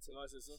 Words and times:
tu 0.00 0.06
sais. 0.06 0.12
Ouais, 0.18 0.26
c'est 0.28 0.40
ça. 0.40 0.52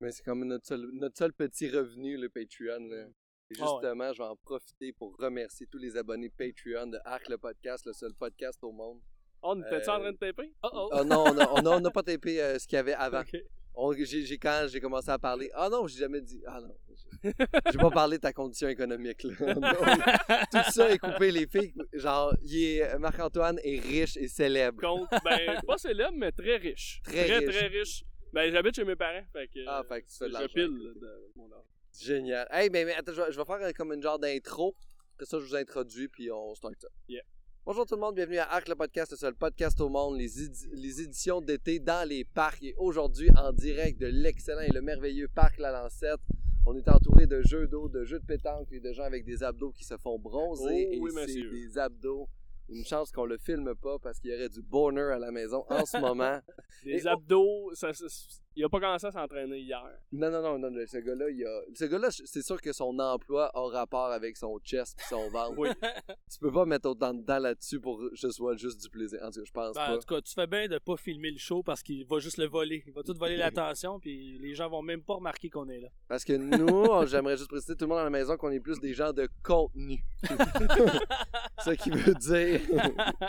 Mais 0.00 0.10
c'est 0.10 0.22
comme 0.24 0.44
notre 0.44 0.66
seul, 0.66 0.88
notre 0.94 1.16
seul 1.18 1.32
petit 1.32 1.68
revenu, 1.70 2.16
le 2.16 2.28
Patreon. 2.28 2.88
là. 2.88 3.06
Et 3.50 3.54
Ah 3.60 3.64
ouais. 3.64 3.80
justement, 3.82 4.12
je 4.12 4.18
vais 4.18 4.28
en 4.28 4.36
profiter 4.36 4.92
pour 4.92 5.14
remercier 5.18 5.66
tous 5.66 5.78
les 5.78 5.96
abonnés 5.96 6.30
Patreon 6.30 6.86
de 6.86 6.98
Arc 7.04 7.28
le 7.28 7.36
podcast, 7.38 7.84
le 7.86 7.92
seul 7.92 8.14
podcast 8.14 8.58
au 8.62 8.72
monde. 8.72 9.00
On 9.42 9.60
était 9.60 9.68
en 9.70 9.74
Euh, 9.74 9.98
train 10.00 10.12
de 10.12 10.16
taper? 10.16 10.52
Oh 10.62 10.68
oh! 10.72 10.88
Oh 10.92 11.04
non, 11.04 11.24
on 11.72 11.80
n'a 11.80 11.90
pas 11.90 12.02
tapé 12.02 12.40
euh, 12.40 12.58
ce 12.58 12.66
qu'il 12.66 12.76
y 12.76 12.78
avait 12.78 12.94
avant. 12.94 13.22
On- 13.74 13.92
j'ai, 13.94 14.04
j'ai- 14.26 14.36
quand 14.38 14.66
j'ai 14.68 14.80
commencé 14.80 15.08
à 15.10 15.18
parler, 15.18 15.50
ah 15.54 15.68
non, 15.70 15.86
j'ai 15.86 15.98
jamais 16.00 16.20
dit, 16.20 16.42
ah 16.46 16.60
non, 16.60 16.76
j'ai, 17.24 17.32
j'ai 17.72 17.78
pas 17.78 17.90
parlé 17.90 18.18
de 18.18 18.20
ta 18.22 18.30
condition 18.32 18.68
économique. 18.68 19.22
Là. 19.24 19.34
Tout 20.52 20.70
ça 20.72 20.90
est 20.90 20.98
coupé, 20.98 21.30
les 21.32 21.46
filles. 21.46 21.72
Genre, 21.94 22.34
il 22.42 22.62
est, 22.64 22.98
Marc-Antoine 22.98 23.58
est 23.64 23.80
riche 23.80 24.16
et 24.18 24.28
célèbre. 24.28 24.78
Compte, 24.80 25.08
ben, 25.24 25.58
pas 25.66 25.78
célèbre, 25.78 26.12
mais 26.16 26.32
très 26.32 26.56
riche. 26.58 27.00
Très 27.04 27.24
très, 27.24 27.38
riche. 27.38 27.48
très 27.56 27.66
riche. 27.68 28.04
Ben, 28.32 28.50
j'habite 28.50 28.74
chez 28.74 28.84
mes 28.84 28.96
parents, 28.96 29.24
fait 29.32 29.46
que. 29.48 29.60
Ah, 29.66 29.82
fait 29.86 30.02
que 30.02 30.08
tu 30.08 30.16
fais 30.16 30.24
de 30.24 30.28
je 30.30 30.32
l'argent. 30.34 30.48
pile 30.54 30.78
là, 30.84 30.92
de 30.94 31.32
mon 31.36 31.50
argent. 31.52 31.66
Génial. 32.00 32.48
Hey, 32.50 32.70
mais, 32.70 32.84
mais 32.86 32.94
attends, 32.94 33.12
je 33.12 33.20
vais, 33.20 33.30
je 33.32 33.36
vais 33.38 33.44
faire 33.44 33.60
euh, 33.60 33.72
comme 33.76 33.92
une 33.92 34.02
genre 34.02 34.18
d'intro. 34.18 34.74
Après 35.14 35.26
ça, 35.26 35.38
je 35.38 35.44
vous 35.44 35.54
introduis, 35.56 36.08
puis 36.08 36.30
on 36.30 36.54
start 36.54 36.74
ça. 36.80 36.88
Yeah. 37.08 37.22
Bonjour 37.64 37.86
tout 37.86 37.94
le 37.94 38.00
monde, 38.00 38.14
bienvenue 38.16 38.38
à 38.38 38.50
Arc 38.50 38.66
le 38.68 38.74
podcast, 38.74 39.10
le 39.12 39.16
seul 39.18 39.34
podcast 39.34 39.80
au 39.82 39.88
monde, 39.88 40.16
les, 40.18 40.42
édi- 40.48 40.68
les 40.72 41.02
éditions 41.02 41.40
d'été 41.40 41.78
dans 41.78 42.08
les 42.08 42.24
parcs. 42.24 42.62
Et 42.62 42.74
aujourd'hui, 42.78 43.28
en 43.36 43.52
direct 43.52 44.00
de 44.00 44.06
l'excellent 44.06 44.62
et 44.62 44.72
le 44.72 44.80
merveilleux 44.80 45.28
parc 45.28 45.58
La 45.58 45.70
Lancette, 45.70 46.18
on 46.66 46.74
est 46.74 46.88
entouré 46.88 47.26
de 47.26 47.40
jeux 47.42 47.68
d'eau, 47.68 47.88
de 47.88 48.04
jeux 48.04 48.18
de 48.18 48.24
pétanque 48.26 48.72
et 48.72 48.80
de 48.80 48.92
gens 48.92 49.04
avec 49.04 49.24
des 49.24 49.42
abdos 49.44 49.70
qui 49.72 49.84
se 49.84 49.96
font 49.98 50.18
bronzer. 50.18 50.86
Oh 50.88 50.92
et 50.94 50.98
oui, 50.98 51.10
c'est 51.14 51.20
monsieur. 51.20 51.50
des 51.50 51.78
abdos. 51.78 52.28
Une 52.68 52.84
chance 52.86 53.10
qu'on 53.12 53.24
le 53.26 53.38
filme 53.38 53.74
pas 53.74 53.98
parce 53.98 54.18
qu'il 54.18 54.30
y 54.30 54.34
aurait 54.34 54.48
du 54.48 54.62
boner 54.62 55.00
à 55.12 55.18
la 55.18 55.30
maison 55.30 55.64
en 55.68 55.84
ce 55.84 55.98
moment. 55.98 56.40
Les 56.84 57.04
Et- 57.04 57.08
abdos, 57.08 57.70
ça, 57.74 57.92
ça- 57.92 58.06
il 58.56 58.64
a 58.64 58.68
pas 58.68 58.80
commencé 58.80 59.06
à 59.06 59.10
s'entraîner 59.12 59.58
hier. 59.60 59.82
Non, 60.12 60.30
non, 60.30 60.42
non, 60.42 60.58
non, 60.58 60.70
non, 60.70 60.84
ce 60.86 60.98
gars-là, 60.98 61.30
il 61.30 61.44
a... 61.44 61.60
ce 61.74 61.84
gars-là, 61.86 62.08
c'est 62.10 62.42
sûr 62.42 62.60
que 62.60 62.72
son 62.72 62.98
emploi 62.98 63.50
a 63.54 63.68
rapport 63.70 64.10
avec 64.12 64.36
son 64.36 64.58
chest 64.60 64.98
et 65.00 65.04
son 65.08 65.28
ventre. 65.30 65.58
Oui. 65.58 65.68
Tu 66.32 66.38
peux 66.38 66.52
pas 66.52 66.64
mettre 66.64 66.88
autant 66.88 67.12
dedans 67.12 67.38
là-dessus 67.38 67.78
pour 67.80 67.98
que 67.98 68.16
ce 68.16 68.30
soit 68.30 68.56
juste 68.56 68.80
du 68.80 68.88
plaisir. 68.88 69.20
En 69.22 69.30
tout 69.30 69.40
cas, 69.40 69.44
je 69.46 69.52
pense 69.52 69.74
Ben, 69.74 69.86
pas. 69.86 69.94
en 69.94 69.98
tout 69.98 70.06
cas, 70.06 70.20
tu 70.20 70.32
fais 70.32 70.46
bien 70.46 70.66
de 70.66 70.78
pas 70.78 70.96
filmer 70.96 71.30
le 71.30 71.38
show 71.38 71.62
parce 71.62 71.82
qu'il 71.82 72.06
va 72.06 72.18
juste 72.20 72.38
le 72.38 72.46
voler. 72.46 72.82
Il 72.86 72.92
va 72.92 73.02
tout 73.02 73.14
voler 73.14 73.36
l'attention, 73.36 74.00
puis 74.00 74.38
les 74.38 74.54
gens 74.54 74.68
vont 74.68 74.82
même 74.82 75.02
pas 75.02 75.14
remarquer 75.14 75.50
qu'on 75.50 75.68
est 75.68 75.80
là. 75.80 75.88
Parce 76.08 76.24
que 76.24 76.32
nous, 76.32 77.06
j'aimerais 77.06 77.36
juste 77.36 77.48
préciser 77.50 77.76
tout 77.76 77.84
le 77.84 77.88
monde 77.90 77.98
à 77.98 78.04
la 78.04 78.10
maison 78.10 78.36
qu'on 78.36 78.50
est 78.50 78.60
plus 78.60 78.80
des 78.80 78.94
gens 78.94 79.12
de 79.12 79.28
contenu. 79.42 80.02
Ce 81.64 81.70
qui 81.70 81.90
veut 81.90 82.14
dire 82.14 82.60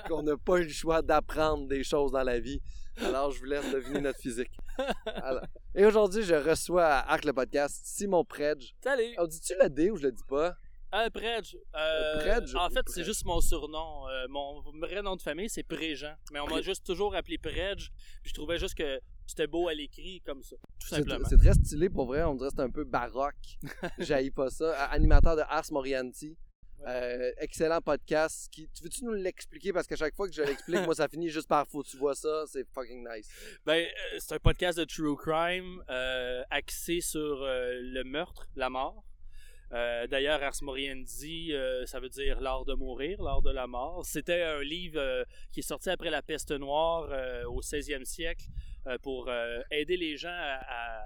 qu'on 0.07 0.23
n'a 0.23 0.37
pas 0.37 0.57
eu 0.59 0.63
le 0.63 0.69
choix 0.69 1.01
d'apprendre 1.01 1.67
des 1.67 1.83
choses 1.83 2.11
dans 2.11 2.23
la 2.23 2.39
vie. 2.39 2.61
Alors, 2.97 3.31
je 3.31 3.39
vous 3.39 3.45
laisse 3.45 3.69
deviner 3.71 4.01
notre 4.01 4.19
physique. 4.19 4.51
Alors- 5.05 5.45
Et 5.75 5.85
aujourd'hui, 5.85 6.23
je 6.23 6.35
reçois 6.35 6.85
à 6.85 7.13
Arc 7.13 7.25
le 7.25 7.33
podcast 7.33 7.81
Simon 7.85 8.23
Predge. 8.25 8.73
Salut! 8.83 9.13
On 9.17 9.27
dit-tu 9.27 9.53
le 9.61 9.69
D 9.69 9.89
ou 9.91 9.97
je 9.97 10.03
le 10.03 10.11
dis 10.11 10.23
pas? 10.27 10.55
Un 10.91 11.09
Predge. 11.09 11.57
Euh, 11.75 12.19
Predge? 12.19 12.53
En 12.55 12.69
fait, 12.69 12.87
c'est 12.87 13.03
juste 13.03 13.25
mon 13.25 13.41
surnom. 13.41 14.07
Euh, 14.09 14.27
mon 14.29 14.61
vrai 14.79 15.01
nom 15.01 15.15
de 15.15 15.21
famille, 15.23 15.49
c'est 15.49 15.63
Préjean. 15.63 16.13
Mais 16.31 16.39
on 16.39 16.45
m'a 16.47 16.61
juste 16.61 16.85
toujours 16.85 17.15
appelé 17.15 17.37
Predge. 17.39 17.89
Puis 18.21 18.29
je 18.29 18.33
trouvais 18.35 18.59
juste 18.59 18.75
que 18.75 18.99
c'était 19.25 19.47
beau 19.47 19.67
à 19.67 19.73
l'écrit 19.73 20.21
comme 20.25 20.43
ça. 20.43 20.55
Tout 20.79 20.87
C'est 20.87 20.97
simplement. 20.97 21.25
c'est 21.27 21.37
très 21.37 21.53
stylé 21.53 21.89
pour 21.89 22.05
vrai, 22.05 22.21
on 22.23 22.35
dirait 22.35 22.49
que 22.49 22.55
c'est 22.57 22.61
un 22.63 22.69
peu 22.69 22.83
baroque. 22.83 23.57
J'haïs 23.97 24.29
pas 24.31 24.49
ça. 24.51 24.65
Euh, 24.65 24.87
Animateur 24.91 25.35
de 25.35 25.41
Ars 25.41 25.65
Morianti. 25.71 26.37
Euh, 26.85 27.31
excellent 27.37 27.81
podcast. 27.81 28.49
Qui, 28.51 28.67
tu 28.69 28.83
veux-tu 28.83 29.05
nous 29.05 29.13
l'expliquer? 29.13 29.71
Parce 29.71 29.87
qu'à 29.87 29.95
chaque 29.95 30.15
fois 30.15 30.27
que 30.27 30.33
je 30.33 30.41
l'explique, 30.41 30.81
moi, 30.85 30.95
ça 30.95 31.07
finit 31.07 31.29
juste 31.29 31.47
par 31.47 31.67
faut 31.67 31.83
tu 31.83 31.97
vois 31.97 32.15
ça. 32.15 32.43
C'est 32.47 32.65
fucking 32.73 33.07
nice. 33.09 33.29
Ben, 33.65 33.85
euh, 33.85 34.17
c'est 34.19 34.35
un 34.35 34.39
podcast 34.39 34.77
de 34.77 34.83
true 34.83 35.15
crime 35.15 35.83
euh, 35.89 36.43
axé 36.49 36.99
sur 37.01 37.43
le 37.45 38.03
meurtre, 38.03 38.47
la 38.55 38.69
mort. 38.69 39.03
D'ailleurs, 39.71 40.43
Ars 40.43 40.61
Moriendi, 40.61 41.51
ça 41.87 41.99
veut 41.99 42.09
dire 42.09 42.39
l'art 42.41 42.63
de 42.63 42.75
mourir, 42.75 43.19
l'art 43.23 43.41
de 43.41 43.49
la 43.49 43.65
mort. 43.65 44.05
C'était 44.05 44.43
un 44.43 44.61
livre 44.61 45.25
qui 45.51 45.61
est 45.61 45.67
sorti 45.67 45.89
après 45.89 46.11
la 46.11 46.21
peste 46.21 46.51
noire 46.51 47.09
au 47.49 47.59
16e 47.59 48.05
siècle 48.05 48.45
pour 49.01 49.31
aider 49.71 49.97
les 49.97 50.15
gens 50.15 50.29
à, 50.29 50.59
à- 50.61 51.01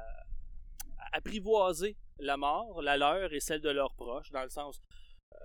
à 1.00 1.18
apprivoiser 1.18 1.96
la 2.20 2.36
mort, 2.36 2.82
la 2.82 2.98
leur 2.98 3.32
et 3.32 3.40
celle 3.40 3.62
de 3.62 3.70
leurs 3.70 3.94
proches, 3.94 4.32
dans 4.32 4.44
le 4.44 4.50
sens 4.50 4.82
euh, 5.32 5.38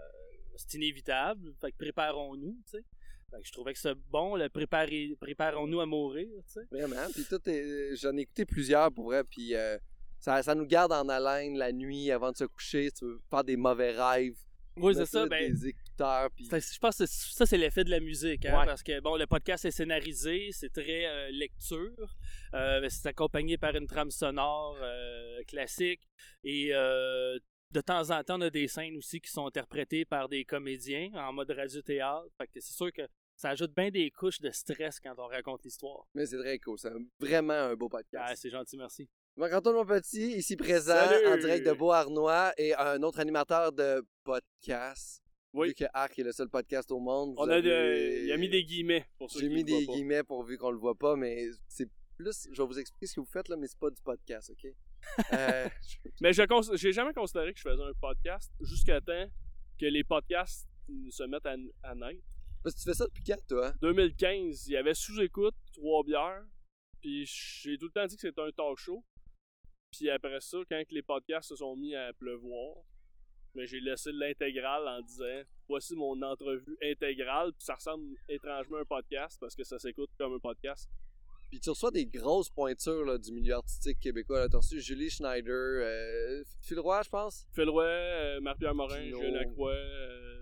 c'est 0.67 0.77
inévitable, 0.78 1.53
fait 1.61 1.73
que 1.73 1.77
préparons-nous, 1.78 2.56
tu 2.65 2.71
sais. 2.78 2.84
Fait 3.31 3.41
que 3.41 3.47
je 3.47 3.53
trouvais 3.53 3.73
que 3.73 3.78
c'est 3.78 3.95
bon, 4.11 4.37
le 4.37 4.49
préparer, 4.50 5.17
préparons-nous 5.21 5.81
à 5.81 5.87
mourir, 5.87 6.28
tu 6.47 6.53
sais. 6.53 6.67
Vraiment. 6.71 7.09
Puis 7.15 7.25
tout 7.28 7.41
est- 7.49 7.97
J'en 7.97 8.17
ai 8.17 8.23
écouté 8.23 8.45
plusieurs 8.45 8.93
pour 8.93 9.06
vrai. 9.06 9.25
Puis 9.25 9.55
euh, 9.55 9.78
ça, 10.21 10.43
ça 10.43 10.55
nous 10.55 10.67
garde 10.67 10.93
en 10.93 11.09
haleine 11.09 11.56
la 11.56 11.73
nuit 11.73 12.11
avant 12.11 12.31
de 12.31 12.37
se 12.37 12.45
coucher. 12.45 12.89
Si 12.91 12.93
tu 12.99 13.05
veux 13.06 13.21
faire 13.31 13.43
des 13.45 13.56
mauvais 13.56 13.93
rêves. 13.93 14.37
Oui, 14.77 14.95
c'est 14.95 15.05
ça. 15.06 15.27
Ben, 15.27 15.53
Des 15.53 15.69
écouteurs. 15.69 16.31
Puis... 16.34 16.47
je 16.50 16.79
pense 16.79 16.97
que 16.99 17.05
ça, 17.06 17.44
c'est 17.44 17.59
l'effet 17.59 17.84
de 17.84 17.91
la 17.91 18.00
musique. 18.00 18.44
Hein, 18.47 18.59
Ouais. 18.61 18.65
Parce 18.67 18.83
que, 18.83 19.00
bon, 19.00 19.17
le 19.17 19.27
podcast 19.27 19.65
est 19.67 19.71
scénarisé, 19.71 20.49
c'est 20.53 20.73
très 20.73 21.06
euh, 21.06 21.31
lecture. 21.31 22.17
euh, 22.55 22.87
c'est 22.91 23.06
accompagné 23.09 23.56
par 23.59 23.75
une 23.77 23.87
trame 23.87 24.11
sonore 24.11 24.77
euh, 24.81 25.43
classique. 25.47 26.00
Et 26.44 26.71
euh, 26.75 27.39
de 27.72 27.81
temps 27.81 28.10
en 28.10 28.22
temps, 28.22 28.38
on 28.38 28.43
a 28.43 28.50
des 28.50 28.69
scènes 28.69 28.97
aussi 28.97 29.21
qui 29.21 29.31
sont 29.31 29.47
interprétées 29.47 30.05
par 30.05 30.28
des 30.28 30.44
comédiens 30.44 31.10
en 31.15 31.33
mode 31.33 31.50
radio-théâtre. 31.50 32.27
Fait 32.38 32.47
que 32.47 32.60
c'est 32.60 32.72
sûr 32.75 32.93
que 32.93 33.03
ça 33.37 33.50
ajoute 33.50 33.75
bien 33.75 33.91
des 33.91 34.10
couches 34.10 34.41
de 34.41 34.50
stress 34.50 35.00
quand 35.00 35.15
on 35.19 35.27
raconte 35.27 35.65
l'histoire. 35.65 36.05
Mais 36.15 36.27
c'est 36.27 36.38
très 36.38 36.59
cool. 36.59 36.78
C'est 36.78 36.93
vraiment 37.19 37.55
un 37.55 37.75
beau 37.75 37.88
podcast. 37.88 38.25
Ah, 38.28 38.37
c'est 38.37 38.50
gentil, 38.50 38.77
merci. 38.77 39.09
Marc-Antoine 39.37 39.77
mon 39.77 39.87
petit, 39.87 40.32
ici 40.37 40.56
présent, 40.56 40.93
Salut! 40.94 41.27
en 41.27 41.37
direct 41.38 41.66
de 41.66 41.72
Beauharnois 41.72 42.53
et 42.59 42.75
un 42.75 43.03
autre 43.03 43.19
animateur 43.21 43.72
de 43.72 44.05
podcast. 44.22 45.22
Oui. 45.55 45.69
Vu 45.69 45.75
que 45.75 45.84
Arc 45.93 46.19
est 46.19 46.22
le 46.22 46.32
seul 46.32 46.49
podcast 46.49 46.91
au 46.93 46.99
monde. 46.99 47.34
On 47.38 47.49
a 47.49 47.56
avez- 47.56 47.62
de- 47.62 48.25
il 48.27 48.32
a 48.32 48.37
mis 48.37 48.49
des 48.49 48.65
guillemets 48.65 49.06
pour 49.19 49.31
ceux 49.31 49.41
J'ai 49.41 49.49
qui 49.49 49.55
mis 49.55 49.65
des 49.65 49.87
pas. 49.87 49.93
guillemets 49.93 50.22
pourvu 50.22 50.56
qu'on 50.59 50.71
le 50.71 50.78
voit 50.78 50.94
pas, 50.94 51.16
mais 51.16 51.47
c'est 51.69 51.88
plus. 52.16 52.49
Je 52.53 52.62
vais 52.62 52.66
vous 52.69 52.78
expliquer 52.78 53.06
ce 53.06 53.15
que 53.16 53.21
vous 53.21 53.27
faites 53.27 53.49
là, 53.49 53.56
mais 53.56 53.66
c'est 53.66 53.78
pas 53.78 53.91
du 53.91 54.00
podcast, 54.03 54.50
ok? 54.50 54.72
Euh, 55.33 55.69
Mais 56.21 56.33
je 56.33 56.43
j'ai 56.77 56.93
jamais 56.93 57.13
considéré 57.13 57.53
que 57.53 57.59
je 57.59 57.69
faisais 57.69 57.83
un 57.83 57.93
podcast 58.01 58.53
jusqu'à 58.61 59.01
temps 59.01 59.27
que 59.79 59.87
les 59.87 60.05
podcasts 60.05 60.69
se 61.11 61.23
mettent 61.25 61.47
à, 61.47 61.57
à 61.83 61.95
naître. 61.95 62.23
parce 62.63 62.75
que 62.75 62.81
tu 62.81 62.85
fais 62.85 62.95
ça 62.95 63.07
depuis 63.07 63.25
quand, 63.25 63.47
toi? 63.49 63.73
2015, 63.81 64.67
il 64.69 64.73
y 64.73 64.77
avait 64.77 64.95
sous-écoute, 64.95 65.55
trois 65.73 66.03
bières. 66.05 66.45
Puis 67.01 67.27
j'ai 67.27 67.77
tout 67.79 67.87
le 67.87 67.93
temps 67.93 68.07
dit 68.07 68.15
que 68.17 68.21
c'était 68.21 68.41
un 68.41 68.51
talk 68.53 68.79
show. 68.79 69.05
Puis 69.91 70.09
après 70.09 70.41
ça, 70.41 70.59
quand 70.69 70.83
que 70.89 70.95
les 70.95 71.03
podcasts 71.03 71.49
se 71.49 71.57
sont 71.57 71.77
mis 71.77 71.95
à 71.95 72.12
pleuvoir, 72.12 72.77
mais 73.55 73.67
j'ai 73.67 73.81
laissé 73.81 74.12
l'intégrale 74.12 74.87
en 74.89 75.03
disant 75.03 75.43
voici 75.69 75.95
mon 75.95 76.21
entrevue 76.23 76.77
intégrale. 76.83 77.53
Puis 77.53 77.65
ça 77.65 77.75
ressemble 77.75 78.15
étrangement 78.29 78.79
à 78.79 78.81
un 78.81 78.85
podcast 78.85 79.39
parce 79.41 79.55
que 79.55 79.65
ça 79.65 79.79
s'écoute 79.79 80.11
comme 80.17 80.35
un 80.35 80.39
podcast. 80.39 80.89
Puis 81.53 81.61
tu 81.61 81.69
reçois 81.69 81.91
des 81.91 82.07
grosses 82.07 82.49
pointures 82.49 83.05
là, 83.05 83.19
du 83.19 83.31
milieu 83.31 83.53
artistique 83.57 84.01
québécois. 84.01 84.49
T'as 84.49 84.57
reçu 84.57 84.81
Julie 84.81 85.11
Schneider, 85.11 85.53
euh, 85.55 86.43
Phil 86.63 86.81
Roy, 86.81 87.03
je 87.05 87.11
pense? 87.11 87.47
Phil 87.53 87.69
Roy, 87.69 87.85
euh, 87.85 88.41
Marc-Pierre 88.41 88.75
Morin, 88.75 89.03
Gino. 89.03 89.21
Julien 89.21 89.33
Lacroix, 89.39 89.73
euh, 89.75 90.41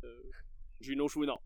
Gino 0.81 1.09
Chouinard. 1.09 1.41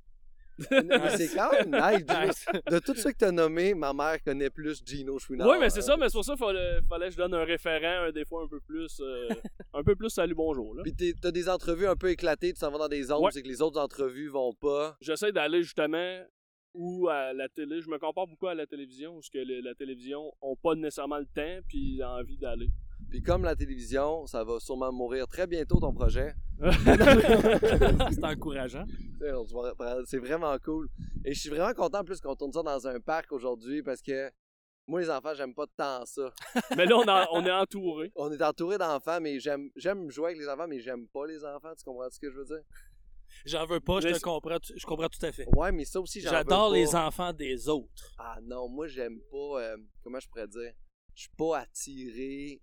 mais 0.71 1.17
c'est 1.17 1.35
quand 1.35 1.51
même 1.51 1.71
nice. 1.73 2.05
Gino. 2.47 2.61
De 2.71 2.79
tous 2.79 2.95
ceux 2.97 3.13
que 3.13 3.17
t'as 3.17 3.33
nommés, 3.33 3.73
ma 3.73 3.95
mère 3.95 4.23
connaît 4.23 4.51
plus 4.51 4.83
Gino 4.85 5.19
Chouinard. 5.19 5.49
Oui, 5.49 5.57
mais 5.59 5.71
c'est 5.71 5.81
ça, 5.81 5.97
mais 5.97 6.11
c'est 6.11 6.19
pour 6.19 6.27
ça 6.27 6.35
qu'il 6.35 6.45
fallait, 6.45 6.81
fallait 6.87 7.07
que 7.07 7.13
je 7.13 7.17
donne 7.17 7.33
un 7.33 7.45
référent, 7.45 8.05
un, 8.09 8.13
des 8.13 8.27
fois 8.27 8.43
un 8.43 8.49
peu 8.49 8.61
plus. 8.61 9.01
euh, 9.01 9.31
un 9.73 9.83
peu 9.83 9.97
plus 9.97 10.11
salut 10.11 10.35
bonjour. 10.35 10.75
Là. 10.75 10.83
Puis 10.83 11.15
t'as 11.23 11.31
des 11.31 11.49
entrevues 11.49 11.87
un 11.87 11.97
peu 11.97 12.11
éclatées, 12.11 12.53
tu 12.53 12.61
t'en 12.61 12.71
vas 12.71 12.77
dans 12.77 12.89
des 12.89 13.05
zones, 13.05 13.25
Ouais. 13.25 13.31
c'est 13.33 13.43
que 13.43 13.49
les 13.49 13.63
autres 13.63 13.81
entrevues 13.81 14.29
vont 14.29 14.53
pas. 14.53 14.95
J'essaie 15.01 15.33
d'aller 15.33 15.63
justement 15.63 16.21
ou 16.75 17.09
à 17.09 17.33
la 17.33 17.49
télé. 17.49 17.81
Je 17.81 17.89
me 17.89 17.99
compare 17.99 18.27
beaucoup 18.27 18.49
à 18.49 18.55
la 18.55 18.67
télévision, 18.67 19.15
parce 19.15 19.31
que 19.31 19.39
le- 19.39 19.61
la 19.61 19.75
télévision 19.75 20.33
ont 20.43 20.57
pas 20.57 20.75
nécessairement 20.75 21.19
le 21.19 21.27
temps 21.27 21.61
puis 21.69 22.03
envie 22.03 22.37
d'aller. 22.37 22.69
Puis 23.11 23.23
comme 23.23 23.45
la 23.45 23.55
télévision, 23.55 24.27
ça 24.27 24.43
va 24.45 24.59
sûrement 24.61 24.93
mourir 24.93 25.27
très 25.29 25.47
bientôt 25.47 25.79
ton 25.79 25.93
projet. 25.93 26.35
c'est 28.11 28.25
encourageant. 28.25 28.85
C'est 30.07 30.19
vraiment 30.19 30.57
cool. 30.59 30.89
Et 31.25 31.33
je 31.35 31.41
suis 31.41 31.51
vraiment 31.51 31.73
content 31.75 32.01
en 32.01 32.05
plus 32.05 32.21
qu'on 32.21 32.35
tourne 32.35 32.53
ça 32.53 32.63
dans 32.63 32.87
un 32.87 33.01
parc 33.01 33.33
aujourd'hui 33.33 33.83
parce 33.83 34.03
que 34.03 34.31
moi, 34.87 35.01
les 35.01 35.09
enfants, 35.11 35.33
j'aime 35.35 35.55
pas 35.55 35.67
tant 35.77 36.05
ça. 36.05 36.31
Mais 36.77 36.85
là, 36.87 37.27
on 37.33 37.45
est 37.47 37.51
entouré. 37.53 38.13
On 38.17 38.31
est 38.33 38.43
entouré 38.43 38.77
d'enfants, 38.79 39.19
mais 39.21 39.41
j'aime 39.41 39.71
j'aime 39.77 40.11
jouer 40.11 40.27
avec 40.27 40.39
les 40.39 40.49
enfants, 40.49 40.67
mais 40.69 40.79
j'aime 40.81 41.07
pas 41.09 41.27
les 41.27 41.43
enfants. 41.45 41.73
Tu 41.79 41.85
comprends 41.85 42.11
ce 42.11 42.21
que 42.21 42.31
je 42.31 42.37
veux 42.37 42.45
dire? 42.45 42.61
J'en 43.47 43.67
veux 43.67 43.81
pas, 43.81 44.01
je 44.01 44.09
te 44.09 44.15
c'est- 44.15 44.21
comprends, 44.21 44.59
tu- 44.59 44.73
je 44.77 44.87
comprends 44.87 45.09
tout 45.09 45.25
à 45.25 45.33
fait. 45.33 45.47
Ouais, 45.57 45.73
mais 45.73 45.85
ça 45.85 46.01
aussi, 46.01 46.21
J'adore 46.21 46.71
les 46.73 46.95
enfants 46.95 47.33
des 47.33 47.69
autres. 47.69 48.15
Ah 48.19 48.39
non, 48.43 48.69
moi, 48.69 48.87
j'aime 48.87 49.19
pas. 49.31 49.61
euh, 49.63 49.77
comment 50.03 50.19
je 50.21 50.29
pourrais 50.29 50.49
dire? 50.49 50.73
Je 51.15 51.23
suis 51.23 51.31
pas 51.37 51.59
attiré 51.61 52.61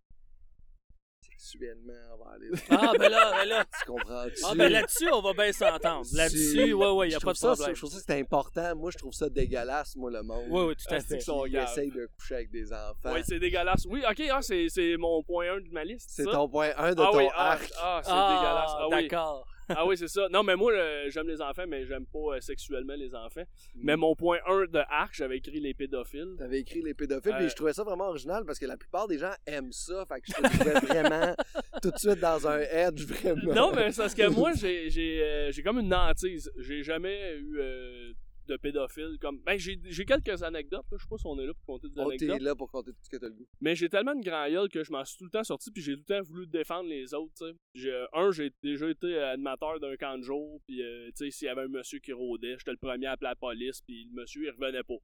sexuellement 1.37 1.93
envers 2.13 2.37
les 2.39 2.49
Ah, 2.69 2.91
ben 2.99 3.09
là, 3.09 3.31
ben 3.31 3.45
là. 3.49 3.65
Tu 3.79 3.85
comprends-tu? 3.91 4.41
Ah, 4.45 4.53
ben 4.55 4.71
là-dessus, 4.71 5.09
on 5.11 5.21
va 5.21 5.33
bien 5.33 5.51
s'entendre. 5.51 6.05
Là-dessus, 6.13 6.73
ouais, 6.73 6.89
ouais, 6.91 7.07
il 7.07 7.11
Je 7.11 7.17
a 7.17 7.19
pas 7.19 7.31
de 7.33 7.37
ça- 7.37 7.53
problème. 7.53 7.75
Je 7.75 7.81
trouve 7.81 7.91
ça 7.91 7.97
que 7.99 8.03
c'est 8.07 8.19
important. 8.19 8.75
Moi, 8.75 8.91
je 8.91 8.97
trouve 8.97 9.13
ça 9.13 9.29
dégueulasse, 9.29 9.95
moi, 9.95 10.11
le 10.11 10.21
monde. 10.23 10.45
Oui, 10.49 10.63
oui, 10.65 10.75
tout 10.75 10.93
à 10.93 10.97
Ah, 10.97 10.99
c'est 10.99 11.07
fait. 11.07 11.17
que 11.19 11.23
sont 11.23 11.43
qui 11.43 11.51
graves. 11.51 11.69
essaye 11.71 11.89
de 11.91 12.07
coucher 12.17 12.35
avec 12.35 12.51
des 12.51 12.71
enfants. 12.71 13.13
Ouais, 13.13 13.23
c'est 13.23 13.39
dégueulasse. 13.39 13.85
Oui, 13.87 14.03
ok, 14.09 14.21
ah, 14.31 14.41
c'est 14.41 14.67
c'est 14.69 14.97
mon 14.97 15.23
point 15.23 15.45
1 15.53 15.61
de 15.61 15.69
ma 15.71 15.83
liste. 15.83 16.09
c'est 16.13 16.25
ton 16.25 16.47
point 16.49 16.71
1 16.77 16.93
de 16.95 17.01
ah 17.01 17.09
ton 17.11 17.17
oui, 17.17 17.27
ah, 17.33 17.51
arc. 17.51 17.71
ah, 17.79 18.01
c'est 18.03 18.11
Ah, 18.13 18.29
dégueulasse. 18.35 18.71
Ah 18.77 18.87
oui. 18.89 19.07
d'accord. 19.07 19.47
Ah 19.77 19.85
oui, 19.85 19.97
c'est 19.97 20.07
ça. 20.07 20.27
Non, 20.29 20.43
mais 20.43 20.55
moi, 20.55 20.71
euh, 20.73 21.09
j'aime 21.09 21.27
les 21.27 21.41
enfants, 21.41 21.65
mais 21.67 21.85
j'aime 21.85 22.05
pas 22.05 22.35
euh, 22.35 22.41
sexuellement 22.41 22.95
les 22.95 23.15
enfants. 23.15 23.43
Mm. 23.75 23.81
Mais 23.83 23.95
mon 23.95 24.15
point 24.15 24.37
1 24.47 24.65
de 24.65 24.79
arc, 24.89 25.13
j'avais 25.13 25.37
écrit 25.37 25.59
les 25.59 25.73
pédophiles. 25.73 26.35
T'avais 26.37 26.59
écrit 26.59 26.81
les 26.81 26.93
pédophiles, 26.93 27.33
Euh, 27.33 27.45
et 27.45 27.49
je 27.49 27.55
trouvais 27.55 27.73
ça 27.73 27.83
vraiment 27.83 28.09
original 28.09 28.43
parce 28.45 28.59
que 28.59 28.65
la 28.65 28.77
plupart 28.77 29.07
des 29.07 29.17
gens 29.17 29.31
aiment 29.45 29.71
ça. 29.71 30.05
Fait 30.05 30.21
que 30.21 30.27
je 30.27 30.33
te 30.33 30.57
trouvais 30.57 30.79
vraiment 30.87 31.35
tout 31.81 31.91
de 31.91 31.97
suite 31.97 32.19
dans 32.19 32.47
un 32.47 32.59
edge, 32.59 33.05
vraiment. 33.05 33.53
Non, 33.53 33.71
mais 33.73 33.91
c'est 33.91 34.01
parce 34.01 34.15
que 34.15 34.27
moi, 34.29 34.51
j'ai 34.53 35.21
euh, 35.21 35.51
comme 35.63 35.79
une 35.79 35.93
hantise. 35.93 36.51
J'ai 36.57 36.83
jamais 36.83 37.35
eu 37.37 37.59
euh, 37.59 38.13
de 38.51 38.57
pédophile. 38.57 39.17
Comme... 39.19 39.39
Ben, 39.41 39.57
j'ai 39.57 39.79
j'ai 39.85 40.05
quelques 40.05 40.43
anecdotes. 40.43 40.85
là. 40.91 40.97
Je 40.97 41.03
sais 41.03 41.09
pas 41.09 41.17
si 41.17 41.25
on 41.27 41.39
est 41.39 41.45
là 41.47 41.53
pour 41.53 41.65
compter 41.65 41.87
des 41.89 41.99
On 42.01 42.09
t'est 42.09 42.23
anecdotes. 42.25 42.41
là 42.41 42.55
pour 42.55 42.71
compter 42.71 42.91
tout 42.91 42.99
ce 43.03 43.09
que 43.09 43.17
t'as 43.17 43.27
le 43.27 43.33
goût. 43.33 43.47
Mais 43.61 43.75
j'ai 43.75 43.89
tellement 43.89 44.15
de 44.15 44.23
grand 44.23 44.47
gueule 44.49 44.69
que 44.69 44.83
je 44.83 44.91
m'en 44.91 45.03
suis 45.05 45.17
tout 45.17 45.25
le 45.25 45.29
temps 45.31 45.43
sorti, 45.43 45.71
puis 45.71 45.81
j'ai 45.81 45.93
tout 45.95 46.03
le 46.07 46.15
temps 46.17 46.21
voulu 46.23 46.45
défendre 46.47 46.89
les 46.89 47.13
autres. 47.13 47.33
tu 47.37 47.45
sais. 47.45 47.53
J'ai- 47.73 48.05
Un, 48.13 48.31
j'ai 48.31 48.51
déjà 48.61 48.89
été 48.89 49.17
animateur 49.19 49.79
d'un 49.79 49.95
camp 49.95 50.17
de 50.17 50.23
jour, 50.23 50.61
puis 50.67 50.81
euh, 50.83 51.07
tu 51.17 51.25
sais, 51.25 51.31
s'il 51.31 51.45
y 51.45 51.49
avait 51.49 51.61
un 51.63 51.67
monsieur 51.67 51.99
qui 51.99 52.11
rôdait, 52.13 52.55
j'étais 52.57 52.71
le 52.71 52.77
premier 52.77 53.05
à 53.07 53.11
appeler 53.13 53.29
la 53.29 53.35
police, 53.35 53.81
puis 53.81 54.05
le 54.13 54.21
monsieur, 54.21 54.43
il 54.45 54.49
revenait 54.51 54.83
pas. 54.83 54.95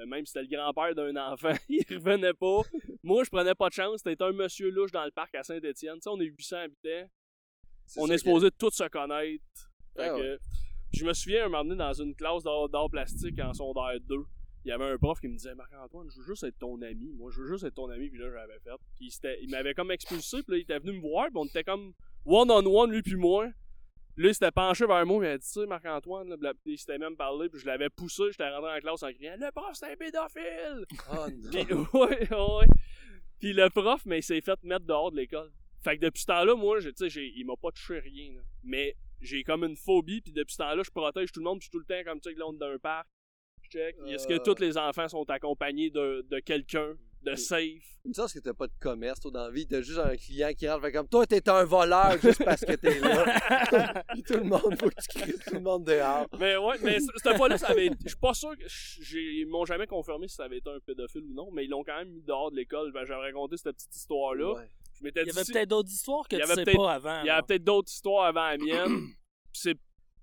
Euh, 0.00 0.06
même 0.06 0.24
si 0.26 0.32
c'était 0.32 0.46
le 0.48 0.56
grand-père 0.56 0.94
d'un 0.94 1.16
enfant, 1.32 1.54
il 1.68 1.82
revenait 1.90 2.32
pas. 2.34 2.60
Moi, 3.02 3.24
je 3.24 3.30
prenais 3.30 3.54
pas 3.54 3.68
de 3.68 3.74
chance. 3.74 4.00
C'était 4.04 4.22
un 4.22 4.32
monsieur 4.32 4.70
louche 4.70 4.92
dans 4.92 5.04
le 5.04 5.10
parc 5.10 5.34
à 5.34 5.42
Saint-Étienne. 5.42 5.94
Tu 5.96 6.02
sais, 6.02 6.08
on 6.10 6.20
est 6.20 6.26
800 6.26 6.56
habitants. 6.58 7.08
C'est 7.86 8.00
On 8.00 8.06
est 8.06 8.10
que- 8.10 8.18
supposé 8.18 8.50
tous 8.52 8.70
se 8.70 8.86
connaître. 8.88 9.42
Fait 9.96 10.08
Ah 10.10 10.16
que. 10.16 10.38
Je 10.92 11.04
me 11.04 11.12
souviens 11.12 11.44
un 11.46 11.48
moment 11.48 11.64
donné 11.64 11.76
dans 11.76 11.92
une 11.92 12.14
classe 12.14 12.42
d'art 12.42 12.90
plastique 12.90 13.38
en 13.40 13.52
secondaire 13.52 14.00
2. 14.08 14.16
Il 14.64 14.68
y 14.68 14.72
avait 14.72 14.84
un 14.84 14.98
prof 14.98 15.20
qui 15.20 15.28
me 15.28 15.34
disait 15.36 15.54
Marc-Antoine, 15.54 16.08
je 16.10 16.18
veux 16.20 16.26
juste 16.26 16.42
être 16.44 16.58
ton 16.58 16.80
ami. 16.82 17.12
Moi, 17.16 17.30
je 17.30 17.40
veux 17.42 17.48
juste 17.48 17.64
être 17.64 17.74
ton 17.74 17.88
ami. 17.90 18.10
Puis 18.10 18.18
là, 18.18 18.30
j'avais 18.30 18.58
fait. 18.60 18.70
Puis 18.96 19.10
il, 19.42 19.50
m'avait 19.50 19.72
comme 19.74 19.90
expulsé. 19.90 20.42
Puis 20.42 20.52
là, 20.52 20.56
il 20.58 20.62
était 20.62 20.78
venu 20.78 20.92
me 20.92 21.00
voir. 21.00 21.26
Puis 21.26 21.36
on 21.36 21.44
était 21.46 21.64
comme 21.64 21.92
one-on-one, 22.26 22.90
lui 22.90 23.02
puis 23.02 23.16
moi. 23.16 23.46
Là, 24.16 24.28
il 24.28 24.34
s'était 24.34 24.50
penché 24.50 24.84
vers 24.86 25.06
moi. 25.06 25.24
Il 25.24 25.28
m'a 25.28 25.38
dit 25.38 25.44
Tu 25.46 25.60
sais, 25.60 25.66
Marc-Antoine, 25.66 26.36
puis 26.64 26.72
il 26.74 26.78
s'était 26.78 26.98
même 26.98 27.16
parlé. 27.16 27.48
Puis 27.48 27.60
je 27.60 27.66
l'avais 27.66 27.88
poussé. 27.88 28.24
J'étais 28.30 28.48
rentré 28.50 28.76
en 28.76 28.80
classe 28.80 29.02
en 29.04 29.12
criant 29.12 29.36
Le 29.38 29.50
prof, 29.52 29.70
c'est 29.74 29.92
un 29.92 29.96
pédophile 29.96 30.84
Oh 31.12 31.26
puis, 31.50 31.64
non. 31.74 31.86
ouais, 32.00 32.28
ouais. 32.30 32.66
Puis 33.38 33.52
le 33.52 33.70
prof, 33.70 34.02
mais 34.06 34.18
il 34.18 34.22
s'est 34.22 34.40
fait 34.40 34.58
mettre 34.64 34.84
dehors 34.86 35.12
de 35.12 35.16
l'école. 35.18 35.50
Fait 35.84 35.96
que 35.96 36.04
depuis 36.04 36.22
ce 36.22 36.26
temps-là, 36.26 36.56
moi, 36.56 36.80
je- 36.80 36.90
tu 36.90 37.08
sais, 37.08 37.32
il 37.36 37.44
m'a 37.46 37.54
pas 37.56 37.70
touché 37.70 38.00
rien. 38.00 38.32
là. 38.34 38.40
Mais 38.64 38.96
j'ai 39.20 39.42
comme 39.44 39.64
une 39.64 39.76
phobie, 39.76 40.20
puis 40.20 40.32
depuis 40.32 40.52
ce 40.52 40.58
temps-là, 40.58 40.82
je 40.84 40.90
protège 40.90 41.32
tout 41.32 41.40
le 41.40 41.44
monde, 41.44 41.60
puis 41.60 41.68
tout 41.70 41.78
le 41.78 41.84
temps 41.84 42.02
comme, 42.04 42.20
tu 42.20 42.30
sais, 42.32 42.38
là, 42.38 42.46
on 42.46 42.54
est 42.54 42.58
dans 42.58 42.70
un 42.70 42.78
parc. 42.78 43.06
Je 43.62 43.70
check. 43.70 43.96
Est-ce 44.06 44.26
que 44.26 44.34
Euh. 44.34 44.38
tous 44.44 44.60
les 44.60 44.78
enfants 44.78 45.08
sont 45.08 45.28
accompagnés 45.28 45.90
de, 45.90 46.24
de 46.30 46.38
quelqu'un, 46.38 46.94
de 47.22 47.34
safe? 47.34 47.84
Une 48.04 48.14
chance 48.14 48.32
que 48.32 48.38
t'as 48.38 48.54
pas 48.54 48.66
de 48.68 48.72
commerce, 48.80 49.20
toi, 49.20 49.30
dans 49.32 49.44
la 49.46 49.50
vie. 49.50 49.66
T'as 49.66 49.82
juste 49.82 49.98
un 49.98 50.16
client 50.16 50.52
qui 50.56 50.66
rentre, 50.68 50.82
fait 50.82 50.92
comme 50.92 51.08
toi, 51.08 51.26
t'es 51.26 51.46
un 51.50 51.64
voleur 51.64 52.12
juste 52.22 52.42
parce 52.42 52.64
que 52.64 52.72
t'es 52.72 52.98
là. 53.00 53.24
Puis 54.14 54.22
tout 54.22 54.34
le 54.34 54.44
monde, 54.44 54.78
faut 54.80 54.88
que 54.88 54.94
tu 55.02 55.18
cries 55.18 55.32
tout 55.38 55.54
le 55.54 55.60
monde 55.60 55.84
dehors. 55.84 56.26
Mais 56.38 56.56
ouais, 56.56 56.76
mais 56.82 56.98
cette 57.00 57.36
fois-là, 57.36 57.58
ça 57.58 57.66
avait 57.68 57.86
été- 57.86 57.96
Je 58.04 58.08
suis 58.10 58.16
pas 58.18 58.32
sûr 58.32 58.56
que. 58.56 58.64
j'ai- 58.66 59.40
Ils 59.40 59.46
m'ont 59.46 59.66
jamais 59.66 59.86
confirmé 59.86 60.28
si 60.28 60.36
ça 60.36 60.44
avait 60.44 60.58
été 60.58 60.70
un 60.70 60.78
pédophile 60.80 61.24
ou 61.24 61.34
non, 61.34 61.50
mais 61.52 61.64
ils 61.64 61.68
l'ont 61.68 61.84
quand 61.84 61.98
même 61.98 62.08
mis 62.10 62.22
dehors 62.22 62.50
de 62.50 62.56
l'école. 62.56 62.92
Ben, 62.92 63.04
j'avais 63.04 63.20
raconté 63.26 63.56
cette 63.58 63.76
petite 63.76 63.94
histoire-là. 63.96 64.54
Ouais. 64.54 64.70
Je 64.98 65.04
m'étais 65.04 65.22
Il 65.22 65.28
y 65.28 65.30
dit. 65.30 65.38
avait 65.38 65.52
peut-être 65.52 65.68
d'autres 65.68 65.90
histoires 65.90 66.26
que 66.28 66.36
Il 66.36 66.38
y 66.38 66.42
tu 66.42 66.44
avait 66.44 66.54
sais 66.54 66.64
peut-être- 66.64 66.76
pas 66.76 66.92
avant. 66.94 67.20
Il 67.22 67.26
y 67.26 67.30
a 67.30 67.36
là. 67.36 67.42
peut-être 67.42 67.64
d'autres 67.64 67.90
histoires 67.90 68.24
avant 68.26 68.48
la 68.48 68.56
mienne. 68.58 68.84
Puis 69.52 69.60
c'est 69.62 69.76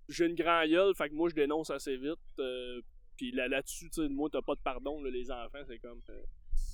j'ai 0.09 0.25
une 0.25 0.35
grande 0.35 0.69
gueule, 0.69 0.93
fait 0.95 1.09
que 1.09 1.15
moi 1.15 1.29
je 1.29 1.35
dénonce 1.35 1.69
assez 1.71 1.97
vite. 1.97 2.13
euh, 2.39 2.79
puis 3.17 3.31
là, 3.31 3.47
là-dessus, 3.47 3.89
tu 3.89 4.01
sais, 4.03 4.09
moi 4.09 4.29
t'as 4.31 4.41
pas 4.41 4.53
de 4.55 4.59
pardon, 4.61 5.01
là, 5.01 5.09
les 5.09 5.31
enfants, 5.31 5.63
c'est 5.67 5.79
comme. 5.79 6.01
euh, 6.09 6.21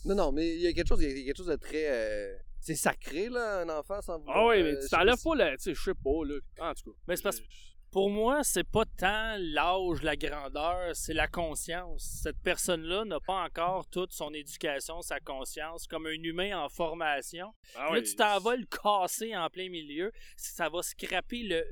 Non, 0.05 0.15
non, 0.15 0.31
mais 0.31 0.55
il 0.55 0.61
y 0.61 0.67
a 0.67 0.73
quelque 0.73 0.87
chose, 0.87 1.01
il 1.01 1.17
y 1.17 1.21
a 1.21 1.25
quelque 1.25 1.37
chose 1.37 1.45
de 1.47 1.55
très. 1.55 1.85
euh, 1.87 2.35
C'est 2.59 2.75
sacré, 2.75 3.29
là, 3.29 3.61
un 3.61 3.69
enfant 3.69 4.01
sans 4.01 4.19
vouloir. 4.19 4.37
Ah 4.37 4.45
ouais, 4.47 4.59
euh, 4.61 4.63
mais 4.63 4.71
je 4.71 4.75
tu 4.77 4.81
sais 4.83 4.89
t'enlèves 4.89 5.15
si- 5.17 5.23
pas 5.29 5.35
la. 5.35 5.57
Tu 5.57 5.63
sais, 5.63 5.73
je 5.75 5.81
sais 5.81 5.93
pas, 5.93 6.25
là. 6.25 6.39
En 6.59 6.73
tout 6.73 6.91
cas. 6.91 6.97
Mais 7.07 7.15
c'est 7.15 7.23
parce- 7.23 7.37
je- 7.37 7.43
Pour 7.91 8.09
moi, 8.09 8.41
c'est 8.45 8.63
pas 8.63 8.85
tant 8.85 9.35
l'âge, 9.37 10.01
la 10.01 10.15
grandeur, 10.15 10.95
c'est 10.95 11.13
la 11.13 11.27
conscience. 11.27 12.21
Cette 12.23 12.41
personne-là 12.41 13.03
n'a 13.03 13.19
pas 13.19 13.43
encore 13.43 13.85
toute 13.89 14.13
son 14.13 14.33
éducation, 14.33 15.01
sa 15.01 15.19
conscience, 15.19 15.87
comme 15.87 16.07
un 16.07 16.23
humain 16.23 16.57
en 16.57 16.69
formation. 16.69 17.53
Ah 17.75 17.93
là, 17.93 18.01
tu 18.01 18.15
t'en 18.15 18.39
vas 18.39 18.55
le 18.55 18.65
casser 18.65 19.35
en 19.35 19.49
plein 19.49 19.67
milieu, 19.69 20.13
ça 20.37 20.69
va 20.69 20.81
scraper 20.81 21.43
le, 21.43 21.65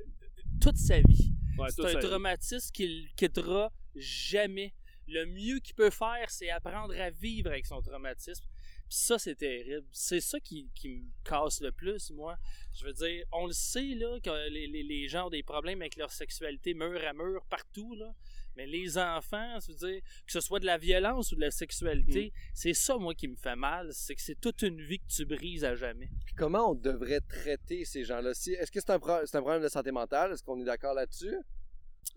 toute 0.59 0.75
sa 0.75 0.97
vie. 0.97 1.33
ouais, 1.57 1.69
c'est 1.69 1.95
un 1.95 1.99
traumatisme 1.99 2.69
qu'il 2.73 3.07
quittera 3.15 3.71
jamais. 3.95 4.73
Le 5.07 5.25
mieux 5.25 5.59
qu'il 5.59 5.73
peut 5.73 5.89
faire, 5.89 6.29
c'est 6.29 6.49
apprendre 6.49 6.93
à 6.99 7.09
vivre 7.11 7.49
avec 7.49 7.65
son 7.65 7.81
traumatisme. 7.81 8.45
Ça, 8.91 9.19
c'est 9.19 9.35
terrible. 9.35 9.85
C'est 9.91 10.19
ça 10.19 10.39
qui, 10.39 10.67
qui 10.73 10.89
me 10.89 11.09
casse 11.23 11.61
le 11.61 11.71
plus, 11.71 12.09
moi. 12.11 12.37
Je 12.73 12.85
veux 12.85 12.93
dire, 12.93 13.23
on 13.31 13.45
le 13.45 13.53
sait, 13.53 13.93
là, 13.95 14.19
que 14.19 14.49
les, 14.49 14.65
les- 14.67 14.81
les 14.83 15.07
gens 15.07 15.27
ont 15.27 15.29
des 15.29 15.43
problèmes 15.43 15.81
avec 15.81 15.95
leur 15.95 16.11
sexualité 16.11 16.73
mur 16.73 16.99
à 17.07 17.13
mur, 17.13 17.45
partout, 17.49 17.93
là. 17.95 18.13
Mais 18.55 18.65
les 18.65 18.97
enfants, 18.97 19.59
je 19.61 19.71
veux 19.71 19.77
dire, 19.91 20.01
que 20.25 20.31
ce 20.31 20.41
soit 20.41 20.59
de 20.59 20.65
la 20.65 20.77
violence 20.79 21.31
ou 21.31 21.35
de 21.35 21.41
la 21.41 21.51
sexualité, 21.51 22.33
c'est 22.53 22.73
ça, 22.73 22.97
moi, 22.97 23.13
qui 23.13 23.27
me 23.27 23.35
fait 23.35 23.55
mal. 23.55 23.89
C'est 23.93 24.15
que 24.15 24.21
c'est 24.21 24.41
toute 24.41 24.63
une 24.63 24.81
vie 24.81 24.97
que 24.99 25.07
tu 25.07 25.23
brises 25.23 25.63
à 25.63 25.75
jamais. 25.75 26.09
Puis 26.25 26.33
comment 26.35 26.71
on 26.71 26.75
devrait 26.75 27.21
traiter 27.21 27.85
ces 27.85 28.03
gens-là? 28.03 28.33
Si- 28.33 28.53
Est-ce 28.53 28.71
que 28.71 28.79
c'est 28.79 28.89
un, 28.89 28.99
pro- 28.99 29.23
c'est 29.25 29.37
un 29.37 29.41
problème 29.41 29.61
de 29.63 29.69
santé 29.69 29.91
mentale? 29.91 30.33
Est-ce 30.33 30.43
qu'on 30.43 30.59
est 30.59 30.65
d'accord 30.65 30.95
là-dessus? 30.95 31.35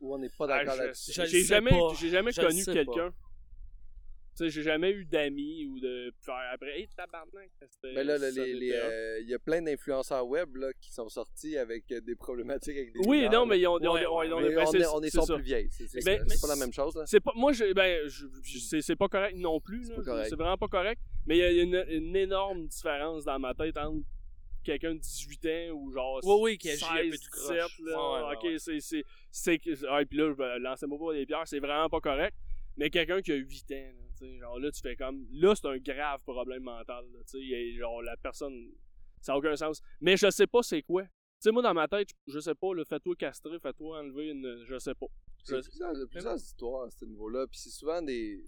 Ou 0.00 0.14
on 0.14 0.18
n'est 0.18 0.30
pas 0.30 0.46
Ah, 0.48 0.58
d'accord 0.64 0.74
je- 0.76 0.82
là-dessus? 0.84 1.12
J'ai 1.12 1.44
jamais, 1.44 1.70
pas. 1.70 1.94
jamais 1.94 2.32
Je 2.32 2.40
connu 2.40 2.64
quelqu'un. 2.64 3.12
Tu 4.34 4.44
sais, 4.44 4.50
j'ai 4.50 4.62
jamais 4.62 4.90
eu 4.90 5.04
d'amis 5.04 5.66
ou 5.66 5.78
de 5.78 6.10
faire 6.22 6.48
après. 6.52 6.78
Hey, 6.80 6.88
tabarnak, 6.96 7.50
c'était. 7.70 7.92
Mais 7.94 8.02
là, 8.02 8.16
les- 8.16 8.72
euh, 8.72 9.20
il 9.20 9.28
y 9.28 9.34
a 9.34 9.38
plein 9.38 9.60
d'influenceurs 9.60 10.26
web 10.26 10.56
là, 10.56 10.72
qui 10.80 10.90
sont 10.90 11.08
sortis 11.10 11.58
avec 11.58 11.92
euh, 11.92 12.00
des 12.00 12.14
problématiques 12.14 12.76
avec 12.78 12.92
des 12.94 13.00
Oui, 13.06 13.18
mineurs, 13.18 13.32
non, 13.32 13.40
là. 13.40 13.46
mais 13.46 13.60
ils 13.60 13.66
ont. 13.68 13.74
Ouais, 13.74 14.00
Mais 14.00 14.06
on, 14.06 14.72
est, 14.72 14.86
on 14.86 15.02
est 15.02 15.10
sont 15.10 15.22
ça. 15.26 15.34
plus 15.34 15.42
vieilles. 15.44 15.68
C'est 15.70 16.02
Ben, 16.02 16.24
c'est 16.26 16.40
pas 16.40 16.48
la 16.48 16.56
même 16.56 16.72
chose. 16.72 16.96
Là. 16.96 17.02
C'est 17.04 17.20
pas, 17.20 17.32
moi, 17.36 17.52
je, 17.52 17.74
ben, 17.74 18.08
je- 18.08 18.26
je- 18.42 18.80
c'est, 18.80 18.96
pas 18.96 19.08
correct 19.08 19.36
non 19.36 19.60
plus. 19.60 19.84
C'est 19.84 20.34
vraiment 20.34 20.56
pas 20.56 20.68
correct. 20.68 21.00
Mais 21.26 21.36
il 21.36 21.40
y 21.40 21.60
a 21.60 21.62
une, 21.62 21.84
une 21.88 22.16
énorme 22.16 22.66
différence 22.66 23.24
dans 23.24 23.38
ma 23.38 23.52
tête 23.54 23.76
entre 23.76 24.02
quelqu'un 24.64 24.94
de 24.94 24.98
18 25.00 25.46
ans 25.46 25.72
ou 25.74 25.90
genre 25.92 26.20
Oui, 26.24 26.36
oui, 26.52 26.58
qui 26.58 26.70
agit 26.70 26.78
16, 26.84 26.88
un 26.90 26.96
peu 27.10 27.16
tout 27.18 27.30
17, 27.36 27.58
croche. 27.58 27.80
là. 27.84 27.92
Ouais, 27.96 28.28
ouais, 28.28 28.36
ok, 28.36 28.42
ouais. 28.44 28.58
c'est, 28.58 29.04
c'est, 29.30 29.60
ah, 29.90 30.00
puis 30.08 30.18
là, 30.18 30.34
ben, 30.34 30.58
lancez-moi 30.58 30.98
pas 30.98 31.12
des 31.14 31.26
pierres, 31.26 31.42
c'est 31.46 31.58
vraiment 31.60 31.88
pas 31.90 32.00
correct. 32.00 32.34
Mais 32.78 32.88
quelqu'un 32.88 33.20
qui 33.20 33.32
a 33.32 33.34
8 33.34 33.70
ans, 33.72 33.74
là, 33.74 34.01
genre 34.38 34.58
là, 34.58 34.70
tu 34.70 34.80
fais 34.80 34.96
comme, 34.96 35.26
là, 35.30 35.54
c'est 35.54 35.66
un 35.66 35.78
grave 35.78 36.22
problème 36.24 36.62
mental, 36.62 37.04
là, 37.12 37.18
tu 37.24 37.38
sais, 37.38 37.40
et 37.40 37.76
genre, 37.76 38.02
la 38.02 38.16
personne, 38.16 38.72
ça 39.20 39.32
n'a 39.32 39.38
aucun 39.38 39.56
sens. 39.56 39.82
Mais 40.00 40.16
je 40.16 40.30
sais 40.30 40.46
pas 40.46 40.62
c'est 40.62 40.82
quoi. 40.82 41.02
Tu 41.04 41.48
sais, 41.48 41.50
moi, 41.50 41.62
dans 41.62 41.74
ma 41.74 41.88
tête, 41.88 42.10
je 42.26 42.38
sais 42.38 42.54
pas, 42.54 42.74
là, 42.74 42.84
fais-toi 42.84 43.16
castrer, 43.16 43.58
fais-toi 43.58 44.00
enlever 44.00 44.30
une, 44.30 44.64
je 44.64 44.78
sais 44.78 44.94
pas. 44.94 45.06
Il 45.48 45.54
y 45.54 45.56
a 45.56 45.60
plusieurs, 45.62 45.92
il 45.92 45.98
y 45.98 46.02
a 46.02 46.06
plusieurs 46.06 46.36
histoires 46.36 46.84
à 46.84 46.90
ce 46.90 47.04
niveau-là. 47.04 47.46
Puis 47.48 47.58
c'est 47.58 47.70
souvent 47.70 48.00
des, 48.00 48.44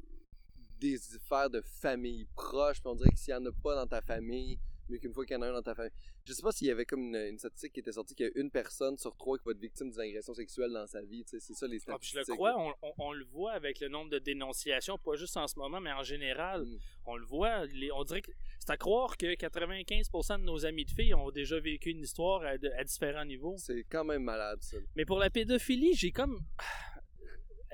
des 0.78 1.16
affaires 1.16 1.50
de 1.50 1.60
famille 1.60 2.24
proche. 2.36 2.80
Puis 2.80 2.88
on 2.88 2.94
dirait 2.94 3.10
que 3.10 3.18
s'il 3.18 3.34
n'y 3.34 3.40
en 3.40 3.46
a 3.46 3.52
pas 3.52 3.74
dans 3.74 3.86
ta 3.88 4.00
famille, 4.00 4.60
mieux 4.88 4.98
qu'une 4.98 5.12
fois 5.12 5.24
qu'il 5.24 5.34
y 5.34 5.36
en 5.38 5.42
a 5.42 5.48
un 5.48 5.52
dans 5.52 5.62
ta 5.62 5.74
famille. 5.74 5.92
Je 6.24 6.32
sais 6.32 6.42
pas 6.42 6.52
s'il 6.52 6.66
y 6.66 6.70
avait 6.70 6.84
comme 6.84 7.00
une, 7.00 7.16
une 7.16 7.38
statistique 7.38 7.72
qui 7.72 7.80
était 7.80 7.92
sortie 7.92 8.14
qu'il 8.14 8.26
y 8.26 8.28
a 8.28 8.32
une 8.40 8.50
personne 8.50 8.96
sur 8.98 9.16
trois 9.16 9.38
qui 9.38 9.44
va 9.44 9.52
être 9.52 9.58
victime 9.60 9.90
d'une 9.90 10.00
agression 10.00 10.34
sexuelle 10.34 10.72
dans 10.72 10.86
sa 10.86 11.02
vie. 11.02 11.24
C'est 11.26 11.40
ça 11.40 11.66
les 11.66 11.78
Ah, 11.86 11.92
statistiques. 11.92 12.20
je 12.26 12.30
le 12.32 12.36
crois, 12.36 12.54
on, 12.58 12.74
on- 12.82 12.92
on 12.98 13.12
le 13.12 13.24
voit 13.24 13.52
avec 13.52 13.80
le 13.80 13.88
nombre 13.88 14.10
de 14.10 14.18
dénonciations, 14.18 14.98
pas 14.98 15.16
juste 15.16 15.36
en 15.36 15.46
ce 15.48 15.58
moment, 15.58 15.80
mais 15.80 15.92
en 15.92 16.02
général. 16.02 16.62
Mm. 16.64 16.78
On 17.06 17.16
le 17.16 17.26
voit. 17.26 17.66
les- 17.66 17.92
on 17.92 18.02
dirait 18.04 18.22
que 18.22 18.30
c'est 18.60 18.70
à 18.70 18.76
croire 18.76 19.16
que 19.16 19.34
95% 19.34 20.38
de 20.38 20.44
nos 20.44 20.64
amis 20.64 20.84
de 20.86 20.90
filles 20.90 21.14
ont 21.14 21.30
déjà 21.30 21.58
vécu 21.60 21.90
une 21.90 22.00
histoire 22.00 22.42
à, 22.42 22.56
de- 22.58 22.70
à 22.70 22.84
différents 22.84 23.24
niveaux. 23.24 23.56
C'est 23.58 23.84
quand 23.90 24.04
même 24.04 24.22
malade, 24.22 24.58
ça. 24.62 24.76
Mais 24.96 25.04
pour 25.04 25.18
la 25.18 25.28
pédophilie, 25.30 25.94
j'ai 25.94 26.12
comme. 26.12 26.40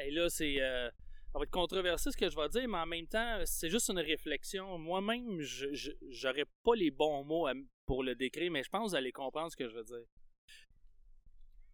Et 0.02 0.10
là, 0.10 0.28
c'est. 0.30 0.60
euh, 0.60 0.90
Ça 1.32 1.38
va 1.38 1.44
être 1.44 1.50
controversé 1.50 2.10
ce 2.10 2.16
que 2.16 2.28
je 2.28 2.34
vais 2.34 2.48
dire, 2.48 2.68
mais 2.68 2.78
en 2.78 2.86
même 2.86 3.06
temps, 3.06 3.40
c'est 3.44 3.70
juste 3.70 3.88
une 3.88 4.00
réflexion. 4.00 4.78
Moi-même, 4.78 5.40
je 5.40 5.92
j'aurais 6.08 6.46
pas 6.64 6.74
les 6.74 6.90
bons 6.90 7.22
mots 7.22 7.48
pour 7.86 8.02
le 8.02 8.16
décrire, 8.16 8.50
mais 8.50 8.64
je 8.64 8.68
pense 8.68 8.86
que 8.86 8.88
vous 8.90 8.96
allez 8.96 9.12
comprendre 9.12 9.50
ce 9.52 9.56
que 9.56 9.68
je 9.68 9.76
veux 9.76 9.84
dire. 9.84 10.06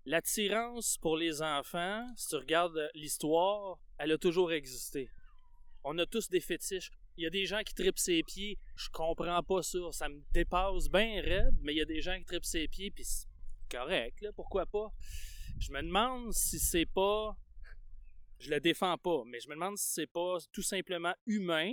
L'attirance 0.04 0.98
pour 0.98 1.16
les 1.16 1.40
enfants, 1.40 2.06
si 2.16 2.28
tu 2.28 2.36
regardes 2.36 2.90
l'histoire, 2.94 3.78
elle 3.98 4.12
a 4.12 4.18
toujours 4.18 4.52
existé. 4.52 5.08
On 5.84 5.96
a 5.98 6.04
tous 6.06 6.28
des 6.28 6.40
fétiches. 6.40 6.90
Il 7.16 7.24
y 7.24 7.26
a 7.26 7.30
des 7.30 7.46
gens 7.46 7.62
qui 7.62 7.74
tripent 7.74 7.98
ses 7.98 8.22
pieds. 8.22 8.58
Je 8.76 8.90
comprends 8.90 9.42
pas 9.42 9.62
ça. 9.62 9.78
Ça 9.90 10.08
me 10.10 10.20
dépasse 10.32 10.88
bien 10.90 11.22
raide, 11.22 11.56
mais 11.62 11.72
il 11.72 11.78
y 11.78 11.82
a 11.82 11.86
des 11.86 12.02
gens 12.02 12.18
qui 12.18 12.24
tripent 12.26 12.44
ses 12.44 12.68
pieds, 12.68 12.90
puis 12.90 13.04
c'est 13.04 13.26
correct, 13.70 14.20
là, 14.20 14.32
pourquoi 14.34 14.66
pas? 14.66 14.92
Je 15.58 15.72
me 15.72 15.80
demande 15.80 16.32
si 16.32 16.58
c'est 16.58 16.86
pas. 16.86 17.34
Je 18.38 18.50
le 18.50 18.60
défends 18.60 18.98
pas, 18.98 19.22
mais 19.26 19.40
je 19.40 19.48
me 19.48 19.54
demande 19.54 19.78
si 19.78 19.92
c'est 19.92 20.06
pas 20.06 20.38
tout 20.52 20.62
simplement 20.62 21.14
humain 21.26 21.72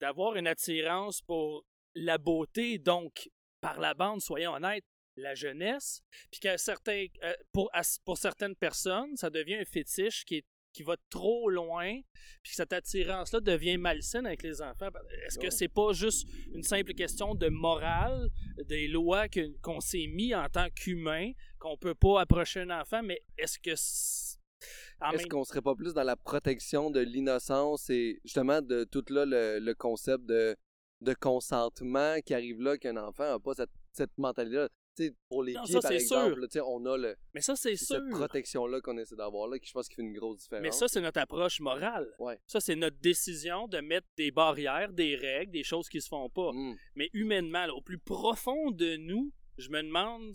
d'avoir 0.00 0.36
une 0.36 0.46
attirance 0.46 1.22
pour 1.22 1.64
la 1.94 2.18
beauté, 2.18 2.78
donc 2.78 3.30
par 3.60 3.80
la 3.80 3.94
bande, 3.94 4.20
soyons 4.20 4.52
honnêtes, 4.52 4.84
la 5.16 5.34
jeunesse, 5.34 6.02
puis 6.30 6.40
qu'à 6.40 6.58
certains, 6.58 7.06
euh, 7.24 7.32
pour, 7.52 7.70
certaines 8.18 8.54
personnes, 8.54 9.16
ça 9.16 9.30
devient 9.30 9.54
un 9.54 9.64
fétiche 9.64 10.24
qui, 10.24 10.36
est, 10.36 10.46
qui 10.72 10.82
va 10.82 10.96
trop 11.08 11.48
loin, 11.48 12.00
puis 12.42 12.50
que 12.50 12.56
cette 12.56 12.74
attirance-là 12.74 13.40
devient 13.40 13.78
malsaine 13.78 14.26
avec 14.26 14.42
les 14.42 14.60
enfants. 14.60 14.90
Est-ce 15.26 15.38
que 15.38 15.48
c'est 15.48 15.68
pas 15.68 15.92
juste 15.94 16.28
une 16.54 16.62
simple 16.62 16.92
question 16.92 17.34
de 17.34 17.48
morale, 17.48 18.28
des 18.66 18.88
lois 18.88 19.26
qu'on 19.62 19.80
s'est 19.80 20.06
mis 20.06 20.34
en 20.34 20.48
tant 20.50 20.68
qu'humain, 20.70 21.32
qu'on 21.58 21.78
peut 21.78 21.94
pas 21.94 22.20
approcher 22.20 22.60
un 22.60 22.80
enfant, 22.80 23.02
mais 23.02 23.22
est-ce 23.38 23.58
que... 23.58 23.74
en 25.00 25.10
Est-ce 25.10 25.22
même- 25.22 25.28
qu'on 25.28 25.44
serait 25.44 25.62
pas 25.62 25.74
plus 25.74 25.92
dans 25.94 26.02
la 26.04 26.16
protection 26.16 26.90
de 26.90 27.00
l'innocence 27.00 27.90
et 27.90 28.18
justement 28.24 28.62
de 28.62 28.84
tout 28.84 29.04
là 29.10 29.24
le, 29.26 29.58
le 29.58 29.74
concept 29.74 30.24
de, 30.26 30.56
de 31.00 31.14
consentement 31.14 32.16
qui 32.24 32.34
arrive 32.34 32.60
là 32.60 32.76
qu'un 32.78 32.96
enfant 32.96 33.24
n'a 33.24 33.38
pas 33.38 33.54
cette, 33.54 33.70
cette 33.92 34.16
mentalité-là? 34.18 34.68
Tu 34.96 35.08
sais, 35.08 35.14
pour 35.28 35.42
les 35.42 35.52
Non, 35.52 35.62
pieds, 35.64 35.74
ça, 35.74 35.80
par 35.82 35.90
c'est 35.90 35.96
exemple, 35.96 36.40
là, 36.40 36.64
on 36.64 36.86
a 36.86 36.96
le, 36.96 37.16
Mais 37.34 37.42
ça, 37.42 37.54
c'est 37.54 37.76
cette 37.76 38.08
protection-là 38.08 38.80
qu'on 38.80 38.96
essaie 38.96 39.14
d'avoir 39.14 39.46
là, 39.46 39.58
qui 39.58 39.68
je 39.68 39.72
pense 39.74 39.88
qui 39.88 39.94
fait 39.96 40.00
une 40.00 40.14
grosse 40.14 40.38
différence. 40.38 40.62
Mais 40.62 40.72
ça, 40.72 40.88
c'est 40.88 41.02
notre 41.02 41.20
approche 41.20 41.60
morale. 41.60 42.08
Ouais. 42.18 42.38
Ça, 42.46 42.60
c'est 42.60 42.76
notre 42.76 42.96
décision 42.98 43.68
de 43.68 43.78
mettre 43.80 44.06
des 44.16 44.30
barrières, 44.30 44.90
des 44.94 45.14
règles, 45.16 45.52
des 45.52 45.64
choses 45.64 45.90
qui 45.90 46.00
se 46.00 46.08
font 46.08 46.30
pas. 46.30 46.50
Mm. 46.54 46.76
Mais 46.94 47.10
humainement, 47.12 47.66
là, 47.66 47.74
au 47.74 47.82
plus 47.82 47.98
profond 47.98 48.70
de 48.70 48.96
nous, 48.96 49.32
je 49.58 49.68
me 49.68 49.82
demande 49.82 50.34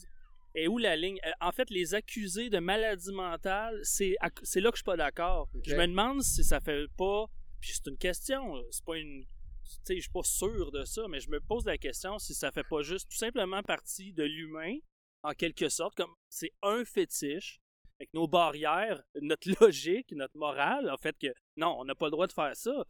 est 0.55 0.67
où 0.67 0.77
la 0.77 0.95
ligne. 0.95 1.19
Euh, 1.25 1.31
En 1.41 1.51
fait, 1.51 1.69
les 1.69 1.93
accusés 1.93 2.49
de 2.49 2.59
maladie 2.59 3.11
mentale, 3.11 3.79
c'est 3.83 4.15
là 4.21 4.29
que 4.29 4.41
je 4.45 4.77
suis 4.77 4.83
pas 4.83 4.97
d'accord. 4.97 5.49
Je 5.65 5.75
me 5.75 5.87
demande 5.87 6.21
si 6.21 6.43
ça 6.43 6.59
fait 6.59 6.87
pas. 6.97 7.25
Puis 7.59 7.73
c'est 7.73 7.89
une 7.89 7.97
question, 7.97 8.55
là, 8.55 8.63
c'est 8.71 8.83
pas 8.83 8.97
une. 8.97 9.23
Tu 9.63 9.77
sais, 9.83 9.95
je 9.95 10.01
suis 10.01 10.11
pas 10.11 10.23
sûr 10.23 10.71
de 10.71 10.83
ça, 10.83 11.07
mais 11.07 11.19
je 11.19 11.29
me 11.29 11.39
pose 11.39 11.65
la 11.65 11.77
question 11.77 12.17
si 12.19 12.33
ça 12.33 12.51
fait 12.51 12.63
pas 12.63 12.81
juste 12.81 13.09
tout 13.09 13.17
simplement 13.17 13.61
partie 13.63 14.11
de 14.11 14.23
l'humain, 14.23 14.77
en 15.23 15.33
quelque 15.33 15.69
sorte, 15.69 15.95
comme 15.95 16.13
c'est 16.27 16.51
un 16.61 16.83
fétiche, 16.83 17.61
avec 17.99 18.13
nos 18.13 18.27
barrières, 18.27 19.01
notre 19.21 19.47
logique, 19.61 20.11
notre 20.13 20.35
morale, 20.37 20.89
en 20.89 20.97
fait 20.97 21.15
que 21.17 21.27
non, 21.55 21.75
on 21.79 21.85
n'a 21.85 21.95
pas 21.95 22.07
le 22.07 22.11
droit 22.11 22.27
de 22.27 22.33
faire 22.33 22.55
ça. 22.55 22.83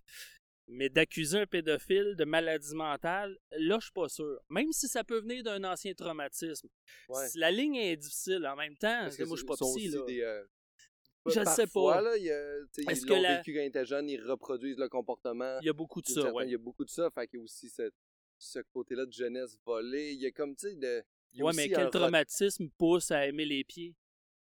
Mais 0.74 0.90
d'accuser 0.90 1.40
un 1.40 1.46
pédophile 1.46 2.16
de 2.16 2.24
maladie 2.24 2.74
mentale, 2.76 3.38
là, 3.52 3.78
je 3.80 3.86
suis 3.86 3.92
pas 3.94 4.08
sûr. 4.08 4.40
Même 4.50 4.72
si 4.72 4.88
ça 4.88 5.04
peut 5.04 5.20
venir 5.20 5.44
d'un 5.44 5.64
ancien 5.66 5.94
traumatisme. 5.94 6.70
Ouais. 7.10 7.28
La 7.36 7.52
ligne 7.52 7.76
est 7.76 7.98
difficile 7.98 8.46
en 8.48 8.56
même 8.56 8.76
temps. 8.78 9.02
Parce 9.04 9.18
que 9.18 9.24
moi, 9.24 9.36
je 9.36 9.42
suis 9.42 9.46
pas 9.48 9.56
psy, 9.56 9.64
aussi 9.64 9.88
là. 9.90 10.02
des, 10.08 10.22
euh, 10.22 10.44
Je 11.28 11.40
le 11.40 11.46
sais 11.46 11.64
parfois, 11.64 11.96
pas. 11.96 12.02
Là, 12.02 12.18
il 12.18 12.24
y 12.24 12.32
a, 12.32 12.58
ils 12.78 13.02
que 13.06 13.10
l'ont 13.14 13.22
la- 13.22 13.38
vécu 13.38 13.54
quand 13.54 13.60
ils 13.62 13.66
étaient 13.66 13.86
jeunes, 13.86 14.10
ils 14.10 14.22
reproduisent 14.22 14.78
le 14.78 14.88
comportement. 14.90 15.60
Il 15.62 15.66
y 15.66 15.70
a 15.70 15.74
beaucoup 15.74 16.02
de 16.02 16.08
ça, 16.08 16.14
certains- 16.14 16.32
ouais. 16.32 16.48
Il 16.48 16.52
y 16.52 16.56
a 16.56 16.58
beaucoup 16.58 16.86
de 16.86 16.90
ça. 16.90 17.10
Fait 17.12 17.28
qu'il 17.28 17.40
y 17.40 17.42
a 17.42 17.44
aussi 17.44 17.70
cette- 17.70 17.94
ce 18.40 18.60
côté-là 18.74 19.06
de 19.06 19.12
jeunesse 19.12 19.58
volée. 19.66 20.14
Il 20.14 20.20
y 20.22 20.26
a 20.26 20.32
comme, 20.32 20.56
tu 20.56 20.70
sais, 20.70 20.76
de. 20.76 21.04
Ouais, 21.44 21.52
mais 21.56 21.68
quel 21.70 21.90
traumatisme 21.90 22.70
pousse 22.78 23.12
à 23.12 23.26
aimer 23.28 23.46
les 23.46 23.64
pieds? 23.64 23.94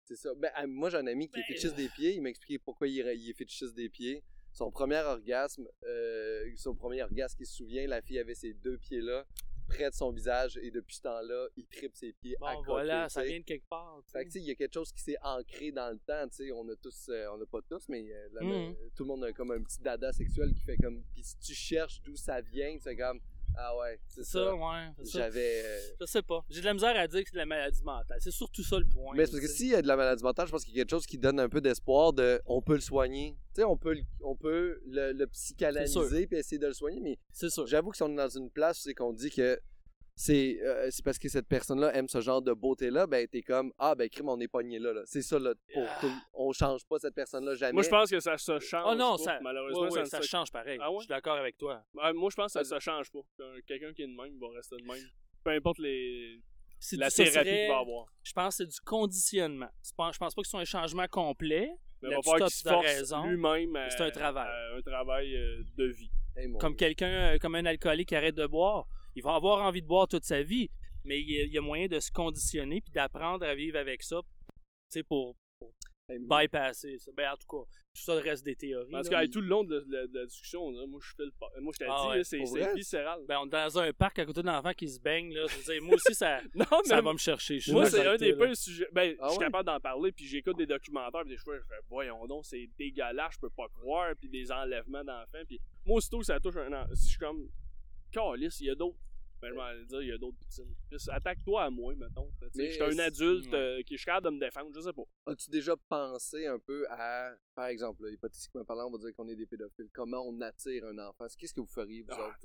C'est 0.05 0.17
ça. 0.17 0.31
Ben, 0.35 0.51
moi, 0.67 0.91
j'ai 0.91 0.97
un 0.97 1.07
ami 1.07 1.29
qui 1.29 1.39
est 1.39 1.43
Ben, 1.43 1.47
fétichiste 1.49 1.75
des 1.77 1.89
pieds. 1.89 2.15
Il 2.15 2.23
m'a 2.23 2.31
expliqué 2.31 2.59
pourquoi 2.59 2.89
il, 2.89 2.99
est- 3.01 3.17
il 3.19 3.31
est 3.31 3.35
fétichiste 3.35 3.75
des 3.75 3.89
pieds. 3.89 4.23
Son 4.53 4.71
premier 4.71 4.99
orgasme, 5.01 5.67
euh, 5.85 6.51
son 6.57 6.75
premier 6.75 7.03
orgasme 7.03 7.37
qu'il 7.37 7.47
se 7.47 7.57
souvient, 7.57 7.87
la 7.87 8.03
fille 8.03 8.19
avait 8.19 8.35
ses 8.35 8.53
deux 8.55 8.77
pieds-là 8.79 9.25
près 9.69 9.89
de 9.89 9.95
son 9.95 10.11
visage 10.11 10.57
et 10.61 10.73
depuis 10.73 10.97
ce 10.97 11.03
temps-là, 11.03 11.47
il 11.57 11.65
tripe 11.69 11.95
ses 11.95 12.13
pieds 12.13 12.35
à 12.41 12.55
Bon, 12.55 12.59
côté. 12.59 12.71
voilà, 12.73 13.09
ça 13.09 13.23
vient 13.23 13.39
de 13.39 13.45
quelque 13.45 13.69
part. 13.69 14.03
tu 14.05 14.11
Fait 14.11 14.25
que, 14.25 14.25
tu 14.25 14.31
sais. 14.33 14.39
sais, 14.41 14.45
il 14.45 14.49
y 14.49 14.51
a 14.51 14.55
quelque 14.57 14.75
chose 14.75 14.91
qui 14.91 15.01
s'est 15.01 15.17
ancré 15.23 15.71
dans 15.71 15.91
le 15.93 15.99
temps, 16.01 16.27
tu 16.29 16.45
sais, 16.47 16.51
on 16.51 16.69
a 16.69 16.75
tous, 16.75 17.09
euh, 17.11 17.29
on 17.33 17.41
a 17.41 17.47
pas 17.47 17.61
tous, 17.69 17.89
mais 17.89 18.05
euh, 18.13 18.29
Mhm. 18.41 18.75
tout 18.97 19.05
le 19.05 19.09
monde 19.09 19.23
a 19.25 19.33
comme 19.33 19.53
un 19.53 19.63
petit 19.63 19.81
dada 19.81 20.13
sexuel 20.13 20.53
qui 20.55 20.61
fait 20.63 20.77
comme, 20.77 21.01
puis 21.15 21.23
si 21.23 21.39
tu 21.39 21.55
cherches 21.55 22.03
d'où 22.03 22.17
ça 22.17 22.41
vient, 22.41 22.77
c'est 22.81 22.97
comme, 22.97 23.21
ah 23.57 23.77
ouais, 23.79 23.99
c'est 24.07 24.25
ça, 24.25 24.45
ça. 24.47 24.55
ouais. 24.55 24.89
J'avais, 25.05 25.63
euh, 25.65 25.81
Je 26.01 26.07
sais 26.07 26.23
pas. 26.23 26.45
J'ai 26.49 26.61
de 26.61 26.67
la 26.67 26.75
misère 26.75 26.97
à 26.97 27.07
dire 27.07 27.21
que 27.23 27.29
c'est 27.29 27.35
de 27.35 27.39
la 27.39 27.47
maladie 27.47 27.83
mentale. 27.83 28.19
C'est 28.21 28.31
surtout 28.31 28.63
ça 28.63 28.79
le 28.79 28.85
point. 28.87 29.15
Mais 29.17 29.27
c'est 29.27 29.33
parce 29.33 29.43
que 29.43 29.49
s'il 29.49 29.69
y 29.69 29.75
a 29.75 29.83
de 29.83 29.89
la 29.89 29.97
maladie 29.97 30.23
mentale, 30.23 30.47
je 30.47 30.53
pense 30.53 30.65
qu'il 30.65 30.75
y 30.75 30.79
a 30.79 30.83
quelque 30.83 30.91
chose 30.91 31.07
qui 31.07 31.19
donne 31.19 31.39
un 31.41 31.49
peu 31.49 31.61
d'espoir 31.61 32.13
de 32.13 32.41
on 32.47 32.63
peut 32.63 32.75
le 32.75 32.81
soigner. 32.81 33.37
Tu 33.55 33.61
sais, 33.61 33.65
on 33.65 33.77
peut, 33.77 33.95
le- 33.95 34.03
on 34.23 34.37
peut 34.37 34.81
le, 34.87 35.13
le 35.13 35.27
psychanalyser 35.27 36.27
puis 36.27 36.37
essayer 36.39 36.59
de 36.59 36.67
le 36.69 36.73
soigner, 36.73 37.01
mais 37.01 37.19
C'est 37.33 37.51
sûr. 37.51 37.67
j'avoue 37.67 37.91
que 37.91 37.97
si 37.97 38.03
on 38.03 38.13
est 38.13 38.17
dans 38.17 38.29
une 38.29 38.51
place 38.51 38.79
où 38.79 38.83
c'est 38.83 38.95
qu'on 38.95 39.13
dit 39.13 39.31
que 39.31 39.61
c'est 40.23 40.59
euh, 40.63 40.89
c'est 40.91 41.03
parce 41.03 41.19
que 41.19 41.29
cette 41.31 41.49
personne-là 41.49 41.95
aime 41.95 42.07
ce 42.09 42.21
genre 42.21 42.43
de 42.43 42.53
beauté-là, 42.53 43.07
ben 43.07 43.27
t'es 43.27 43.41
comme 43.41 43.73
ah 43.79 43.95
ben 43.95 44.07
crime 44.11 44.29
on 44.29 44.39
est 44.39 44.49
pogné 44.49 44.79
là, 44.79 44.93
là. 44.93 45.01
c'est 45.07 45.23
ça 45.23 45.39
là 45.39 45.55
pour 45.73 45.83
Ah. 45.89 45.97
tout- 46.01 46.13
on 46.35 46.53
change 46.53 46.85
pas 46.85 46.99
cette 46.99 47.15
personne-là 47.15 47.55
jamais. 47.55 47.73
Moi, 47.73 47.83
je 47.83 47.89
pense 47.89 48.11
que 48.11 48.21
ça 48.21 48.37
se 48.37 48.59
change. 48.59 48.85
Oh 48.87 48.95
non, 48.95 49.13
pas. 49.17 49.23
ça, 49.23 49.39
Malheureusement, 49.41 50.05
ça, 50.05 50.21
change 50.21 50.53
pareil. 50.53 50.79
Ah 50.83 50.91
ouais? 50.91 50.97
Je 50.99 51.05
suis 51.05 51.09
d'accord 51.09 51.37
avec 51.39 51.57
toi. 51.57 51.83
Ouais, 51.95 52.13
Moi, 52.13 52.29
je 52.31 52.37
pense 52.37 52.53
que 52.53 52.63
ça 52.63 52.65
se 52.65 52.79
change 52.81 53.11
pas. 53.11 53.21
Qu'un- 53.39 53.61
Quelqu'un 53.67 53.93
qui 53.95 54.03
est 54.03 54.07
de 54.09 54.15
même 54.15 54.39
va 54.39 54.49
rester 54.55 54.77
de 54.77 54.83
même. 54.87 55.03
Peu 55.43 55.51
importe 55.53 55.79
les... 55.79 56.39
La 56.93 57.09
du- 57.09 57.15
thérapie 57.15 57.49
qu'il 57.51 57.69
va 57.69 57.79
avoir. 57.79 58.07
Je 58.23 58.33
pense 58.33 58.57
que 58.59 58.65
c'est 58.65 58.71
du 58.71 58.81
conditionnement. 58.85 59.69
Je 59.83 59.91
pense 59.97 60.19
pas 60.19 60.29
que 60.43 60.47
ce 60.47 60.51
soit 60.51 60.61
un 60.61 60.65
changement 60.65 61.07
complet. 61.09 61.71
Mais 62.03 62.09
il 62.11 62.65
va 62.65 62.79
raison. 62.81 63.27
lui-même 63.27 63.89
C'est 63.91 64.01
un 64.03 64.11
travail. 64.11 64.49
à 64.49 64.77
un 64.77 64.81
travail 64.83 65.35
euh, 65.37 65.63
de 65.77 65.85
vie. 65.87 66.11
Hey, 66.37 66.51
Comme 66.59 66.75
quelqu'un, 66.77 67.35
euh, 67.35 67.39
comme 67.39 67.55
un 67.55 67.67
alcoolique 67.67 68.09
qui 68.09 68.17
arrête 68.17 68.35
de 68.35 68.47
boire. 68.47 68.87
Il 69.21 69.25
va 69.25 69.35
avoir 69.35 69.61
envie 69.63 69.83
de 69.83 69.87
boire 69.87 70.09
toute 70.09 70.25
sa 70.25 70.43
vie, 70.43 70.71
mais 71.05 71.21
il 71.21 71.31
y 71.31 71.41
a, 71.41 71.45
il 71.45 71.53
y 71.53 71.59
a 71.59 71.61
moyen 71.61 71.87
de 71.89 72.01
se 72.01 72.11
conditionner 72.11 72.81
puis 72.81 72.91
d'apprendre 72.93 73.45
à 73.45 73.55
vivre 73.55 73.79
avec 73.79 74.03
ça, 74.03 74.21
tu 74.49 74.55
sais, 74.89 75.03
pour 75.03 75.37
mon- 76.09 76.39
bypasser 76.39 76.99
ça. 76.99 77.13
Ben, 77.17 77.31
en 77.31 77.37
tout 77.37 77.47
cas, 77.47 77.65
tout 77.95 78.03
ça 78.03 78.15
reste 78.15 78.45
des 78.45 78.57
théories. 78.57 78.91
Parce 78.91 79.09
là. 79.11 79.19
que 79.19 79.25
hey, 79.25 79.31
tout 79.31 79.41
le 79.41 79.47
long 79.47 79.63
de 79.63 79.77
la, 79.77 79.81
de 79.85 79.93
la- 79.93 80.07
de 80.09 80.19
la 80.21 80.27
discussion, 80.27 80.71
là, 80.73 80.85
moi, 80.89 80.99
je 81.03 81.11
fais 81.17 81.25
le 81.25 81.31
pas. 81.39 81.47
Moi, 81.61 81.73
je 81.73 81.79
t'ai 81.79 81.85
Ah 81.89 82.01
dit, 82.03 82.09
ouais, 82.19 82.25
c'est 82.25 82.39
pour 82.39 82.75
viscéral. 82.75 83.21
Ben, 83.29 83.39
on 83.41 83.47
est 83.47 83.51
dans 83.51 83.79
un 83.79 83.93
parc 83.93 84.19
à 84.19 84.27
côté 84.27 84.43
d'un 84.43 84.59
enfant 84.59 84.73
qui 84.73 84.89
se 84.89 84.99
baigne, 85.01 85.33
là. 85.33 85.47
Je 85.49 85.57
veux 85.57 85.73
dire, 85.73 85.83
moi 85.85 85.95
aussi, 85.95 86.15
ça, 86.15 86.41
non, 86.55 86.65
ça 86.85 87.01
va 87.01 87.13
me 87.13 87.19
chercher. 87.19 87.61
Je 87.61 87.71
moi, 87.73 87.87
c'est 87.87 88.05
un 88.07 88.17
des 88.17 88.33
peu 88.35 88.53
sujets. 88.55 88.89
Ben, 88.93 89.15
Ah 89.21 89.27
je 89.27 89.31
suis 89.33 89.39
ouais? 89.39 89.45
capable 89.45 89.67
d'en 89.67 89.79
parler, 89.79 90.11
puis 90.11 90.27
j'écoute 90.27 90.57
des 90.57 90.67
documentaires, 90.67 91.21
puis 91.23 91.31
des 91.31 91.37
fois, 91.39 91.57
je 91.57 91.63
fais, 91.63 91.81
voyons 91.89 92.27
donc, 92.27 92.45
c'est 92.45 92.69
dégueulasse, 92.77 93.35
je 93.35 93.39
peux 93.41 93.51
pas 93.51 93.69
croire, 93.69 94.13
puis 94.19 94.29
des 94.29 94.51
enlèvements 94.51 95.05
d'enfants, 95.05 95.45
puis 95.47 95.61
moi, 95.85 95.99
aussitôt, 95.99 96.23
ça 96.25 96.41
touche 96.41 96.57
un. 96.57 96.87
Si 96.95 97.05
je 97.05 97.09
suis 97.11 97.19
comme, 97.19 97.49
calice, 98.11 98.59
il 98.61 98.67
y 98.67 98.71
a 98.71 98.75
d'autres. 98.75 98.99
Ben, 99.41 99.55
je 99.55 99.59
aller 99.59 99.85
dire, 99.87 100.03
il 100.03 100.09
y 100.09 100.13
a 100.13 100.19
d'autres 100.19 100.39
victimes. 100.39 100.75
Juste 100.91 101.09
Attaque-toi 101.09 101.65
à 101.65 101.71
moi, 101.71 101.95
mettons. 101.95 102.31
Mais 102.55 102.67
Je 102.67 102.73
suis 102.73 102.83
un 102.83 102.99
adulte 102.99 103.55
euh, 103.55 103.83
qui 103.83 103.95
est 103.95 104.05
capable 104.05 104.27
de 104.27 104.31
me 104.33 104.41
défendre, 104.41 104.71
je 104.75 104.81
sais 104.81 104.93
pas. 104.93 105.03
As-tu 105.27 105.51
déjà 105.51 105.75
pensé 105.89 106.47
un 106.47 106.59
peu 106.59 106.87
à, 106.91 107.33
par 107.61 107.69
exemple, 107.69 108.03
là, 108.05 108.11
hypothétiquement 108.11 108.65
parlant, 108.65 108.87
on 108.87 108.93
va 108.93 108.97
dire 108.97 109.15
qu'on 109.15 109.29
est 109.29 109.37
des 109.37 109.45
pédophiles. 109.45 109.89
Comment 109.93 110.23
on 110.27 110.41
attire 110.41 110.83
un 110.87 110.97
enfant? 110.99 111.27
Qu'est-ce 111.39 111.53
que 111.53 111.61
vous 111.61 111.67
feriez 111.67 112.01
vous 112.01 112.09
Ah, 112.13 112.29
autres? 112.29 112.39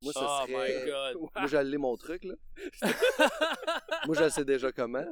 Moi, 0.00 0.12
ça 0.14 0.20
Oh 0.24 0.46
serait. 0.48 0.84
my 0.84 0.90
god. 0.90 1.16
Moi, 1.36 1.46
j'allais 1.46 1.76
mon 1.76 1.94
truc 1.98 2.24
là. 2.24 2.34
Moi, 4.06 4.16
je 4.18 4.28
sais 4.30 4.44
déjà 4.46 4.72
comment. 4.72 5.04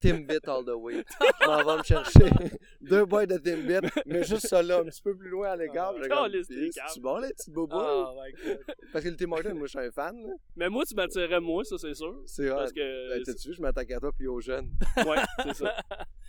Timbit 0.00 0.38
all 0.46 0.64
the 0.64 0.74
way. 0.76 1.04
Je 1.40 1.46
m'en 1.46 1.64
vais 1.64 1.78
me 1.78 1.82
chercher 1.82 2.30
deux 2.82 3.04
boîtes 3.06 3.30
de 3.30 3.38
Timbit, 3.38 3.88
mais 4.06 4.24
juste 4.24 4.46
ça 4.46 4.62
là, 4.62 4.80
un 4.80 4.84
petit 4.84 5.00
peu 5.02 5.16
plus 5.16 5.30
loin 5.30 5.50
à 5.52 5.56
l'égard. 5.56 5.94
Ah, 6.02 6.08
calme. 6.08 6.42
C'est 6.44 7.00
bon, 7.00 7.16
les 7.18 7.30
petits 7.32 7.50
bobos? 7.50 7.76
Oh 7.80 8.14
my 8.22 8.32
god. 8.32 8.58
Parce 8.92 9.04
que 9.04 9.08
le 9.08 9.16
Tim 9.16 9.32
Hortons, 9.32 9.54
moi, 9.54 9.66
je 9.66 9.70
suis 9.70 9.78
un 9.78 9.90
fan. 9.90 10.14
là. 10.22 10.34
Mais 10.56 10.68
moi, 10.68 10.84
tu 10.84 10.94
m'attirerais 10.94 11.40
moi, 11.40 11.64
ça, 11.64 11.78
c'est 11.78 11.94
sûr. 11.94 12.22
C'est 12.26 12.46
vrai. 12.48 12.56
Parce 12.58 12.72
que. 12.72 13.08
Ben, 13.16 13.22
T'as-tu 13.24 13.48
vu, 13.48 13.54
je 13.54 13.62
m'attaque 13.62 13.90
à 13.90 14.00
toi 14.00 14.12
puis 14.16 14.26
aux 14.28 14.40
jeunes. 14.40 14.70
ouais, 14.98 15.16
c'est 15.44 15.54
ça. 15.54 15.74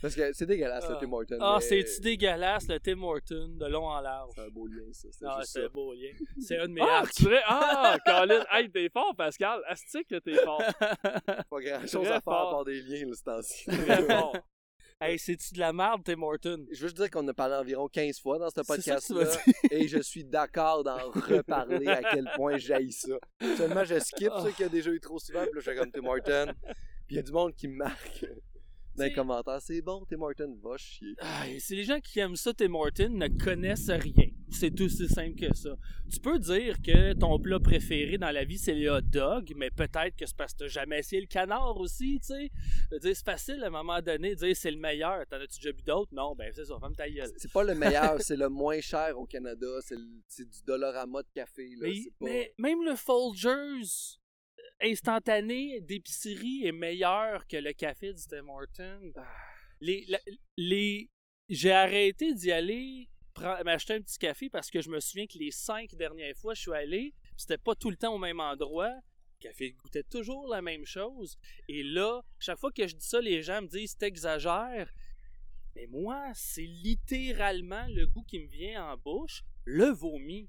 Parce 0.00 0.14
que 0.14 0.32
c'est 0.32 0.46
dégueulasse, 0.46 0.88
le 0.88 0.94
Ah. 0.96 0.98
Tim 1.00 1.12
Hortons. 1.12 1.38
Ah, 1.40 1.56
mais 1.60 1.64
c'est-tu 1.66 2.00
dégueulasse, 2.00 2.53
le 2.68 2.78
Tim 2.78 3.02
Horton, 3.02 3.48
de 3.58 3.66
long 3.66 3.86
en 3.86 4.00
large. 4.00 4.32
C'est 4.34 4.42
un 4.42 4.48
beau 4.48 4.66
lien, 4.66 4.92
ça. 4.92 5.08
C'est 5.10 5.26
Ah, 5.26 5.40
c'est 5.44 5.64
un 5.64 5.68
beau 5.68 5.92
lien. 5.92 6.10
C'est 6.40 6.58
un 6.58 6.68
de 6.68 6.72
mes 6.72 6.80
Ah, 6.82 7.02
tu 7.14 7.26
ah, 7.46 7.96
Colin, 8.04 8.44
hey, 8.52 8.70
t'es 8.70 8.88
fort, 8.88 9.14
Pascal. 9.16 9.60
Astique 9.66 10.08
que 10.08 10.18
t'es 10.18 10.36
fort. 10.36 10.62
Pas 10.80 11.60
grand-chose 11.60 12.06
Très 12.06 12.12
à 12.12 12.20
faire 12.20 12.32
à 12.32 12.50
part 12.50 12.64
des 12.64 12.80
liens, 12.82 13.06
là, 13.08 13.14
ce 13.14 13.22
temps-ci. 13.22 13.64
Très 13.66 14.02
fort. 14.06 14.36
hey, 15.00 15.18
c'est-tu 15.18 15.54
de 15.54 15.60
la 15.60 15.72
merde, 15.72 16.02
Tim 16.04 16.22
Horton? 16.22 16.64
Je 16.70 16.82
veux 16.82 16.88
juste 16.88 16.96
dire 16.96 17.10
qu'on 17.10 17.26
a 17.26 17.34
parlé 17.34 17.56
environ 17.56 17.88
15 17.88 18.20
fois 18.20 18.38
dans 18.38 18.50
ce 18.50 18.60
podcast-là. 18.60 19.26
et 19.70 19.88
je 19.88 19.98
suis 19.98 20.24
d'accord 20.24 20.84
d'en 20.84 21.10
reparler 21.10 21.88
à 21.88 22.02
quel 22.02 22.30
point 22.36 22.56
j'haïs 22.56 22.92
ça. 22.92 23.16
Seulement, 23.56 23.84
je 23.84 23.98
skip 23.98 24.30
ça 24.30 24.50
qu'il 24.52 24.64
y 24.64 24.68
a 24.68 24.70
déjà 24.70 24.90
eu 24.90 25.00
trop 25.00 25.18
souvent. 25.18 25.42
Puis 25.42 25.54
là, 25.54 25.60
je 25.60 25.70
fais 25.70 25.76
comme 25.76 25.90
Tim 25.90 26.06
Horton. 26.06 26.52
Puis 27.06 27.16
il 27.16 27.16
y 27.16 27.18
a 27.18 27.22
du 27.22 27.32
monde 27.32 27.54
qui 27.54 27.68
me 27.68 27.76
marque 27.76 28.24
dans 28.96 29.04
les 29.04 29.10
C'est- 29.10 29.14
commentaires. 29.14 29.60
C'est 29.60 29.82
bon, 29.82 30.04
Tim 30.08 30.20
Horton, 30.20 30.58
va 30.62 30.76
chier. 30.76 31.14
Ah, 31.20 31.44
c'est 31.58 31.74
les 31.76 31.84
gens 31.84 32.00
qui 32.00 32.18
aiment 32.20 32.36
ça, 32.36 32.52
Tim 32.54 32.74
Horton, 32.74 33.10
ne 33.10 33.28
connaissent 33.28 33.90
rien. 33.90 34.28
C'est 34.50 34.70
tout 34.74 34.84
aussi 34.84 35.08
simple 35.08 35.34
que 35.40 35.54
ça. 35.54 35.76
Tu 36.12 36.20
peux 36.20 36.38
dire 36.38 36.76
que 36.80 37.12
ton 37.14 37.38
plat 37.40 37.58
préféré 37.58 38.18
dans 38.18 38.30
la 38.30 38.44
vie, 38.44 38.58
c'est 38.58 38.74
le 38.74 38.88
hot 38.90 39.00
dog, 39.00 39.52
mais 39.56 39.70
peut-être 39.70 40.16
que 40.16 40.26
c'est 40.26 40.36
parce 40.36 40.52
que 40.52 40.58
t'as 40.58 40.68
jamais 40.68 41.00
essayé 41.00 41.20
le 41.20 41.26
canard 41.26 41.76
aussi, 41.78 42.20
tu 42.20 42.26
sais. 42.34 42.50
C'est 43.00 43.24
facile 43.24 43.62
à 43.64 43.66
un 43.66 43.70
moment 43.70 44.00
donné 44.00 44.30
de 44.36 44.44
dire 44.46 44.56
c'est 44.56 44.70
le 44.70 44.78
meilleur. 44.78 45.26
T'en 45.28 45.36
as-tu 45.36 45.58
déjà 45.58 45.72
bu 45.72 45.82
d'autres? 45.82 46.14
Non, 46.14 46.34
ben 46.36 46.52
c'est 46.54 46.64
ça, 46.66 46.78
ferme 46.78 46.94
ta 46.94 47.08
gueule. 47.10 47.30
C'est 47.36 47.50
pas 47.52 47.64
le 47.64 47.74
meilleur, 47.74 48.20
c'est 48.20 48.36
le 48.36 48.48
moins 48.48 48.80
cher 48.80 49.18
au 49.18 49.26
Canada. 49.26 49.66
C'est 49.82 49.96
du 50.44 50.62
Dollarama 50.66 51.22
de 51.22 51.28
café. 51.34 51.70
Là. 51.76 51.88
Mais, 51.88 51.94
c'est 51.94 52.10
pas... 52.18 52.26
mais 52.26 52.54
même 52.58 52.84
le 52.84 52.94
Folgers 52.94 54.18
instantané 54.84 55.80
d'épicerie 55.80 56.66
est 56.66 56.72
meilleur 56.72 57.46
que 57.46 57.56
le 57.56 57.72
café 57.72 58.12
du 58.12 58.22
Tim 58.28 58.48
Hortons. 58.48 59.12
Ah. 59.16 59.26
Les, 59.80 60.04
la- 60.08 60.20
les, 60.56 61.10
j'ai 61.48 61.72
arrêté 61.72 62.34
d'y 62.34 62.52
aller 62.52 63.08
m'acheter 63.64 63.94
un 63.94 64.00
petit 64.00 64.18
café 64.18 64.48
parce 64.48 64.70
que 64.70 64.80
je 64.80 64.88
me 64.90 65.00
souviens 65.00 65.26
que 65.26 65.38
les 65.38 65.50
cinq 65.50 65.94
dernières 65.96 66.36
fois 66.36 66.54
je 66.54 66.60
suis 66.62 66.72
allé, 66.72 67.14
c'était 67.36 67.58
pas 67.58 67.74
tout 67.74 67.90
le 67.90 67.96
temps 67.96 68.14
au 68.14 68.18
même 68.18 68.40
endroit. 68.40 68.94
café 69.40 69.72
goûtait 69.72 70.04
toujours 70.04 70.46
la 70.48 70.62
même 70.62 70.86
chose. 70.86 71.36
Et 71.68 71.82
là, 71.82 72.22
chaque 72.38 72.58
fois 72.58 72.70
que 72.70 72.86
je 72.86 72.94
dis 72.94 73.06
ça, 73.06 73.20
les 73.20 73.42
gens 73.42 73.60
me 73.62 73.66
disent 73.66 73.96
t'exagères. 73.96 74.90
Mais 75.74 75.86
moi, 75.88 76.30
c'est 76.34 76.62
littéralement 76.62 77.84
le 77.88 78.06
goût 78.06 78.22
qui 78.22 78.38
me 78.38 78.46
vient 78.46 78.92
en 78.92 78.96
bouche, 78.96 79.42
le 79.64 79.86
vomi. 79.86 80.48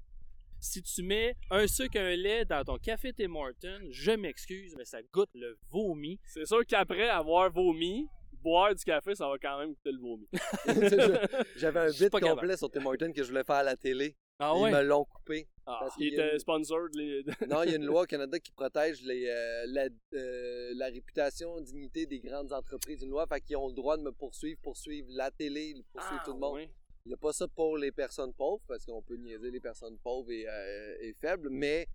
Si 0.66 0.82
tu 0.82 1.02
mets 1.04 1.36
un 1.50 1.66
sucre, 1.68 1.96
un 1.98 2.16
lait 2.16 2.44
dans 2.44 2.64
ton 2.64 2.76
café 2.76 3.12
Tim 3.12 3.34
Hortons, 3.36 3.86
je 3.90 4.10
m'excuse, 4.12 4.74
mais 4.76 4.84
ça 4.84 4.98
goûte 5.12 5.30
le 5.34 5.56
vomi. 5.70 6.18
C'est 6.26 6.44
sûr 6.44 6.66
qu'après 6.66 7.08
avoir 7.08 7.50
vomi, 7.52 8.08
boire 8.42 8.74
du 8.74 8.82
café, 8.84 9.14
ça 9.14 9.28
va 9.28 9.38
quand 9.38 9.58
même 9.60 9.70
goûter 9.74 9.92
le 9.92 10.00
vomi. 10.00 10.28
J'avais 11.56 11.80
un 11.80 11.90
bit 11.90 12.10
complet 12.10 12.20
capable. 12.28 12.58
sur 12.58 12.70
Tim 12.70 12.84
Hortons 12.84 13.12
que 13.12 13.22
je 13.22 13.28
voulais 13.28 13.44
faire 13.44 13.56
à 13.56 13.62
la 13.62 13.76
télé. 13.76 14.16
Ah 14.38 14.52
Ils 14.56 14.62
ouais? 14.64 14.70
me 14.72 14.82
l'ont 14.82 15.04
coupé. 15.04 15.48
Ah, 15.64 15.78
Parce 15.80 15.94
il 15.98 16.12
était 16.12 16.32
une- 16.32 16.38
sponsored. 16.38 16.94
Les... 16.94 17.24
Non, 17.48 17.62
il 17.62 17.70
y 17.70 17.72
a 17.72 17.76
une 17.76 17.86
loi 17.86 18.02
au 18.02 18.06
Canada 18.06 18.38
qui 18.38 18.52
protège 18.52 19.00
les, 19.02 19.26
euh, 19.28 19.64
la, 19.68 19.88
euh, 20.14 20.72
la 20.74 20.86
réputation, 20.86 21.58
dignité 21.60 22.06
des 22.06 22.20
grandes 22.20 22.52
entreprises. 22.52 23.02
Une 23.02 23.10
loi, 23.10 23.26
fait 23.26 23.40
qu'ils 23.40 23.56
ont 23.56 23.68
le 23.68 23.74
droit 23.74 23.96
de 23.96 24.02
me 24.02 24.12
poursuivre, 24.12 24.60
poursuivre 24.62 25.08
la 25.10 25.30
télé, 25.30 25.74
poursuivre 25.92 26.20
Ah, 26.20 26.24
tout 26.24 26.32
le 26.34 26.38
monde. 26.40 26.54
ouais? 26.54 26.70
Il 27.06 27.10
n'y 27.10 27.14
a 27.14 27.18
pas 27.18 27.32
ça 27.32 27.46
pour 27.46 27.78
les 27.78 27.92
personnes 27.92 28.32
pauvres, 28.34 28.60
parce 28.66 28.84
qu'on 28.84 29.00
peut 29.00 29.14
niaiser 29.16 29.50
les 29.52 29.60
personnes 29.60 29.96
pauvres 29.98 30.28
et, 30.32 30.44
euh, 30.48 30.96
et 31.00 31.12
faibles, 31.14 31.48
mais 31.50 31.86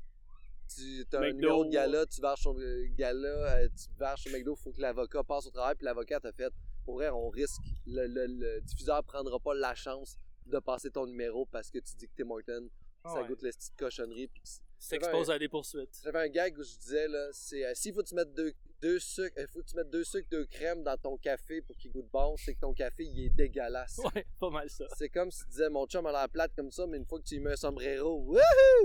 tu 0.73 1.05
as 1.13 1.19
un 1.19 1.31
numéro 1.33 1.65
de 1.65 1.69
gala, 1.69 2.05
tu 2.05 2.21
varges 2.21 2.39
sur 2.39 2.57
euh, 2.57 2.85
gala, 2.95 3.27
euh, 3.57 3.67
tu 3.69 3.93
varges 3.99 4.21
sur 4.21 4.31
McDo, 4.31 4.55
il 4.57 4.61
faut 4.63 4.71
que 4.71 4.79
l'avocat 4.79 5.21
passe 5.25 5.47
au 5.47 5.51
travail, 5.51 5.75
puis 5.75 5.83
l'avocat 5.83 6.21
t'a 6.21 6.31
fait, 6.31 6.53
pour 6.85 6.93
vrai, 6.95 7.09
on 7.09 7.27
risque, 7.27 7.59
le, 7.85 8.07
le, 8.07 8.25
le 8.25 8.61
diffuseur 8.61 9.03
prendra 9.03 9.37
pas 9.37 9.53
la 9.53 9.75
chance 9.75 10.17
de 10.45 10.59
passer 10.59 10.89
ton 10.89 11.05
numéro 11.05 11.45
parce 11.45 11.69
que 11.69 11.79
tu 11.79 11.93
dis 11.95 12.07
que 12.07 12.13
t'es 12.15 12.23
Morton, 12.23 12.69
ça 13.03 13.21
Ouais. 13.21 13.27
goûte 13.27 13.41
la 13.41 13.49
petite 13.51 13.75
cochonnerie, 13.77 14.27
puis 14.27 14.41
S'expose 14.79 15.29
à 15.29 15.37
des 15.37 15.49
poursuites. 15.49 15.99
j'avais 16.03 16.19
un 16.19 16.29
gag 16.29 16.57
où 16.57 16.63
je 16.63 16.75
disais, 16.77 17.07
là, 17.09 17.27
c'est 17.33 17.65
euh, 17.65 17.73
s'il 17.75 17.93
faut 17.93 18.01
que 18.01 18.07
tu 18.07 18.15
mettes 18.15 18.33
deux, 18.33 18.53
deux 18.81 18.99
sucres, 18.99 19.37
euh, 19.37 19.45
faut 19.53 19.61
que 19.61 19.67
tu 19.67 19.75
mettes 19.75 19.89
deux 19.89 20.03
sucres, 20.03 20.27
deux 20.31 20.45
crèmes 20.45 20.83
dans 20.83 20.97
ton 20.97 21.17
café 21.17 21.61
pour 21.61 21.75
qu'il 21.77 21.91
goûte 21.91 22.07
bon, 22.11 22.35
c'est 22.37 22.55
que 22.55 22.59
ton 22.61 22.73
café, 22.73 23.03
il 23.03 23.25
est 23.25 23.29
dégueulasse. 23.29 23.99
Ouais, 24.15 24.25
pas 24.39 24.49
mal 24.49 24.69
ça. 24.69 24.85
C'est 24.97 25.09
comme 25.09 25.29
si 25.31 25.43
tu 25.45 25.49
disais, 25.51 25.69
mon 25.69 25.85
chum 25.85 26.05
a 26.07 26.11
l'air 26.11 26.27
plate 26.29 26.51
comme 26.55 26.71
ça, 26.71 26.85
mais 26.87 26.97
une 26.97 27.05
fois 27.05 27.19
que 27.19 27.25
tu 27.25 27.35
lui 27.35 27.41
mets 27.41 27.51
un 27.51 27.55
sombrero, 27.55 28.19
wouhou! 28.27 28.39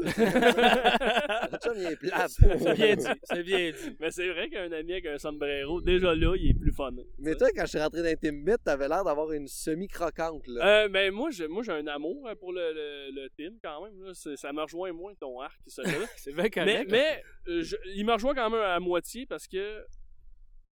Mon 0.05 1.59
chum, 1.59 1.75
il 1.77 1.87
est 1.93 1.97
plate. 1.97 2.31
c'est 2.39 2.75
bien 2.75 2.97
dit, 2.97 3.07
c'est 3.25 3.43
bien 3.43 3.71
dit. 3.71 3.97
Mais 4.01 4.11
c'est 4.11 4.29
vrai 4.29 4.49
qu'un 4.49 4.71
ami 4.73 4.93
avec 4.93 5.07
un 5.07 5.19
sombrero, 5.19 5.81
déjà 5.81 6.15
là, 6.15 6.35
il 6.37 6.51
est 6.51 6.55
plus 6.55 6.73
fun. 6.73 6.93
Mais 7.19 7.35
toi, 7.35 7.49
quand 7.55 7.63
je 7.63 7.71
suis 7.71 7.79
rentré 7.81 8.03
dans 8.03 8.09
Intimate, 8.09 8.61
t'avais 8.65 8.89
l'air 8.89 9.05
d'avoir 9.05 9.33
une 9.33 9.49
semi-croquante, 9.49 10.47
là. 10.49 10.85
Euh, 10.85 10.89
mais 10.91 11.11
moi, 11.11 11.31
j'ai, 11.31 11.49
moi, 11.49 11.63
j'ai 11.63 11.73
un 11.73 11.87
amour 11.87 12.27
euh, 12.29 12.35
pour 12.35 12.53
le, 12.53 12.73
le, 12.73 13.23
le 13.23 13.29
team 13.31 13.59
quand 13.63 13.85
même. 13.85 14.03
Là. 14.03 14.13
C'est- 14.15 14.37
ça 14.37 14.53
me 14.53 14.63
rejoint 14.63 14.93
moins 14.93 15.15
ton 15.15 15.41
arc, 15.41 15.59
celui-là. 15.67 16.07
C'est 16.17 16.33
bien 16.33 16.45
mais 16.45 16.51
correct. 16.51 16.91
mais 16.91 17.23
euh, 17.49 17.63
je- 17.63 17.77
il 17.95 18.05
me 18.05 18.13
rejoint 18.13 18.35
quand 18.35 18.51
même 18.51 18.61
à 18.61 18.79
moitié 18.81 19.27
parce 19.27 19.47
que 19.47 19.86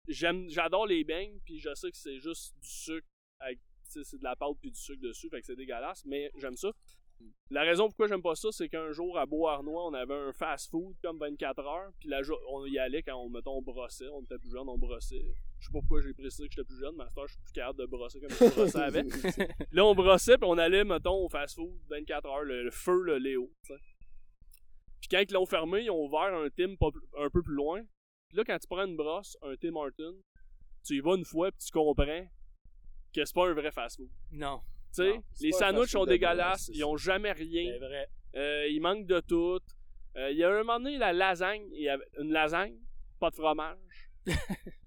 j'aime, 0.10 0.50
j'adore 0.50 0.86
les 0.88 1.04
beignes, 1.04 1.40
puis 1.46 1.60
je 1.60 1.74
sais 1.74 1.90
que 1.92 1.98
c'est 1.98 2.20
juste 2.20 2.54
du 2.62 2.68
sucre 2.70 3.08
avec 3.40 3.60
c'est 3.84 4.20
de 4.20 4.24
la 4.24 4.36
pâte 4.36 4.58
puis 4.62 4.70
du 4.72 4.80
sucre 4.80 5.02
dessus, 5.02 5.30
fait 5.30 5.40
que 5.40 5.46
c'est 5.48 5.56
dégueulasse, 5.56 6.06
mais 6.06 6.30
j'aime 6.38 6.56
ça. 6.56 6.72
La 7.50 7.64
raison 7.64 7.88
pourquoi 7.88 8.08
j'aime 8.08 8.22
pas 8.22 8.36
ça, 8.36 8.50
c'est 8.52 8.70
qu'un 8.70 8.92
jour 8.92 9.18
à 9.18 9.26
Beauharnois, 9.26 9.88
on 9.88 9.94
avait 9.94 10.14
un 10.14 10.32
fast-food 10.32 10.96
comme 11.04 11.18
24 11.18 11.60
heures, 11.66 11.92
puis 12.00 12.08
jo- 12.22 12.40
on 12.50 12.66
y 12.66 12.78
allait 12.80 13.02
quand 13.04 13.16
on, 13.18 13.30
mettons, 13.30 13.58
on 13.58 13.62
brossait, 13.62 14.08
on 14.10 14.22
était 14.22 14.38
plus 14.38 14.52
jeune, 14.52 14.70
on 14.70 14.78
brossait. 14.78 15.26
Je 15.60 15.66
sais 15.66 15.72
pas 15.74 15.80
pourquoi 15.80 16.02
j'ai 16.02 16.14
précisé 16.14 16.48
que 16.48 16.54
j'étais 16.54 16.66
plus 16.66 16.80
jeune, 16.80 16.96
mais 16.96 17.04
à 17.04 17.10
je 17.28 17.34
suis 17.34 17.42
plus 17.42 17.52
capable 17.52 17.80
de 17.80 17.86
brosser 17.88 18.20
comme 18.22 18.30
je 18.30 18.56
brossais 18.56 18.80
avant. 18.84 19.02
Là, 19.72 19.86
on 19.86 19.96
brossait, 19.96 20.38
puis 20.38 20.48
on 20.50 20.58
allait, 20.58 20.86
mettons, 20.86 21.26
au 21.26 21.28
fast-food 21.30 21.78
24 21.90 22.26
heures, 22.28 22.44
le, 22.44 22.64
le 22.64 22.72
feu, 22.72 23.02
le 23.02 23.18
Léo, 23.18 23.52
tu 23.66 23.74
sais. 23.74 23.80
Puis 25.02 25.10
quand 25.10 25.20
ils 25.28 25.34
l'ont 25.34 25.46
fermé, 25.46 25.82
ils 25.86 25.92
ont 25.92 26.06
ouvert 26.06 26.34
un 26.34 26.50
plus- 26.92 27.02
un 27.18 27.30
peu 27.30 27.42
plus 27.42 27.56
loin. 27.56 27.82
Puis 28.30 28.38
là, 28.38 28.44
quand 28.46 28.60
tu 28.60 28.68
prends 28.68 28.86
une 28.86 28.96
brosse, 28.96 29.36
un 29.42 29.56
Tim 29.56 29.76
Horton, 29.76 30.16
tu 30.86 30.98
y 30.98 31.00
vas 31.00 31.16
une 31.16 31.26
fois, 31.26 31.52
puis 31.52 31.66
tu 31.66 31.72
comprends 31.72 32.06
que 33.14 33.26
c'est 33.26 33.34
pas 33.34 33.50
un 33.50 33.54
vrai 33.54 33.72
fast-food. 33.72 34.10
Non, 34.32 34.62
Tu 34.96 35.04
sais, 35.04 35.20
les 35.42 35.52
sandwichs 35.52 35.90
sont 35.92 36.06
dégueulasses, 36.06 36.70
ils 36.74 36.86
ont 36.86 36.96
jamais 36.96 37.32
rien. 37.32 37.72
c'est 37.74 37.80
vrai. 37.80 38.08
Euh, 38.36 38.68
il 38.70 38.80
manque 38.82 39.08
de 39.08 39.20
tout. 39.20 39.60
Euh, 40.16 40.32
il 40.32 40.38
y 40.38 40.44
a 40.44 40.50
un 40.52 40.58
moment 40.60 40.80
donné, 40.80 40.98
la 40.98 41.12
lasagne, 41.12 41.64
il 41.74 41.82
y 41.82 41.90
avait 41.90 42.06
une 42.20 42.32
lasagne, 42.32 42.78
pas 43.20 43.32
de 43.32 43.36
fromage. 43.36 43.78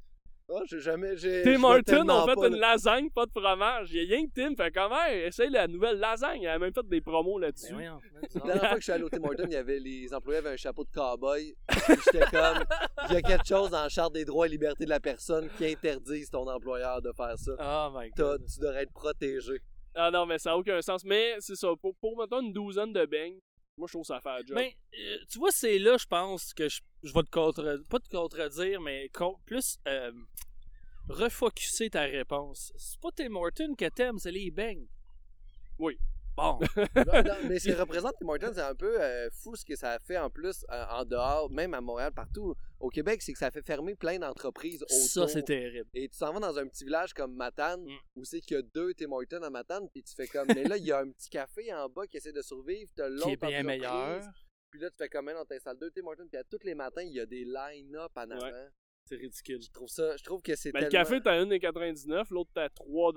Oh, 0.55 0.61
j'ai 0.67 0.81
jamais. 0.81 1.17
j'ai- 1.17 1.43
Tim 1.43 1.65
Horton 1.65 2.09
ont 2.11 2.27
fait 2.27 2.49
une 2.49 2.57
lasagne, 2.59 3.09
pas 3.11 3.25
de 3.27 3.31
fromage. 3.31 3.91
Il 3.93 4.03
y 4.03 4.13
a 4.13 4.17
rien 4.17 4.27
que 4.27 4.33
Tim 4.35 4.55
fait 4.55 4.71
comment 4.71 5.05
essaye 5.07 5.49
la 5.51 5.67
nouvelle 5.67 5.99
lasagne. 5.99 6.43
Il 6.43 6.49
a 6.49 6.59
même 6.59 6.73
fait 6.75 6.87
des 6.87 7.01
promos 7.01 7.39
Mais 7.39 7.47
là-dessus. 7.47 7.75
c'est 8.29 8.39
La 8.45 8.47
dernière 8.47 8.61
fois 8.69 8.75
que 8.75 8.81
je 8.81 8.83
suis 8.83 8.93
allé 8.93 9.05
au 9.05 9.09
Tim 9.09 9.23
Hortons, 9.25 9.45
il 9.47 9.53
y 9.53 9.57
avait, 9.57 9.79
les 9.79 10.13
employés 10.13 10.39
avaient 10.41 10.51
un 10.51 10.57
chapeau 10.57 10.85
de 10.85 10.91
cowboy. 10.91 11.55
J'étais 11.89 12.27
comme, 12.31 12.65
il 13.09 13.15
y 13.15 13.17
a 13.17 13.23
quelque 13.23 13.47
chose 13.47 13.71
dans 13.71 13.83
la 13.83 13.89
Charte 13.89 14.13
des 14.13 14.25
droits 14.25 14.47
et 14.47 14.51
libertés 14.51 14.85
de 14.85 14.91
la 14.91 15.01
personne 15.01 15.49
qui 15.57 15.67
interdise 15.67 16.29
ton 16.31 16.47
employeur 16.49 17.01
de 17.01 17.13
faire 17.17 17.39
ça. 17.39 17.53
Oh 17.59 17.99
my 17.99 18.11
god. 18.11 18.43
tu 18.53 18.61
devrais 18.61 18.83
être 18.83 18.93
protégé. 18.93 19.59
Ah 19.95 20.11
non, 20.11 20.27
mais 20.27 20.39
ça 20.39 20.51
n'a 20.51 20.57
aucun 20.59 20.81
sens. 20.83 21.05
Mais 21.05 21.37
c'est 21.41 21.55
ça, 21.57 21.69
pour, 21.81 21.95
pour 21.97 22.19
mettons 22.19 22.41
une 22.41 22.53
douzaine 22.53 22.93
de 22.93 23.05
beignes, 23.07 23.39
moi 23.77 23.87
je 23.89 23.93
trouve 23.93 24.05
ça 24.05 24.21
fait 24.21 24.29
un 24.29 24.39
job. 24.39 24.57
Ben, 24.57 24.71
euh, 24.99 25.19
tu 25.31 25.39
vois, 25.39 25.51
c'est 25.51 25.79
là, 25.79 25.97
je 25.99 26.07
pense, 26.07 26.53
que 26.55 26.69
je, 26.69 26.81
je 27.03 27.13
vais 27.13 27.23
te 27.23 27.31
contre... 27.31 27.83
Pas 27.89 27.99
te 28.01 28.09
contredire, 28.09 28.81
mais 28.81 29.09
con- 29.09 29.39
plus 29.47 29.79
euh, 29.89 30.13
refocuser 31.09 31.91
ta 31.91 32.03
réponse. 32.03 32.73
C'est 32.77 33.01
pas 33.01 33.11
Tim 33.15 33.35
Hortons 33.35 33.75
que 33.75 33.89
t'aimes, 33.89 34.19
c'est 34.19 34.33
les 34.33 34.51
beignes. 34.51 34.87
Oui. 35.79 35.99
Bon. 36.37 36.59
Non, 36.97 37.23
non, 37.23 37.35
mais 37.49 37.59
ce 37.59 37.69
qui 37.69 37.75
représente 37.75 38.15
Tim 38.21 38.29
Hortons, 38.29 38.53
c'est 38.55 38.61
un 38.61 38.75
peu 38.75 39.01
euh, 39.01 39.29
fou 39.31 39.55
ce 39.57 39.65
que 39.65 39.77
ça 39.77 39.93
a 39.93 39.99
fait 39.99 40.17
en 40.19 40.31
plus 40.31 40.65
euh, 40.71 40.85
en 40.91 41.05
dehors, 41.05 41.51
même 41.51 41.75
à 41.75 41.81
Montréal, 41.81 42.13
partout. 42.13 42.55
Au 42.81 42.89
Québec, 42.89 43.21
c'est 43.23 43.33
que 43.33 43.39
ça 43.39 43.47
a 43.47 43.51
fait 43.51 43.63
fermer 43.63 43.95
plein 43.95 44.19
d'entreprises 44.19 44.83
autour. 44.83 44.97
ça, 44.97 45.29
c'est 45.29 45.43
terrible. 45.43 45.89
Et 45.95 46.09
tu 46.09 46.17
s'en 46.17 46.33
vas 46.33 46.41
dans 46.41 46.59
un 46.59 46.67
petit 46.67 46.85
village 46.85 47.13
comme 47.15 47.35
Matane, 47.35 47.83
Mm. 47.85 47.97
où 48.17 48.25
c'est 48.25 48.41
qu'il 48.41 48.57
y 48.57 48.61
a 48.61 48.63
deux 48.63 48.95
Tim 48.95 49.13
Hortons 49.13 49.43
à 49.43 49.51
Matane, 49.51 49.89
puis 49.91 50.03
tu 50.03 50.15
fais 50.15 50.27
comme, 50.27 50.47
mais 50.49 50.65
là, 50.65 50.77
il 50.77 50.85
y 50.85 50.93
a 50.93 51.01
un 51.01 51.11
petit 51.11 51.29
café 51.31 51.73
en 51.75 51.89
bas 51.89 52.07
qui 52.07 52.17
essaie 52.17 52.33
de 52.33 52.43
survivre, 52.43 52.91
t'as 52.97 53.09
l'autre 53.09 53.27
Qui 53.27 53.33
est 53.33 53.37
bien 53.47 53.63
meilleur. 53.63 54.23
Puis 54.71 54.81
là, 54.81 54.89
tu 54.91 54.97
fais 54.97 55.09
comme, 55.11 55.31
on 55.37 55.45
t'installes 55.45 55.79
deux 55.79 55.91
Tim 55.91 56.07
Hortons, 56.07 56.27
puis 56.29 56.39
à 56.39 56.45
tous 56.45 56.65
les 56.65 56.75
matins, 56.75 57.03
il 57.03 57.13
y 57.13 57.21
a 57.21 57.27
des 57.27 57.45
line-up 57.45 58.11
en 58.17 58.31
avant. 58.31 58.51
C'est 59.13 59.19
ridicule. 59.19 59.61
Je 59.63 59.71
trouve 59.71 59.89
ça, 59.89 60.17
je 60.17 60.25
trouve 60.25 60.41
que 60.41 60.57
c'est 60.57 60.73
Ben, 60.73 60.85
le 60.85 60.89
café, 60.89 61.21
t'as 61.21 61.45
1,99, 61.45 62.29
l'autre 62.31 62.51
t'as 62.55 62.71
3 62.71 63.13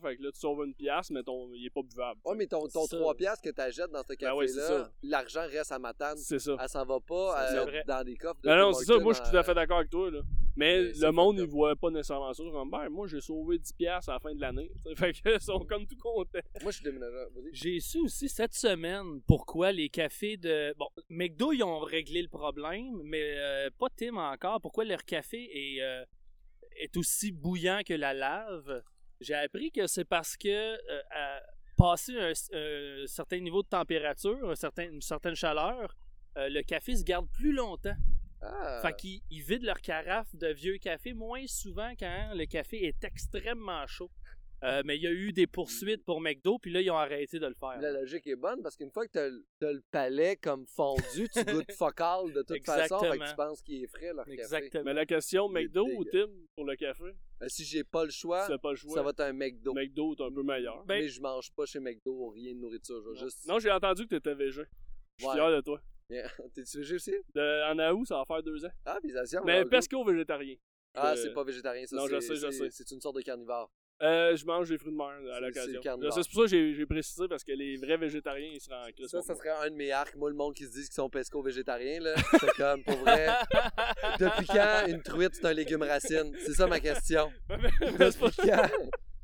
Fait 0.00 0.16
que 0.16 0.22
là, 0.22 0.30
tu 0.32 0.38
sauves 0.38 0.64
une 0.64 0.74
pièce, 0.74 1.10
mais 1.10 1.24
ton, 1.24 1.52
il 1.52 1.66
est 1.66 1.70
pas 1.70 1.82
buvable. 1.82 2.20
Ouais, 2.24 2.36
mais 2.36 2.46
ton, 2.46 2.68
ton 2.68 2.86
Ça. 2.86 2.96
3 2.96 3.14
piastres 3.16 3.42
que 3.42 3.50
t'achètes 3.50 3.90
dans 3.90 4.02
ce 4.02 4.14
Ben 4.14 4.32
ouais, 4.34 4.46
café-là, 4.46 4.66
ça. 4.68 4.92
l'argent 5.02 5.46
reste 5.48 5.72
à 5.72 5.80
Matane. 5.80 6.18
C'est 6.18 6.38
ça. 6.38 6.56
Elle 6.60 6.68
s'en 6.68 6.84
va 6.84 7.00
pas 7.00 7.50
euh, 7.52 7.82
dans 7.84 8.04
des 8.04 8.16
coffres 8.16 8.40
de 8.42 8.48
Non, 8.48 8.56
non, 8.56 8.72
c'est 8.74 8.84
ça. 8.84 8.98
Moi, 8.98 9.12
je 9.12 9.22
suis 9.22 9.30
tout 9.30 9.36
à 9.36 9.42
fait 9.42 9.54
d'accord 9.54 9.78
avec 9.78 9.90
toi. 9.90 10.08
Là. 10.08 10.20
Mais 10.56 10.82
Mais 10.82 10.92
le 10.92 11.12
monde, 11.12 11.38
il 11.38 11.46
voit 11.46 11.74
pas 11.76 11.90
nécessairement 11.90 12.32
ça. 12.32 12.42
Comme, 12.42 12.70
ben, 12.70 12.88
moi, 12.88 13.06
j'ai 13.06 13.20
sauvé 13.20 13.58
10$ 13.58 13.76
piastres 13.76 14.10
à 14.10 14.14
la 14.14 14.20
fin 14.20 14.34
de 14.34 14.40
l'année. 14.40 14.70
Fait 14.96 15.12
que, 15.12 15.34
ils 15.36 15.40
sont 15.40 15.60
comme 15.60 15.86
tout 15.86 15.96
contents. 15.96 16.38
Moi, 16.62 16.70
je 16.70 16.76
suis 16.76 16.84
déménageur. 16.84 17.28
J'ai 17.52 17.80
su 17.80 18.00
aussi 18.00 18.28
cette 18.28 18.54
semaine 18.54 19.20
pourquoi 19.26 19.72
les 19.72 19.88
cafés 19.88 20.36
de. 20.36 20.74
Bon, 20.76 20.88
McDo, 21.08 21.52
ils 21.52 21.62
ont 21.62 21.78
réglé 21.78 22.22
le 22.22 22.28
problème, 22.28 23.00
mais 23.04 23.34
euh, 23.38 23.70
pas 23.78 23.86
Tim 23.96 24.16
encore. 24.16 24.60
Pourquoi 24.60 24.84
leur 24.84 25.04
café 25.04 25.39
est, 25.44 25.82
euh, 25.82 26.04
est 26.76 26.96
aussi 26.96 27.32
bouillant 27.32 27.80
que 27.86 27.94
la 27.94 28.12
lave. 28.14 28.82
J'ai 29.20 29.34
appris 29.34 29.70
que 29.70 29.86
c'est 29.86 30.04
parce 30.04 30.36
que, 30.36 30.48
euh, 30.48 31.02
à 31.10 31.40
passer 31.76 32.18
un, 32.18 32.32
un 32.56 33.06
certain 33.06 33.38
niveau 33.38 33.62
de 33.62 33.68
température, 33.68 34.50
un 34.50 34.54
certain, 34.54 34.84
une 34.90 35.00
certaine 35.02 35.34
chaleur, 35.34 35.96
euh, 36.36 36.48
le 36.48 36.62
café 36.62 36.96
se 36.96 37.04
garde 37.04 37.28
plus 37.32 37.52
longtemps. 37.52 37.96
Ah, 38.42 38.80
Fait 38.82 38.96
qu'ils 38.96 39.20
ils 39.30 39.42
vident 39.42 39.66
leur 39.66 39.80
carafe 39.80 40.34
de 40.34 40.48
vieux 40.48 40.78
café 40.78 41.12
moins 41.12 41.46
souvent 41.46 41.92
quand 41.98 42.32
le 42.34 42.46
café 42.46 42.86
est 42.86 43.04
extrêmement 43.04 43.86
chaud. 43.86 44.10
Euh, 44.62 44.82
mais 44.84 44.96
il 44.96 45.02
y 45.02 45.06
a 45.06 45.10
eu 45.12 45.32
des 45.32 45.46
poursuites 45.46 46.04
pour 46.04 46.20
McDo, 46.20 46.58
puis 46.58 46.70
là, 46.70 46.82
ils 46.82 46.90
ont 46.90 46.96
arrêté 46.98 47.38
de 47.38 47.46
le 47.46 47.54
faire. 47.54 47.80
la 47.80 47.92
logique 47.92 48.26
est 48.26 48.36
bonne 48.36 48.60
parce 48.62 48.76
qu'une 48.76 48.90
fois 48.90 49.06
que 49.06 49.12
t'as 49.12 49.28
le- 49.28 49.44
t'as 49.58 49.72
le 49.72 49.82
palais 49.90 50.36
comme 50.36 50.66
fondu, 50.66 51.28
tu 51.32 51.44
goûtes 51.66 51.72
focal 51.72 52.32
de 52.34 52.42
toute 52.42 52.64
façon. 52.64 52.98
Fait 52.98 53.18
que 53.18 53.30
tu 53.30 53.36
penses 53.36 53.62
qu'il 53.62 53.82
est 53.82 53.86
frais, 53.86 54.12
leur 54.12 54.26
café. 54.26 54.32
Exactement. 54.38 54.84
Mais 54.84 54.92
la 54.94 55.06
question, 55.06 55.48
McDo 55.48 55.86
ou. 55.86 56.04
Tim 56.04 56.26
pour 56.54 56.64
le 56.66 56.76
café? 56.76 57.04
Euh, 57.42 57.46
si 57.48 57.64
j'ai 57.64 57.84
pas 57.84 58.04
le 58.04 58.10
choix, 58.10 58.46
Tu 58.50 58.58
pas 58.58 58.70
le 58.72 58.76
choix. 58.76 58.92
ça 58.94 59.02
va 59.02 59.10
être 59.10 59.20
un 59.20 59.32
McDo. 59.32 59.72
McDo 59.72 60.14
est 60.14 60.22
un 60.22 60.30
peu 60.30 60.42
meilleur. 60.42 60.84
Ben- 60.84 61.00
mais 61.00 61.08
je 61.08 61.20
mange 61.22 61.50
pas 61.52 61.64
chez 61.64 61.80
McDo 61.80 62.28
rien 62.28 62.52
de 62.54 62.58
nourriture. 62.58 63.02
Je 63.02 63.10
vais 63.12 63.16
juste. 63.18 63.46
Non, 63.48 63.58
j'ai 63.58 63.70
entendu 63.70 64.04
que 64.06 64.14
t'étais 64.16 64.34
végé. 64.34 64.62
Je 65.16 65.24
suis 65.24 65.28
Ouais. 65.28 65.34
fier 65.36 65.50
de 65.56 65.60
toi. 65.62 65.80
T'es-tu 66.54 66.78
végé 66.78 66.94
aussi? 66.96 67.14
De, 67.34 67.72
en 67.72 67.94
août, 67.94 68.04
ça 68.06 68.16
va 68.16 68.24
faire 68.26 68.42
deux 68.42 68.62
ans? 68.64 68.70
Ah. 68.84 68.98
Mais 69.02 69.64
bravo. 69.64 69.68
pesco 69.70 70.04
végétarien. 70.04 70.56
Ah, 70.94 71.12
Euh, 71.12 71.16
c'est 71.16 71.32
pas 71.32 71.44
végétarien, 71.44 71.86
ça. 71.86 71.96
non, 71.96 72.08
je 72.08 72.18
sais, 72.18 72.34
je 72.34 72.50
sais. 72.50 72.68
C'est 72.70 72.90
une 72.90 73.00
sorte 73.00 73.16
de 73.16 73.22
carnivore. 73.22 73.70
Euh, 74.02 74.34
je 74.34 74.46
mange 74.46 74.68
des 74.70 74.78
fruits 74.78 74.92
de 74.92 74.96
mer 74.96 75.08
à 75.34 75.40
l'occasion. 75.40 75.80
c'est 75.82 76.30
pour 76.32 76.44
ça 76.48 76.56
que 76.56 76.72
j'ai 76.72 76.86
précisé 76.86 77.28
parce 77.28 77.44
que 77.44 77.52
les 77.52 77.76
vrais 77.76 77.98
végétariens, 77.98 78.48
ils 78.54 78.60
seraient 78.60 78.76
en 78.88 78.92
crise. 78.92 79.08
Ça, 79.08 79.20
ça 79.20 79.34
serait 79.34 79.50
un 79.50 79.68
de 79.70 79.74
mes 79.76 79.92
arcs. 79.92 80.16
Moi, 80.16 80.30
le 80.30 80.36
monde 80.36 80.54
qui 80.54 80.64
se 80.64 80.70
dit 80.70 80.82
qu'ils 80.84 80.92
sont 80.94 81.10
pesco-végétariens, 81.10 82.00
là. 82.00 82.14
C'est 82.40 82.52
comme, 82.56 82.82
pour 82.82 82.96
vrai. 82.98 83.28
Depuis 84.18 84.46
quand 84.46 84.84
une 84.88 85.02
truite, 85.02 85.34
c'est 85.34 85.44
un 85.44 85.52
légume 85.52 85.82
racine? 85.82 86.34
C'est 86.44 86.54
ça 86.54 86.66
ma 86.66 86.80
question. 86.80 87.30
Pas- 87.48 87.56
Depuis 87.58 88.36
quand? 88.48 88.68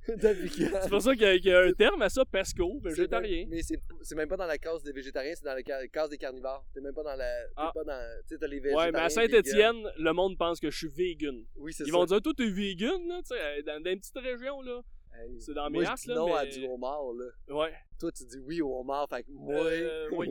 C'est 0.83 0.89
pour 0.89 1.03
ça 1.03 1.13
qu'il 1.15 1.23
y, 1.23 1.27
a- 1.27 1.39
qu'il 1.39 1.51
y 1.51 1.55
a 1.55 1.61
un 1.61 1.73
terme 1.73 2.01
à 2.03 2.09
ça, 2.09 2.25
pesco, 2.25 2.79
végétarien. 2.81 3.47
Mais 3.49 3.61
c'est 3.63 4.15
même 4.15 4.29
pas 4.29 4.37
dans 4.37 4.47
la 4.47 4.59
case 4.59 4.83
des 4.83 4.93
végétariens, 4.93 5.35
c'est 5.35 5.45
dans 5.45 5.55
la 5.55 5.63
ca- 5.67 5.87
case 5.89 6.11
des 6.11 6.19
carnivores. 6.19 6.65
T'es 6.73 6.81
même 6.81 6.95
pas 6.95 7.03
dans 7.03 7.17
la. 7.17 7.31
Ah. 7.57 7.71
pas 7.75 7.85
dans. 7.85 8.23
Tu 8.23 8.35
sais, 8.35 8.39
t'as 8.39 8.47
les 8.47 8.57
Ouais, 8.59 8.63
végétariens. 8.63 8.93
mais 8.93 8.99
à. 9.01 9.09
Saint-Étienne, 9.11 9.91
le 9.99 10.13
monde 10.13 10.37
pense 10.39 10.61
que 10.61 10.71
je 10.71 10.77
suis 10.77 10.89
vegan. 10.89 11.45
Oui, 11.57 11.73
c'est 11.73 11.85
Ils 11.85 11.91
ça. 11.91 11.97
vont 11.99 12.05
dire, 12.05 12.23
toi, 12.23 12.33
t'es 12.37 12.49
vegan, 12.51 13.09
là, 13.09 13.21
tu 13.23 13.35
sais, 13.35 13.63
dans, 13.63 13.83
dans 13.83 13.91
une 13.91 13.99
petite 14.01 14.19
région, 14.19 14.61
là. 14.63 14.81
Hey, 15.19 15.41
c'est 15.41 15.55
dans 15.55 15.71
moi, 15.71 15.81
mes 15.81 15.85
je 15.87 15.91
arcs, 15.91 15.99
dis 16.03 16.09
là, 16.09 16.15
non 16.17 16.35
à 16.35 16.45
du 16.47 16.65
homard, 16.67 17.13
là. 17.15 17.55
Ouais. 17.57 17.73
Toi, 17.99 18.13
tu 18.13 18.25
dis 18.27 18.39
oui 18.39 18.61
au 18.61 18.79
homard, 18.79 19.09
fait 19.09 19.23
que 19.23 19.31
moi. 19.33 19.55
Euh, 19.65 20.09
oui. 20.13 20.29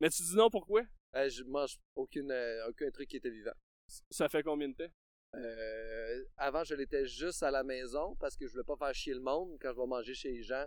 Mais 0.00 0.08
tu 0.08 0.22
dis 0.22 0.34
non, 0.36 0.48
pourquoi? 0.50 0.82
Euh, 1.14 1.28
je 1.28 1.44
mange 1.44 1.76
aucune, 1.94 2.30
euh, 2.32 2.68
aucun 2.68 2.90
truc 2.90 3.08
qui 3.08 3.18
était 3.18 3.30
vivant. 3.30 3.52
Ça 4.10 4.28
fait 4.30 4.42
combien 4.42 4.68
de 4.68 4.74
temps? 4.74 4.90
Euh, 5.36 6.24
avant, 6.36 6.64
je 6.64 6.74
l'étais 6.74 7.06
juste 7.06 7.42
à 7.42 7.50
la 7.50 7.62
maison 7.64 8.14
parce 8.20 8.36
que 8.36 8.46
je 8.46 8.52
voulais 8.52 8.64
pas 8.64 8.76
faire 8.76 8.94
chier 8.94 9.14
le 9.14 9.20
monde 9.20 9.56
quand 9.60 9.72
je 9.72 9.80
vais 9.80 9.86
manger 9.86 10.14
chez 10.14 10.30
les 10.32 10.42
gens. 10.42 10.64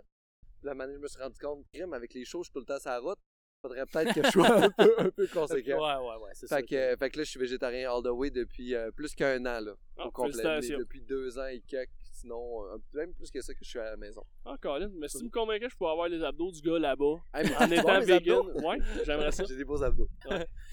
Puis 0.58 0.66
la 0.66 0.74
manière, 0.74 0.96
je 0.96 1.00
me 1.02 1.08
suis 1.08 1.20
rendu 1.20 1.38
compte, 1.38 1.64
crime, 1.72 1.92
avec 1.94 2.12
les 2.14 2.24
choses, 2.24 2.46
je 2.46 2.50
suis 2.50 2.52
tout 2.52 2.60
le 2.60 2.64
temps 2.66 2.78
sur 2.80 2.90
la 2.90 2.98
route. 2.98 3.18
Faudrait 3.60 3.84
peut-être 3.86 4.14
que 4.14 4.24
je 4.24 4.30
sois 4.30 4.52
un 4.66 4.70
peu, 4.70 4.94
un 4.98 5.10
peu 5.10 5.26
conséquent. 5.26 5.78
Ouais, 5.82 6.08
ouais, 6.08 6.22
ouais, 6.24 6.30
c'est 6.34 6.46
ça. 6.46 6.56
Fait 6.58 6.62
que, 6.62 6.96
fait 6.96 7.10
que 7.10 7.18
là, 7.18 7.24
je 7.24 7.30
suis 7.30 7.40
végétarien 7.40 7.92
all 7.92 8.02
the 8.02 8.06
way 8.08 8.30
depuis 8.30 8.74
euh, 8.74 8.90
plus 8.92 9.14
qu'un 9.14 9.40
an, 9.46 9.60
là, 9.60 9.74
Ah, 9.96 10.06
au 10.06 10.10
complet. 10.12 10.32
Mais 10.36 10.42
félicitations. 10.42 10.78
depuis 10.78 11.00
deux 11.02 11.38
ans 11.38 11.46
et 11.46 11.60
quelques, 11.62 11.90
sinon, 12.20 12.64
euh, 12.66 12.76
même 12.94 13.12
plus 13.14 13.30
que 13.30 13.40
ça 13.40 13.52
que 13.54 13.60
je 13.62 13.68
suis 13.68 13.78
à 13.78 13.90
la 13.90 13.96
maison. 13.96 14.22
Ah, 14.44 14.56
Colin, 14.60 14.90
mais 14.98 15.08
si 15.08 15.18
tu 15.18 15.24
me 15.24 15.30
convainquais, 15.30 15.68
je 15.70 15.76
pourrais 15.76 15.92
avoir 15.92 16.08
les 16.08 16.22
abdos 16.22 16.50
du 16.52 16.60
gars 16.60 16.78
là-bas. 16.78 17.16
Hey, 17.34 17.50
En 17.58 17.70
étant 17.70 18.00
vegan. 18.00 18.46
Ouais, 18.64 18.78
j'aimerais 19.04 19.32
ça. 19.32 19.44
J'ai 19.48 19.56
des 19.56 19.64
beaux 19.64 19.82
abdos. 19.82 20.08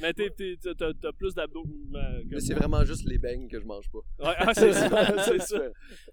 Mais 0.02 0.14
t'es- 0.14 0.30
t'es- 0.32 0.58
t'as 0.78 1.12
plus 1.18 1.34
d'abdos 1.34 1.64
que, 1.64 2.30
que 2.30 2.36
Mais 2.36 2.40
c'est 2.42 2.54
vraiment 2.54 2.84
juste 2.84 3.06
les 3.06 3.18
beignes 3.18 3.48
que 3.48 3.60
je 3.60 3.66
mange 3.66 3.90
pas. 3.92 4.00
Ouais, 4.28 4.36
ah, 4.38 4.54
c'est 4.54 4.74
ça, 4.74 4.90
c'est 5.26 5.42
ça. 5.42 5.62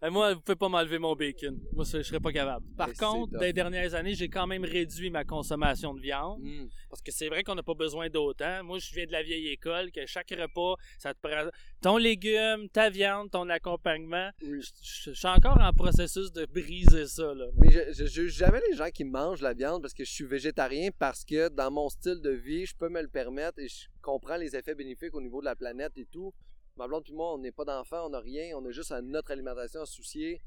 Euh, 0.04 0.10
moi, 0.10 0.34
vous 0.34 0.40
pouvez 0.40 0.56
pas 0.56 0.68
m'enlever 0.68 0.98
mon 0.98 1.14
bacon. 1.14 1.58
Moi, 1.72 1.84
je 1.84 2.02
serais 2.02 2.20
pas 2.20 2.32
capable. 2.32 2.66
Par 2.76 2.88
Mais 2.88 2.94
contre, 2.94 3.32
dans 3.32 3.40
les 3.40 3.52
dernières 3.52 3.94
années, 3.94 4.14
j'ai 4.14 4.28
quand 4.28 4.46
même 4.46 4.64
réduit 4.64 5.10
ma 5.10 5.24
consommation 5.24 5.94
de 5.94 6.00
viande. 6.00 6.40
Mm. 6.42 6.68
Parce 6.90 7.02
que 7.02 7.10
c'est 7.12 7.28
vrai 7.28 7.42
qu'on 7.42 7.54
n'a 7.54 7.62
pas 7.62 7.74
besoin 7.74 8.08
d'autant. 8.08 8.62
Moi, 8.64 8.78
je 8.78 8.92
viens 8.94 9.06
de 9.06 9.12
la 9.12 9.22
vieille 9.22 9.48
école, 9.48 9.90
que 9.92 10.04
chaque 10.06 10.30
repas, 10.30 10.74
ça 10.98 11.14
te 11.14 11.18
prend 11.20 11.48
ton 11.82 11.96
légume, 11.96 12.68
ta 12.70 12.88
viande, 12.90 13.30
ton 13.30 13.48
accompagnement. 13.50 14.30
Oui. 14.42 14.60
Je, 14.62 14.70
je- 14.82 15.10
je 15.10 15.18
suis 15.18 15.28
encore 15.28 15.58
en 15.60 15.72
processus 15.72 16.32
de 16.32 16.46
briser 16.46 17.06
ça, 17.06 17.34
là. 17.34 17.46
Mais 17.56 17.70
je, 17.70 17.92
je 17.92 18.06
juge 18.06 18.32
jamais 18.34 18.60
les 18.70 18.76
gens 18.76 18.90
qui 18.90 19.04
mangent 19.04 19.42
la 19.42 19.52
viande 19.54 19.82
parce 19.82 19.92
que 19.94 20.04
je 20.04 20.10
suis 20.10 20.24
végétarien 20.24 20.90
parce 20.98 21.24
que 21.24 21.48
dans 21.48 21.70
mon 21.70 21.88
style 21.88 22.20
de 22.22 22.30
vie, 22.30 22.64
je 22.66 22.76
peux 22.76 22.88
me 22.88 23.02
le 23.02 23.08
permettre 23.08 23.58
et 23.58 23.68
je 23.68 23.86
comprends 24.00 24.36
les 24.36 24.54
effets 24.56 24.74
bénéfiques 24.74 25.14
au 25.14 25.20
niveau 25.20 25.40
de 25.40 25.46
la 25.46 25.56
planète 25.56 25.92
et 25.96 26.06
tout. 26.06 26.32
Ma 26.76 26.86
blonde 26.88 27.04
puis 27.04 27.12
moi, 27.12 27.34
on 27.34 27.38
n'est 27.38 27.52
pas 27.52 27.64
d'enfants, 27.64 28.06
on 28.06 28.10
n'a 28.10 28.20
rien, 28.20 28.56
on 28.56 28.64
a 28.64 28.70
juste 28.70 28.92
à 28.92 29.02
notre 29.02 29.30
alimentation 29.32 29.82
à 29.82 29.86
soucier. 29.86 30.40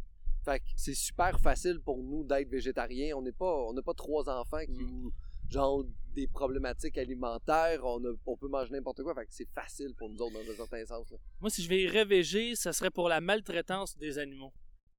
Fait 0.44 0.60
que 0.60 0.66
c'est 0.76 0.96
super 0.96 1.40
facile 1.40 1.80
pour 1.84 1.98
nous 2.04 2.24
d'être 2.24 2.50
végétarien. 2.50 3.16
On 3.16 3.22
n'est 3.22 3.32
pas, 3.32 3.52
on 3.68 3.74
n'a 3.74 3.82
pas 3.82 3.94
trois 3.94 4.30
enfants 4.30 4.64
qui 4.66 4.84
Mm. 4.84 5.12
genre 5.50 5.84
des 6.16 6.28
problématiques 6.28 6.98
alimentaires. 6.98 7.80
On, 7.84 8.04
a- 8.06 8.16
on 8.26 8.38
peut 8.38 8.48
manger 8.48 8.72
n'importe 8.72 9.04
quoi. 9.04 9.14
Fait 9.14 9.26
que 9.26 9.34
c'est 9.34 9.50
facile 9.54 9.94
pour 9.96 10.10
nous 10.10 10.18
autres 10.22 10.34
dans 10.34 10.52
un 10.52 10.56
certain 10.56 10.86
sens. 10.86 11.12
là. 11.12 11.18
Moi, 11.42 11.50
si 11.50 11.62
je 11.64 11.70
vais 11.70 11.84
y 11.84 11.88
révéger, 11.88 12.56
ça 12.56 12.74
serait 12.74 12.90
pour 12.92 13.08
la 13.10 13.22
maltraitance 13.22 13.98
des 13.98 14.18
animaux. 14.18 14.54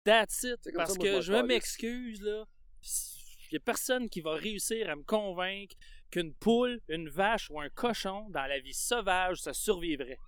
That's 0.05 0.45
it. 0.45 0.71
Parce 0.75 0.93
ça, 0.93 0.99
moi, 0.99 1.07
je 1.07 1.17
que 1.17 1.21
je 1.23 1.33
m'excuse, 1.43 2.23
là. 2.23 2.45
Il 2.83 3.55
n'y 3.55 3.57
a 3.57 3.61
personne 3.61 4.09
qui 4.09 4.21
va 4.21 4.35
réussir 4.35 4.89
à 4.91 4.97
me 4.97 5.03
convaincre 5.05 5.75
qu'une 6.11 6.33
poule, 6.35 6.81
une 6.89 7.09
vache 7.09 7.49
ou 7.51 7.61
un 7.61 7.69
cochon, 7.71 8.29
dans 8.31 8.47
la 8.47 8.59
vie 8.61 8.75
sauvage, 8.75 9.39
ça 9.41 9.53
survivrait. 9.53 10.19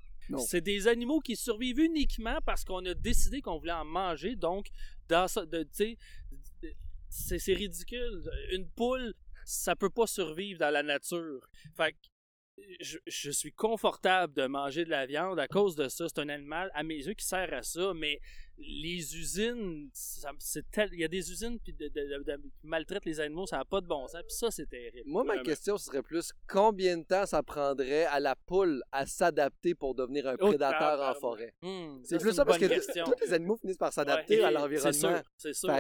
C'est 0.47 0.61
des 0.61 0.87
animaux 0.89 1.21
qui 1.21 1.37
survivent 1.37 1.79
uniquement 1.81 2.39
parce 2.45 2.63
qu'on 2.65 2.85
a 2.85 2.93
décidé 2.95 3.41
qu'on 3.41 3.59
voulait 3.59 3.73
en 3.73 3.85
manger. 3.85 4.37
Donc, 4.37 4.67
dans 5.09 5.27
ça, 5.27 5.45
c'est 7.09 7.55
ridicule. 7.55 8.23
Une 8.53 8.69
poule, 8.69 9.15
ça 9.49 9.75
peut 9.75 9.91
pas 9.91 10.07
survivre 10.07 10.59
dans 10.61 10.71
la 10.71 10.83
nature. 10.83 11.49
Fait 11.77 11.93
que 11.93 11.99
je, 12.81 12.99
je 13.07 13.31
suis 13.31 13.53
confortable 13.53 14.35
de 14.35 14.47
manger 14.47 14.85
de 14.85 14.91
la 14.91 15.07
viande 15.07 15.39
à 15.39 15.47
cause 15.47 15.77
de 15.77 15.89
ça. 15.89 16.07
C'est 16.09 16.21
un 16.21 16.29
animal, 16.29 16.71
à 16.75 16.83
mes 16.83 16.97
yeux, 16.97 17.15
qui 17.15 17.25
sert 17.25 17.55
à 17.55 17.63
ça, 17.63 17.93
mais 17.95 18.19
les 18.59 19.17
usines, 19.17 19.89
tel- 20.73 20.91
il 20.93 20.99
y 20.99 21.05
a 21.05 21.09
des 21.09 21.31
usines 21.31 21.59
puis 21.61 21.73
de- 21.73 21.87
de- 21.87 22.19
de- 22.19 22.25
de- 22.25 22.43
qui 22.61 22.67
maltraitent 22.67 23.05
les 23.05 23.21
animaux, 23.21 23.47
ça 23.47 23.59
n'a 23.59 23.65
pas 23.65 23.81
de 23.81 23.87
bon 23.87 24.07
sens, 24.09 24.21
puis 24.23 24.35
ça, 24.35 24.51
c'est 24.51 24.67
terrible. 24.69 25.09
Moi, 25.09 25.23
ma 25.23 25.35
Vraiment. 25.35 25.45
question 25.45 25.79
serait 25.79 26.03
plus 26.03 26.33
combien 26.49 26.99
de 26.99 27.05
temps 27.05 27.25
ça 27.27 27.43
prendrait 27.45 28.07
à 28.07 28.19
la 28.19 28.35
poule 28.35 28.83
à 28.91 29.07
s'adapter 29.07 29.77
pour 29.77 29.95
devenir 29.95 30.27
un 30.27 30.35
Oh, 30.41 30.49
prédateur 30.49 31.01
en 31.01 31.15
forêt? 31.15 31.55
Hmm, 31.63 32.01
C'est 32.03 32.19
plus 32.19 32.33
ça 32.35 32.45
parce 32.45 32.59
que 32.59 32.67
tous 33.05 33.25
les 33.25 33.33
animaux 33.33 33.57
finissent 33.57 33.79
par 33.79 33.93
s'adapter 33.93 34.39
Ouais, 34.39 34.45
à 34.45 34.51
l'environnement. 34.51 35.23
C'est 35.37 35.55
sûr, 35.55 35.71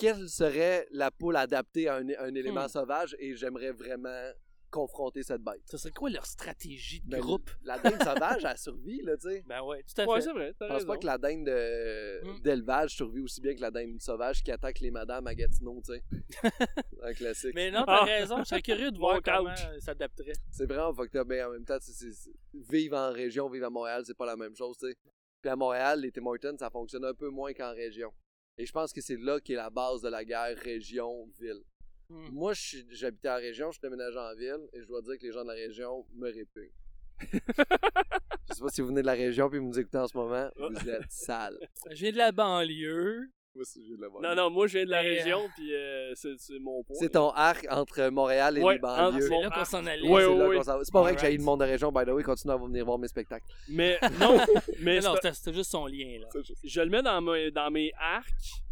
quelle 0.00 0.28
serait 0.28 0.86
la 0.90 1.10
poule 1.10 1.36
adaptée 1.36 1.88
à 1.88 1.96
un, 1.96 2.08
un 2.18 2.34
élément 2.34 2.64
Hmm. 2.64 2.68
sauvage 2.68 3.14
et 3.18 3.34
j'aimerais 3.36 3.72
vraiment 3.72 4.30
confronter 4.70 5.24
cette 5.24 5.42
bête. 5.42 5.60
Ce 5.68 5.76
serait 5.76 5.90
quoi 5.92 6.10
leur 6.10 6.24
stratégie 6.26 7.00
de 7.00 7.10
Ben, 7.10 7.20
groupe? 7.20 7.50
La 7.64 7.76
dinde 7.80 8.00
sauvage, 8.38 8.44
elle 8.48 8.56
survit, 8.56 9.02
là, 9.02 9.16
tu 9.16 9.28
sais. 9.28 9.42
Ben 9.48 9.60
ouais, 9.62 9.82
tout 9.82 10.00
à 10.00 10.06
Ouais, 10.06 10.20
fait. 10.20 10.26
c'est 10.26 10.32
vrai, 10.32 10.54
t'as 10.56 10.66
Je 10.66 10.68
pense 10.70 10.78
raison. 10.82 10.86
pas 10.86 10.96
que 10.98 11.06
la 11.06 11.18
dinde 11.18 11.44
de- 11.46 12.20
Hmm. 12.24 12.40
d'élevage 12.42 12.90
survit 12.94 13.20
aussi 13.20 13.40
bien 13.40 13.54
que 13.56 13.60
la 13.60 13.70
dinde 13.72 14.00
sauvage 14.00 14.42
qui 14.44 14.52
attaque 14.52 14.78
les 14.80 14.92
madames 14.92 15.26
à 15.26 15.34
Gatineau, 15.34 15.82
tu 15.84 15.92
sais. 15.94 16.02
un 17.02 17.12
classique. 17.14 17.52
Mais 17.54 17.70
non, 17.72 17.84
t'as 17.84 17.98
Ah. 18.02 18.04
raison, 18.04 18.38
je 18.38 18.44
serais 18.44 18.62
curieux 18.62 18.90
de 18.92 18.98
voir 18.98 19.14
Walk 19.14 19.24
comment 19.24 19.50
out. 19.50 19.56
ça 19.58 19.80
s'adapterait. 19.80 20.32
C'est 20.52 20.66
vraiment 20.66 20.94
fucked 20.94 21.16
up, 21.16 21.26
mais 21.28 21.42
en 21.42 21.50
même 21.50 21.64
temps, 21.64 21.78
c'est- 21.80 21.92
c'est- 21.92 22.12
c'est- 22.12 22.30
vivre 22.70 22.96
en 22.96 23.10
région, 23.10 23.48
vivre 23.48 23.66
à 23.66 23.70
Montréal, 23.70 24.02
c'est 24.06 24.16
pas 24.16 24.26
la 24.26 24.36
même 24.36 24.54
chose, 24.54 24.76
tu 24.78 24.86
sais. 24.88 24.94
Puis 25.42 25.50
à 25.50 25.56
Montréal, 25.56 26.00
les 26.00 26.12
Tim 26.12 26.26
Hortons, 26.26 26.56
ça 26.58 26.70
fonctionne 26.70 27.04
un 27.04 27.14
peu 27.14 27.28
moins 27.28 27.52
qu'en 27.54 27.72
région. 27.72 28.12
Et 28.58 28.66
je 28.66 28.72
pense 28.72 28.92
que 28.92 29.00
c'est 29.00 29.16
là 29.16 29.40
qu'est 29.40 29.54
la 29.54 29.70
base 29.70 30.02
de 30.02 30.08
la 30.08 30.24
guerre 30.24 30.56
région-ville. 30.58 31.62
Hmm. 32.08 32.28
Moi, 32.32 32.52
j'habitais 32.90 33.28
en 33.28 33.36
région, 33.36 33.70
je 33.70 33.78
suis 33.78 33.82
déménagé 33.82 34.18
en 34.18 34.34
ville, 34.34 34.68
et 34.72 34.80
je 34.80 34.86
dois 34.86 35.00
dire 35.00 35.16
que 35.18 35.26
les 35.26 35.32
gens 35.32 35.42
de 35.42 35.48
la 35.48 35.54
région 35.54 36.04
me 36.14 36.30
répugnent. 36.30 36.72
je 37.32 38.54
sais 38.54 38.60
pas 38.60 38.68
si 38.70 38.80
vous 38.80 38.88
venez 38.88 39.02
de 39.02 39.06
la 39.06 39.12
région 39.12 39.50
puis 39.50 39.58
vous 39.58 39.66
nous 39.66 39.78
écoutez 39.78 39.98
en 39.98 40.08
ce 40.08 40.16
moment, 40.16 40.50
vous 40.56 40.88
êtes 40.88 41.10
sale. 41.10 41.58
Je 41.90 41.96
viens 41.96 42.12
de 42.12 42.16
la 42.16 42.32
banlieue. 42.32 43.30
Moi 43.60 43.64
aussi, 43.64 43.84
j'ai 43.86 43.94
de 43.94 44.00
la 44.00 44.08
voir. 44.08 44.22
Non, 44.22 44.34
non, 44.34 44.48
moi, 44.48 44.66
je 44.68 44.78
viens 44.78 44.86
de 44.86 44.90
la 44.90 45.02
Mais, 45.02 45.08
région, 45.18 45.42
puis 45.54 45.74
euh, 45.74 46.14
c'est 46.14 46.34
c'est 46.38 46.58
mon 46.58 46.82
point. 46.82 46.96
C'est 46.98 47.10
ton 47.10 47.28
arc 47.32 47.66
entre 47.70 48.08
Montréal 48.08 48.56
et 48.56 48.62
Ouais, 48.62 48.74
les 48.74 48.78
banlieues. 48.80 49.20
C'est 49.20 49.28
là 49.40 49.50
qu'on 49.50 49.64
s'en 49.66 49.84
allait. 49.86 50.08
ouais, 50.08 50.22
C'est 50.22 50.26
ouais, 50.28 50.38
là 50.38 50.48
ouais. 50.48 50.56
qu'on 50.56 50.62
s'en 50.62 50.78
va. 50.78 50.84
C'est 50.84 50.92
pas 50.92 51.02
vrai 51.02 51.12
que 51.14 51.18
Alright. 51.18 51.32
j'ai 51.32 51.36
le 51.38 51.44
monde 51.44 51.60
de 51.60 51.66
région, 51.66 51.92
by 51.92 52.04
the 52.06 52.08
way, 52.08 52.22
continuez 52.22 52.54
à 52.54 52.56
venir 52.56 52.86
voir 52.86 52.98
mes 52.98 53.08
spectacles. 53.08 53.44
Mais 53.68 53.98
non, 54.18 54.38
mais 54.38 54.62
Mais 54.80 55.00
c'est 55.02 55.08
non, 55.08 55.12
pas- 55.14 55.20
c'était 55.20 55.34
c'était 55.34 55.52
juste 55.52 55.70
son 55.72 55.86
lien, 55.86 56.20
là. 56.20 56.28
je 56.64 56.80
le 56.80 56.88
mets 56.88 57.02
dans 57.02 57.20
mes, 57.20 57.50
dans 57.50 57.70
mes 57.70 57.92
arcs 58.00 58.62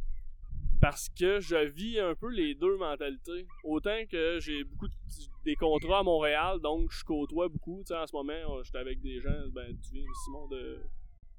parce 0.80 1.08
que 1.10 1.40
je 1.40 1.56
vis 1.66 1.98
un 2.00 2.14
peu 2.14 2.30
les 2.30 2.54
deux 2.54 2.76
mentalités. 2.78 3.46
Autant 3.64 4.06
que 4.10 4.38
j'ai 4.40 4.64
beaucoup 4.64 4.86
de, 4.88 4.92
des 5.44 5.54
contrats 5.56 5.98
à 5.98 6.02
Montréal, 6.02 6.60
donc 6.60 6.90
je 6.92 7.04
côtoie 7.04 7.48
beaucoup. 7.48 7.80
Tu 7.80 7.88
sais, 7.92 7.96
en 7.98 8.06
ce 8.06 8.14
moment, 8.16 8.32
euh, 8.32 8.62
j'étais 8.64 8.78
avec 8.78 9.00
des 9.02 9.20
gens, 9.20 9.48
ben, 9.52 9.66
tu 9.82 9.94
viens, 9.94 10.04
Simon, 10.24 10.46
de, 10.48 10.78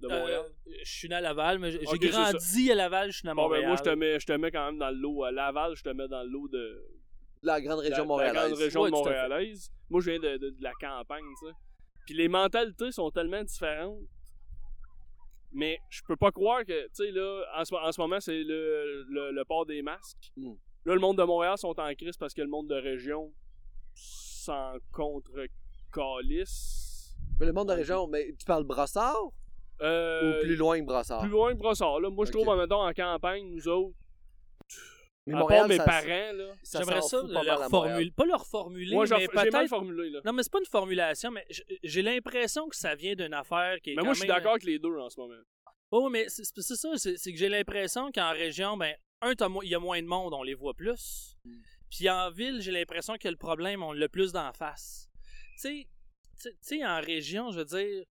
de 0.02 0.08
Montréal. 0.08 0.46
Euh, 0.68 0.72
je 0.84 0.90
suis 0.98 1.10
né 1.10 1.16
à 1.16 1.22
Laval, 1.22 1.60
mais 1.60 1.72
j'ai 1.72 1.80
grandi 2.10 2.72
à 2.72 2.76
Laval, 2.76 3.12
je 3.12 3.18
suis 3.18 3.26
né 3.26 3.32
à 3.32 3.36
bon, 3.36 3.44
ben, 3.44 3.48
Montréal. 3.48 3.68
moi, 3.68 3.76
je 3.78 3.84
te, 3.84 3.90
mets, 3.96 4.20
je 4.20 4.26
te 4.26 4.32
mets 4.34 4.52
quand 4.52 4.66
même 4.66 4.78
dans 4.80 4.90
le 4.90 4.96
lot. 4.98 5.24
À 5.24 5.32
Laval, 5.32 5.76
je 5.76 5.84
te 5.84 5.90
mets 5.90 6.08
dans 6.08 6.24
le 6.24 6.30
lot 6.30 6.48
de, 6.48 6.86
La 7.44 7.60
grande 7.62 7.80
région 7.80 7.96
la, 7.96 8.02
la 8.02 8.06
montréalaise. 8.08 8.44
grande 8.50 8.60
région 8.60 8.82
Ouais, 8.82 8.90
montréalaise. 8.92 9.72
Moi, 9.90 10.02
je 10.02 10.12
viens 10.12 10.20
de, 10.20 10.38
de- 10.38 10.50
de 10.52 10.64
la 10.64 10.72
campagne, 10.80 11.24
tu 11.42 11.48
sais. 11.48 11.54
Puis 12.06 12.16
les 12.16 12.28
mentalités 12.28 12.92
sont 12.92 13.12
tellement 13.12 13.44
différentes. 13.44 14.00
Mais 15.52 15.80
je 15.90 16.02
peux 16.08 16.16
pas 16.16 16.32
croire 16.32 16.64
que, 16.64 16.84
tu 16.88 16.90
sais, 16.94 17.12
là, 17.12 17.44
en 17.58 17.66
ce, 17.66 17.74
en 17.74 17.92
ce 17.92 18.00
moment, 18.00 18.20
c'est 18.20 18.44
le, 18.44 19.04
le, 19.10 19.32
le 19.32 19.46
port 19.46 19.66
des 19.66 19.82
masques. 19.82 20.32
Mm. 20.38 20.54
Là, 20.86 20.94
le 20.94 21.00
monde 21.00 21.18
de 21.18 21.24
Montréal 21.24 21.58
sont 21.58 21.78
en 21.80 21.94
crise 21.96 22.18
parce 22.18 22.34
que 22.34 22.42
le 22.42 22.48
monde 22.48 22.68
de 22.70 22.76
région 22.76 23.34
s'en 23.96 24.74
contre 24.92 25.32
calisse. 25.92 27.16
Mais 27.40 27.46
le 27.48 27.54
monde 27.54 27.70
de 27.70 27.74
région, 27.74 28.08
mais 28.08 28.32
tu 28.38 28.46
parles 28.46 28.64
brossard 28.64 29.32
Euh, 29.82 30.40
ou 30.40 30.42
plus 30.44 30.56
loin 30.56 30.80
que 30.80 30.86
brossard? 30.86 31.22
plus 31.22 31.30
loin 31.30 31.54
que 31.54 31.58
Brossard. 31.58 32.00
Là. 32.00 32.10
Moi, 32.10 32.26
je 32.26 32.32
trouve, 32.32 32.56
mettons, 32.58 32.82
en 32.86 32.94
campagne, 32.94 33.48
nous 33.50 33.68
autres, 33.68 33.96
Mais 35.26 35.36
à 35.36 35.46
part 35.46 35.68
mes 35.68 35.78
ça- 35.78 35.86
parents, 35.86 36.34
là. 36.34 36.54
ça 36.64 36.80
J'aimerais 36.80 37.02
ça 37.02 37.24
mal 37.24 37.46
leur 37.46 37.70
formuler. 37.70 38.12
Pas 38.12 38.26
leur 38.26 38.46
formuler, 38.46 38.94
Moi, 38.96 39.06
j'ai 39.06 39.16
mais 39.16 39.28
peut-être. 39.28 39.68
formulé, 39.68 40.10
là. 40.10 40.22
Non, 40.26 40.34
mais 40.34 40.44
c'est 40.44 40.52
pas 40.52 40.60
une 40.60 40.66
formulation, 40.66 41.32
mais 41.32 41.46
j'ai 41.84 42.02
l'impression 42.02 42.68
que 42.68 42.76
ça 42.76 42.96
vient 42.96 43.16
d'une 43.16 43.34
affaire 43.34 43.80
qui 43.82 43.92
est. 43.92 43.94
Mais 43.96 44.00
quand 44.02 44.06
moi, 44.06 44.14
je 44.14 44.20
suis 44.20 44.28
d'accord 44.28 44.52
avec 44.52 44.64
les 44.64 44.80
deux 44.80 44.98
en 44.98 45.10
ce 45.10 45.20
moment. 45.20 45.36
Oh, 45.92 46.10
mais 46.10 46.26
c'est 46.28 46.44
ça, 46.44 46.88
c'est 46.98 47.32
que 47.32 47.38
j'ai 47.38 47.50
l'impression 47.50 48.12
qu'en 48.12 48.32
région, 48.32 48.78
ben, 48.78 48.94
un, 49.22 49.34
il 49.64 49.70
y 49.70 49.76
a 49.76 49.80
moins 49.80 50.02
de 50.02 50.08
monde, 50.08 50.34
on 50.34 50.44
les 50.44 50.54
voit 50.54 50.74
plus. 50.74 51.36
Mm. 51.46 51.52
Puis 51.90 52.10
en 52.10 52.30
ville, 52.30 52.62
j'ai 52.62 52.72
l'impression 52.72 53.16
que 53.20 53.28
le 53.28 53.36
problème, 53.36 53.82
on 53.82 53.92
l'a 53.94 54.08
plus 54.08 54.32
d'en 54.32 54.52
face. 54.54 55.10
Tu 55.56 55.62
sais, 55.62 55.88
tu 56.44 56.50
sais, 56.62 56.86
en 56.86 57.02
région, 57.02 57.52
je 57.52 57.58
veux 57.60 57.66
dire, 57.66 58.04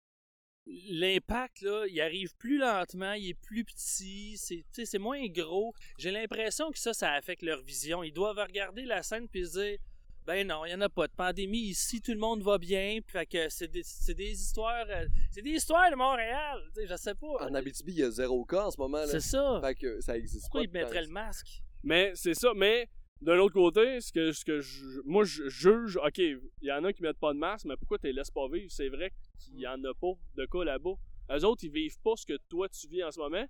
l'impact, 0.89 1.61
là, 1.61 1.85
il 1.89 1.99
arrive 2.01 2.35
plus 2.37 2.57
lentement, 2.57 3.13
il 3.13 3.29
est 3.29 3.33
plus 3.33 3.63
petit, 3.63 4.37
c'est 4.37 4.63
c'est 4.73 4.99
moins 4.99 5.25
gros. 5.27 5.73
J'ai 5.97 6.11
l'impression 6.11 6.71
que 6.71 6.79
ça, 6.79 6.93
ça 6.93 7.13
affecte 7.13 7.41
leur 7.41 7.61
vision. 7.61 8.03
Ils 8.03 8.11
doivent 8.13 8.37
regarder 8.37 8.83
la 8.83 9.03
scène 9.03 9.27
puis 9.27 9.45
se 9.45 9.59
dire, 9.59 9.77
Ben 10.25 10.45
non, 10.45 10.65
il 10.65 10.71
y 10.71 10.75
en 10.75 10.81
a 10.81 10.89
pas 10.89 11.07
de 11.07 11.13
pandémie 11.13 11.69
ici, 11.69 12.01
tout 12.01 12.11
le 12.11 12.17
monde 12.19 12.41
va 12.43 12.57
bien, 12.57 12.99
puis 13.01 13.13
fait 13.13 13.25
que 13.25 13.49
c'est 13.49 13.69
des, 13.69 13.81
c'est 13.83 14.13
des 14.13 14.31
histoires 14.31 14.85
euh, 14.89 15.05
c'est 15.31 15.41
des 15.41 15.51
histoires 15.51 15.89
de 15.89 15.95
Montréal, 15.95 16.61
tu 16.75 16.81
sais, 16.81 16.87
je 16.87 16.95
sais 16.97 17.15
pas. 17.15 17.45
En 17.47 17.53
Abitibi, 17.53 17.93
il 17.93 17.99
y 17.99 18.03
a 18.03 18.11
zéro 18.11 18.43
cas 18.43 18.65
en 18.65 18.71
ce 18.71 18.77
moment. 18.77 18.97
Là. 18.97 19.07
C'est 19.07 19.21
ça. 19.21 19.61
Fait 19.63 19.75
que 19.75 20.01
ça 20.01 20.17
existe 20.17 20.43
Pourquoi 20.43 20.61
pas. 20.61 20.65
ils 20.65 20.71
mettraient 20.73 21.03
le 21.03 21.11
masque? 21.11 21.61
Mais 21.83 22.11
c'est 22.15 22.33
ça, 22.33 22.51
mais 22.55 22.89
d'un 23.21 23.37
autre 23.39 23.53
côté, 23.53 23.99
ce 24.01 24.11
que, 24.11 24.31
ce 24.31 24.45
que 24.45 24.61
je- 24.61 25.01
moi 25.05 25.23
je 25.23 25.49
juge, 25.49 25.97
ok, 25.97 26.17
il 26.19 26.39
y 26.61 26.71
en 26.71 26.83
a 26.83 26.93
qui 26.93 27.01
mettent 27.01 27.19
pas 27.19 27.33
de 27.33 27.39
masque, 27.39 27.65
mais 27.65 27.75
pourquoi 27.77 27.97
tu 27.97 28.07
les 28.07 28.13
laisses 28.13 28.31
pas 28.31 28.47
vivre? 28.47 28.67
C'est 28.69 28.89
vrai 28.89 29.11
qu'il 29.39 29.59
y 29.59 29.67
en 29.67 29.83
a 29.83 29.93
pas 29.93 30.13
de 30.35 30.45
cas 30.45 30.63
là-bas. 30.63 30.93
Eux 31.31 31.43
autres, 31.45 31.63
ils 31.63 31.71
vivent 31.71 31.99
pas 32.03 32.15
ce 32.15 32.25
que 32.25 32.37
toi 32.49 32.69
tu 32.69 32.87
vis 32.87 33.03
en 33.03 33.11
ce 33.11 33.19
moment. 33.19 33.45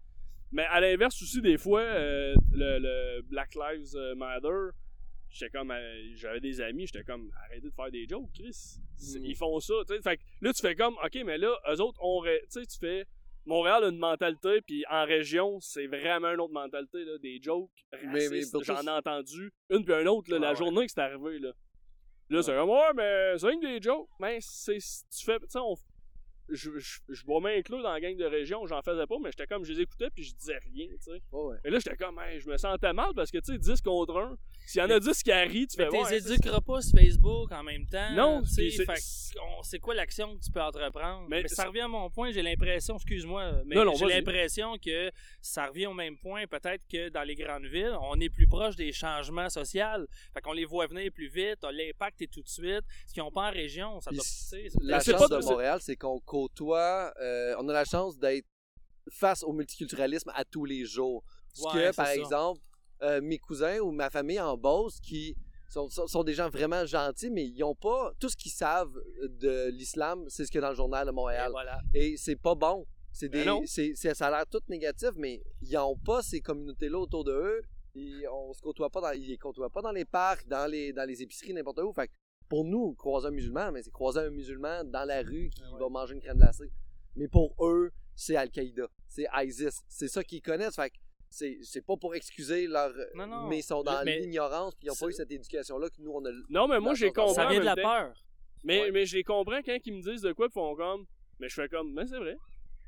Mais 0.51 0.63
à 0.65 0.79
l'inverse 0.79 1.21
aussi, 1.21 1.41
des 1.41 1.57
fois, 1.57 1.81
euh, 1.81 2.33
le, 2.51 2.79
le 2.79 3.21
Black 3.23 3.53
Lives 3.55 3.93
Matter, 4.15 4.69
j'étais 5.29 5.51
comme, 5.51 5.71
euh, 5.71 6.11
j'avais 6.15 6.39
des 6.39 6.61
amis, 6.61 6.87
j'étais 6.87 7.03
comme, 7.03 7.29
arrêtez 7.45 7.67
de 7.67 7.73
faire 7.75 7.91
des 7.91 8.07
jokes, 8.07 8.31
Chris. 8.33 8.77
Mm. 8.99 9.25
Ils 9.25 9.35
font 9.35 9.59
ça, 9.59 9.73
tu 9.85 9.93
sais. 9.95 10.01
Fait 10.01 10.15
que 10.17 10.23
là, 10.41 10.53
tu 10.53 10.61
fais 10.61 10.73
comme, 10.75 10.95
ok, 11.03 11.19
mais 11.25 11.37
là, 11.37 11.53
eux 11.69 11.81
autres, 11.81 11.99
on, 12.01 12.19
ré- 12.19 12.41
tu 12.51 12.61
sais, 12.61 12.65
tu 12.65 12.77
fais, 12.79 13.05
Montréal 13.47 13.83
a 13.85 13.87
une 13.87 13.97
mentalité, 13.97 14.61
puis 14.61 14.83
en 14.89 15.05
région, 15.05 15.59
c'est 15.59 15.87
vraiment 15.87 16.29
une 16.33 16.39
autre 16.41 16.53
mentalité, 16.53 17.03
là, 17.05 17.17
des 17.17 17.39
jokes 17.41 17.69
racistes. 18.11 18.55
J'en 18.63 18.81
ai 18.83 18.89
entendu 18.89 19.51
une 19.69 19.83
puis 19.83 19.93
un 19.93 20.05
autre, 20.05 20.29
là, 20.29 20.37
Ah 20.37 20.43
la 20.45 20.49
ouais. 20.51 20.55
journée 20.55 20.85
que 20.85 20.91
c'est 20.91 21.01
arrivé, 21.01 21.39
là. 21.39 21.51
Là, 22.29 22.43
c'est 22.43 22.53
comme, 22.53 22.69
ouais, 22.69 22.93
mais 22.95 23.37
c'est 23.37 23.47
que 23.47 23.61
des 23.61 23.81
jokes. 23.81 24.09
Mais 24.19 24.37
c'est, 24.41 24.77
tu 24.77 25.25
fais, 25.25 25.39
tu 25.39 25.45
sais, 25.49 25.59
on- 25.59 25.75
je, 26.49 26.77
je, 26.77 26.99
je 27.09 27.25
vais 27.25 27.39
m'inclure 27.41 27.81
dans 27.83 27.91
la 27.91 27.99
gang 27.99 28.15
de 28.15 28.23
région, 28.25 28.65
j'en 28.67 28.81
faisais 28.81 29.05
pas, 29.05 29.15
mais 29.21 29.31
j'étais 29.31 29.47
comme, 29.47 29.63
je 29.65 29.73
les 29.73 29.81
écoutais 29.81 30.09
puis 30.09 30.23
je 30.23 30.33
disais 30.35 30.57
rien, 30.57 30.87
tu 30.91 30.97
sais. 31.13 31.21
Ouais, 31.31 31.41
ouais. 31.43 31.57
Et 31.65 31.69
là, 31.69 31.79
j'étais 31.79 31.97
comme, 31.97 32.19
hey, 32.19 32.39
je 32.39 32.49
me 32.49 32.55
sentais 32.57 32.93
mal 32.93 33.11
parce 33.15 33.31
que, 33.31 33.37
tu 33.39 33.53
sais, 33.53 33.57
10 33.57 33.81
contre 33.81 34.17
1, 34.17 34.37
s'il 34.67 34.81
y 34.81 34.83
en 34.83 34.89
a 34.89 34.99
10 34.99 35.23
qui 35.23 35.31
rient, 35.31 35.67
tu 35.67 35.77
Mais 35.77 35.85
fais, 35.85 35.89
t'es 35.89 35.97
ouais, 35.97 36.19
c'est- 36.21 36.31
éduqueras 36.31 36.61
pas 36.61 36.81
sur 36.81 36.99
Facebook 36.99 37.51
en 37.51 37.63
même 37.63 37.85
temps. 37.87 38.11
Non, 38.13 38.41
tu 38.43 38.49
sais, 38.49 38.61
puis 38.63 38.71
c'est- 38.73 38.85
fait 38.85 38.93
que 38.95 39.39
on- 39.39 39.63
c'est 39.63 39.79
quoi 39.79 39.95
l'action 39.95 40.35
que 40.37 40.43
tu 40.43 40.51
peux 40.51 40.61
entreprendre? 40.61 41.25
Mais 41.29 41.41
Mais, 41.43 41.47
ça 41.47 41.65
revient 41.65 41.81
à 41.81 41.87
mon 41.87 42.09
point, 42.09 42.31
j'ai 42.31 42.41
l'impression, 42.41 42.95
excuse-moi, 42.95 43.61
mais 43.65 43.75
j'ai 43.97 44.05
l'impression 44.07 44.77
que 44.77 45.11
ça 45.41 45.67
revient 45.67 45.87
au 45.87 45.93
même 45.93 46.17
point, 46.17 46.45
peut-être 46.47 46.83
que 46.91 47.09
dans 47.09 47.23
les 47.23 47.35
grandes 47.35 47.65
villes, 47.65 47.95
on 48.01 48.19
est 48.19 48.29
plus 48.29 48.47
proche 48.47 48.75
des 48.75 48.91
changements 48.91 49.49
sociaux. 49.49 50.05
Fait 50.33 50.41
qu'on 50.41 50.53
les 50.53 50.65
voit 50.65 50.87
venir 50.87 51.11
plus 51.11 51.27
vite, 51.29 51.59
l'impact 51.63 52.21
est 52.21 52.27
tout 52.31 52.41
de 52.41 52.49
suite. 52.49 52.81
Ce 53.07 53.13
qu'ils 53.13 53.23
n'ont 53.23 53.31
pas 53.31 53.47
en 53.49 53.51
région, 53.51 53.99
ça 54.01 54.11
doit. 54.11 54.23
La 54.81 54.99
chance 54.99 55.27
pas- 55.29 55.39
de 55.39 55.45
Montréal, 55.45 55.79
c'est 55.81 55.95
qu'on 55.95 56.19
côtoie, 56.19 57.13
euh, 57.21 57.55
on 57.59 57.69
a 57.69 57.73
la 57.73 57.85
chance 57.85 58.17
d'être 58.17 58.45
face 59.11 59.43
au 59.43 59.53
multiculturalisme 59.53 60.31
à 60.35 60.43
tous 60.43 60.65
les 60.65 60.83
jours. 60.85 61.23
Ce 61.53 61.63
Ouais, 61.63 61.71
que, 61.91 61.95
par 61.95 62.07
ça. 62.07 62.15
exemple, 62.15 62.61
euh, 63.03 63.21
mes 63.21 63.37
cousins 63.37 63.79
ou 63.79 63.91
ma 63.91 64.09
famille 64.09 64.39
en 64.39 64.57
Beauce 64.57 64.99
qui 64.99 65.35
sont, 65.69 65.89
sont- 65.89 66.07
sont 66.07 66.23
des 66.23 66.33
gens 66.33 66.49
vraiment 66.49 66.85
gentils, 66.85 67.29
mais 67.29 67.45
ils 67.45 67.63
ont 67.63 67.75
pas 67.75 68.11
tout 68.19 68.29
ce 68.29 68.37
qu'ils 68.37 68.51
savent 68.51 68.93
de 69.23 69.69
l'islam, 69.69 70.25
c'est 70.29 70.45
ce 70.45 70.51
qu'il 70.51 70.59
y 70.59 70.63
a 70.63 70.67
dans 70.67 70.69
le 70.71 70.75
journal 70.75 71.05
de 71.05 71.11
Et 71.11 71.13
Montréal. 71.13 71.51
voilà. 71.51 71.79
Et 71.93 72.15
c'est 72.17 72.35
pas 72.37 72.55
bon. 72.55 72.85
C'est 73.11 73.29
des, 73.29 73.43
c'est, 73.65 73.95
ça 74.13 74.27
a 74.27 74.29
l'air 74.29 74.45
tout 74.47 74.61
négatif, 74.69 75.09
mais 75.15 75.41
ils 75.61 75.73
n'ont 75.73 75.97
pas 75.97 76.21
ces 76.21 76.39
communautés-là 76.39 76.99
autour 76.99 77.23
de 77.23 77.31
eux. 77.31 77.61
Ils, 77.95 78.27
on 78.31 78.53
se 78.53 78.61
côtoie 78.61 78.89
pas 78.91 79.01
dans, 79.01 79.11
ils 79.11 79.27
les 79.27 79.37
côtoient 79.37 79.71
pas 79.71 79.81
dans 79.81 79.91
les 79.91 80.05
parcs, 80.05 80.47
dans 80.47 80.69
les, 80.69 80.93
dans 80.93 81.07
les 81.07 81.21
épiceries, 81.23 81.53
n'importe 81.53 81.79
où. 81.79 81.91
Fait 81.93 82.07
que 82.07 82.13
pour 82.47 82.63
nous, 82.63 82.93
croiser 82.93 83.27
un 83.27 83.31
musulman, 83.31 83.71
mais 83.71 83.81
c'est 83.81 83.89
croiser 83.91 84.19
un 84.19 84.29
musulman 84.29 84.83
dans 84.83 85.03
la 85.03 85.21
rue 85.23 85.49
qui 85.49 85.61
Ah 85.65 85.73
ouais. 85.73 85.79
va 85.79 85.89
manger 85.89 86.13
une 86.13 86.21
crème 86.21 86.37
glacée. 86.37 86.71
Mais 87.15 87.27
pour 87.27 87.55
eux, 87.65 87.91
c'est 88.15 88.35
Al-Qaïda, 88.35 88.87
c'est 89.07 89.25
ISIS. 89.43 89.81
C'est 89.87 90.07
ça 90.07 90.23
qu'ils 90.23 90.41
connaissent. 90.43 90.75
Fait 90.75 90.91
que 90.91 90.95
c'est, 91.29 91.57
c'est 91.61 91.85
pas 91.85 91.95
pour 91.97 92.15
excuser 92.15 92.67
leur. 92.67 92.91
Non, 93.15 93.27
non. 93.27 93.47
Mais 93.47 93.59
ils 93.59 93.63
sont 93.63 93.83
dans 93.83 94.03
Mais- 94.03 94.19
l'ignorance, 94.19 94.73
puis 94.75 94.85
ils 94.85 94.89
n'ont 94.89 94.95
pas 94.95 95.07
eu 95.07 95.13
cette 95.13 95.31
éducation-là 95.31 95.89
que 95.89 96.01
nous, 96.01 96.11
on 96.11 96.25
a. 96.25 96.31
Non, 96.49 96.67
mais 96.67 96.79
moi, 96.79 96.93
j'ai 96.93 97.11
compris. 97.11 97.35
Ça 97.35 97.45
en 97.47 97.49
vient 97.49 97.59
de 97.59 97.65
la 97.65 97.75
peur. 97.75 98.13
Mais, 98.63 98.81
Ouais. 98.81 98.91
mais 98.91 99.05
je 99.05 99.15
les 99.17 99.23
comprends 99.23 99.61
quand 99.63 99.77
ils 99.85 99.93
me 99.93 100.01
disent 100.01 100.21
de 100.21 100.33
quoi, 100.33 100.47
ils 100.49 100.53
font 100.53 100.75
comme. 100.75 101.05
Mais 101.39 101.47
je 101.49 101.53
fais 101.53 101.67
comme, 101.69 101.93
mais 101.93 102.07
c'est 102.07 102.17
vrai. 102.17 102.35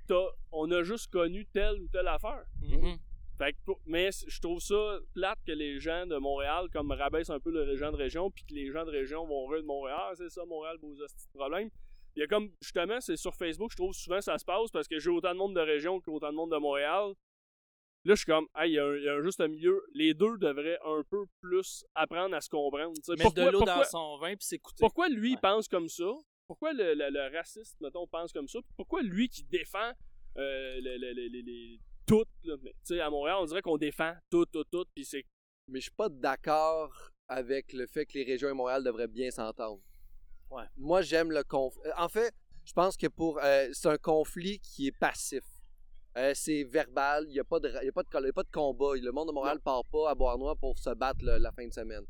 T'as- 0.08 0.32
on 0.52 0.69
a 0.71 0.82
juste 0.82 1.12
connu 1.12 1.45
telle 1.54 1.80
ou 1.82 1.88
telle 1.89 2.08
affaire. 2.08 2.43
Mhm. 2.62 2.97
Fait 3.38 3.54
que 3.54 3.58
pour- 3.63 3.80
mais 3.86 4.10
je 4.28 4.41
trouve 4.41 4.60
ça 4.60 4.97
plate 5.13 5.38
que 5.45 5.52
les 5.54 5.80
gens 5.80 6.06
de 6.08 6.17
Montréal 6.17 6.67
comme 6.73 6.91
rabaissent 6.91 7.30
un 7.30 7.39
peu 7.39 7.52
les 7.65 7.78
gens 7.78 7.91
de 7.91 7.95
région 7.95 8.30
puis 8.32 8.43
que 8.43 8.54
les 8.54 8.69
gens 8.71 8.84
de 8.86 8.89
région 8.91 9.25
vont 9.25 9.45
rire 9.47 9.62
de 9.62 9.67
Montréal, 9.67 9.97
Ah, 9.97 10.12
c'est 10.15 10.30
ça 10.30 10.43
Montréal 10.45 10.78
vos 10.82 10.93
problèmes. 11.34 11.69
Il 12.15 12.19
y 12.19 12.23
a 12.23 12.28
comme 12.28 12.49
justement 12.62 12.99
c'est 12.99 13.15
sur 13.15 13.34
Facebook, 13.36 13.71
je 13.71 13.78
trouve 13.78 13.93
souvent 13.93 14.19
ça 14.19 14.38
se 14.38 14.43
passe 14.43 14.71
parce 14.73 14.88
que 14.89 14.99
j'ai 14.99 15.10
autant 15.12 15.32
de 15.32 15.38
monde 15.38 15.56
de 15.56 15.62
région 15.62 16.02
qu'autant 16.02 16.32
de 16.32 16.36
monde 16.36 16.52
de 16.52 16.58
Montréal. 16.58 17.13
Là, 18.05 18.15
je 18.15 18.19
suis 18.19 18.25
comme, 18.25 18.47
ah, 18.53 18.65
il 18.65 18.73
y, 18.73 18.79
a 18.79 18.85
un- 18.85 18.95
il 18.95 19.03
y 19.03 19.09
a 19.09 19.13
un 19.15 19.21
juste 19.21 19.39
milieu. 19.41 19.83
Les 19.93 20.13
deux 20.13 20.38
devraient 20.38 20.79
un 20.85 21.03
peu 21.09 21.25
plus 21.41 21.83
apprendre 21.95 22.33
à 22.35 22.41
se 22.41 22.49
comprendre. 22.49 22.93
tu 22.95 23.01
sais. 23.03 23.12
Mettre 23.12 23.23
Pourquoi- 23.23 23.45
de 23.45 23.49
l'eau 23.51 23.63
dans 23.63 23.83
son 23.83 24.17
vin 24.19 24.35
puis 24.35 24.45
s'écouter. 24.45 24.77
pourquoi 24.79 25.09
lui 25.09 25.31
il 25.31 25.35
Ouais. 25.35 25.41
pense 25.41 25.67
comme 25.67 25.89
ça? 25.89 26.09
Pourquoi 26.47 26.73
le, 26.73 26.93
le- 26.95 27.09
le 27.12 27.35
raciste, 27.38 27.75
mettons, 27.81 28.07
pense 28.07 28.31
comme 28.31 28.47
ça? 28.47 28.59
Pourquoi 28.77 29.01
lui 29.01 29.27
qui 29.29 29.43
défend 29.43 29.91
euh, 30.38 30.79
le- 30.81 30.97
le- 30.97 31.13
le- 31.13 31.27
le- 31.27 31.41
les- 31.41 31.79
tout, 32.07 32.23
là, 32.43 32.55
mais, 32.62 32.71
tu 32.71 32.95
sais, 32.95 33.01
à 33.01 33.09
Montréal, 33.09 33.38
on 33.41 33.45
dirait 33.45 33.62
qu'on 33.62 33.77
défend 33.77 34.13
tout, 34.31 34.45
tout, 34.45 34.63
tout, 34.63 34.85
puis 34.95 35.03
c'est... 35.03 35.25
Mais 35.67 35.79
je 35.79 35.83
suis 35.85 35.91
pas 35.95 36.07
d'accord 36.09 36.91
avec 37.27 37.73
le 37.73 37.85
fait 37.85 38.05
que 38.05 38.13
les 38.17 38.23
régions 38.23 38.49
et 38.49 38.53
Montréal 38.53 38.83
devraient 38.83 39.07
bien 39.07 39.29
s'entendre. 39.29 39.81
Ouais. 40.49 40.63
Moi, 40.77 41.01
j'aime 41.01 41.31
le 41.31 41.43
conflit. 41.43 41.81
En 41.97 42.07
fait, 42.09 42.33
je 42.65 42.73
pense 42.73 42.95
que 42.97 43.07
pour 43.07 43.39
euh, 43.43 43.67
c'est 43.73 43.89
un 43.89 43.97
conflit 43.97 44.59
qui 44.59 44.88
est 44.88 44.97
passif. 44.97 45.43
Euh, 46.19 46.34
c'est 46.36 46.63
verbal, 46.65 47.25
il 47.29 47.32
n'y 47.34 47.39
a, 47.39 47.45
pas 47.45 47.60
de 47.62 47.69
y 47.69 47.88
a, 47.88 47.91
pas 47.93 48.03
de 48.03 48.10
col- 48.10 48.23
il 48.23 48.27
y 48.27 48.29
a 48.29 48.34
pas 48.34 48.43
de 48.43 48.51
combat. 48.51 48.93
Le 48.95 49.12
monde 49.12 49.29
de 49.29 49.34
Montréal 49.34 49.55
ne 49.55 49.62
part 49.62 49.86
pas 49.86 50.10
à 50.12 50.15
Bois-Noir 50.15 50.58
pour 50.58 50.77
se 50.77 50.89
battre 50.89 51.23
le- 51.23 51.38
la 51.38 51.51
fin 51.53 51.65
de 51.65 51.71
semaine. 51.73 52.03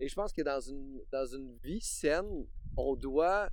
Et 0.00 0.06
je 0.08 0.14
pense 0.14 0.32
que 0.32 0.42
dans 0.42 0.60
une, 0.60 1.00
dans 1.10 1.24
une 1.26 1.56
vie 1.56 1.80
saine, 1.80 2.46
on 2.76 2.94
doit. 2.94 3.48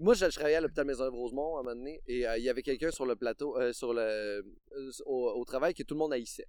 Moi, 0.00 0.14
je, 0.14 0.26
je 0.30 0.34
travaillais 0.34 0.56
à 0.56 0.60
l'hôpital 0.62 0.86
Maisonneuve-Rosemont 0.86 1.56
à 1.56 1.60
un 1.60 1.62
moment 1.64 1.74
donné, 1.76 2.00
et 2.06 2.26
euh, 2.26 2.38
il 2.38 2.44
y 2.44 2.48
avait 2.48 2.62
quelqu'un 2.62 2.90
sur 2.90 3.04
le 3.04 3.16
plateau, 3.16 3.58
euh, 3.58 3.72
sur 3.72 3.92
le, 3.92 4.42
au, 5.04 5.30
au 5.40 5.44
travail 5.44 5.74
que 5.74 5.82
tout 5.82 5.94
le 5.94 5.98
monde 5.98 6.12
haïssait. 6.14 6.46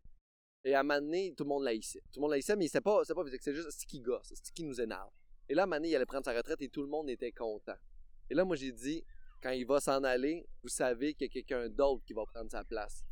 Et 0.63 0.74
à 0.74 0.80
un 0.80 0.84
moment 0.84 1.02
donné, 1.02 1.34
tout 1.36 1.44
le 1.44 1.50
monde 1.50 1.63
l'haïssait. 1.63 2.00
Tout 2.13 2.20
le 2.20 2.22
monde 2.22 2.32
l'haïssait, 2.32 2.56
mais 2.56 2.68
c'était 2.68 2.82
pas, 2.82 3.04
c'était 3.04 3.15
pas 3.15 3.26
physique, 3.26 3.42
c'est 3.44 3.56
juste 3.56 3.72
ce 3.72 3.86
qui 3.88 4.00
gosse, 4.02 4.32
ce 4.42 4.52
qui 4.52 4.63
nous 4.63 4.80
énerve. 4.80 5.10
Et 5.50 5.54
là, 5.56 5.63
à 5.63 5.65
un 5.65 5.68
moment 5.68 5.78
donné, 5.78 5.89
il 5.89 5.96
allait 5.96 6.06
prendre 6.06 6.24
sa 6.26 6.34
retraite 6.34 6.62
et 6.62 6.70
tout 6.70 6.82
le 6.84 6.88
monde 6.88 7.10
était 7.10 7.32
content. 7.32 7.76
Et 8.30 8.36
là, 8.36 8.46
moi, 8.46 8.56
j'ai 8.56 8.72
dit, 8.72 9.04
quand 9.41 9.52
il 9.52 9.65
va 9.65 9.80
s'en 9.80 10.04
aller, 10.04 10.47
vous 10.63 10.69
savez 10.69 11.13
qu'il 11.13 11.28
y 11.28 11.30
a 11.30 11.34
quelqu'un 11.34 11.69
d'autre 11.69 12.04
qui 12.06 12.13
va 12.13 12.23
prendre 12.25 12.49
sa 12.52 12.63
place. 12.63 13.04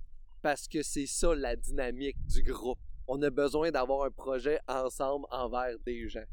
Parce 0.41 0.67
que 0.67 0.83
c'est 0.83 1.07
ça 1.07 1.33
la 1.35 1.55
dynamique 1.55 2.17
du 2.27 2.43
groupe. 2.43 2.79
On 3.07 3.21
a 3.21 3.29
besoin 3.29 3.71
d'avoir 3.71 4.03
un 4.03 4.11
projet 4.11 4.59
ensemble 4.67 5.25
envers 5.31 5.77
des 5.85 6.07
gens. 6.09 6.25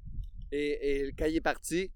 Et, 0.52 1.07
et 1.07 1.12
quand 1.12 1.26
il 1.26 1.37
est 1.37 1.40
parti, 1.40 1.90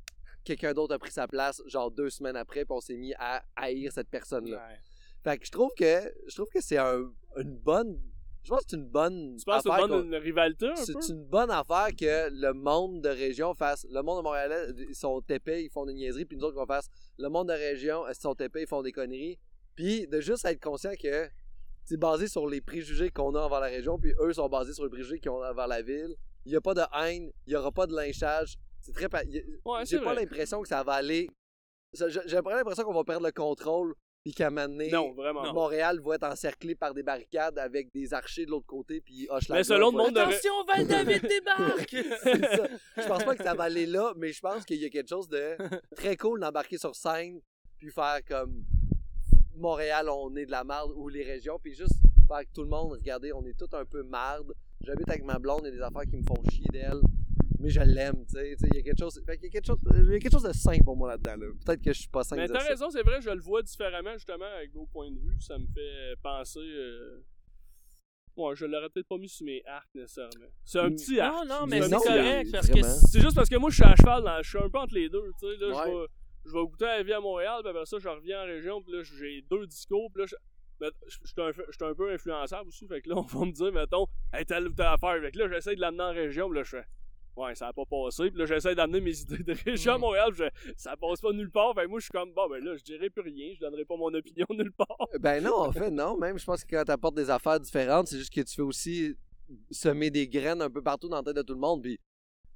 quelqu'un 0.44 0.72
d'autre 0.72 0.94
a 0.94 0.98
pris 0.98 1.10
sa 1.10 1.26
place, 1.28 1.60
genre 1.66 1.90
deux 1.90 2.10
semaines 2.10 2.36
après, 2.36 2.64
puis 2.64 2.72
on 2.74 2.80
s'est 2.80 2.96
mis 2.96 3.12
à 3.18 3.44
haïr 3.56 3.92
cette 3.92 4.08
personne-là. 4.08 4.56
Ouais. 4.68 4.78
Fait 5.24 5.38
que 5.38 5.44
je 5.46 5.50
trouve 5.50 5.70
que 5.76 6.12
je 6.28 6.34
trouve 6.34 6.48
que 6.48 6.60
c'est 6.60 6.78
un- 6.78 7.12
une 7.36 7.56
bonne. 7.56 8.00
Je 8.48 8.54
pense 8.54 8.64
que 8.64 8.70
c'est 8.70 8.76
une 8.76 8.86
bonne. 8.88 9.36
Tu 9.36 9.44
penses 9.44 9.66
affaire 9.66 9.84
une 9.84 9.90
bonne 9.90 10.06
une 10.06 10.14
rivalité, 10.14 10.66
un 10.68 10.74
peu? 10.74 10.82
c'est 10.84 11.08
une 11.12 11.22
bonne 11.24 11.50
affaire 11.50 11.88
que 11.94 12.30
le 12.30 12.52
monde 12.54 13.02
de 13.02 13.10
région 13.10 13.52
fasse. 13.54 13.86
Le 13.90 14.00
monde 14.02 14.18
de 14.18 14.22
Montréal, 14.22 14.74
ils 14.88 14.94
sont 14.94 15.20
épais, 15.28 15.64
ils 15.64 15.70
font 15.70 15.84
des 15.84 15.92
niaiseries, 15.92 16.24
puis 16.24 16.38
nous 16.38 16.44
autres 16.44 16.56
qu'on 16.56 16.66
fasse. 16.66 16.88
Le 17.18 17.28
monde 17.28 17.48
de 17.48 17.52
région, 17.52 18.04
ils 18.08 18.14
sont 18.14 18.32
épais, 18.34 18.62
ils 18.62 18.66
font 18.66 18.80
des 18.82 18.92
conneries. 18.92 19.38
Puis 19.76 20.06
de 20.08 20.20
juste 20.20 20.46
être 20.46 20.62
conscient 20.62 20.92
que 21.00 21.28
c'est 21.84 21.98
basé 21.98 22.26
sur 22.26 22.46
les 22.48 22.60
préjugés 22.62 23.10
qu'on 23.10 23.34
a 23.34 23.40
envers 23.40 23.60
la 23.60 23.66
région, 23.68 23.98
puis 23.98 24.12
eux 24.20 24.32
sont 24.32 24.48
basés 24.48 24.72
sur 24.72 24.84
les 24.84 24.90
préjugés 24.90 25.18
qu'ils 25.20 25.30
ont 25.30 25.44
envers 25.44 25.66
la 25.68 25.82
ville. 25.82 26.14
Il 26.46 26.50
n'y 26.52 26.56
a 26.56 26.60
pas 26.62 26.72
de 26.74 26.80
haine, 26.98 27.30
il 27.46 27.50
n'y 27.50 27.56
aura 27.56 27.70
pas 27.70 27.86
de 27.86 27.94
lynchage. 27.94 28.56
C'est 28.80 28.92
très. 28.92 29.08
pa- 29.10 29.24
y- 29.24 29.44
Ouais, 29.66 29.84
J'ai 29.84 30.00
pas 30.00 30.14
l'impression 30.14 30.62
que 30.62 30.68
ça 30.68 30.82
va 30.82 30.94
aller. 30.94 31.28
j'ai 31.92 32.42
pas 32.42 32.56
l'impression 32.56 32.84
qu'on 32.84 32.94
va 32.94 33.04
perdre 33.04 33.26
le 33.26 33.32
contrôle, 33.32 33.94
puis 34.24 34.34
qu'à 34.34 34.48
un 34.48 34.50
moment 34.50 34.68
donné, 34.68 34.90
Non, 34.90 35.12
vraiment. 35.12 35.44
Non. 35.44 35.52
Montréal 35.54 36.00
va 36.00 36.16
être 36.16 36.24
encerclé 36.24 36.74
par 36.74 36.92
des 36.92 37.02
barricades 37.02 37.58
avec 37.58 37.90
des 37.92 38.12
archers 38.12 38.44
de 38.46 38.50
l'autre 38.50 38.66
côté, 38.66 39.00
puis 39.00 39.26
Hochelaga 39.30 39.60
Mais 39.60 39.64
selon 39.64 39.90
le 39.90 39.96
va- 39.96 40.02
monde 40.04 40.14
de- 40.14 40.20
Attention, 40.20 40.52
Val-David 40.66 41.22
débarque! 41.22 41.90
C'est 42.22 42.56
ça. 42.56 42.66
Je 42.96 43.06
pense 43.06 43.24
pas 43.24 43.34
que 43.36 43.44
ça 43.44 43.54
va 43.54 43.64
aller 43.64 43.86
là, 43.86 44.12
mais 44.16 44.32
je 44.32 44.40
pense 44.40 44.64
qu'il 44.64 44.80
y 44.82 44.84
a 44.84 44.90
quelque 44.90 45.08
chose 45.08 45.28
de 45.28 45.56
très 45.96 46.16
cool 46.16 46.40
d'embarquer 46.40 46.78
sur 46.78 46.94
scène, 46.94 47.40
puis 47.78 47.90
faire 47.90 48.18
comme 48.28 48.64
Montréal, 49.56 50.08
on 50.08 50.34
est 50.36 50.46
de 50.46 50.50
la 50.50 50.64
marde, 50.64 50.92
ou 50.94 51.08
les 51.08 51.24
régions, 51.24 51.58
puis 51.62 51.74
juste 51.74 51.94
faire 52.28 52.40
que 52.40 52.52
tout 52.54 52.62
le 52.62 52.68
monde, 52.68 52.92
regardez, 52.92 53.32
on 53.32 53.44
est 53.46 53.56
tous 53.58 53.74
un 53.76 53.84
peu 53.84 54.02
marde. 54.02 54.52
J'habite 54.82 55.08
avec 55.08 55.24
ma 55.24 55.38
blonde, 55.38 55.60
il 55.64 55.66
y 55.66 55.68
a 55.68 55.76
des 55.76 55.82
affaires 55.82 56.08
qui 56.08 56.16
me 56.16 56.22
font 56.22 56.40
chier 56.50 56.66
d'elle, 56.70 57.00
mais 57.60 57.68
je 57.70 57.80
l'aime, 57.80 58.24
tu 58.26 58.32
sais. 58.34 58.56
Il 58.72 58.76
y 58.76 58.78
a 58.78 58.82
quelque 58.82 58.98
chose, 58.98 59.20
fait 59.26 59.38
y 59.42 59.46
a 59.46 59.50
quelque 59.50 59.66
chose, 59.66 59.78
il 59.94 60.12
y 60.12 60.14
a 60.14 60.18
quelque 60.18 60.32
chose 60.32 60.42
de 60.42 60.52
sain 60.52 60.78
pour 60.84 60.96
moi 60.96 61.08
là-dedans. 61.10 61.36
Là. 61.36 61.46
Peut-être 61.64 61.82
que 61.82 61.92
je 61.92 61.98
suis 62.00 62.08
pas 62.08 62.22
sain 62.24 62.36
Mais 62.36 62.46
t'as 62.48 62.58
raison, 62.64 62.90
c'est 62.90 63.02
vrai, 63.02 63.20
je 63.20 63.30
le 63.30 63.40
vois 63.40 63.62
différemment, 63.62 64.12
justement, 64.14 64.44
avec 64.56 64.72
vos 64.72 64.86
points 64.86 65.10
de 65.10 65.18
vue. 65.18 65.36
Ça 65.40 65.58
me 65.58 65.66
fait 65.66 66.14
penser... 66.22 66.60
euh, 66.60 67.24
Ouais, 68.36 68.54
je 68.54 68.66
l'aurais 68.66 68.88
peut-être 68.88 69.08
pas 69.08 69.18
mis 69.18 69.28
sur 69.28 69.44
mes 69.44 69.64
arcs, 69.66 69.88
nécessairement. 69.94 70.46
C'est 70.64 70.78
un 70.78 70.90
Mm. 70.90 70.94
petit 70.94 71.16
Non, 71.16 71.22
arc. 71.24 71.48
non, 71.48 71.66
Mais 71.66 71.80
mais 71.80 71.82
c'est 71.86 71.90
non, 71.90 71.98
correct 71.98 72.52
parce 72.52 72.68
que 72.68 72.82
c'est- 72.82 73.20
juste 73.20 73.34
parce 73.34 73.48
que 73.48 73.56
moi, 73.56 73.68
je 73.70 73.74
suis 73.74 73.84
à 73.84 73.96
cheval, 73.96 74.22
dans, 74.22 74.40
je 74.40 74.48
suis 74.48 74.58
un 74.58 74.70
peu 74.70 74.78
entre 74.78 74.94
les 74.94 75.08
deux, 75.08 75.24
tu 75.40 75.46
sais. 75.48 75.56
Là, 75.56 75.72
je 75.72 75.90
Ouais. 75.90 76.00
vais, 76.02 76.06
je 76.46 76.52
vais 76.52 76.62
goûter 76.64 76.84
à 76.84 76.96
la 76.98 77.02
vie 77.02 77.12
à 77.14 77.20
Montréal, 77.20 77.60
puis 77.62 77.70
après 77.70 77.84
ça, 77.86 77.96
je 77.98 78.08
reviens 78.08 78.42
en 78.42 78.46
région, 78.46 78.80
puis 78.80 78.92
là, 78.92 79.02
j'ai 79.02 79.42
deux 79.50 79.66
discours, 79.66 80.08
puis 80.12 80.22
là, 80.22 80.26
je, 80.28 80.36
je 80.80 80.88
je 81.24 81.26
suis 81.26 81.42
un, 81.42 81.50
je 81.50 81.72
suis 81.72 81.84
un 81.84 81.94
peu 81.96 82.12
influençable 82.12 82.68
aussi, 82.68 82.86
fait 82.86 83.02
que 83.02 83.08
là, 83.08 83.16
on 83.18 83.22
va 83.22 83.44
me 83.44 83.50
dire, 83.50 83.72
mettons, 83.72 84.06
hey, 84.32 84.44
telle 84.46 84.68
ou 84.68 84.72
telle 84.72 84.86
affaire, 84.86 85.20
fait 85.20 85.32
que 85.32 85.38
là, 85.40 85.48
j'essaie 85.48 85.74
de 85.74 85.80
l'amener 85.80 86.04
en 86.04 86.12
région, 86.12 86.48
puis 86.48 86.58
là, 86.58 86.62
je 86.62 86.70
fais, 86.76 86.84
Ouais, 87.38 87.54
ça 87.54 87.68
a 87.68 87.72
pas 87.72 87.84
passé. 87.84 88.30
Puis 88.30 88.38
là, 88.40 88.46
j'essaie 88.46 88.74
d'amener 88.74 89.00
mes 89.00 89.16
idées 89.22 89.42
de 89.44 89.54
région 89.64 89.92
à 89.92 89.98
Mm. 89.98 90.00
Montréal. 90.00 90.30
je- 90.34 90.72
ça 90.76 90.96
passe 90.96 91.20
pas 91.20 91.32
nulle 91.32 91.50
part. 91.50 91.72
Fait 91.74 91.86
moi, 91.86 92.00
je 92.00 92.04
suis 92.04 92.10
comme, 92.10 92.32
bon, 92.32 92.48
ben 92.48 92.62
là, 92.64 92.74
je 92.76 92.82
dirais 92.82 93.10
plus 93.10 93.22
rien. 93.22 93.52
Je 93.54 93.60
donnerai 93.60 93.84
pas 93.84 93.96
mon 93.96 94.12
opinion 94.12 94.46
nulle 94.50 94.72
part. 94.72 95.08
Ben 95.20 95.42
non, 95.42 95.54
en 95.54 95.72
fait, 95.72 95.90
non. 95.90 96.16
Même, 96.18 96.38
je 96.38 96.44
pense 96.44 96.64
que 96.64 96.76
quand 96.76 96.84
tu 96.84 96.90
apportes 96.90 97.14
des 97.14 97.30
affaires 97.30 97.60
différentes, 97.60 98.08
c'est 98.08 98.18
juste 98.18 98.32
que 98.34 98.40
tu 98.40 98.54
fais 98.56 98.62
aussi 98.62 99.14
semer 99.70 100.10
des 100.10 100.26
graines 100.28 100.60
un 100.62 100.68
peu 100.70 100.82
partout 100.82 101.08
dans 101.08 101.16
la 101.18 101.22
tête 101.22 101.36
de 101.36 101.42
tout 101.42 101.54
le 101.54 101.60
monde. 101.60 101.82
Puis 101.82 101.98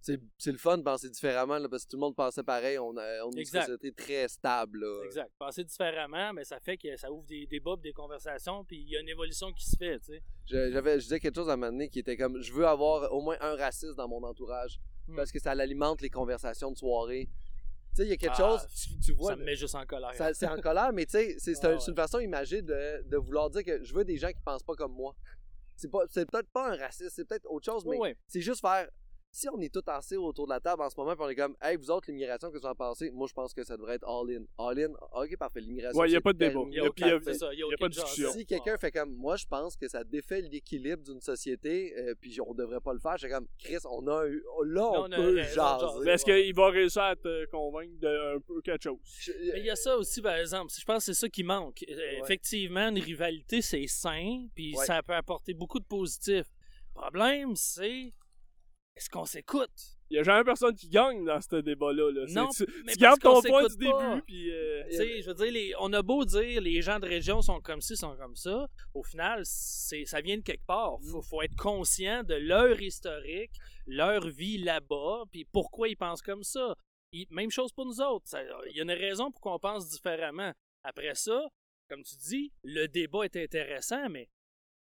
c'est 0.03 0.53
le 0.53 0.59
fun 0.59 0.79
de 0.79 0.83
penser 0.83 1.09
différemment, 1.09 1.59
là, 1.59 1.69
parce 1.69 1.85
que 1.85 1.91
tout 1.91 1.97
le 1.97 2.01
monde 2.01 2.17
pensait 2.17 2.43
pareil. 2.43 2.79
On 2.79 2.97
a, 2.97 3.25
on 3.25 3.31
a 3.31 3.39
une 3.39 3.45
société 3.45 3.93
très 3.93 4.27
stable. 4.29 4.81
Là. 4.81 5.03
Exact. 5.05 5.31
Penser 5.39 5.65
différemment, 5.65 6.33
mais 6.33 6.45
ça 6.45 6.59
fait 6.61 6.77
que 6.77 6.97
ça 6.97 7.11
ouvre 7.13 7.25
des 7.27 7.47
débats, 7.47 7.77
des 7.83 7.93
conversations, 7.93 8.65
puis 8.65 8.79
il 8.81 8.89
y 8.89 8.97
a 8.97 9.01
une 9.01 9.09
évolution 9.09 9.53
qui 9.53 9.65
se 9.65 9.77
fait, 9.77 9.99
tu 10.01 10.07
sais. 10.15 10.23
Je, 10.51 10.73
j'avais, 10.73 10.95
je 10.99 11.05
disais 11.05 11.21
quelque 11.21 11.37
chose 11.37 11.49
à 11.49 11.53
un 11.53 11.57
moment 11.57 11.73
donné 11.73 11.89
qui 11.89 12.01
était 12.01 12.17
comme 12.17 12.41
je 12.43 12.53
veux 12.53 12.67
avoir 12.67 13.13
au 13.13 13.21
moins 13.21 13.37
un 13.41 13.55
raciste 13.57 13.95
dans 13.97 14.09
mon 14.09 14.23
entourage 14.25 14.79
Hmm. 15.09 15.17
parce 15.17 15.33
que 15.33 15.41
ça 15.41 15.51
alimente 15.51 16.01
les 16.01 16.11
conversations 16.11 16.71
de 16.71 16.77
soirée. 16.77 17.29
Tu 17.29 17.97
sais, 17.97 18.03
il 18.05 18.11
y 18.11 18.13
a 18.13 18.17
quelque 18.17 18.35
Ah, 18.41 18.57
chose, 18.61 18.69
tu, 18.73 18.99
tu 19.01 19.13
vois, 19.15 19.31
ça 19.33 19.37
me 19.37 19.43
met 19.45 19.57
juste 19.57 19.75
en 19.75 19.85
colère. 19.85 20.13
c'est 20.33 20.47
en 20.47 20.57
colère, 20.61 20.93
mais 20.93 21.07
tu 21.07 21.11
sais, 21.19 21.35
c'est, 21.39 21.57
c'est 21.57 21.67
un- 21.67 21.79
c'est 21.81 21.91
une 21.91 21.97
façon 21.97 22.21
imagée 22.21 22.63
de, 22.63 23.03
de 23.09 23.17
vouloir 23.17 23.51
dire 23.51 23.65
que 23.65 23.83
je 23.83 23.93
veux 23.93 24.05
des 24.05 24.17
gens 24.17 24.29
qui 24.29 24.41
pensent 24.45 24.63
pas 24.63 24.75
comme 24.77 24.93
moi. 24.93 25.17
C'est, 25.75 25.91
peut-être 25.91 26.49
pas 26.53 26.71
un 26.73 26.77
raciste, 26.77 27.11
c'est 27.17 27.25
peut-être 27.27 27.51
autre 27.51 27.65
chose, 27.65 27.85
mais 27.85 28.17
c'est 28.29 28.41
juste 28.41 28.61
faire. 28.61 28.89
Si 29.35 29.49
on 29.49 29.59
est 29.63 29.73
tous 29.73 29.83
assis 29.91 30.17
autour 30.19 30.47
de 30.47 30.53
la 30.53 30.61
table 30.61 30.83
en 30.83 30.91
ce 30.91 30.95
moment, 30.99 31.13
puis 31.17 31.25
on 31.25 31.29
est 31.31 31.35
comme, 31.35 31.57
hey, 31.63 31.77
vous 31.79 31.91
autres, 31.91 32.07
l'immigration, 32.09 32.51
que 32.51 32.59
vous 32.59 32.67
en 32.67 32.75
pensez? 32.75 33.11
Moi, 33.11 33.27
je 33.27 33.33
pense 33.33 33.55
que 33.55 33.65
ça 33.65 33.79
devrait 33.79 33.95
être 33.95 34.07
all-in. 34.07 34.43
All-in, 34.59 34.93
ok, 35.11 35.39
parfait, 35.39 35.61
l'immigration. 35.63 35.99
Ouais, 35.99 36.11
y 36.11 36.13
a 36.15 36.19
c'est 36.19 36.21
pas 36.21 36.35
de 36.35 36.39
débat. 36.39 36.61
Il 36.69 36.75
y 36.75 36.81
a, 36.81 36.83
Y 36.83 36.87
a- 36.87 37.09
y 37.09 37.13
a- 37.15 37.21
c'est 37.23 37.47
il 37.55 37.59
y 37.61 37.63
a 37.63 37.67
a 37.67 37.77
pas 37.79 37.89
de 37.89 37.95
discussion. 37.95 38.31
Si 38.33 38.45
quelqu'un 38.45 38.77
fait 38.77 38.91
comme 38.93 39.15
moi, 39.15 39.37
je 39.37 39.47
pense 39.47 39.75
que 39.75 39.89
ça 39.89 40.05
défait 40.05 40.43
l'équilibre 40.43 41.03
d'une 41.03 41.23
société, 41.23 41.95
euh, 41.97 42.15
puis 42.21 42.39
on 42.47 42.53
devrait 42.53 42.81
pas 42.83 42.93
le 42.93 42.99
faire. 42.99 43.17
J'ai 43.17 43.31
comme 43.31 43.47
Chris, 43.59 43.79
on 43.91 44.07
a 44.07 44.27
eu- 44.27 44.45
là 44.67 44.87
on, 44.87 45.01
on 45.05 45.13
a 45.13 45.17
peut 45.17 45.43
jaser. 45.45 46.11
est-ce 46.11 46.25
qu'il 46.27 46.55
va 46.55 46.69
réussir 46.69 47.01
à 47.03 47.17
te 47.17 47.47
convaincre 47.47 47.95
d'un 48.01 48.39
peu 48.47 48.61
quelque 48.61 48.83
chose? 48.83 48.99
Je- 49.19 49.33
Mais 49.55 49.61
il 49.61 49.65
y 49.65 49.71
a 49.71 49.77
ça 49.77 49.97
aussi, 49.97 50.21
par 50.21 50.37
exemple. 50.37 50.71
Je 50.79 50.85
pense 50.85 51.07
que 51.07 51.15
c'est 51.15 51.19
ça 51.19 51.29
qui 51.31 51.43
manque. 51.43 51.83
Euh, 51.89 51.95
Ouais. 51.97 52.19
Effectivement, 52.23 52.89
une 52.91 52.99
rivalité, 52.99 53.63
c'est 53.63 53.87
sain, 53.87 54.47
puis 54.55 54.77
Ouais. 54.77 54.85
ça 54.85 55.03
peut 55.03 55.15
apporter 55.15 55.55
beaucoup 55.55 55.79
de 55.81 55.87
positifs. 55.87 56.51
Le 56.95 57.01
problème, 57.01 57.57
c'est. 57.57 58.13
Est-ce 58.97 59.09
qu'on 59.09 59.25
s'écoute? 59.25 59.71
Il 60.11 60.17
y 60.17 60.19
a 60.19 60.23
jamais 60.23 60.45
personne 60.45 60.75
qui 60.75 60.89
gagne 60.91 61.25
dans 61.25 61.41
ce 61.41 61.57
débat-là. 61.57 62.11
Là. 62.13 62.27
Non, 62.29 62.49
tu, 62.51 62.67
mais 62.85 62.93
tu 62.93 62.99
gardes 62.99 63.19
ton 63.21 63.37
qu'on 63.41 63.43
point 63.43 63.67
du 63.67 63.77
pas. 63.79 64.11
début, 64.11 64.23
puis... 64.27 64.51
euh, 64.53 64.83
Tu 64.91 64.97
sais, 64.97 65.23
je 65.23 65.27
veux 65.29 65.35
dire, 65.35 65.51
les- 65.53 65.75
on 65.81 65.91
a 65.95 66.03
beau 66.03 66.27
dire 66.27 66.61
les 66.61 66.83
gens 66.83 66.99
de 67.01 67.07
région 67.07 67.41
sont 67.41 67.61
comme 67.63 67.81
ci, 67.81 67.97
sont 67.97 68.15
comme 68.17 68.37
ça. 68.37 68.67
Au 68.93 69.03
final, 69.03 69.41
c'est, 69.45 70.05
ça 70.05 70.21
vient 70.21 70.37
de 70.37 70.43
quelque 70.43 70.67
part. 70.67 70.99
Mm. 71.01 71.11
Faut, 71.11 71.23
faut 71.23 71.41
être 71.43 71.57
conscient 71.57 72.23
de 72.25 72.35
leur 72.35 72.79
historique, 72.83 73.53
leur 73.87 74.29
vie 74.29 74.59
là-bas, 74.59 75.23
puis 75.33 75.47
pourquoi 75.51 75.89
ils 75.89 75.97
pensent 75.97 76.23
comme 76.23 76.43
ça. 76.43 76.75
Il- 77.13 77.27
même 77.31 77.51
chose 77.51 77.73
pour 77.73 77.87
nous 77.87 78.01
autres. 78.03 78.27
Il 78.71 78.77
y 78.77 78.81
a 78.81 78.83
une 78.83 78.91
raison 78.91 79.31
pour 79.31 79.41
qu'on 79.41 79.59
pense 79.59 79.89
différemment. 79.89 80.53
Après 80.85 81.15
ça, 81.15 81.47
comme 81.89 82.03
tu 82.03 82.17
dis, 82.17 82.53
le 82.65 82.87
débat 82.89 83.25
est 83.25 83.37
intéressant, 83.37 84.11
mais 84.11 84.29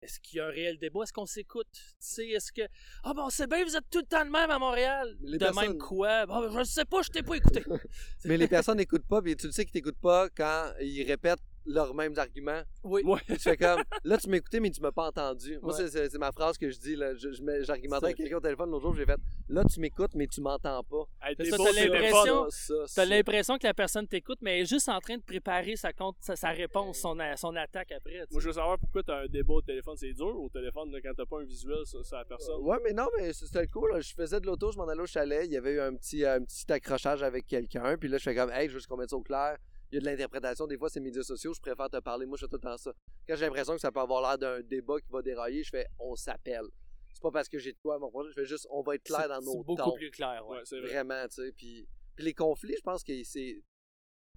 est-ce 0.02 0.18
qu'il 0.20 0.38
y 0.38 0.40
a 0.40 0.46
un 0.46 0.50
réel 0.50 0.78
débat? 0.78 1.02
Est-ce 1.04 1.12
qu'on 1.12 1.26
s'écoute? 1.26 1.68
Tu 1.72 1.80
sais, 2.00 2.28
est-ce 2.28 2.52
que. 2.52 2.62
Ah, 3.04 3.14
bon, 3.14 3.30
c'est 3.30 3.48
bien, 3.48 3.64
vous 3.64 3.76
êtes 3.76 3.88
tout 3.90 4.00
le 4.00 4.04
temps 4.06 4.24
de 4.24 4.30
même 4.30 4.50
à 4.50 4.58
Montréal. 4.58 5.16
Les 5.22 5.38
de 5.38 5.44
personnes- 5.44 5.68
même 5.68 5.78
quoi? 5.78 6.26
Bon, 6.26 6.50
je 6.58 6.64
sais 6.64 6.84
pas, 6.84 7.02
je 7.02 7.08
t'ai 7.10 7.22
pas 7.22 7.36
écouté. 7.36 7.62
Mais 8.24 8.36
les 8.36 8.48
personnes 8.48 8.78
n'écoutent 8.78 9.06
pas, 9.06 9.22
puis 9.22 9.36
tu 9.36 9.46
le 9.46 9.52
sais 9.52 9.64
qu'ils 9.64 9.72
t'écoutent 9.72 10.00
pas 10.00 10.28
quand 10.30 10.72
ils 10.80 11.04
répètent 11.04 11.38
leurs 11.66 11.94
mêmes 11.94 12.14
arguments. 12.18 12.62
Oui. 12.84 13.02
Ouais. 13.04 13.20
Tu 13.28 13.38
fais 13.38 13.56
comme, 13.56 13.82
là 14.04 14.18
tu 14.18 14.28
m'as 14.28 14.36
écouté, 14.36 14.60
mais 14.60 14.70
tu 14.70 14.80
m'as 14.80 14.92
pas 14.92 15.06
entendu. 15.08 15.58
Moi, 15.62 15.74
Ouais. 15.78 15.88
c'est- 15.88 16.18
ma 16.18 16.32
phrase 16.32 16.58
que 16.58 16.70
je 16.70 16.78
dis. 16.78 16.96
là. 16.96 17.14
Je- 17.14 17.32
je 17.32 17.42
me- 17.42 17.62
J'argumentais 17.62 18.04
avec 18.06 18.16
quelqu'un 18.16 18.36
au 18.36 18.40
téléphone 18.40 18.70
l'autre 18.70 18.82
jour, 18.84 18.94
j'ai 18.94 19.04
fait, 19.06 19.18
là 19.48 19.62
tu 19.64 19.80
m'écoutes, 19.80 20.14
mais 20.14 20.26
tu 20.26 20.40
m'entends 20.40 20.82
pas. 20.84 21.04
hey, 21.22 21.36
ça, 21.48 21.56
t'as 21.56 21.72
l'impression- 21.72 22.50
Ça, 22.50 22.64
ça, 22.66 22.74
T'as 22.80 22.86
ça. 22.86 23.04
l'impression 23.04 23.58
que 23.58 23.66
la 23.66 23.74
personne 23.74 24.06
t'écoute, 24.06 24.38
mais 24.42 24.56
elle 24.56 24.62
est 24.62 24.66
juste 24.66 24.88
en 24.88 25.00
train 25.00 25.16
de 25.16 25.22
préparer 25.22 25.76
sa, 25.76 25.92
compte, 25.92 26.16
sa, 26.20 26.36
sa 26.36 26.48
réponse, 26.50 26.98
son, 26.98 27.18
attaque 27.18 27.92
après. 27.92 28.24
Moi, 28.30 28.40
je 28.40 28.46
veux 28.48 28.52
savoir 28.54 28.78
pourquoi 28.78 29.02
t'as 29.02 29.22
un 29.22 29.26
débat 29.26 29.54
au 29.54 29.62
téléphone. 29.62 29.96
C'est 29.96 30.12
dur 30.12 30.38
au 30.40 30.48
téléphone 30.48 30.90
là, 30.92 30.98
quand 31.02 31.12
t'as 31.16 31.26
pas 31.26 31.40
un 31.40 31.44
visuel 31.44 31.84
sur, 31.86 32.04
sur 32.04 32.16
la 32.16 32.24
personne. 32.24 32.60
Ouais, 32.60 32.78
mais 32.82 32.92
non, 32.92 33.06
mais 33.18 33.32
c'était 33.32 33.66
cool. 33.66 33.92
là. 33.92 34.00
Je 34.00 34.12
faisais 34.14 34.40
de 34.40 34.46
l'auto, 34.46 34.72
je 34.72 34.78
m'en 34.78 34.88
allais 34.88 35.02
au 35.02 35.06
chalet. 35.06 35.46
Il 35.46 35.52
y 35.52 35.56
avait 35.56 35.72
eu 35.74 35.80
un 35.80 35.94
petit, 35.94 36.24
un 36.24 36.42
petit 36.42 36.70
accrochage 36.72 37.22
avec 37.22 37.46
quelqu'un. 37.46 37.96
Puis 37.96 38.08
là, 38.08 38.18
je 38.18 38.22
fais 38.24 38.34
comme, 38.34 38.50
hey, 38.50 38.68
je 38.68 38.72
veux 38.74 38.78
juste 38.78 38.88
qu'on 38.88 38.96
mette 38.96 39.10
ça 39.10 39.16
au 39.16 39.22
clair. 39.22 39.58
Il 39.92 39.96
y 39.96 39.98
a 39.98 40.00
de 40.00 40.06
l'interprétation. 40.06 40.66
Des 40.66 40.78
fois, 40.78 40.88
c'est 40.88 41.00
médias 41.00 41.22
sociaux. 41.22 41.52
Je 41.52 41.60
préfère 41.60 41.90
te 41.90 41.98
parler. 41.98 42.24
Moi, 42.24 42.38
je 42.38 42.46
fais 42.46 42.48
tout 42.48 42.56
le 42.56 42.62
temps 42.62 42.78
ça. 42.78 42.94
Quand 43.28 43.36
j'ai 43.36 43.44
l'impression 43.44 43.74
que 43.74 43.80
ça 43.80 43.92
peut 43.92 44.00
avoir 44.00 44.22
l'air 44.22 44.38
d'un 44.38 44.62
débat 44.66 44.98
qui 44.98 45.10
va 45.10 45.20
dérailler, 45.20 45.62
je 45.62 45.68
fais, 45.68 45.86
on 45.98 46.16
s'appelle. 46.16 46.64
C'est 47.12 47.22
pas 47.22 47.30
parce 47.30 47.46
que 47.48 47.58
j'ai 47.58 47.72
de 47.72 47.78
quoi 47.78 47.96
à 47.96 47.98
mon 47.98 48.08
projet. 48.08 48.30
Je 48.30 48.40
fais 48.40 48.46
juste, 48.46 48.66
on 48.70 48.80
va 48.80 48.94
être 48.94 49.04
clair 49.04 49.28
dans 49.28 49.40
c'est 49.40 49.46
nos 49.46 49.62
beaucoup 49.62 49.90
tons. 49.90 49.92
plus 49.94 50.10
clair, 50.10 50.42
ouais. 50.48 50.56
Ouais, 50.56 50.62
c'est 50.64 50.80
vrai. 50.80 50.88
Vraiment, 50.88 51.28
tu 51.28 51.34
sais. 51.34 51.52
Puis, 51.52 51.86
puis 52.16 52.24
les 52.24 52.32
conflits, 52.32 52.74
je 52.76 52.82
pense 52.82 53.04
que 53.04 53.12
c'est. 53.22 53.62
Tu 53.62 53.62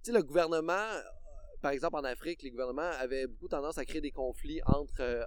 sais, 0.02 0.12
le 0.12 0.22
gouvernement, 0.22 0.72
euh, 0.72 1.00
par 1.62 1.70
exemple 1.70 1.96
en 1.96 2.04
Afrique, 2.04 2.42
les 2.42 2.50
gouvernements 2.50 2.90
avaient 2.98 3.26
beaucoup 3.26 3.48
tendance 3.48 3.78
à 3.78 3.86
créer 3.86 4.02
des 4.02 4.12
conflits 4.12 4.60
entre, 4.66 5.00
euh, 5.00 5.24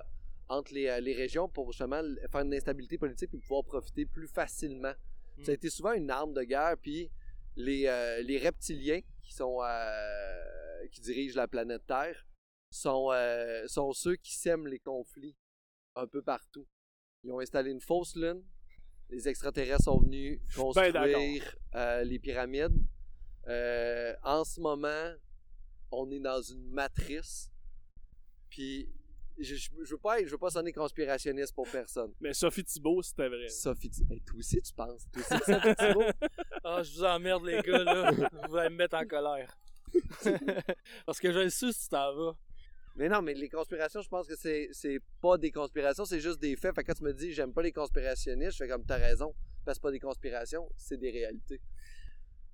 entre 0.48 0.74
les, 0.76 0.88
euh, 0.88 1.00
les 1.00 1.14
régions 1.14 1.50
pour 1.50 1.72
justement 1.72 2.02
faire 2.32 2.42
une 2.42 2.54
instabilité 2.54 3.00
politique 3.00 3.34
et 3.34 3.38
pouvoir 3.40 3.64
profiter 3.64 4.06
plus 4.06 4.28
facilement. 4.28 4.94
Mm. 5.38 5.44
Ça 5.44 5.52
a 5.52 5.56
été 5.56 5.72
souvent 5.72 5.94
une 5.94 6.12
arme 6.12 6.34
de 6.34 6.44
guerre, 6.44 6.76
puis 6.80 7.10
les, 7.56 7.88
euh, 7.88 8.22
les 8.22 8.38
reptiliens 8.38 9.02
qui 9.30 9.36
sont 9.36 9.60
euh, 9.64 10.88
qui 10.92 11.02
dirigent 11.02 11.38
la 11.38 11.48
planète 11.48 11.86
Terre 11.86 12.26
sont, 12.72 13.12
euh, 13.12 13.66
sont 13.68 13.94
ceux 13.94 14.16
qui 14.16 14.36
sèment 14.36 14.68
les 14.68 14.80
conflits 14.80 15.38
un 15.96 16.08
peu 16.08 16.22
partout. 16.22 16.68
Ils 17.24 17.32
ont 17.32 17.40
installé 17.40 17.72
une 17.72 17.82
fausse 17.82 18.16
lune. 18.16 18.44
Les 19.10 19.28
extraterrestres 19.28 19.84
sont 19.84 20.00
venus 20.00 20.40
construire 20.56 21.58
euh, 21.76 22.04
les 22.04 22.20
pyramides. 22.20 22.86
En 24.24 24.44
ce 24.44 24.60
moment, 24.60 25.14
on 25.92 26.10
est 26.12 26.20
dans 26.20 26.42
une 26.42 26.70
matrice. 26.70 27.52
Puis, 28.50 28.92
je, 29.40 29.56
je, 29.56 29.70
je 29.84 29.92
veux 29.92 29.98
pas, 29.98 30.20
je 30.24 30.30
veux 30.30 30.38
pas 30.38 30.50
sonner 30.50 30.72
conspirationniste 30.74 31.54
pour 31.56 31.68
personne. 31.70 32.14
Mais 32.20 32.34
Sophie 32.34 32.64
Thibault, 32.64 33.02
c'était 33.02 33.28
vrai. 33.30 33.48
Sophie, 33.50 33.90
Thi- 33.90 34.06
hey, 34.10 34.22
toi 34.22 34.38
aussi, 34.38 34.62
tu 34.62 34.74
penses? 34.74 35.06
Toi 35.12 35.22
aussi, 35.22 35.44
Sophie 35.46 35.76
Thibault? 35.80 36.04
Ah, 36.64 36.84
je 36.84 36.92
vous 36.94 37.04
emmerde, 37.04 37.46
les 37.46 37.62
gars, 37.62 37.84
là. 37.84 38.12
vous 38.48 38.56
allez 38.58 38.70
me 38.70 38.76
mettre 38.76 38.98
en 38.98 39.06
colère. 39.06 39.58
Parce 41.06 41.20
que 41.20 41.32
je 41.32 41.40
le 41.40 41.50
sais 41.50 41.72
si 41.72 41.84
tu 41.84 41.90
t'en 41.90 42.14
vas. 42.16 42.36
Mais 42.96 43.08
non, 43.08 43.22
mais 43.22 43.34
les 43.34 43.50
conspirations, 43.50 44.02
je 44.02 44.10
pense 44.10 44.28
que 44.28 44.36
c'est, 44.36 44.68
c'est 44.72 45.00
pas 45.22 45.38
des 45.38 45.52
conspirations, 45.52 46.06
c'est 46.06 46.20
juste 46.20 46.40
des 46.40 46.56
faits. 46.56 46.76
Fait 46.76 46.84
que 46.84 46.88
quand 46.92 46.98
tu 46.98 47.04
me 47.04 47.14
dis 47.14 47.32
j'aime 47.32 47.54
pas 47.54 47.62
les 47.62 47.72
conspirationnistes, 47.72 48.54
je 48.54 48.58
fais 48.58 48.68
comme 48.68 48.86
t'as 48.86 48.98
raison. 48.98 49.34
Parce 49.64 49.78
que 49.78 49.82
c'est 49.82 49.88
pas 49.88 49.92
des 49.92 50.00
conspirations, 50.00 50.70
c'est 50.76 50.98
des 50.98 51.12
réalités. 51.12 51.62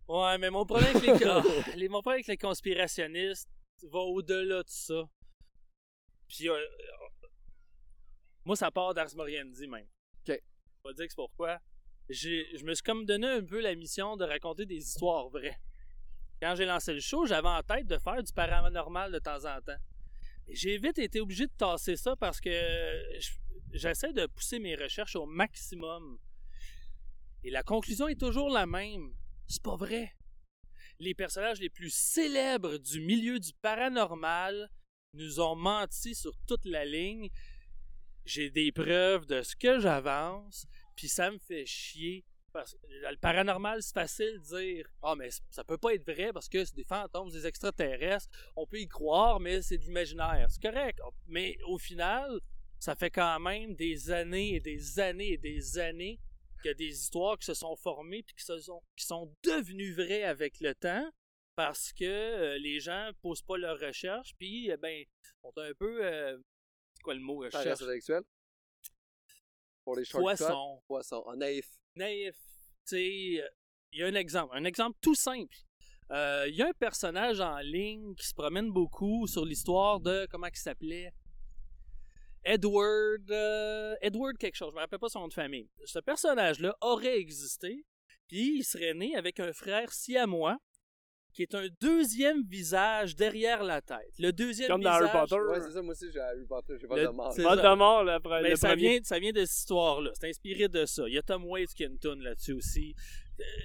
Ouais, 0.07 0.37
mais 0.37 0.51
mon 0.51 0.65
problème 0.65 0.95
avec 0.95 1.19
les, 1.19 1.25
ah, 1.25 1.41
les- 1.75 1.89
mon 1.89 2.01
problème 2.01 2.17
avec 2.19 2.27
les 2.27 2.37
conspirationnistes 2.37 3.49
va 3.83 3.99
au-delà 3.99 4.59
de 4.61 4.69
ça. 4.69 5.03
Puis, 6.27 6.49
euh, 6.49 6.59
moi, 8.45 8.55
ça 8.55 8.71
part 8.71 8.93
d'Ars 8.93 9.15
Moriendi 9.15 9.67
même. 9.67 9.87
Ok. 10.27 10.27
Je 10.27 10.31
vais 10.89 10.91
te 10.91 10.95
dire 10.95 11.05
que 11.05 11.11
c'est 11.11 11.15
pourquoi. 11.15 11.59
Je 12.09 12.63
me 12.63 12.73
suis 12.75 12.83
comme 12.83 13.05
donné 13.05 13.27
un 13.27 13.43
peu 13.43 13.59
la 13.61 13.73
mission 13.75 14.15
de 14.15 14.25
raconter 14.25 14.65
des 14.65 14.77
histoires 14.77 15.29
vraies. 15.29 15.57
Quand 16.41 16.53
j'ai 16.55 16.65
lancé 16.65 16.93
le 16.93 16.99
show, 16.99 17.25
j'avais 17.25 17.47
en 17.47 17.63
tête 17.63 17.87
de 17.87 17.97
faire 17.97 18.21
du 18.21 18.31
paranormal 18.33 19.11
de 19.11 19.19
temps 19.19 19.43
en 19.45 19.59
temps. 19.61 19.77
J'ai 20.47 20.77
vite 20.77 20.99
été 20.99 21.19
obligé 21.19 21.47
de 21.47 21.53
tasser 21.57 21.95
ça 21.95 22.15
parce 22.15 22.39
que 22.39 22.51
je- 23.19 23.31
j'essaie 23.73 24.13
de 24.13 24.27
pousser 24.27 24.59
mes 24.59 24.75
recherches 24.75 25.15
au 25.15 25.25
maximum. 25.25 26.19
Et 27.43 27.49
la 27.49 27.63
conclusion 27.63 28.07
est 28.07 28.19
toujours 28.19 28.49
la 28.49 28.67
même. 28.67 29.11
C'est 29.47 29.63
pas 29.63 29.75
vrai. 29.75 30.13
Les 30.99 31.15
personnages 31.15 31.59
les 31.59 31.69
plus 31.69 31.89
célèbres 31.91 32.77
du 32.77 32.99
milieu 33.01 33.39
du 33.39 33.51
paranormal 33.61 34.69
nous 35.15 35.39
ont 35.39 35.55
menti 35.55 36.15
sur 36.15 36.35
toute 36.47 36.65
la 36.65 36.85
ligne. 36.85 37.29
J'ai 38.25 38.49
des 38.49 38.71
preuves 38.71 39.25
de 39.25 39.41
ce 39.41 39.55
que 39.55 39.79
j'avance, 39.79 40.65
puis 40.95 41.07
ça 41.07 41.31
me 41.31 41.37
fait 41.37 41.65
chier. 41.65 42.25
Parce 42.51 42.73
que 42.73 42.77
le 42.87 43.17
paranormal, 43.17 43.83
c'est 43.83 43.93
facile 43.93 44.39
de 44.39 44.57
dire 44.57 44.89
Ah, 45.01 45.15
mais 45.15 45.29
ça 45.49 45.63
peut 45.63 45.77
pas 45.77 45.93
être 45.93 46.09
vrai 46.09 46.31
parce 46.31 46.47
que 46.47 46.63
c'est 46.63 46.75
des 46.75 46.85
fantômes, 46.85 47.29
des 47.29 47.45
extraterrestres. 47.45 48.29
On 48.55 48.65
peut 48.65 48.79
y 48.79 48.87
croire, 48.87 49.39
mais 49.39 49.61
c'est 49.61 49.77
de 49.77 49.83
l'imaginaire. 49.83 50.47
C'est 50.49 50.61
correct. 50.61 50.99
Mais 51.27 51.57
au 51.65 51.77
final, 51.77 52.39
ça 52.79 52.95
fait 52.95 53.09
quand 53.09 53.39
même 53.39 53.75
des 53.75 54.11
années 54.11 54.55
et 54.55 54.59
des 54.59 54.99
années 54.99 55.33
et 55.33 55.37
des 55.37 55.77
années 55.79 56.19
qu'il 56.61 56.69
y 56.69 56.71
a 56.71 56.75
des 56.75 56.93
histoires 56.93 57.37
qui 57.37 57.45
se 57.45 57.53
sont 57.53 57.75
formées 57.75 58.23
puis 58.23 58.35
qui, 58.35 58.45
se 58.45 58.59
sont, 58.59 58.81
qui 58.95 59.05
sont 59.05 59.33
devenues 59.43 59.93
vraies 59.93 60.23
avec 60.23 60.59
le 60.61 60.73
temps 60.73 61.09
parce 61.55 61.93
que 61.93 62.03
euh, 62.05 62.57
les 62.57 62.79
gens 62.79 63.11
posent 63.21 63.41
pas 63.41 63.57
leurs 63.57 63.79
recherches 63.79 64.33
puis 64.37 64.69
eh 64.69 64.77
ben 64.77 65.03
ont 65.43 65.53
un 65.57 65.73
peu 65.73 66.05
euh, 66.05 66.37
c'est 66.93 67.01
quoi 67.03 67.13
le 67.13 67.21
mot 67.21 67.39
que 67.39 67.47
je 67.47 67.51
Paresse 67.51 67.67
cherche? 67.67 67.81
intellectuelle? 67.81 68.23
Pour 69.83 69.95
les 69.95 70.03
poisson 70.09 70.81
Poisson. 70.87 71.23
Naïf. 71.37 71.67
naïf 71.95 72.35
tu 72.87 72.95
sais 72.97 73.41
euh, 73.43 73.47
il 73.91 73.99
y 73.99 74.03
a 74.03 74.07
un 74.07 74.15
exemple 74.15 74.55
un 74.57 74.65
exemple 74.65 74.97
tout 75.01 75.15
simple 75.15 75.55
Euh, 76.11 76.45
il 76.47 76.55
y 76.55 76.61
a 76.61 76.67
un 76.67 76.73
personnage 76.73 77.39
en 77.41 77.57
ligne 77.61 78.13
qui 78.15 78.27
se 78.27 78.33
promène 78.35 78.69
beaucoup 78.71 79.25
sur 79.25 79.43
l'histoire 79.43 79.99
de 79.99 80.27
comment 80.29 80.45
il 80.53 80.55
s'appelait? 80.55 81.11
Edward, 82.43 83.31
euh, 83.31 83.95
Edward 84.01 84.37
quelque 84.37 84.55
chose, 84.55 84.69
je 84.69 84.75
me 84.75 84.81
rappelle 84.81 84.99
pas 84.99 85.09
son 85.09 85.21
nom 85.21 85.27
de 85.29 85.33
famille. 85.33 85.67
Ce 85.85 85.97
personnage-là 85.97 86.75
aurait 86.81 87.17
existé, 87.17 87.83
puis 88.27 88.57
il 88.59 88.63
serait 88.63 88.93
né 88.93 89.15
avec 89.15 89.39
un 89.39 89.51
frère 89.51 89.91
siamois 89.91 90.59
qui 91.35 91.43
est 91.43 91.53
un 91.53 91.67
deuxième 91.81 92.43
visage 92.47 93.15
derrière 93.15 93.61
la 93.63 93.81
tête. 93.81 94.13
Le 94.17 94.31
deuxième 94.31 94.69
Comme 94.69 94.81
dans 94.81 94.93
visage. 94.97 95.09
Harry 95.13 95.27
Potter. 95.29 95.41
Ouais, 95.49 95.61
c'est 95.61 95.71
ça, 95.73 95.81
moi 95.81 95.91
aussi, 95.91 96.05
j'ai 96.11 96.19
Harry 96.19 96.45
Potter, 96.47 96.73
j'ai 96.79 96.87
pas 96.87 96.95
Le- 96.95 97.03
de 97.03 97.07
mort. 97.09 97.33
c'est- 97.33 97.43
Voldemort, 97.43 98.03
le, 98.05 98.11
pre- 98.13 98.41
Ben, 98.41 98.49
le 98.51 98.55
ça, 98.55 98.69
premier. 98.69 98.81
vient, 98.89 98.99
ça 99.03 99.19
vient 99.19 99.31
de 99.33 99.45
cette 99.45 99.57
histoire-là. 99.59 100.11
C'est 100.13 100.29
inspiré 100.29 100.67
de 100.69 100.85
ça. 100.85 101.07
Il 101.07 101.13
y 101.13 101.17
a 101.17 101.21
Tom 101.21 101.45
Waits 101.45 101.73
qui 101.73 101.83
a 101.83 101.87
une 101.87 101.99
toune 101.99 102.21
là-dessus 102.23 102.53
aussi. 102.53 102.95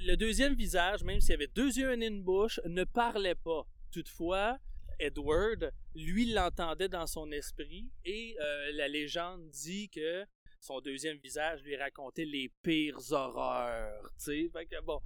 Le 0.04 0.16
deuxième 0.16 0.54
visage, 0.54 1.04
même 1.04 1.20
s'il 1.20 1.32
avait 1.34 1.46
deux 1.46 1.78
yeux 1.78 1.92
et 1.92 2.06
une 2.06 2.22
bouche, 2.22 2.58
ne 2.66 2.82
parlait 2.84 3.36
pas. 3.36 3.62
Toutefois, 3.92 4.58
Edward, 4.98 5.70
lui, 5.94 6.26
l'entendait 6.32 6.88
dans 6.88 7.06
son 7.06 7.30
esprit 7.32 7.88
et 8.04 8.36
euh, 8.40 8.72
la 8.72 8.88
légende 8.88 9.48
dit 9.50 9.88
que 9.88 10.26
son 10.60 10.80
deuxième 10.80 11.16
visage 11.18 11.62
lui 11.62 11.76
racontait 11.76 12.24
les 12.26 12.50
pires 12.62 12.98
horreurs. 13.12 14.02
tu 14.18 14.24
sais. 14.24 14.50
Fait 14.52 14.66
que, 14.66 14.82
bon. 14.82 14.98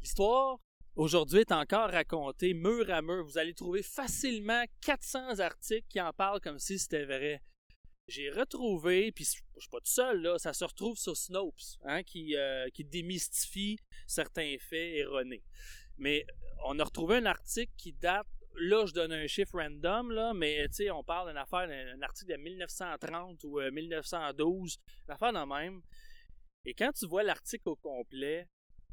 L'histoire, 0.00 0.58
aujourd'hui, 0.98 1.40
est 1.40 1.52
encore 1.52 1.90
racontée 1.90 2.52
mur 2.52 2.90
à 2.90 3.00
mur. 3.00 3.24
Vous 3.24 3.38
allez 3.38 3.54
trouver 3.54 3.82
facilement 3.82 4.62
400 4.82 5.38
articles 5.38 5.86
qui 5.88 6.00
en 6.00 6.12
parlent 6.12 6.40
comme 6.40 6.58
si 6.58 6.78
c'était 6.78 7.04
vrai 7.04 7.40
j'ai 8.08 8.30
retrouvé, 8.30 9.12
puis 9.12 9.24
je 9.24 9.60
suis 9.60 9.68
pas 9.70 9.80
tout 9.80 9.92
seul, 9.92 10.22
là, 10.22 10.38
ça 10.38 10.54
se 10.54 10.64
retrouve 10.64 10.96
sur 10.96 11.16
Snopes, 11.16 11.76
hein, 11.84 12.02
qui, 12.02 12.36
euh, 12.36 12.68
qui 12.70 12.84
démystifie 12.84 13.78
certains 14.06 14.56
faits 14.58 14.96
erronés. 14.96 15.44
Mais 15.98 16.26
on 16.64 16.78
a 16.78 16.84
retrouvé 16.84 17.16
un 17.16 17.26
article 17.26 17.72
qui 17.76 17.92
date, 17.92 18.26
là 18.56 18.86
je 18.86 18.94
donne 18.94 19.12
un 19.12 19.26
chiffre 19.26 19.58
random, 19.60 20.10
là, 20.10 20.32
mais 20.32 20.66
on 20.90 21.04
parle 21.04 21.28
d'une 21.28 21.36
affaire, 21.36 21.68
d'un 21.68 21.98
un 21.98 22.02
article 22.02 22.32
de 22.32 22.38
1930 22.38 23.44
ou 23.44 23.60
euh, 23.60 23.70
1912, 23.70 24.78
une 25.06 25.14
affaire 25.14 25.32
de 25.32 25.46
même. 25.46 25.82
Et 26.64 26.72
quand 26.72 26.92
tu 26.92 27.06
vois 27.06 27.22
l'article 27.22 27.68
au 27.68 27.76
complet, 27.76 28.48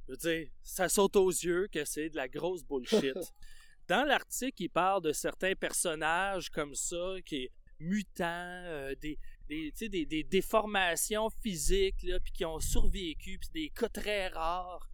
je 0.08 0.12
veux 0.12 0.18
dire, 0.18 0.48
ça 0.64 0.90
saute 0.90 1.16
aux 1.16 1.30
yeux 1.30 1.68
que 1.72 1.86
c'est 1.86 2.10
de 2.10 2.16
la 2.16 2.28
grosse 2.28 2.64
bullshit. 2.64 3.16
Dans 3.88 4.04
l'article, 4.04 4.64
il 4.64 4.70
parle 4.70 5.04
de 5.04 5.12
certains 5.12 5.56
personnages 5.56 6.50
comme 6.50 6.74
ça, 6.74 7.16
qui 7.26 7.50
mutants, 7.80 8.24
euh, 8.66 8.96
des, 8.96 9.20
des, 9.48 9.72
tu 9.72 9.78
sais, 9.78 9.90
des, 9.90 10.06
des 10.06 10.24
déformations 10.24 11.30
physiques, 11.30 12.02
là, 12.04 12.20
puis 12.20 12.32
qui 12.32 12.46
ont 12.46 12.60
survécu, 12.60 13.38
puis 13.38 13.50
des 13.54 13.70
cas 13.70 13.90
très 13.90 14.28
rares. 14.28 14.90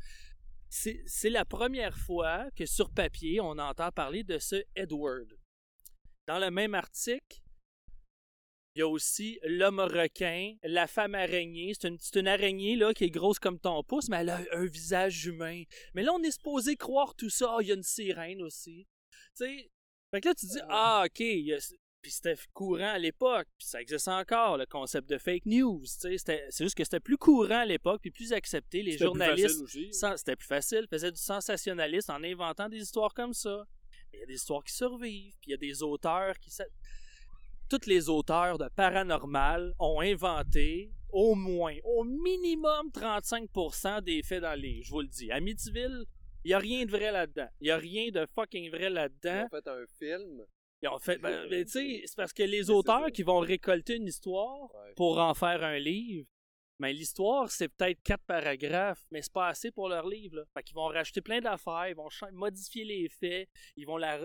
C'est 0.70 1.03
c'est 1.05 1.30
la 1.30 1.45
première 1.45 1.97
fois 1.97 2.49
que 2.55 2.66
sur 2.66 2.89
papier, 2.89 3.41
on 3.41 3.57
entend 3.57 3.91
parler 3.91 4.24
de 4.24 4.39
ce 4.39 4.64
Edward. 4.76 5.38
Dans 6.28 6.39
le 6.39 6.49
même 6.49 6.76
article, 6.76 7.41
il 8.76 8.80
y 8.80 8.82
a 8.82 8.88
aussi 8.88 9.39
l'homme 9.43 9.80
requin, 9.80 10.55
la 10.63 10.88
femme 10.88 11.15
araignée. 11.15 11.74
C'est 11.80 12.19
une, 12.19 12.28
araignée 12.28 12.76
là, 12.76 12.93
qui 12.93 13.05
est 13.05 13.09
grosse 13.09 13.39
comme 13.39 13.59
ton 13.59 13.84
pouce, 13.84 14.07
mais 14.09 14.17
elle 14.17 14.30
a 14.30 14.41
un 14.53 14.65
visage 14.65 15.26
humain. 15.26 15.63
Mais 15.93 16.03
là, 16.03 16.13
on 16.13 16.24
est 16.24 16.32
supposé 16.32 16.76
croire 16.78 17.13
tout 17.15 17.30
ça. 17.30 17.55
Ah, 17.55 17.57
il 17.61 17.67
y 17.67 17.72
a 17.72 17.76
une 17.76 17.84
sirène 17.84 18.41
aussi. 18.41 18.88
Tu 19.36 19.45
sais, 19.45 19.72
fait 20.11 20.22
que 20.22 20.30
là, 20.30 20.36
tu 20.36 20.45
dis, 20.45 20.59
ah, 20.69 21.03
ok, 21.05 21.24
puis 22.01 22.11
c'était 22.11 22.36
courant 22.53 22.93
à 22.93 22.97
l'époque, 22.97 23.47
puis 23.57 23.67
ça 23.67 23.82
existe 23.82 24.07
encore, 24.07 24.57
le 24.57 24.65
concept 24.65 25.07
de 25.09 25.17
fake 25.17 25.45
news. 25.45 25.84
C'est 25.86 26.11
juste 26.59 26.76
que 26.76 26.84
c'était 26.84 26.99
plus 26.99 27.17
courant 27.17 27.59
à 27.59 27.65
l'époque, 27.65 28.01
puis 28.01 28.11
plus 28.11 28.34
accepté. 28.34 28.82
Les 28.82 28.93
C'était 28.93 29.05
plus 29.05 29.07
journalistes, 29.07 29.47
facile 29.47 29.63
aussi. 29.63 29.93
sans- 29.93 30.17
c'était 30.17 30.36
plus 30.36 30.47
facile, 30.47 30.88
faisaient 30.89 31.11
du 31.11 31.22
sensationnalisme 31.22 32.11
en 32.11 32.24
inventant 32.24 32.69
des 32.69 32.80
histoires 32.80 33.13
comme 33.13 33.34
ça. 33.34 33.65
Il 34.13 34.19
y 34.19 34.24
a 34.24 34.26
des 34.26 34.34
histoires 34.36 34.63
qui 34.63 34.74
survivent, 34.74 35.36
puis 35.41 35.49
il 35.49 35.51
y 35.51 35.53
a 35.53 35.57
des 35.57 35.84
auteurs 35.84 36.38
qui... 36.39 36.49
Tous 37.72 37.88
les 37.88 38.09
auteurs 38.09 38.57
de 38.57 38.67
paranormal 38.76 39.74
ont 39.80 40.01
inventé 40.01 40.91
au 41.09 41.36
moins, 41.36 41.74
au 41.86 42.03
minimum 42.03 42.89
35% 42.93 44.01
des 44.01 44.22
faits 44.24 44.41
dans 44.41 44.59
les 44.59 44.82
je 44.84 44.91
vous 44.91 44.99
le 44.99 45.07
dis. 45.07 45.32
Amityville, 45.32 46.03
il 46.43 46.49
n'y 46.49 46.53
a 46.53 46.59
rien 46.59 46.84
de 46.84 46.91
vrai 46.91 47.13
là-dedans. 47.13 47.47
Il 47.61 47.65
n'y 47.65 47.72
a 47.72 47.78
rien 47.78 48.09
de 48.11 48.28
fucking 48.36 48.69
vrai 48.72 48.88
Ils 48.88 48.93
là-dedans. 48.93 49.45
ont 49.45 49.49
fait 49.49 49.67
un 49.69 49.86
film. 49.97 50.45
Ils 50.82 50.89
ont 50.89 50.99
fait, 50.99 51.17
ben, 51.19 51.47
tu 51.49 51.67
sais, 51.67 52.01
c'est 52.05 52.15
parce 52.17 52.34
que 52.34 52.43
les 52.43 52.69
auteurs 52.69 53.09
qui 53.13 53.24
vont 53.24 53.39
récolter 53.39 53.95
une 53.95 54.07
histoire 54.07 54.63
Ouais. 54.76 54.93
pour 54.97 55.17
en 55.19 55.34
faire 55.34 55.63
un 55.63 55.80
livre, 55.80 56.28
mais 56.82 56.94
l'histoire, 56.94 57.52
c'est 57.52 57.68
peut-être 57.68 58.02
quatre 58.02 58.24
paragraphes, 58.26 59.06
mais 59.12 59.22
c'est 59.22 59.32
pas 59.32 59.50
assez 59.50 59.70
pour 59.70 59.88
leur 59.88 60.08
livre. 60.08 60.38
Là. 60.38 60.44
Fait 60.52 60.64
qu'ils 60.64 60.74
vont 60.74 60.88
rajouter 60.88 61.22
plein 61.22 61.40
d'affaires, 61.40 61.90
ils 61.90 61.96
vont 61.96 62.10
modifier 62.34 62.84
les 62.84 63.08
faits, 63.08 63.48
ils 63.76 63.86
vont 63.86 63.98
la, 63.98 64.18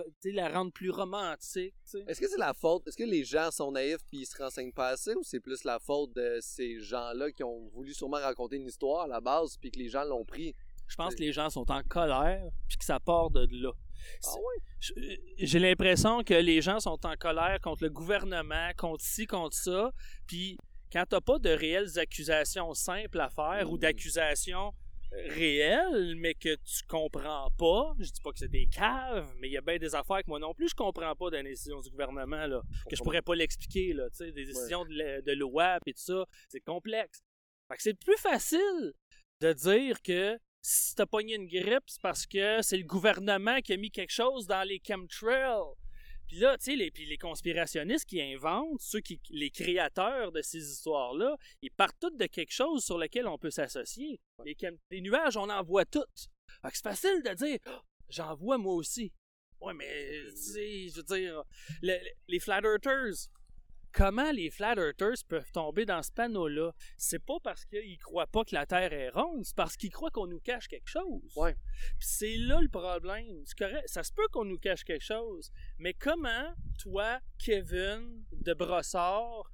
rendre 0.51 0.71
plus 0.71 0.89
romantique. 0.89 1.75
Est-ce 2.07 2.19
que 2.19 2.27
c'est 2.27 2.39
la 2.39 2.55
faute, 2.55 2.87
est-ce 2.87 2.97
que 2.97 3.03
les 3.03 3.23
gens 3.23 3.51
sont 3.51 3.71
naïfs 3.71 4.03
puis 4.09 4.21
ils 4.21 4.25
se 4.25 4.35
renseignent 4.41 4.73
pas 4.73 4.89
assez 4.89 5.13
ou 5.13 5.21
c'est 5.21 5.39
plus 5.39 5.63
la 5.65 5.77
faute 5.77 6.13
de 6.13 6.39
ces 6.41 6.79
gens-là 6.79 7.31
qui 7.31 7.43
ont 7.43 7.67
voulu 7.69 7.93
sûrement 7.93 8.17
raconter 8.17 8.55
une 8.55 8.65
histoire 8.65 9.03
à 9.03 9.07
la 9.07 9.21
base 9.21 9.55
puis 9.57 9.69
que 9.69 9.77
les 9.77 9.89
gens 9.89 10.03
l'ont 10.03 10.25
pris? 10.25 10.55
Je 10.87 10.95
pense 10.95 11.13
que 11.13 11.19
les 11.21 11.33
gens 11.33 11.51
sont 11.51 11.69
en 11.69 11.83
colère, 11.83 12.43
puis 12.67 12.77
que 12.77 12.85
ça 12.85 12.99
part 12.99 13.29
de 13.29 13.45
là. 13.51 13.71
Ah 14.25 14.33
ouais? 14.35 14.63
je- 14.79 14.93
J'ai 15.37 15.59
l'impression 15.59 16.23
que 16.23 16.33
les 16.33 16.61
gens 16.61 16.79
sont 16.79 17.05
en 17.05 17.15
colère 17.17 17.59
contre 17.61 17.83
le 17.83 17.89
gouvernement, 17.89 18.71
contre 18.77 19.03
ci, 19.03 19.27
contre 19.27 19.55
ça, 19.55 19.91
puis 20.25 20.57
quand 20.91 21.05
t'as 21.07 21.21
pas 21.21 21.39
de 21.39 21.49
réelles 21.49 21.97
accusations 21.99 22.73
simples 22.73 23.19
à 23.19 23.29
faire 23.29 23.69
ou 23.71 23.75
Mm. 23.75 23.79
d'accusations 23.79 24.73
réelles, 25.11 26.15
mais 26.17 26.33
que 26.33 26.55
tu 26.55 26.83
comprends 26.87 27.49
pas, 27.57 27.93
je 27.99 28.11
dis 28.11 28.21
pas 28.21 28.31
que 28.31 28.39
c'est 28.39 28.47
des 28.51 28.67
caves, 28.67 29.31
mais 29.39 29.47
il 29.47 29.53
y 29.53 29.57
a 29.57 29.61
bien 29.61 29.77
des 29.77 29.95
affaires 29.95 30.17
que 30.23 30.27
moi 30.27 30.39
non 30.39 30.53
plus 30.53 30.69
je 30.69 30.75
comprends 30.75 31.15
pas 31.15 31.29
dans 31.29 31.37
les 31.43 31.51
décisions 31.51 31.79
du 31.79 31.89
gouvernement, 31.89 32.45
là, 32.45 32.61
que 32.89 32.95
je 32.95 33.01
pourrais 33.03 33.21
pas 33.21 33.35
l'expliquer, 33.35 33.93
là, 33.93 34.09
tu 34.09 34.17
sais, 34.17 34.31
des 34.31 34.45
décisions 34.45 34.83
de, 34.85 35.21
de 35.25 35.31
loi 35.33 35.77
et 35.85 35.93
tout 35.93 36.01
ça, 36.01 36.25
c'est 36.49 36.59
complexe. 36.61 37.21
Fait 37.69 37.77
que 37.77 37.83
c'est 37.83 37.93
plus 37.99 38.17
facile 38.17 38.93
de 39.41 39.53
dire 39.53 40.01
que 40.01 40.37
si 40.61 40.95
t'as 40.95 41.05
pogné 41.05 41.35
une 41.35 41.47
grippe, 41.47 41.83
c'est 41.87 42.01
parce 42.01 42.25
que 42.25 42.61
c'est 42.61 42.77
le 42.77 42.83
gouvernement 42.83 43.59
qui 43.61 43.73
a 43.73 43.77
mis 43.77 43.91
quelque 43.91 44.11
chose 44.13 44.45
dans 44.47 44.67
les 44.67 44.81
chemtrails. 44.85 45.73
Puis 46.27 46.37
là, 46.37 46.57
tu 46.57 46.65
sais, 46.71 46.75
les, 46.75 46.91
les 46.97 47.17
conspirationnistes 47.17 48.05
qui 48.05 48.21
inventent, 48.21 48.81
ceux 48.81 48.99
qui, 48.99 49.19
les 49.29 49.49
créateurs 49.49 50.31
de 50.31 50.41
ces 50.41 50.59
histoires-là, 50.71 51.35
ils 51.61 51.71
partent 51.71 51.97
tous 51.99 52.09
de 52.15 52.25
quelque 52.25 52.51
chose 52.51 52.83
sur 52.83 52.97
lequel 52.97 53.27
on 53.27 53.37
peut 53.37 53.49
s'associer. 53.51 54.19
Les, 54.45 55.01
nuages, 55.01 55.37
on 55.37 55.49
en 55.49 55.63
voit 55.63 55.85
toutes. 55.85 56.27
Fait 56.61 56.69
c'est 56.73 56.83
facile 56.83 57.23
de 57.23 57.33
dire, 57.33 57.57
Ah, 57.65 57.81
j'en 58.09 58.35
vois 58.35 58.57
moi 58.57 58.73
aussi. 58.73 59.13
Ouais, 59.61 59.73
mais, 59.73 60.21
tu 60.29 60.89
je 60.89 60.95
veux 60.97 61.03
dire, 61.03 61.43
le- 61.81 61.93
le- 61.97 62.11
les 62.27 62.39
flat 62.39 62.61
earthers, 62.63 63.29
comment 63.97 64.31
les 64.31 64.51
flat 64.51 64.75
earthers 64.77 65.23
peuvent 65.27 65.51
tomber 65.51 65.85
dans 65.85 66.03
ce 66.03 66.11
panneau-là? 66.11 66.71
C'est 66.97 67.23
pas 67.23 67.39
parce 67.43 67.65
qu'ils 67.65 67.97
croient 67.97 68.27
pas 68.27 68.45
que 68.45 68.53
la 68.53 68.67
Terre 68.67 68.93
est 68.93 69.09
ronde, 69.09 69.43
c'est 69.43 69.55
parce 69.55 69.75
qu'ils 69.75 69.89
croient 69.89 70.11
qu'on 70.11 70.27
nous 70.27 70.39
cache 70.39 70.67
quelque 70.67 70.87
chose. 70.87 71.33
Ouais. 71.35 71.55
Puis 71.97 72.07
c'est 72.07 72.37
là 72.37 72.61
le 72.61 72.69
problème. 72.69 73.43
Correct, 73.57 73.87
ça 73.87 74.03
se 74.03 74.13
peut 74.13 74.27
qu'on 74.31 74.45
nous 74.45 74.59
cache 74.59 74.83
quelque 74.83 75.03
chose, 75.03 75.51
mais 75.79 75.95
comment, 75.95 76.53
toi, 76.77 77.19
Kevin 77.39 78.23
de 78.33 78.53
Brossard, 78.53 79.49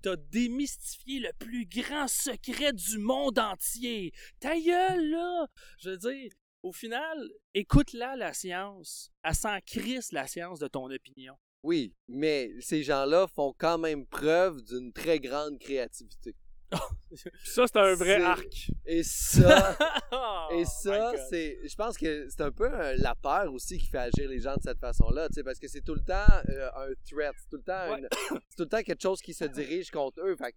t'as 0.00 0.16
démystifié 0.30 1.18
le 1.18 1.32
plus 1.38 1.66
grand 1.66 2.06
secret 2.06 2.72
du 2.72 2.98
monde 2.98 3.40
entier? 3.40 4.12
Ta 4.38 4.58
gueule, 4.60 5.10
là! 5.10 5.48
Je 5.78 5.90
veux 5.90 5.98
dire, 5.98 6.30
au 6.62 6.70
final, 6.70 7.18
écoute-la, 7.54 8.14
la 8.14 8.32
science. 8.32 9.10
Elle 9.24 9.34
s'en 9.34 9.58
crisse, 9.66 10.12
la 10.12 10.28
science, 10.28 10.60
de 10.60 10.68
ton 10.68 10.88
opinion. 10.88 11.36
Oui, 11.62 11.94
mais 12.08 12.50
ces 12.60 12.82
gens-là 12.82 13.26
font 13.34 13.54
quand 13.56 13.78
même 13.78 14.06
preuve 14.06 14.62
d'une 14.62 14.92
très 14.92 15.20
grande 15.20 15.58
créativité. 15.58 16.34
Ça, 17.44 17.66
c'est 17.66 17.76
un 17.76 17.94
vrai 17.94 18.22
arc. 18.22 18.70
Et 18.86 19.02
ça, 19.02 19.76
Oh 20.12 20.48
et 20.52 20.64
ça, 20.64 21.12
c'est, 21.28 21.58
je 21.68 21.74
pense 21.76 21.98
que 21.98 22.26
c'est 22.30 22.40
un 22.40 22.50
peu 22.50 22.64
euh, 22.72 22.94
la 22.98 23.14
peur 23.14 23.52
aussi 23.52 23.76
qui 23.78 23.86
fait 23.86 23.98
agir 23.98 24.28
les 24.28 24.40
gens 24.40 24.54
de 24.56 24.62
cette 24.62 24.78
façon-là, 24.80 25.28
tu 25.28 25.34
sais, 25.34 25.42
parce 25.44 25.58
que 25.58 25.68
c'est 25.68 25.82
tout 25.82 25.94
le 25.94 26.00
temps 26.02 26.24
euh, 26.48 26.70
un 26.74 26.88
threat, 27.08 27.34
c'est 27.38 27.48
tout 27.50 27.56
le 27.58 27.62
temps, 27.62 27.92
Ouais. 27.92 27.98
une- 28.00 28.08
c'est 28.48 28.56
tout 28.56 28.62
le 28.62 28.68
temps 28.68 28.82
quelque 28.82 29.02
chose 29.02 29.20
qui 29.20 29.34
se 29.34 29.44
dirige 29.44 29.90
contre 29.90 30.20
eux. 30.22 30.34
Fait 30.36 30.54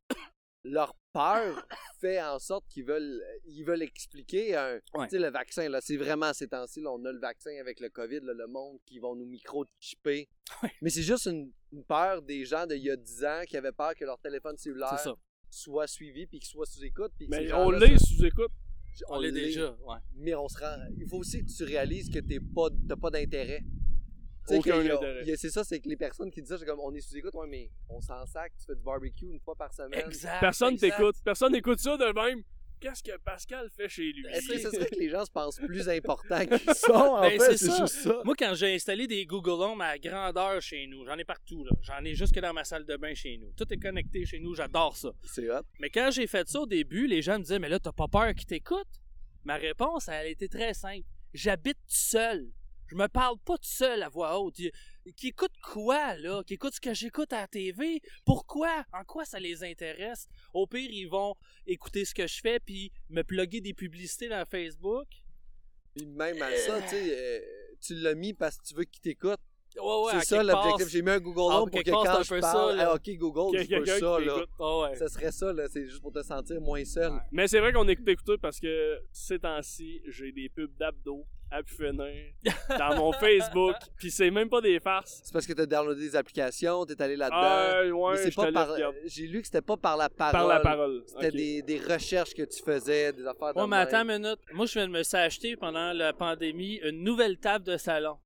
leur 0.66 0.95
peur 1.13 1.66
fait 2.01 2.22
en 2.22 2.39
sorte 2.39 2.66
qu'ils 2.68 2.86
veulent, 2.86 3.24
ils 3.45 3.63
veulent 3.63 3.84
expliquer 3.84 4.55
un, 4.55 4.80
Ouais. 4.95 5.07
le 5.11 5.30
vaccin 5.30 5.70
là, 5.70 5.80
c'est 5.80 5.95
vraiment 5.97 6.34
ces 6.34 6.47
temps-ci, 6.47 6.84
on 6.86 7.03
a 7.05 7.11
le 7.11 7.20
vaccin 7.20 7.51
avec 7.59 7.80
le 7.80 7.89
Covid, 7.89 8.22
là, 8.22 8.34
le 8.34 8.47
monde 8.47 8.80
qui 8.86 8.99
vont 8.99 9.16
nous 9.16 9.26
microchipper. 9.26 10.28
Ouais. 10.61 10.72
Mais 10.82 10.91
c'est 10.91 11.01
juste 11.01 11.26
une, 11.26 11.51
une 11.72 11.84
peur 11.84 12.22
des 12.22 12.45
gens 12.45 12.68
d'il 12.68 12.84
y 12.84 12.91
a 12.91 12.95
10 12.95 13.26
ans 13.26 13.41
qui 13.47 13.57
avaient 13.57 13.72
peur 13.72 13.95
que 13.95 14.05
leur 14.05 14.20
téléphone 14.20 14.55
cellulaire 14.57 14.99
soit 15.49 15.88
suivi 15.88 16.28
puis 16.28 16.39
qu'il 16.39 16.49
soit 16.49 16.68
sous 16.68 16.84
écoute 16.84 17.11
puis 17.18 17.28
Mais 17.30 17.51
on 17.51 17.72
l'est 17.72 17.97
sous 17.97 18.24
écoute. 18.24 18.51
On 19.09 19.20
l'est 19.20 19.32
déjà, 19.32 19.72
ouais. 19.72 19.97
mais 20.13 20.36
on 20.36 20.47
se 20.47 20.57
rend. 20.59 20.78
Il 20.97 21.07
faut 21.09 21.18
aussi 21.18 21.43
que 21.43 21.51
tu 21.51 21.63
réalises 21.63 22.09
que 22.09 22.20
t'es 22.20 22.39
pas, 22.39 22.68
t'as 22.88 22.95
pas 22.95 23.09
d'intérêt. 23.09 23.61
Tu 24.48 24.62
sais, 24.62 24.72
a- 24.72 24.78
a- 25.34 25.38
C'est 25.38 25.50
ça, 25.50 25.64
c'est 25.64 25.80
que 25.80 25.89
les 25.89 25.98
personnes 25.98 26.30
qui 26.32 26.41
disent 26.41 26.50
ça, 26.50 26.58
c'est 26.58 26.66
comme 26.66 26.80
on 26.80 26.93
est 26.93 27.02
sous 27.02 27.16
écoute, 27.18 27.34
ouais, 27.36 27.48
mais 27.48 27.70
on 27.89 28.00
s'en 28.02 28.26
sac, 28.26 28.54
tu 28.60 28.66
fais 28.66 28.76
du 28.76 28.82
barbecue 28.84 29.26
une 29.26 29.39
fois 29.39 29.56
par 29.56 29.74
semaine. 29.74 30.04
Exact. 30.08 30.39
Personne 30.39 30.78
t'écoute. 30.78 31.16
Personne 31.24 31.52
n'écoute 31.54 31.80
ça 31.80 31.98
de 31.98 32.14
même. 32.14 32.43
qu'est-ce 32.80 33.02
que 33.02 33.18
Pascal 33.18 33.68
fait 33.76 33.89
chez 33.89 34.12
lui? 34.12 34.24
Est-ce 34.32 34.48
que 34.48 34.58
ce 34.60 34.70
serait 34.70 34.86
que 34.89 35.00
les 35.00 35.10
gens 35.10 35.26
se 35.26 35.32
pensent 35.32 35.58
plus 35.58 35.89
importants 35.89 36.46
qu'ils 36.46 36.74
sont? 36.76 36.91
En 36.93 37.22
Ben, 37.22 37.39
fait, 37.39 37.58
c'est 37.58 37.76
juste 37.76 37.88
ça. 38.04 38.22
Moi, 38.24 38.36
quand 38.38 38.54
j'ai 38.54 38.76
installé 38.76 39.08
des 39.08 39.26
Google 39.26 39.64
Home 39.64 39.82
à 39.82 39.98
grandeur 39.98 40.62
chez 40.62 40.86
nous, 40.86 41.04
j'en 41.06 41.18
ai 41.18 41.24
partout, 41.26 41.64
là. 41.64 41.72
J'en 41.82 42.04
ai 42.06 42.14
jusque 42.14 42.38
dans 42.39 42.54
ma 42.54 42.64
salle 42.64 42.86
de 42.86 42.96
bain 42.98 43.16
chez 43.16 43.38
nous. 43.38 43.52
Tout 43.58 43.72
est 43.74 43.78
connecté 43.80 44.24
chez 44.26 44.39
nous, 44.39 44.54
j'adore 44.54 44.96
ça. 44.96 45.10
C'est 45.24 45.50
hot. 45.50 45.62
Mais 45.80 45.89
quand 45.89 46.10
j'ai 46.12 46.28
fait 46.28 46.48
ça 46.48 46.60
au 46.60 46.68
début, 46.68 47.08
les 47.08 47.24
gens 47.24 47.39
me 47.39 47.43
disaient, 47.43 47.58
mais 47.60 47.70
là, 47.70 47.80
t'as 47.80 47.93
pas 47.93 48.08
peur 48.08 48.32
qu'ils 48.36 48.46
t'écoutent? 48.46 48.86
Ma 49.46 49.56
réponse, 49.56 50.08
elle 50.08 50.28
était 50.28 50.48
très 50.50 50.76
simple. 50.76 51.06
J'habite 51.34 51.80
seul. 51.88 52.52
Je 52.88 52.96
me 52.96 53.08
parle 53.08 53.38
pas 53.40 53.58
tout 53.58 53.64
seul 53.68 54.04
à 54.04 54.10
voix 54.10 54.40
haute. 54.40 54.56
Qui 54.56 54.72
qui 55.16 55.28
écoute 55.30 55.52
quoi, 55.62 56.16
là? 56.18 56.44
Qui 56.44 56.56
écoute 56.56 56.74
ce 56.74 56.82
que 56.82 56.94
j'écoute 56.94 57.32
à 57.34 57.42
la 57.42 57.48
TV? 57.48 58.02
Pourquoi? 58.26 58.84
En 58.94 59.04
quoi 59.04 59.26
ça 59.26 59.40
les 59.40 59.64
intéresse? 59.64 60.28
Au 60.54 60.66
pire, 60.68 60.90
ils 60.92 61.06
vont 61.08 61.36
écouter 61.68 62.06
ce 62.06 62.14
que 62.14 62.26
je 62.28 62.40
fais 62.42 62.60
puis 62.60 62.92
me 63.10 63.24
plugger 63.24 63.62
des 63.62 63.74
publicités 63.74 64.30
dans 64.30 64.44
Facebook. 64.46 65.08
Puis 65.96 66.06
même 66.06 66.42
à 66.42 66.56
ça, 66.56 66.82
tu 66.82 66.90
sais, 66.90 67.18
euh, 67.18 67.40
tu 67.82 67.96
l'as 67.96 68.16
mis 68.16 68.34
parce 68.34 68.58
que 68.58 68.64
tu 68.66 68.74
veux 68.76 68.84
qu'ils 68.84 69.02
t'écoutent. 69.02 69.40
Ouais, 69.78 70.04
ouais, 70.06 70.12
c'est 70.22 70.36
ça 70.36 70.44
l'objectif. 70.44 70.88
J'ai 70.88 71.02
mis 71.02 71.10
un 71.12 71.20
Google 71.20 71.52
Ah, 71.52 71.62
Home 71.62 71.70
pour 71.70 71.84
que 71.84 71.90
quand 71.90 72.24
je 72.24 72.30
peu 72.30 72.42
ça, 72.42 72.52
parle, 72.54 72.76
là. 72.78 72.92
ah, 72.92 72.96
ok 72.96 73.10
Google, 73.18 73.58
je 73.58 73.62
veux 73.64 73.68
quelqu'un 73.68 74.00
ça 74.00 74.20
là. 74.20 74.80
ouais. 74.90 74.96
Ça 74.96 75.08
serait 75.10 75.32
ça 75.34 75.52
là, 75.52 75.68
c'est 75.68 75.86
juste 75.90 76.02
pour 76.02 76.14
te 76.14 76.24
sentir 76.24 76.62
moins 76.62 76.86
seul. 76.86 77.12
Ouais. 77.12 77.20
Mais 77.32 77.48
c'est 77.50 77.60
vrai 77.60 77.74
qu'on 77.74 77.88
est 77.90 77.92
écouté 77.92 78.38
parce 78.42 78.60
que 78.60 79.02
ces 79.12 79.38
temps-ci, 79.40 80.02
j'ai 80.08 80.32
des 80.32 80.48
pubs 80.48 80.74
d'abdos 80.78 81.26
à 81.56 81.64
pu 81.64 81.74
finir 81.74 82.06
dans 82.78 82.95
mon 82.95 83.12
Facebook, 83.20 83.76
puis 83.97 84.12
c'est 84.12 84.30
même 84.30 84.49
pas 84.49 84.62
des 84.62 84.80
farces. 84.80 85.22
C'est 85.24 85.34
parce 85.34 85.47
que 85.47 85.53
t'as 85.53 85.66
downloadé 85.66 86.01
des 86.01 86.16
applications, 86.16 86.86
t'es 86.86 87.01
allé 87.01 87.16
là-dedans. 87.16 87.38
Ah, 87.41 87.82
Mais 87.84 87.91
ouais, 87.91 88.32
pas 88.32 88.51
par. 88.51 88.76
J'ai 89.06 89.28
lu 89.28 89.41
que 89.41 89.47
c'était 89.47 89.62
pas 89.62 89.78
par 89.78 89.97
la 89.97 90.10
parole. 90.10 90.34
Par 90.34 90.47
la 90.47 90.60
parole. 90.60 91.03
C'était 91.08 91.32
des, 91.32 91.62
des 91.62 91.80
recherches 91.80 92.34
que 92.34 92.43
tu 92.43 92.62
faisais, 92.62 93.14
des 93.14 93.26
affaires 93.26 93.53
de 93.53 93.60
Ouais, 93.60 93.68
mais 93.68 93.78
attends 93.78 94.08
une 94.08 94.20
minute. 94.22 94.39
Moi, 94.53 94.66
je 94.66 94.74
viens 94.74 94.88
de 94.88 94.91
me 94.91 95.03
s'acheter 95.03 95.56
pendant 95.56 95.93
la 95.93 96.14
pandémie 96.14 96.80
une 96.84 97.03
nouvelle 97.03 97.38
table 97.38 97.66
de 97.66 97.78
salon. 97.78 98.18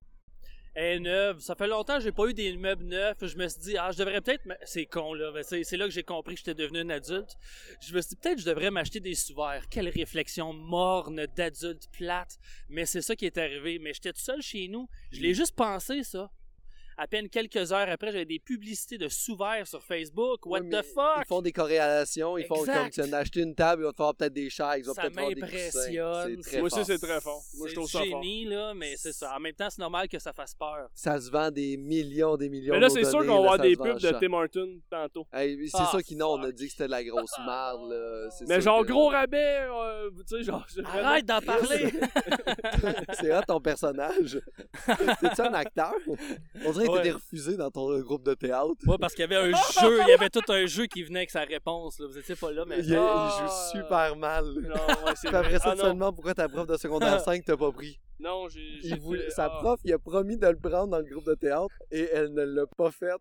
Est 0.75 0.99
neuve. 0.99 1.39
Ça 1.39 1.55
fait 1.55 1.67
longtemps 1.67 1.97
que 1.97 2.03
j'ai 2.03 2.11
pas 2.11 2.27
eu 2.27 2.33
des 2.33 2.55
meubles 2.55 2.85
neufs. 2.85 3.17
Je 3.21 3.35
me 3.37 3.47
suis 3.47 3.59
dit, 3.59 3.77
ah, 3.77 3.91
je 3.91 3.97
devrais 3.97 4.21
peut-être. 4.21 4.43
C'est 4.65 4.85
con, 4.85 5.13
là. 5.13 5.31
C'est 5.43 5.63
c'est 5.63 5.77
là 5.77 5.85
que 5.85 5.91
j'ai 5.91 6.03
compris 6.03 6.35
que 6.35 6.39
j'étais 6.39 6.53
devenu 6.53 6.79
un 6.79 6.89
adulte. 6.89 7.35
Je 7.81 7.93
me 7.93 8.01
suis 8.01 8.09
dit, 8.09 8.15
peut-être 8.15 8.35
que 8.35 8.41
je 8.41 8.49
devrais 8.49 8.71
m'acheter 8.71 8.99
des 8.99 9.15
sous-verts. 9.15 9.67
Quelle 9.69 9.89
réflexion 9.89 10.53
morne 10.53 11.25
d'adulte 11.35 11.89
plate. 11.91 12.37
Mais 12.69 12.85
c'est 12.85 13.01
ça 13.01 13.15
qui 13.15 13.25
est 13.25 13.37
arrivé. 13.37 13.79
Mais 13.79 13.93
j'étais 13.93 14.13
tout 14.13 14.21
seul 14.21 14.41
chez 14.41 14.67
nous. 14.67 14.87
Je 15.11 15.21
l'ai 15.21 15.33
juste 15.33 15.55
pensé, 15.55 16.03
ça. 16.03 16.31
À 17.01 17.07
peine 17.07 17.29
quelques 17.29 17.71
heures 17.71 17.87
après, 17.89 18.11
j'avais 18.11 18.25
des 18.25 18.39
publicités 18.39 18.97
de 18.97 19.07
sous-verts 19.07 19.65
sur 19.67 19.81
Facebook. 19.81 20.45
What 20.45 20.63
the 20.63 20.83
fuck? 20.83 21.19
Ils 21.19 21.25
font 21.29 21.41
des 21.41 21.53
corrélations, 21.53 22.37
ils 22.37 22.45
font 22.45 22.55
comme 22.65 22.89
tu 22.89 22.99
viens 23.01 23.07
d'acheter 23.07 23.39
une 23.39 23.55
table, 23.55 23.83
ils 23.83 23.85
vont 23.85 23.91
te 23.93 23.97
faire 24.03 24.13
peut-être 24.15 24.33
des 24.33 24.49
chaises, 24.49 24.67
ils 24.79 24.83
vont 24.85 24.93
Ça 24.93 25.03
peut-être 25.03 25.13
faire 25.15 25.27
des 25.29 25.35
coussins. 25.35 25.45
m'impressionne. 25.47 26.41
Très 26.41 26.57
Moi 26.57 26.65
aussi, 26.65 26.75
fort. 26.75 26.85
c'est 26.85 26.97
très 26.97 27.21
fort. 27.21 27.41
Moi, 27.57 27.67
je 27.67 27.69
C'est 27.69 27.75
trouve 27.75 27.89
ça 27.89 27.99
fort. 27.99 28.07
génie, 28.21 28.45
là, 28.45 28.73
mais 28.73 28.95
c'est 28.97 29.13
ça. 29.13 29.33
En 29.33 29.39
même 29.39 29.53
temps, 29.53 29.69
c'est 29.69 29.79
normal 29.79 30.09
que 30.09 30.19
ça 30.19 30.33
fasse 30.33 30.53
peur. 30.53 30.89
Ça 30.93 31.21
se 31.21 31.31
vend 31.31 31.49
des 31.51 31.77
millions, 31.77 32.35
des 32.35 32.49
millions 32.49 32.73
Mais 32.73 32.81
là, 32.81 32.89
c'est 32.89 33.05
sûr 33.05 33.19
qu'on 33.19 33.25
va 33.27 33.33
là, 33.33 33.39
avoir 33.39 33.59
des 33.59 33.77
pubs 33.77 33.97
de. 33.99 34.19
Tim 34.19 34.33
Hortons 34.33 34.79
tantôt. 34.89 35.25
Hey, 35.31 35.69
c'est 35.69 35.77
Ah, 35.79 35.87
sûr 35.91 36.03
qu'ils 36.03 36.17
non, 36.17 36.33
on 36.33 36.43
a 36.43 36.51
dit 36.51 36.65
que 36.65 36.71
c'était 36.73 36.87
de 36.87 36.91
la 36.91 37.03
grosse 37.05 37.37
marde, 37.45 37.89
là. 37.91 38.29
C'est 38.37 38.45
Mais 38.49 38.59
genre, 38.59 38.81
que- 38.85 38.91
gros 38.91 39.07
rabais, 39.07 39.59
euh, 39.71 40.09
tu 40.29 40.35
sais, 40.37 40.43
genre... 40.43 40.65
Arrête 40.83 41.25
d'en 41.25 41.39
parler! 41.39 41.93
c'est 43.13 43.27
là 43.29 43.41
ton 43.41 43.61
personnage. 43.61 44.41
T'es-tu 45.21 45.41
un 45.41 45.53
acteur? 45.53 45.93
On 46.65 46.71
dirait 46.73 46.87
que 46.91 46.97
Ouais. 46.97 47.03
t'étais 47.03 47.15
refusé 47.15 47.57
dans 47.57 47.69
ton 47.71 47.91
euh, 47.91 48.01
groupe 48.01 48.23
de 48.23 48.33
théâtre. 48.33 48.71
ouais, 48.87 48.97
parce 48.99 49.13
qu'il 49.13 49.21
y 49.21 49.33
avait 49.35 49.35
un 49.35 49.51
jeu, 49.81 49.99
il 50.03 50.09
y 50.09 50.13
avait 50.13 50.29
tout 50.29 50.41
un 50.49 50.65
jeu 50.65 50.85
qui 50.85 51.03
venait 51.03 51.19
avec 51.19 51.31
sa 51.31 51.41
réponse. 51.43 51.99
Là. 51.99 52.07
Vous 52.07 52.17
étiez 52.17 52.35
pas 52.35 52.51
là, 52.51 52.65
mais. 52.67 52.79
Il, 52.79 52.89
il 52.89 52.95
Ah. 52.97 53.47
joue 53.71 53.77
super 53.79 54.15
mal. 54.15 54.45
Non, 54.45 54.75
ouais, 55.05 55.13
c'est 55.15 55.33
après 55.33 55.59
ça, 55.59 55.75
Ah, 55.79 55.89
demandes 55.93 56.15
pourquoi 56.15 56.33
ta 56.33 56.47
prof 56.49 56.67
de 56.67 56.77
secondaire 56.77 57.19
5 57.21 57.43
t'a 57.45 57.57
pas 57.57 57.71
pris? 57.71 57.99
Non, 58.19 58.49
j'ai... 58.49 58.81
sa 59.29 59.45
ah. 59.45 59.49
prof, 59.61 59.79
il 59.85 59.93
a 59.93 59.99
promis 59.99 60.37
de 60.37 60.47
le 60.47 60.57
prendre 60.59 60.87
dans 60.87 60.97
le 60.99 61.05
groupe 61.05 61.25
de 61.25 61.35
théâtre 61.35 61.73
et 61.91 62.09
elle 62.11 62.33
ne 62.33 62.43
l'a 62.43 62.65
pas 62.67 62.91
fait. 62.91 63.11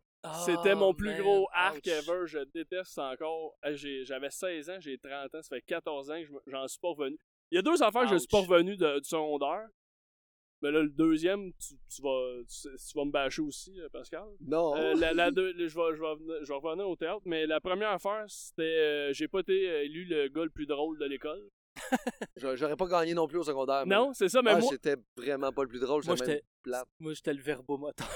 C'était 0.44 0.74
mon 0.74 0.88
Oh, 0.88 0.94
plus 0.94 1.10
man, 1.12 1.20
gros 1.20 1.48
arc 1.54 1.76
ouch. 1.76 1.86
ever. 1.86 2.22
Je 2.26 2.38
déteste 2.52 2.92
ça 2.94 3.10
encore. 3.12 3.54
Euh, 3.64 3.76
j'ai- 3.76 4.04
J'avais 4.04 4.30
16 4.30 4.68
ans, 4.68 4.76
j'ai 4.80 4.98
30 4.98 5.32
ans. 5.34 5.42
Ça 5.42 5.48
fait 5.50 5.62
14 5.62 6.10
ans 6.10 6.20
que 6.20 6.26
j'en 6.50 6.66
suis 6.66 6.80
pas 6.80 6.88
revenu. 6.88 7.16
Il 7.52 7.54
y 7.54 7.58
a 7.58 7.62
deux 7.62 7.80
affaires 7.82 8.02
que 8.02 8.08
je 8.08 8.16
suis 8.18 8.26
pas 8.28 8.40
Ouch. 8.40 8.48
revenu 8.48 8.76
de- 8.76 8.98
du 8.98 9.08
secondaire. 9.08 9.68
Mais 10.62 10.72
là, 10.72 10.82
le 10.82 10.88
deuxième, 10.88 11.52
tu, 11.54 11.74
tu 11.88 12.02
vas, 12.02 12.40
tu, 12.48 12.68
tu 12.76 12.98
vas 12.98 13.04
me 13.04 13.10
bâcher 13.12 13.42
aussi, 13.42 13.80
euh, 13.80 13.88
Pascal. 13.90 14.24
Non. 14.40 14.74
Euh, 14.76 14.94
la, 14.94 15.12
la 15.12 15.30
deux- 15.30 15.52
le- 15.56 15.68
je, 15.68 15.76
vais, 15.76 15.96
je, 15.96 16.00
vais, 16.02 16.44
je 16.44 16.48
vais 16.48 16.54
revenir 16.58 16.88
au 16.88 16.96
théâtre, 16.96 17.22
mais 17.26 17.46
la 17.46 17.60
première 17.60 17.90
affaire, 17.90 18.24
c'était. 18.28 18.62
euh, 18.62 19.12
j'ai 19.12 19.28
pas 19.28 19.40
été 19.40 19.54
élu 19.84 20.04
le 20.04 20.28
gars 20.28 20.42
le 20.44 20.50
plus 20.50 20.66
drôle 20.66 20.98
de 20.98 21.04
l'école. 21.04 21.48
J'a- 22.36 22.56
J'aurais 22.56 22.74
pas 22.76 22.88
gagné 22.88 23.14
non 23.14 23.28
plus 23.28 23.38
au 23.38 23.44
secondaire. 23.44 23.86
mais- 23.86 23.94
Non, 23.94 24.12
c'est 24.12 24.28
ça, 24.28 24.42
mais 24.42 24.50
Ah, 24.50 24.58
moi. 24.58 24.68
j'étais 24.72 24.96
vraiment 25.16 25.52
pas 25.52 25.62
le 25.62 25.68
plus 25.68 25.78
drôle, 25.80 26.02
Moi, 26.04 26.16
j'étais 26.16 26.26
même 26.26 26.36
j'étais- 26.38 26.46
plate. 26.64 26.88
Moi, 26.98 27.12
j'étais 27.14 27.34
le 27.34 27.40
verbomoteur. 27.42 28.08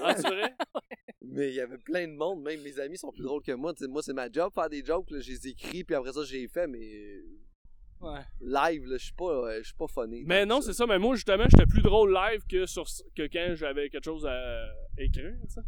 Ah, 0.00 0.14
c'est 0.14 0.28
vrai? 0.28 0.54
Mais 1.30 1.48
il 1.50 1.54
y 1.54 1.60
avait 1.60 1.78
plein 1.78 2.06
de 2.08 2.12
monde, 2.14 2.42
même 2.42 2.60
mes 2.62 2.78
amis 2.80 2.96
sont 2.96 3.12
plus 3.12 3.22
drôles 3.22 3.42
que 3.42 3.52
moi. 3.52 3.74
Moi, 3.88 4.02
c'est 4.02 4.12
ma 4.14 4.30
job 4.30 4.50
faire 4.54 4.70
des 4.70 4.82
jokes, 4.84 5.10
les 5.10 5.46
écris, 5.48 5.84
puis 5.84 5.94
après 5.94 6.12
ça, 6.12 6.20
les 6.32 6.48
fais, 6.48 6.66
mais 6.66 7.20
Ouais. 8.00 8.20
live, 8.40 8.84
là, 8.86 8.96
je 8.98 9.04
suis 9.04 9.12
pas, 9.14 9.24
euh, 9.30 9.58
je 9.58 9.64
suis 9.66 9.74
pas 9.76 9.88
funny. 9.88 10.22
Mais 10.26 10.46
non, 10.46 10.60
c'est 10.60 10.72
ça. 10.72 10.86
Mais 10.86 10.98
moi, 10.98 11.14
justement, 11.16 11.44
j'étais 11.50 11.66
plus 11.66 11.82
drôle 11.82 12.12
live 12.12 12.42
que, 12.48 12.66
sur, 12.66 12.84
que 13.16 13.26
quand 13.32 13.54
j'avais 13.54 13.88
quelque 13.90 14.04
chose 14.04 14.24
à 14.26 14.66
écrire, 14.98 15.34
tu 15.42 15.54
sais. 15.54 15.60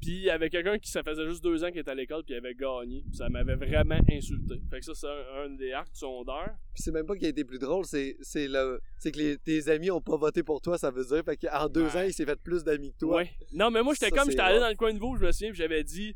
Puis 0.00 0.12
il 0.16 0.22
y 0.24 0.30
avait 0.30 0.50
quelqu'un 0.50 0.78
qui, 0.78 0.90
ça 0.90 1.02
faisait 1.02 1.26
juste 1.26 1.42
deux 1.42 1.64
ans 1.64 1.70
qu'il 1.70 1.78
était 1.78 1.90
à 1.90 1.94
l'école, 1.94 2.22
puis 2.24 2.34
il 2.34 2.36
avait 2.36 2.54
gagné. 2.54 3.02
Puis 3.06 3.16
ça 3.16 3.30
m'avait 3.30 3.54
vraiment 3.56 3.98
insulté. 4.12 4.60
Fait 4.68 4.80
que 4.80 4.84
ça, 4.84 4.92
c'est 4.94 5.06
un, 5.06 5.44
un 5.46 5.50
des 5.56 5.72
arcs 5.72 5.90
du 5.92 5.98
secondaire. 5.98 6.54
Puis 6.74 6.82
c'est 6.82 6.90
même 6.92 7.06
pas 7.06 7.14
qu'il 7.16 7.24
a 7.24 7.30
été 7.30 7.42
plus 7.42 7.58
drôle, 7.58 7.86
c'est 7.86 8.18
c'est 8.20 8.46
le 8.46 8.80
c'est 8.98 9.12
que 9.12 9.18
les, 9.18 9.38
tes 9.38 9.66
amis 9.70 9.90
ont 9.90 10.02
pas 10.02 10.18
voté 10.18 10.42
pour 10.42 10.60
toi, 10.60 10.76
ça 10.76 10.90
veut 10.90 11.06
dire. 11.06 11.22
Fait 11.24 11.38
qu'en 11.38 11.68
deux 11.70 11.86
Ouais. 11.86 11.96
ans, 11.96 12.02
il 12.02 12.12
s'est 12.12 12.26
fait 12.26 12.38
plus 12.38 12.62
d'amis 12.64 12.92
que 12.92 12.98
toi. 12.98 13.16
Ouais. 13.16 13.30
Non, 13.54 13.70
mais 13.70 13.82
moi, 13.82 13.94
j'étais 13.98 14.10
comme, 14.10 14.28
j'étais 14.28 14.42
allé 14.42 14.60
dans 14.60 14.68
le 14.68 14.74
coin 14.76 14.92
de 14.92 14.98
vous, 14.98 15.16
je 15.16 15.24
me 15.24 15.32
souviens, 15.32 15.52
j'avais 15.54 15.82
dit, 15.84 16.14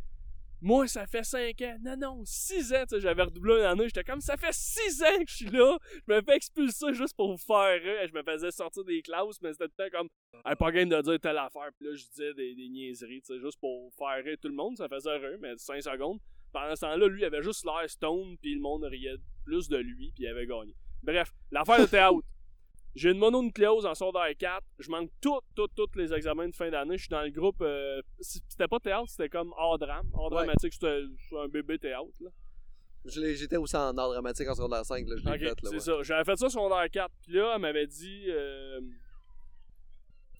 moi, 0.61 0.89
ça 0.89 1.07
fait 1.07 1.25
cinq 1.25 1.61
ans. 1.63 1.77
Non, 1.81 1.97
non, 1.97 2.23
six 2.25 2.73
ans, 2.73 2.85
tu 2.89 2.97
sais, 2.97 3.01
j'avais 3.01 3.23
redoublé 3.23 3.55
une 3.55 3.65
année. 3.65 3.85
J'étais 3.85 4.05
comme, 4.05 4.21
ça 4.21 4.37
fait 4.37 4.53
six 4.53 5.03
ans 5.03 5.19
que 5.25 5.31
je 5.31 5.37
suis 5.37 5.51
là. 5.51 5.79
Je 6.07 6.15
me 6.15 6.21
fais 6.23 6.37
expulser 6.37 6.93
juste 6.95 7.17
pour 7.17 7.31
vous 7.31 7.39
faire 7.39 7.81
rire. 7.81 8.09
Je 8.09 8.13
me 8.13 8.23
faisais 8.23 8.51
sortir 8.51 8.85
des 8.85 9.01
classes, 9.03 9.41
mais 9.41 9.53
c'était 9.53 9.69
tout 9.69 9.75
le 9.79 9.91
temps 9.91 9.99
comme, 9.99 10.09
hey, 10.45 10.57
pas 10.57 10.73
game 10.73 10.89
de 10.89 11.01
dire 11.01 11.21
telle 11.21 11.39
affaire. 11.39 11.71
Puis 11.79 11.89
là, 11.89 11.95
je 11.95 12.05
disais 12.07 12.35
des, 12.35 12.55
niaiseries, 12.69 13.23
tu 13.23 13.35
sais, 13.35 13.41
juste 13.41 13.61
pour 13.61 13.93
faire 13.95 14.23
rire 14.25 14.37
tout 14.41 14.49
le 14.49 14.55
monde. 14.55 14.77
Ça 14.77 14.89
faisait 14.89 15.17
rire, 15.17 15.39
mais 15.41 15.57
cinq 15.57 15.81
secondes. 15.83 16.19
Pendant 16.53 16.75
ce 16.75 16.81
temps-là, 16.81 17.07
lui, 17.07 17.23
il 17.23 17.25
avait 17.25 17.43
juste 17.43 17.65
l'air 17.65 17.89
stone, 17.89 18.37
puis 18.39 18.55
le 18.55 18.61
monde 18.61 18.85
riait 18.85 19.17
plus 19.45 19.69
de 19.69 19.77
lui, 19.77 20.13
puis 20.15 20.25
il 20.25 20.27
avait 20.29 20.47
gagné. 20.47 20.75
Bref, 21.03 21.33
l'affaire 21.51 21.81
de 21.81 21.87
théâtre. 21.87 22.19
J'ai 22.99 23.11
une 23.13 23.19
mononucléose 23.19 23.87
en 23.87 23.95
secondaire 23.95 24.29
4. 24.37 24.65
Je 24.81 24.91
manque 24.91 25.11
tout, 25.21 25.39
tout, 25.55 25.69
tous 25.69 25.95
les 25.97 26.13
examens 26.13 26.49
de 26.49 26.55
fin 26.55 26.69
d'année. 26.69 26.97
Je 26.97 27.03
suis 27.03 27.09
dans 27.09 27.23
le 27.23 27.31
groupe. 27.31 27.61
euh, 27.61 28.03
c'était 28.21 28.67
pas 28.67 28.81
théâtre, 28.81 29.09
c'était 29.09 29.29
comme 29.29 29.53
art 29.57 29.79
drame. 29.79 30.11
Art 30.15 30.25
Ouais. 30.25 30.31
dramatique, 30.31 30.73
c'était 30.73 31.03
un 31.39 31.49
bébé 31.49 31.79
théâtre. 31.79 32.09
Là. 32.21 32.31
J'étais 33.05 33.57
aussi 33.57 33.77
en 33.77 33.97
art 33.97 34.11
dramatique 34.11 34.49
en 34.49 34.55
secondaire 34.55 34.85
5, 34.85 35.07
là, 35.09 35.15
je 35.17 35.25
l'ai 35.25 35.31
Ok, 35.31 35.39
fait. 35.39 35.45
Là, 35.47 35.55
c'est 35.63 35.75
ouais. 35.75 35.81
ça. 35.81 36.03
J'avais 36.03 36.25
fait 36.25 36.37
ça 36.37 36.49
secondaire 36.51 36.91
4. 36.91 37.11
Puis 37.23 37.33
là, 37.35 37.53
elle 37.55 37.61
m'avait 37.61 37.87
dit 37.87 38.25
euh, 38.29 38.81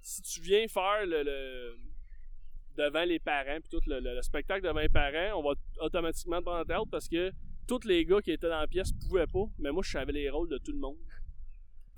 si 0.03 0.23
tu 0.23 0.41
viens 0.41 0.67
faire 0.69 1.07
le, 1.07 1.23
le- 1.23 1.77
devant 2.77 3.05
les 3.05 3.19
parents, 3.19 3.59
puis 3.61 3.69
tout 3.71 3.81
le, 3.89 4.01
le- 4.01 4.15
le 4.15 4.23
spectacle 4.23 4.63
devant 4.67 4.81
les 4.81 4.89
parents, 4.89 5.39
on 5.39 5.43
va 5.49 5.55
automatiquement 5.81 6.39
te 6.39 6.43
prendre 6.45 6.61
en 6.61 6.65
théâtre 6.65 6.87
parce 6.91 7.09
que 7.09 7.31
tous 7.67 7.85
les 7.87 8.05
gars 8.05 8.21
qui 8.21 8.31
étaient 8.33 8.49
dans 8.49 8.61
la 8.61 8.67
pièce 8.67 8.91
pouvaient 9.07 9.27
pas, 9.27 9.45
mais 9.59 9.71
moi, 9.71 9.83
je 9.85 9.91
savais 9.91 10.13
les 10.13 10.31
rôles 10.31 10.49
de 10.49 10.59
tout 10.59 10.73
le 10.73 10.79
monde. 10.79 10.97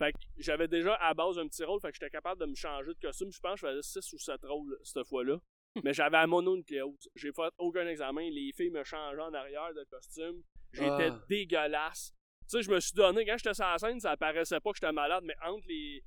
Fait 0.01 0.13
que 0.13 0.19
j'avais 0.39 0.67
déjà 0.67 0.95
à 0.95 1.13
base 1.13 1.39
un 1.39 1.47
petit 1.47 1.63
rôle, 1.63 1.79
fait 1.81 1.89
que 1.89 1.95
j'étais 2.01 2.09
capable 2.11 2.41
de 2.41 2.47
me 2.47 2.55
changer 2.55 2.95
de 2.95 2.99
costume. 3.01 3.31
Je 3.31 3.39
pense 3.39 3.61
que 3.61 3.67
je 3.69 3.73
faisais 3.81 4.01
6 4.01 4.13
ou 4.15 4.19
7 4.19 4.41
rôles 4.45 4.79
cette 4.83 5.07
fois-là. 5.07 5.37
Mais 5.85 5.93
j'avais 5.93 6.17
à 6.17 6.27
mononucléose. 6.27 7.09
J'ai 7.15 7.31
fait 7.33 7.53
aucun 7.59 7.87
examen. 7.87 8.29
Les 8.31 8.51
filles 8.57 8.71
me 8.71 8.83
changeaient 8.83 9.21
en 9.21 9.35
arrière 9.35 9.75
de 9.75 9.85
costume. 9.91 10.43
J'étais 10.73 11.11
Ah. 11.13 11.21
dégueulasse. 11.29 12.13
Tu 12.51 12.57
sais, 12.57 12.63
je 12.63 12.71
me 12.71 12.81
suis 12.81 12.95
donné, 12.95 13.25
quand 13.27 13.37
j'étais 13.37 13.55
sur 13.55 13.67
la 13.67 13.79
scène, 13.79 14.01
ça 14.01 14.17
paraissait 14.17 14.59
pas 14.59 14.71
que 14.73 14.79
j'étais 14.81 14.91
malade, 14.93 15.23
mais 15.25 15.35
entre 15.45 15.67
les. 15.69 16.03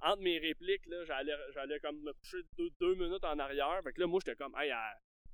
Entre 0.00 0.22
mes 0.22 0.38
répliques, 0.38 0.86
là, 0.86 1.04
j'allais, 1.06 1.34
j'allais 1.54 1.80
comme 1.80 2.00
me 2.02 2.12
coucher 2.12 2.38
deux, 2.56 2.68
deux 2.80 2.94
minutes 2.94 3.24
en 3.24 3.36
arrière. 3.40 3.80
Fait 3.82 3.92
que 3.92 4.00
là, 4.00 4.06
moi, 4.06 4.20
j'étais 4.24 4.36
comme, 4.36 4.54
hey, 4.56 4.70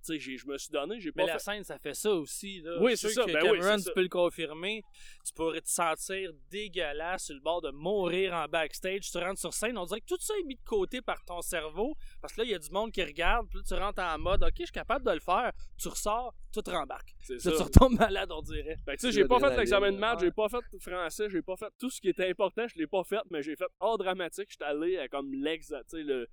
tu 0.05 0.13
sais, 0.15 0.19
j'ai- 0.19 0.37
je 0.37 0.47
me 0.47 0.57
suis 0.59 0.71
donné, 0.71 1.01
j'ai 1.01 1.11
Mais 1.17 1.23
pas 1.25 1.27
la 1.29 1.33
fait. 1.35 1.39
scène, 1.39 1.65
ça 1.65 1.79
fait 1.79 1.95
ça 1.95 2.13
aussi. 2.13 2.61
Là. 2.61 2.77
Oui, 2.81 2.97
c'est 2.97 3.09
ça, 3.11 3.25
que 3.25 3.33
ben 3.33 3.43
Cameron, 3.43 3.77
tu 3.77 3.83
ça. 3.83 3.93
peux 3.95 4.03
le 4.03 4.09
confirmer. 4.09 4.83
Tu 5.25 5.33
pourrais 5.33 5.61
te 5.61 5.69
sentir 5.69 6.31
dégueulasse 6.51 7.25
sur 7.25 7.35
le 7.35 7.41
bord 7.41 7.61
de 7.63 7.71
mourir 7.71 8.35
en 8.35 8.47
backstage. 8.47 9.11
Tu 9.11 9.19
rentres 9.19 9.41
sur 9.41 9.53
scène, 9.55 9.77
on 9.79 9.85
dirait 9.85 10.01
que 10.01 10.07
tout 10.07 10.21
ça 10.21 10.35
est 10.41 10.45
mis 10.45 10.57
de 10.57 10.65
côté 10.65 11.01
par 11.03 11.25
ton 11.25 11.41
cerveau. 11.43 11.95
Parce 12.21 12.33
que 12.35 12.41
là, 12.41 12.45
il 12.45 12.51
y 12.51 12.55
a 12.55 12.59
du 12.59 12.71
monde 12.71 12.93
qui 12.93 13.03
regarde. 13.03 13.49
Puis 13.49 13.59
là, 13.59 13.65
tu 13.67 13.75
rentres 13.75 14.03
en 14.03 14.19
mode, 14.19 14.43
OK, 14.43 14.53
je 14.59 14.65
suis 14.65 14.73
capable 14.73 15.05
de 15.07 15.13
le 15.13 15.21
faire. 15.21 15.53
Tu 15.79 15.89
ressors, 15.89 16.35
tout 16.53 16.63
rembarque. 16.67 17.15
C'est 17.21 17.35
Là, 17.35 17.39
ça. 17.41 17.51
tu 17.53 17.63
retombes 17.63 17.99
malade, 17.99 18.31
on 18.33 18.43
dirait. 18.43 18.77
Fait 18.85 18.97
que 18.97 19.01
tu 19.01 19.07
sais, 19.07 19.13
j'ai 19.13 19.25
pas 19.27 19.41
fait 19.41 19.57
l'examen 19.57 19.91
de 19.93 19.99
maths, 19.99 20.21
j'ai 20.21 20.31
pas 20.31 20.49
fait 20.49 20.63
français, 20.81 21.29
j'ai 21.31 21.43
pas 21.43 21.57
fait 21.57 21.73
tout 21.79 21.91
ce 21.91 22.01
qui 22.01 22.09
était 22.09 22.29
important, 22.29 22.67
je 22.69 22.79
l'ai 22.79 22.87
pas 22.87 23.03
fait, 23.05 23.21
mais 23.31 23.43
j'ai 23.43 23.57
fait 23.57 23.65
hors 23.81 23.99
dramatique, 23.99 24.49
j'étais 24.51 24.65
allé 24.65 24.99
à 24.99 25.09
comme 25.09 25.33
l'ex, 25.35 25.69
tu 25.69 25.75
sais, 25.89 26.03
le, 26.03 26.29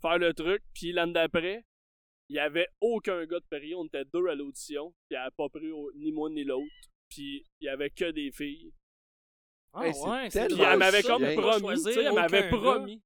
faire 0.00 0.18
le 0.18 0.32
truc, 0.34 0.62
puis 0.74 0.92
l'année 0.92 1.12
d'après, 1.12 1.64
il 2.28 2.36
y 2.36 2.38
avait 2.38 2.68
aucun 2.80 3.24
gars 3.26 3.40
de 3.40 3.44
Paris, 3.48 3.74
on 3.74 3.84
était 3.86 4.04
deux 4.04 4.26
à 4.28 4.34
l'audition, 4.34 4.92
puis 5.08 5.16
elle 5.16 5.26
a 5.26 5.30
pas 5.30 5.48
pris 5.48 5.70
au- 5.70 5.92
ni 5.94 6.10
moi 6.12 6.28
ni 6.30 6.44
l'autre, 6.44 6.66
puis 7.08 7.44
il 7.60 7.64
y 7.64 7.68
avait 7.68 7.90
que 7.90 8.10
des 8.10 8.30
filles, 8.32 8.72
Ah 9.72 9.86
Hey, 9.88 9.94
c'est 9.94 10.08
ouais, 10.08 10.28
tellement 10.30 10.56
Puis 10.56 10.64
elle 10.64 10.78
m'avait 10.78 11.02
comme 11.02 11.22
Pas 11.22 11.34
promis, 11.34 11.60
choisir 11.60 11.86
tu 11.92 11.92
sais, 11.92 12.04
elle 12.04 12.14
m'avait 12.14 12.48
promis. 12.48 12.96
Tu 12.98 13.02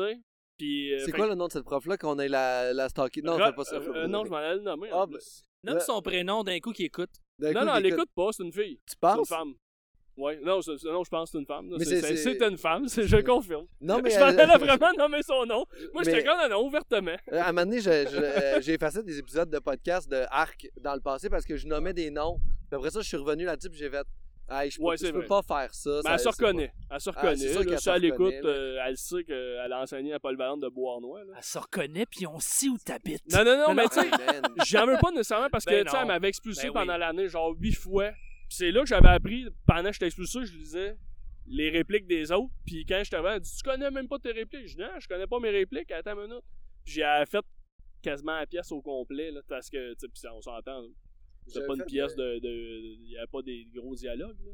sais. 0.00 0.20
Puis. 0.56 0.94
euh, 0.94 0.98
C'est 1.04 1.12
quoi 1.12 1.26
le 1.26 1.34
nom 1.34 1.46
de 1.46 1.52
cette 1.52 1.64
prof-là 1.64 1.98
qu'on 1.98 2.18
ait 2.18 2.28
la, 2.28 2.72
la 2.72 2.88
stalker? 2.88 3.20
Non, 3.22 3.36
Ra- 3.36 3.52
pas 3.52 3.64
ça. 3.64 3.76
euh, 3.76 3.92
euh, 3.94 4.06
non, 4.06 4.24
je 4.24 4.30
m'en 4.30 4.36
allais 4.36 4.54
le 4.56 4.62
nommer. 4.62 4.88
Ah. 4.92 5.04
Nomme 5.62 5.74
Ouais. 5.76 5.80
son 5.80 6.00
prénom 6.00 6.42
d'un 6.42 6.58
coup 6.60 6.72
qui 6.72 6.84
écoute. 6.84 7.10
Non, 7.38 7.52
coup, 7.52 7.64
non, 7.66 7.74
elle 7.74 7.86
écoute- 7.86 8.08
pas, 8.14 8.30
c'est 8.32 8.44
une 8.44 8.52
fille. 8.52 8.78
Tu 8.86 8.94
C'est 8.98 9.18
une 9.18 9.24
femme. 9.26 9.54
Ouais, 10.16 10.38
non, 10.42 10.60
non, 10.84 11.04
je 11.04 11.08
pense 11.10 11.30
que 11.30 11.32
c'est 11.32 11.38
une 11.38 11.46
femme. 11.46 11.70
C'est 11.78 12.40
une 12.48 12.56
femme, 12.56 12.86
je 12.88 13.20
confirme. 13.20 13.66
Non, 13.80 14.00
mais 14.02 14.10
je 14.10 14.18
m'en 14.18 14.28
elle- 14.28 14.40
allais 14.40 14.56
vraiment 14.64 14.92
nommer 14.96 15.22
son 15.22 15.44
nom. 15.44 15.64
Moi, 15.92 16.02
Mais- 16.04 16.12
j'étais 16.12 16.24
comme, 16.24 16.38
non, 16.38 16.48
non, 16.48 16.66
ouvertement. 16.66 17.16
Euh, 17.32 17.38
À 17.40 17.48
un 17.48 17.52
moment 17.52 17.66
donné, 17.66 17.80
je- 17.80 17.90
je- 17.90 18.16
euh, 18.16 18.60
j'ai 18.62 18.74
effacé 18.74 19.02
des 19.02 19.18
épisodes 19.18 19.50
de 19.50 19.58
podcast 19.58 20.10
de 20.10 20.22
Arc 20.30 20.68
dans 20.80 20.94
le 20.94 21.00
passé 21.00 21.28
parce 21.28 21.44
que 21.44 21.56
je 21.56 21.66
nommais 21.66 21.92
des 21.92 22.10
noms. 22.10 22.38
Puis 22.70 22.76
après 22.76 22.90
ça, 22.90 23.00
je 23.02 23.06
suis 23.08 23.16
revenu 23.18 23.44
là-dessus 23.44 23.68
puis 23.70 23.78
j'ai 23.78 23.90
fait 23.90 24.06
Hey, 24.48 24.70
je 24.70 24.76
peux, 24.78 24.84
Ouais, 24.84 24.96
je 24.96 25.06
c'est 25.06 25.12
peux 25.12 25.24
pas 25.24 25.42
faire 25.42 25.74
ça. 25.74 25.90
Mais 25.96 26.02
ça- 26.02 26.12
elle 26.12 26.18
se 26.20 26.28
reconnaît. 26.28 26.72
Elle 26.88 27.00
se 27.00 27.10
Ah, 27.10 27.12
c'est 27.12 27.20
reconnaît. 27.20 27.36
sûr 27.48 27.58
là, 27.58 27.66
qu'elle 27.66 27.80
si 27.80 27.88
elle 27.88 28.04
écoute, 28.04 28.34
euh, 28.44 28.78
elle 28.86 28.96
sait 28.96 29.24
qu'elle 29.24 29.72
a 29.72 29.80
enseigné 29.82 30.12
à 30.12 30.20
Paul 30.20 30.36
Valente 30.36 30.60
de 30.60 30.68
Bois-Noir. 30.68 31.22
Elle 31.36 31.42
se 31.42 31.58
reconnaît, 31.58 32.06
puis 32.06 32.28
on 32.28 32.38
sait 32.38 32.68
où 32.68 32.78
t'habites. 32.78 33.24
Non, 33.32 33.44
non, 33.44 33.56
non, 33.56 33.64
Non, 33.70 33.74
mais 33.74 33.88
tu 33.88 33.98
sais, 34.00 34.08
j'en 34.66 34.86
veux 34.86 34.98
pas 35.02 35.10
nécessairement 35.10 35.48
parce 35.50 35.64
que, 35.64 35.70
Ben 35.72 35.84
tu 35.84 35.90
sais, 35.90 35.96
elle 36.00 36.06
m'avait 36.06 36.28
expulsé 36.28 36.62
Ben 36.62 36.68
oui. 36.68 36.74
pendant 36.74 36.96
l'année, 36.96 37.28
genre 37.28 37.56
huit 37.58 37.72
fois. 37.74 38.12
Puis 38.48 38.56
c'est 38.58 38.70
là 38.70 38.80
que 38.80 38.86
j'avais 38.86 39.08
appris, 39.08 39.46
pendant 39.66 39.88
que 39.88 39.94
j'étais 39.94 40.06
expulsé, 40.06 40.44
je 40.46 40.56
lisais 40.56 40.96
les 41.46 41.70
répliques 41.70 42.06
des 42.06 42.30
autres. 42.32 42.52
Puis 42.64 42.84
quand 42.86 43.00
j'étais 43.02 43.16
arrivé, 43.16 43.34
elle 43.36 43.40
dit 43.40 43.56
Tu 43.56 43.62
connais 43.62 43.90
même 43.90 44.08
pas 44.08 44.18
tes 44.18 44.32
répliques 44.32 44.66
Je 44.68 44.74
dis 44.76 44.80
Non, 44.80 44.90
je 44.98 45.08
connais 45.08 45.26
pas 45.26 45.38
mes 45.40 45.50
répliques, 45.50 45.90
attends 45.92 46.14
une 46.20 46.28
minute. 46.28 46.44
Puis 46.84 46.94
j'ai 46.94 47.24
fait 47.28 47.44
quasiment 48.02 48.36
la 48.38 48.46
pièce 48.46 48.70
au 48.72 48.80
complet, 48.82 49.30
là, 49.32 49.40
parce 49.48 49.68
que, 49.68 49.94
tu 49.94 50.06
sais, 50.14 50.28
on 50.28 50.40
s'entend. 50.40 50.86
C'est 51.48 51.54
J'avais 51.54 51.66
pas 51.66 51.74
une 51.74 51.84
pièce 51.84 52.14
de. 52.16 52.38
Il 52.42 53.08
y 53.10 53.16
avait 53.16 53.26
pas 53.26 53.42
des 53.42 53.66
gros 53.74 53.94
dialogues, 53.94 54.38
là. 54.44 54.52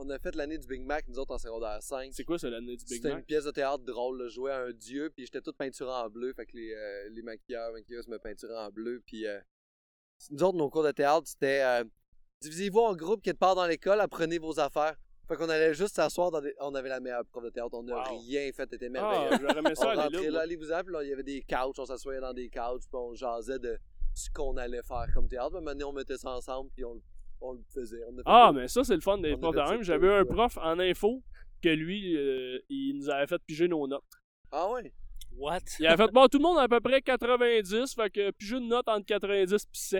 On 0.00 0.08
a 0.10 0.18
fait 0.20 0.36
l'année 0.36 0.58
du 0.58 0.66
Big 0.68 0.82
Mac, 0.82 1.08
nous 1.08 1.18
autres, 1.18 1.34
en 1.34 1.38
secondaire 1.38 1.82
5. 1.82 2.10
C'est 2.12 2.22
quoi, 2.22 2.38
c'est 2.38 2.50
l'année 2.50 2.76
du 2.76 2.84
Big 2.84 2.96
C'était 2.98 3.08
une 3.08 3.16
Mac? 3.16 3.26
pièce 3.26 3.44
de 3.44 3.50
théâtre 3.50 3.82
drôle, 3.84 4.22
là, 4.22 4.28
je 4.28 4.34
jouais 4.34 4.52
à 4.52 4.60
un 4.66 4.72
dieu, 4.72 5.10
puis 5.10 5.24
j'étais 5.26 5.40
toute 5.40 5.56
peinturée 5.56 5.90
en 5.90 6.08
bleu, 6.08 6.32
fait 6.34 6.46
que 6.46 6.56
les, 6.56 6.72
euh, 6.72 7.08
les 7.10 7.22
maquilleurs, 7.22 7.72
maquilleuses 7.72 8.06
me 8.06 8.18
peinturaient 8.18 8.58
en 8.58 8.70
bleu, 8.70 9.02
puis 9.04 9.26
euh, 9.26 9.40
nous 10.30 10.42
autres, 10.44 10.56
nos 10.56 10.70
cours 10.70 10.84
de 10.84 10.92
théâtre, 10.92 11.26
c'était 11.26 11.62
euh, 11.64 11.84
divisez-vous 12.40 12.80
en 12.80 12.94
groupes 12.94 13.22
quelque 13.22 13.38
part 13.38 13.54
dans 13.54 13.66
l'école, 13.66 14.00
apprenez 14.00 14.38
vos 14.38 14.58
affaires. 14.60 14.94
Fait 15.26 15.36
qu'on 15.36 15.48
allait 15.50 15.74
juste 15.74 15.94
s'asseoir 15.96 16.30
dans 16.30 16.40
des... 16.40 16.54
On 16.60 16.74
avait 16.74 16.88
la 16.88 17.00
meilleure 17.00 17.24
prof 17.26 17.44
de 17.44 17.50
théâtre, 17.50 17.68
on 17.74 17.82
n'a 17.82 17.96
Wow. 17.96 18.18
rien 18.18 18.50
fait, 18.52 18.66
c'était 18.70 18.86
Ah, 18.86 18.88
merveilleux. 18.88 19.50
aimé 19.58 19.70
on 19.70 19.74
ça, 19.74 19.90
aller 19.90 20.00
rentrait 20.00 20.16
là. 20.18 20.22
là, 20.24 20.30
moi. 20.30 20.40
allez-vous 20.40 20.72
en, 20.72 20.82
puis 20.84 20.92
là, 20.94 21.02
il 21.02 21.08
y 21.10 21.12
avait 21.12 21.22
des 21.22 21.42
couches, 21.42 21.78
on 21.78 21.84
s'assoyait 21.84 22.20
dans 22.20 22.32
des 22.32 22.48
couches, 22.48 22.84
puis 22.90 22.94
on 22.94 23.14
jasait 23.14 23.58
de 23.58 23.78
ce 24.14 24.30
qu'on 24.30 24.56
allait 24.56 24.82
faire 24.82 25.06
comme 25.12 25.28
théâtre. 25.28 25.50
Puis 25.56 25.64
maintenant, 25.64 25.90
on 25.90 25.92
mettait 25.92 26.16
ça 26.16 26.30
ensemble, 26.30 26.70
puis 26.74 26.84
on, 26.86 26.94
le- 26.94 27.02
on 27.42 27.52
le 27.52 27.60
faisait. 27.74 28.00
On 28.08 28.16
Ah, 28.24 28.52
mais 28.54 28.68
ça, 28.68 28.82
c'est 28.84 28.94
le 28.94 29.00
fun 29.02 29.18
des 29.18 29.34
On 29.34 29.38
profs 29.38 29.54
de 29.54 29.60
même. 29.70 29.82
J'avais 29.82 30.08
un 30.16 30.24
prof 30.24 30.56
en 30.62 30.78
info 30.78 31.22
que 31.62 31.68
lui, 31.68 32.16
euh, 32.16 32.58
il 32.70 32.94
nous 32.98 33.10
avait 33.10 33.26
fait 33.26 33.40
piger 33.46 33.68
nos 33.68 33.86
notes. 33.86 34.02
Ah 34.50 34.70
ouais? 34.70 34.94
What? 35.36 35.58
Il 35.78 35.86
avait 35.86 36.04
fait, 36.06 36.10
bon, 36.10 36.26
tout 36.28 36.38
le 36.38 36.42
monde 36.44 36.56
a 36.58 36.62
à 36.62 36.68
peu 36.68 36.80
près 36.80 37.02
90, 37.02 37.94
fait 37.94 38.10
que 38.10 38.30
piger 38.30 38.56
une 38.56 38.68
note 38.68 38.88
entre 38.88 39.04
90 39.04 39.52
et 39.52 39.58
100. 39.72 39.98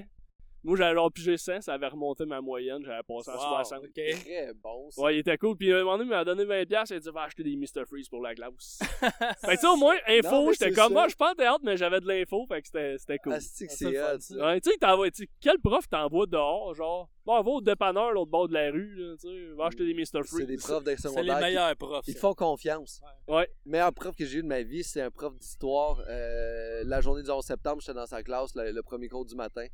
Moi, 0.64 0.76
j'avais 0.76 0.90
alors 0.90 1.12
pigé 1.12 1.36
100, 1.36 1.60
ça 1.62 1.74
avait 1.74 1.86
remonté 1.86 2.26
ma 2.26 2.40
moyenne, 2.40 2.82
j'avais 2.84 3.02
passé 3.04 3.30
à 3.30 3.34
Wow, 3.34 3.64
60. 3.64 3.84
ok. 3.84 3.92
Très 3.94 4.52
bon, 4.54 4.90
ça. 4.90 5.00
Ouais, 5.02 5.14
il 5.16 5.18
était 5.20 5.38
cool. 5.38 5.56
Puis 5.56 5.72
à 5.72 5.76
un 5.76 5.84
moment 5.84 5.98
donné, 5.98 6.08
il 6.08 6.10
m'a 6.10 6.24
donné 6.24 6.44
20$, 6.44 6.66
piastres, 6.66 6.92
il 6.94 6.96
a 6.96 7.00
dit, 7.00 7.10
va 7.10 7.22
acheter 7.22 7.42
des 7.44 7.56
Mr. 7.56 7.84
Freeze 7.86 8.08
pour 8.08 8.20
la 8.20 8.34
glace. 8.34 8.78
fait 9.00 9.06
que, 9.08 9.50
tu 9.52 9.56
sais, 9.58 9.66
au 9.68 9.76
moins, 9.76 9.96
info, 10.08 10.52
j'étais 10.52 10.72
comme, 10.72 10.92
moi, 10.94 11.04
je 11.04 11.10
suis 11.10 11.16
pas 11.16 11.30
en 11.32 11.34
théâtre, 11.34 11.60
mais 11.62 11.76
j'avais 11.76 12.00
de 12.00 12.08
l'info, 12.08 12.44
fait 12.48 12.60
que 12.60 12.66
c'était 12.66 12.98
c'était 12.98 13.18
cool. 13.18 13.34
Ah, 13.34 13.40
c'est. 13.40 14.34
Ouais, 14.36 14.60
tu 14.60 14.70
sais, 14.70 14.76
t'envoies- 14.78 15.10
tu 15.10 15.22
sais, 15.24 15.30
quel 15.40 15.58
prof 15.60 15.88
t'envoie 15.88 16.26
dehors, 16.26 16.74
genre, 16.74 17.08
bon, 17.24 17.40
va 17.40 17.50
au 17.50 17.60
dépanneur, 17.60 18.10
l'autre 18.12 18.30
bord 18.30 18.48
de 18.48 18.54
la 18.54 18.70
rue, 18.72 18.94
là, 18.96 19.14
tu 19.20 19.28
sais, 19.28 19.54
va 19.54 19.66
acheter 19.66 19.86
des 19.86 19.94
Mr. 19.94 20.24
Freeze. 20.24 20.38
C'est 20.40 20.46
des 20.46 20.56
profs 20.56 20.82
de 20.84 20.96
C'est 20.96 21.22
les 21.22 21.34
meilleurs 21.36 21.76
profs. 21.76 22.04
Ils 22.08 22.14
te 22.14 22.18
font 22.18 22.34
confiance. 22.34 23.00
Ouais. 23.28 23.48
Le 23.64 23.70
meilleur 23.70 23.92
prof 23.92 24.16
que 24.16 24.24
j'ai 24.26 24.38
eu 24.38 24.42
de 24.42 24.48
ma 24.48 24.62
vie, 24.62 24.82
c'est 24.82 25.02
un 25.02 25.10
prof 25.10 25.36
d'histoire. 25.38 26.02
Euh, 26.08 26.82
la 26.84 27.00
journée 27.00 27.22
du 27.22 27.30
11 27.30 27.44
septembre, 27.44 27.80
j'étais 27.80 27.94
dans 27.94 28.06
sa 28.06 28.22
classe, 28.24 28.54
le, 28.56 28.72
le 28.72 28.82
premier 28.82 29.08
cours 29.08 29.24
du 29.24 29.36
matin. 29.36 29.66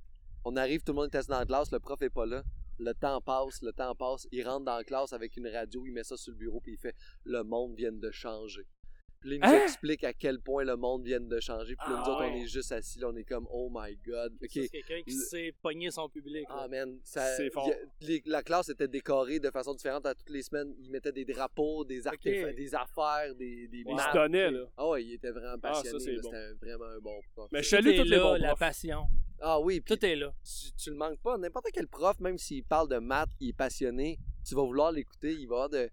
On 0.46 0.56
arrive, 0.56 0.82
tout 0.82 0.92
le 0.92 0.96
monde 0.96 1.10
est 1.12 1.16
assis 1.16 1.30
dans 1.30 1.38
la 1.38 1.46
classe, 1.46 1.72
le 1.72 1.80
prof 1.80 2.02
est 2.02 2.10
pas 2.10 2.26
là. 2.26 2.42
Le 2.78 2.92
temps 2.92 3.20
passe, 3.22 3.62
le 3.62 3.72
temps 3.72 3.94
passe. 3.94 4.28
Il 4.30 4.46
rentre 4.46 4.66
dans 4.66 4.76
la 4.76 4.84
classe 4.84 5.14
avec 5.14 5.38
une 5.38 5.48
radio, 5.48 5.86
il 5.86 5.92
met 5.92 6.04
ça 6.04 6.18
sur 6.18 6.32
le 6.32 6.38
bureau, 6.38 6.60
puis 6.60 6.72
il 6.72 6.78
fait 6.78 6.94
Le 7.24 7.42
monde 7.44 7.74
vient 7.76 7.92
de 7.92 8.10
changer. 8.10 8.66
Puis 9.24 9.30
là, 9.30 9.36
il 9.36 9.40
nous 9.50 9.56
Hein? 9.56 9.62
explique 9.64 10.04
à 10.04 10.12
quel 10.12 10.38
point 10.38 10.64
le 10.64 10.76
monde 10.76 11.02
vient 11.02 11.18
de 11.18 11.40
changer. 11.40 11.76
Puis 11.76 11.90
là, 11.90 11.96
Ah 11.98 12.02
nous 12.06 12.12
autres, 12.12 12.24
on 12.30 12.34
est 12.34 12.46
juste 12.46 12.72
assis, 12.72 12.98
là, 12.98 13.08
on 13.10 13.16
est 13.16 13.24
comme 13.24 13.46
Oh 13.50 13.70
my 13.74 13.96
god. 14.06 14.34
C'est 14.50 14.68
quelqu'un 14.68 15.00
qui 15.02 15.14
Le- 15.14 15.22
sait 15.24 15.54
pogner 15.62 15.90
son 15.90 16.10
public. 16.10 16.46
là. 16.46 16.56
Ah 16.64 16.68
man, 16.68 16.98
ça, 17.02 17.34
C'est 17.36 17.48
fort. 17.50 17.66
y 17.68 17.72
a- 17.72 17.76
les- 18.02 18.22
la 18.26 18.42
classe 18.42 18.68
était 18.68 18.86
décorée 18.86 19.40
de 19.40 19.50
façon 19.50 19.72
différente 19.72 20.04
à 20.04 20.14
toutes 20.14 20.28
les 20.28 20.42
semaines. 20.42 20.74
Ils 20.78 20.90
mettaient 20.90 21.10
des 21.12 21.24
drapeaux, 21.24 21.86
des 21.86 22.06
artefacts, 22.06 22.54
des 22.54 22.74
affaires, 22.74 23.34
des, 23.34 23.66
des 23.68 23.78
Il 23.78 23.94
maps. 23.94 24.10
se 24.10 24.14
donnait, 24.14 24.50
là. 24.50 24.66
Ah 24.76 24.88
ouais, 24.90 25.02
il 25.04 25.14
était 25.14 25.30
vraiment 25.30 25.56
Ah, 25.62 25.72
ça, 25.74 25.82
passionné. 25.82 26.04
c'est 26.04 26.12
là. 26.12 26.20
bon. 26.22 26.30
C'était 26.30 26.66
vraiment 26.66 26.84
un 26.84 26.98
bon 27.00 27.20
prof. 27.34 27.48
Mais 27.50 27.62
je 27.62 27.76
Tout 27.76 27.82
tous 27.82 27.88
les 28.02 28.16
là, 28.16 28.22
bons 28.22 28.34
la 28.34 28.48
profs. 28.48 28.58
passion. 28.58 29.04
Ah 29.40 29.58
oui, 29.60 29.80
puis 29.80 29.96
Tout 29.96 30.04
est 30.04 30.16
là. 30.16 30.32
tu, 30.44 30.72
tu 30.84 30.90
le 30.90 30.96
manques 30.96 31.18
pas. 31.20 31.36
N'importe 31.38 31.66
quel 31.72 31.88
prof, 31.88 32.20
même 32.20 32.36
s'il 32.38 32.62
parle 32.62 32.88
de 32.88 32.98
maths, 32.98 33.30
il 33.40 33.48
est 33.50 33.52
passionné, 33.56 34.18
tu 34.46 34.54
vas 34.54 34.62
vouloir 34.62 34.92
l'écouter, 34.92 35.32
il 35.32 35.46
va 35.48 35.54
avoir 35.64 35.70
de... 35.70 35.88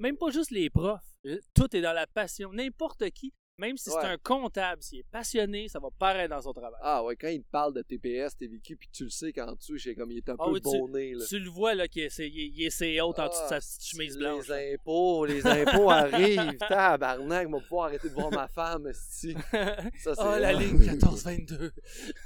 Même 0.00 0.16
pas 0.16 0.30
juste 0.30 0.50
les 0.50 0.70
profs. 0.70 1.00
Euh, 1.26 1.38
Tout 1.54 1.74
est 1.76 1.80
dans 1.80 1.92
la 1.92 2.06
passion. 2.06 2.52
N'importe 2.52 3.08
qui, 3.10 3.32
même 3.58 3.76
si 3.76 3.90
Ouais. 3.90 3.96
c'est 4.00 4.06
un 4.08 4.16
comptable, 4.18 4.82
s'il 4.82 5.00
est 5.00 5.06
passionné, 5.10 5.68
ça 5.68 5.78
va 5.78 5.88
paraître 5.96 6.30
dans 6.34 6.40
son 6.42 6.52
travail. 6.52 6.80
Ah 6.82 7.04
ouais, 7.04 7.14
quand 7.16 7.28
il 7.28 7.42
te 7.44 7.50
parle 7.50 7.74
de 7.74 7.82
TPS, 7.82 8.36
TVQ, 8.36 8.76
puis 8.76 8.88
tu 8.92 9.04
le 9.04 9.10
sais 9.10 9.32
qu'en 9.32 9.52
dessous, 9.54 9.76
j'ai 9.76 9.94
comme 9.94 10.10
il 10.10 10.18
est 10.18 10.28
un 10.28 10.36
Ah 10.38 10.44
peu 10.46 10.52
oui, 10.52 10.60
tu-. 10.60 11.14
Là. 11.18 11.24
Tu 11.28 11.38
le 11.38 11.50
vois 11.50 11.74
là 11.74 11.86
qu'il 11.86 12.02
est, 12.02 12.18
il 12.18 12.62
est- 12.64 13.00
hautes 13.00 13.18
en 13.20 13.28
dessous 13.28 13.42
de 13.44 13.48
sa 13.48 13.56
Ah, 13.56 13.60
petite 13.60 13.84
chemise 13.84 14.16
blanche. 14.16 14.48
là. 14.48 14.58
Les 14.60 14.74
impôts, 14.74 15.24
les 15.26 15.46
impôts 15.46 15.90
arrivent. 15.90 16.56
Tabarnak, 16.68 17.48
va 17.50 17.60
pouvoir 17.60 17.86
arrêter 17.86 18.08
de 18.08 18.14
voir 18.14 18.32
ma 18.32 18.48
femme, 18.48 18.86
esti. 18.88 19.34
Ça, 20.02 20.14
oh, 20.18 20.38
la 20.40 20.52
ligne 20.60 20.78
1422. 20.78 21.70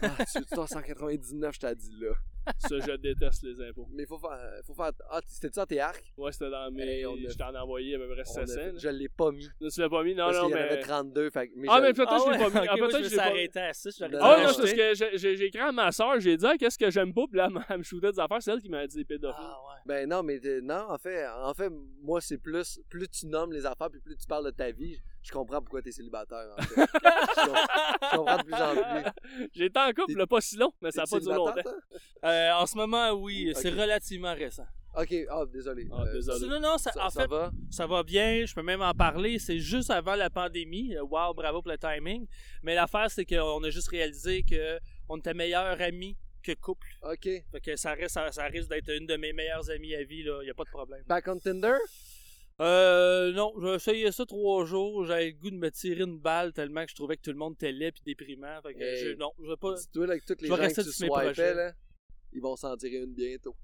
Ah, 0.02 0.16
tu 0.32 0.44
tu 0.44 0.58
en 0.58 0.66
199, 0.66 1.54
je 1.54 1.60
t'ai 1.60 1.74
dit 1.74 1.92
là? 2.00 2.12
Ça, 2.58 2.78
je 2.78 2.96
déteste 2.96 3.42
les 3.42 3.60
impôts. 3.60 3.86
Mais 3.92 4.04
il 4.04 4.06
faut 4.06 4.18
faire, 4.18 4.38
faut 4.66 4.74
faire. 4.74 4.92
Ah, 5.10 5.20
c'était 5.26 5.52
ça 5.52 5.66
tes 5.66 5.80
arcs? 5.80 6.12
Ouais, 6.16 6.32
c'était 6.32 6.50
dans 6.50 6.70
mes. 6.70 6.82
Hey, 6.84 7.06
on 7.06 7.14
a- 7.14 7.16
Je 7.28 7.36
t'en 7.36 7.52
ai 7.54 7.58
envoyé 7.58 7.94
à 7.94 7.98
peu 7.98 8.06
près 8.08 8.18
On 8.18 8.20
a 8.20 8.46
700. 8.46 8.54
fait- 8.54 8.72
là. 8.72 8.78
Je 8.78 8.88
l'ai 8.88 9.08
pas 9.08 9.30
mis. 9.32 9.48
Tu 9.72 9.80
l'as 9.80 9.88
pas 9.88 10.02
mis? 10.02 10.14
Non, 10.14 10.26
parce 10.26 10.36
non, 10.38 10.42
qu'il 10.48 10.50
y 10.50 10.54
en 10.54 10.56
mais. 10.62 10.70
avait 10.72 10.80
32. 10.82 11.30
Fait, 11.30 11.50
mais 11.56 11.66
Ah, 11.70 11.76
je- 11.78 11.82
mais 11.82 11.92
peut-être 11.92 12.08
Ah 12.12 12.18
je 12.24 12.30
l'ai 12.30 12.38
pas 12.38 12.50
mis. 12.50 12.56
Ah, 12.68 12.72
ok, 12.74 12.78
moi, 12.78 12.88
peut-être 12.88 13.04
je 13.04 13.10
l'ai 13.10 13.16
pas 13.16 13.24
mis. 13.24 13.30
arrêté 13.30 13.60
à 13.60 13.72
6. 13.74 14.02
Ah, 14.02 14.06
Ah, 14.20 14.30
Ouais, 14.38 14.44
non, 14.44 14.52
c'est 14.52 14.60
parce 14.62 14.72
que 14.72 15.16
j'ai- 15.18 15.44
écrit 15.46 15.58
à 15.60 15.72
ma 15.72 15.92
soeur, 15.92 16.20
j'ai 16.20 16.36
dit, 16.36 16.46
Ah, 16.46 16.54
qu'est-ce 16.58 16.78
que 16.78 16.90
j'aime 16.90 17.12
pas, 17.12 17.26
puis 17.28 17.36
là, 17.38 17.48
elle 17.70 17.78
me 17.78 17.82
shootait 17.82 18.12
des 18.12 18.20
affaires, 18.20 18.40
c'est 18.42 18.52
elle 18.52 18.60
qui 18.60 18.68
m'a 18.68 18.86
dit 18.86 19.04
pédophile. 19.04 19.36
Ah 19.44 19.58
ouais. 19.68 19.80
Ben 19.86 20.08
non, 20.08 20.22
mais 20.22 20.38
t'es- 20.40 20.60
non, 20.60 20.86
en 20.88 20.98
fait, 20.98 21.26
en 21.26 21.54
fait, 21.54 21.70
moi, 22.02 22.20
c'est 22.20 22.38
plus. 22.38 22.80
Plus 22.88 23.08
tu 23.08 23.26
nommes 23.26 23.52
les 23.52 23.66
affaires, 23.66 23.90
puis 23.90 24.00
plus 24.00 24.16
tu 24.16 24.26
parles 24.26 24.44
de 24.46 24.50
ta 24.50 24.70
vie, 24.70 24.98
je 25.22 25.32
comprends 25.32 25.60
pourquoi 25.60 25.82
t'es 25.82 25.92
célibataire, 25.92 26.46
en 26.58 26.62
fait. 26.62 26.74
je, 26.76 27.46
com- 27.46 27.56
je 28.02 28.16
comprends 28.16 28.36
de 28.38 28.42
plus 28.44 28.54
en 28.54 28.74
plus. 28.74 29.48
J'ai 29.54 29.64
été 29.66 29.78
en 29.80 29.90
couple, 29.92 30.26
pas 30.26 30.40
si 30.40 30.56
long, 30.56 30.72
mais 30.80 30.90
ça 30.90 31.02
n'a 31.02 31.06
pas 31.06 31.20
duré 31.20 31.34
longtemps. 31.34 31.62
Euh, 32.36 32.52
en 32.54 32.66
ce 32.66 32.76
moment, 32.76 33.10
oui, 33.12 33.44
Oui, 33.48 33.54
c'est 33.56 33.70
relativement 33.70 34.34
récent. 34.34 34.66
Ok, 34.98 35.14
ah, 35.30 35.44
désolé. 35.52 35.86
Ah, 35.92 36.04
désolé. 36.10 36.48
Non, 36.48 36.58
non, 36.60 36.78
ça, 36.78 36.90
Ça, 36.92 37.06
en 37.06 37.10
ça 37.10 37.22
fait, 37.22 37.28
va? 37.28 37.50
ça 37.70 37.86
va 37.86 38.02
bien, 38.02 38.44
je 38.46 38.54
peux 38.54 38.62
même 38.62 38.80
en 38.80 38.94
parler. 38.94 39.38
C'est 39.38 39.58
juste 39.58 39.90
avant 39.90 40.14
la 40.14 40.30
pandémie. 40.30 40.94
Euh, 40.96 41.02
Wow, 41.02 41.34
bravo 41.34 41.60
pour 41.60 41.70
le 41.70 41.76
timing. 41.78 42.26
Mais 42.62 42.74
l'affaire, 42.74 43.10
c'est 43.10 43.26
qu'on 43.26 43.62
a 43.62 43.70
juste 43.70 43.88
réalisé 43.88 44.42
que 44.42 44.78
on 45.08 45.18
était 45.18 45.34
meilleurs 45.34 45.78
amis 45.82 46.16
que 46.42 46.52
couple. 46.52 46.88
Ok. 47.02 47.24
Fait 47.24 47.60
que 47.62 47.76
ça, 47.76 47.92
reste, 47.92 48.14
ça, 48.14 48.32
ça 48.32 48.44
risque 48.44 48.70
d'être 48.70 48.88
une 48.90 49.06
de 49.06 49.16
mes 49.16 49.32
meilleures 49.34 49.68
amies 49.70 49.94
à 49.94 50.02
vie, 50.04 50.22
là. 50.22 50.42
Y 50.44 50.50
a 50.50 50.54
pas 50.54 50.64
de 50.64 50.70
problème. 50.70 51.02
Back 51.06 51.28
on 51.28 51.38
Tinder? 51.38 51.76
Euh, 52.58 53.32
non, 53.32 53.52
j'ai 53.60 53.74
essayé 53.74 54.12
ça 54.12 54.24
trois 54.24 54.64
jours. 54.64 55.04
J'avais 55.04 55.26
le 55.26 55.32
goût 55.32 55.50
de 55.50 55.56
me 55.56 55.70
tirer 55.70 56.04
une 56.04 56.18
balle 56.18 56.54
tellement 56.54 56.84
que 56.84 56.90
je 56.90 56.94
trouvais 56.94 57.16
que 57.18 57.22
tout 57.22 57.32
le 57.32 57.36
monde 57.36 57.52
était 57.52 57.70
laid 57.72 57.92
puis 57.92 58.02
déprimant. 58.06 58.62
Fait 58.62 58.72
que 58.72 58.82
Hey. 58.82 59.04
je- 59.12 59.16
non, 59.18 59.30
je 59.42 59.50
vais 59.50 59.56
pas. 59.58 59.74
Dis-toi, 59.74 60.04
avec 60.06 60.24
toutes 60.24 60.40
les 60.40 60.48
je 60.48 60.52
vais 60.52 60.56
gens 60.56 60.62
que 60.62 60.66
rester 60.68 60.84
tu 60.84 60.90
sur 60.92 61.04
mes 61.04 61.10
swipais, 61.12 61.24
projets. 61.26 61.54
là, 61.54 61.72
ils 62.36 62.42
vont 62.42 62.54
s'en 62.56 62.76
tirer 62.76 62.98
une 63.02 63.14
bientôt. 63.14 63.56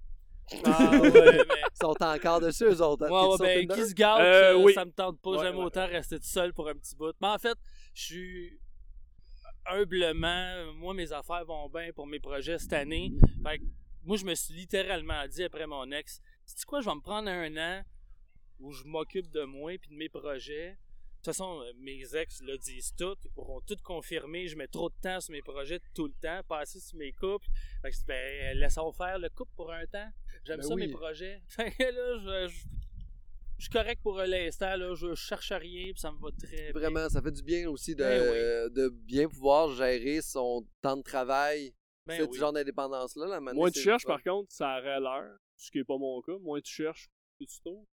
Ah, 0.64 0.91
ouais, 1.01 1.11
mais. 1.12 1.39
Ils 1.70 1.77
sont 1.81 1.95
encore 2.03 2.41
dessus, 2.41 2.64
eux 2.64 2.83
autres. 2.83 3.05
hein. 3.07 3.37
Ouais, 3.41 3.64
ben, 3.66 3.68
qui 3.77 3.87
se 3.89 3.95
gâte, 3.95 4.20
Euh, 4.20 4.53
euh, 4.55 4.62
oui. 4.62 4.73
ça 4.75 4.85
me 4.85 4.91
tente 4.91 5.20
pas. 5.20 5.31
Ouais, 5.31 5.39
J'aime 5.45 5.57
ouais. 5.57 5.64
autant 5.64 5.87
rester 5.87 6.18
tout 6.18 6.27
seul 6.27 6.53
pour 6.53 6.68
un 6.68 6.75
petit 6.75 6.97
bout. 6.97 7.14
Mais 7.20 7.29
en 7.29 7.39
fait, 7.39 7.57
je 7.95 8.03
suis 8.03 8.59
humblement, 9.66 10.73
moi, 10.75 10.95
mes 10.95 11.12
affaires 11.12 11.45
vont 11.45 11.68
bien 11.68 11.91
pour 11.95 12.07
mes 12.07 12.18
projets 12.20 12.59
cette 12.59 12.73
année. 12.73 13.12
Fait 13.45 13.59
que 13.59 13.64
moi, 14.05 14.16
je 14.16 14.25
me 14.25 14.35
suis 14.35 14.55
littéralement 14.55 15.27
dit 15.29 15.45
après 15.45 15.66
mon 15.66 15.91
ex, 15.93 16.20
sais 16.45 16.64
quoi, 16.66 16.81
je 16.81 16.89
vais 16.89 16.95
me 16.97 17.01
prendre 17.01 17.29
un 17.29 17.57
an 17.57 17.83
où 18.59 18.73
je 18.73 18.85
m'occupe 18.85 19.31
de 19.31 19.45
moi 19.45 19.75
et 19.75 19.79
de 19.79 19.95
mes 19.95 20.09
projets. 20.09 20.77
De 21.23 21.27
toute 21.27 21.37
façon, 21.37 21.62
mes 21.79 22.16
ex 22.16 22.43
le 22.43 22.59
disent 22.59 22.93
tout, 22.99 23.14
ils 23.25 23.31
pourront 23.31 23.61
tout 23.61 23.77
confirmer. 23.85 24.49
Je 24.49 24.57
mets 24.57 24.66
trop 24.66 24.89
de 24.91 24.95
temps 25.01 25.20
sur 25.20 25.31
mes 25.31 25.41
projets 25.43 25.79
tout 25.95 26.09
le 26.09 26.12
temps, 26.20 26.41
pas 26.49 26.59
assez 26.59 26.81
sur 26.81 26.99
mes 26.99 27.12
couples. 27.12 27.47
Fait 27.81 27.91
que 27.91 27.95
je 27.95 28.01
dis, 28.01 28.07
ben, 28.07 28.59
laissons 28.59 28.91
faire 28.93 29.20
le 29.20 29.29
couple 29.29 29.53
pour 29.55 29.70
un 29.73 29.87
temps. 29.87 30.11
J'aime 30.45 30.57
Ben 30.59 30.66
ça, 30.66 30.75
oui. 30.75 30.89
mes 30.89 30.93
projets. 30.93 31.41
Fait 31.49 31.70
que 31.70 31.83
là, 31.85 32.47
je, 32.49 32.53
je- 32.53 32.66
je 33.59 33.62
suis 33.66 33.70
correct 33.70 34.01
pour 34.03 34.18
l'instant, 34.18 34.75
là. 34.75 34.93
Je 34.97 35.14
cherche 35.14 35.53
à 35.53 35.59
rien, 35.59 35.93
puis 35.93 36.01
ça 36.01 36.11
me 36.11 36.18
va 36.18 36.31
très 36.37 36.57
bien. 36.57 36.73
Vraiment, 36.73 37.09
ça 37.09 37.23
fait 37.23 37.31
du 37.31 37.45
bien 37.45 37.70
aussi 37.70 37.95
de, 37.95 38.03
Ben 38.03 38.73
de 38.75 38.89
bien 38.89 39.29
pouvoir 39.29 39.70
gérer 39.77 40.20
son 40.23 40.66
temps 40.81 40.97
de 40.97 41.03
travail. 41.03 41.73
Ben 42.05 42.18
ce 42.18 42.25
oui. 42.25 42.37
genre 42.37 42.53
d'indépendance-là. 42.53 43.27
Là, 43.29 43.41
Moins 43.41 43.70
tu 43.70 43.79
cherches, 43.81 44.05
par 44.05 44.20
contre, 44.25 44.51
ça 44.51 44.79
aurait 44.81 44.99
l'air, 44.99 45.37
ce 45.57 45.70
qui 45.70 45.79
n'est 45.79 45.85
pas 45.85 45.97
mon 45.99 46.20
cas. 46.23 46.37
Moins 46.41 46.61
tu 46.61 46.73
cherches, 46.73 47.09
plus 47.37 47.47
tu 47.47 47.61
trouves. 47.61 47.87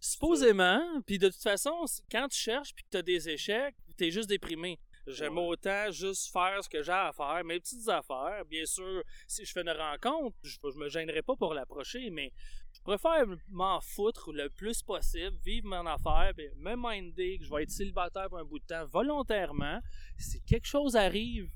Supposément, 0.00 0.82
puis 1.06 1.18
de 1.18 1.28
toute 1.28 1.42
façon, 1.42 1.84
quand 2.10 2.28
tu 2.28 2.38
cherches 2.38 2.74
puis 2.74 2.84
que 2.84 2.90
t'as 2.90 3.02
des 3.02 3.28
échecs, 3.28 3.74
t'es 3.96 4.10
juste 4.10 4.28
déprimé. 4.28 4.78
J'aime 5.06 5.38
Ouais. 5.38 5.46
autant 5.46 5.90
juste 5.90 6.30
faire 6.30 6.62
ce 6.62 6.68
que 6.68 6.82
j'ai 6.82 6.92
à 6.92 7.10
faire, 7.12 7.42
mes 7.44 7.58
petites 7.58 7.88
affaires. 7.88 8.44
Bien 8.46 8.66
sûr, 8.66 9.02
si 9.26 9.44
je 9.44 9.50
fais 9.52 9.62
une 9.62 9.70
rencontre, 9.70 10.36
je, 10.42 10.56
je 10.62 10.78
me 10.78 10.88
gênerai 10.88 11.22
pas 11.22 11.34
pour 11.36 11.54
l'approcher, 11.54 12.10
mais 12.10 12.32
je 12.72 12.80
préfère 12.82 13.24
m'en 13.48 13.80
foutre 13.80 14.30
le 14.32 14.50
plus 14.50 14.82
possible, 14.82 15.36
vivre 15.42 15.66
mon 15.68 15.86
affaire, 15.86 16.32
puis 16.36 16.48
me 16.56 16.76
minder 16.76 17.38
que 17.38 17.44
je 17.44 17.50
vais 17.50 17.62
être 17.62 17.70
célibataire 17.70 18.28
pour 18.28 18.38
un 18.38 18.44
bout 18.44 18.58
de 18.58 18.64
temps 18.66 18.84
volontairement. 18.84 19.80
Si 20.18 20.40
quelque 20.42 20.66
chose 20.66 20.94
arrive, 20.96 21.48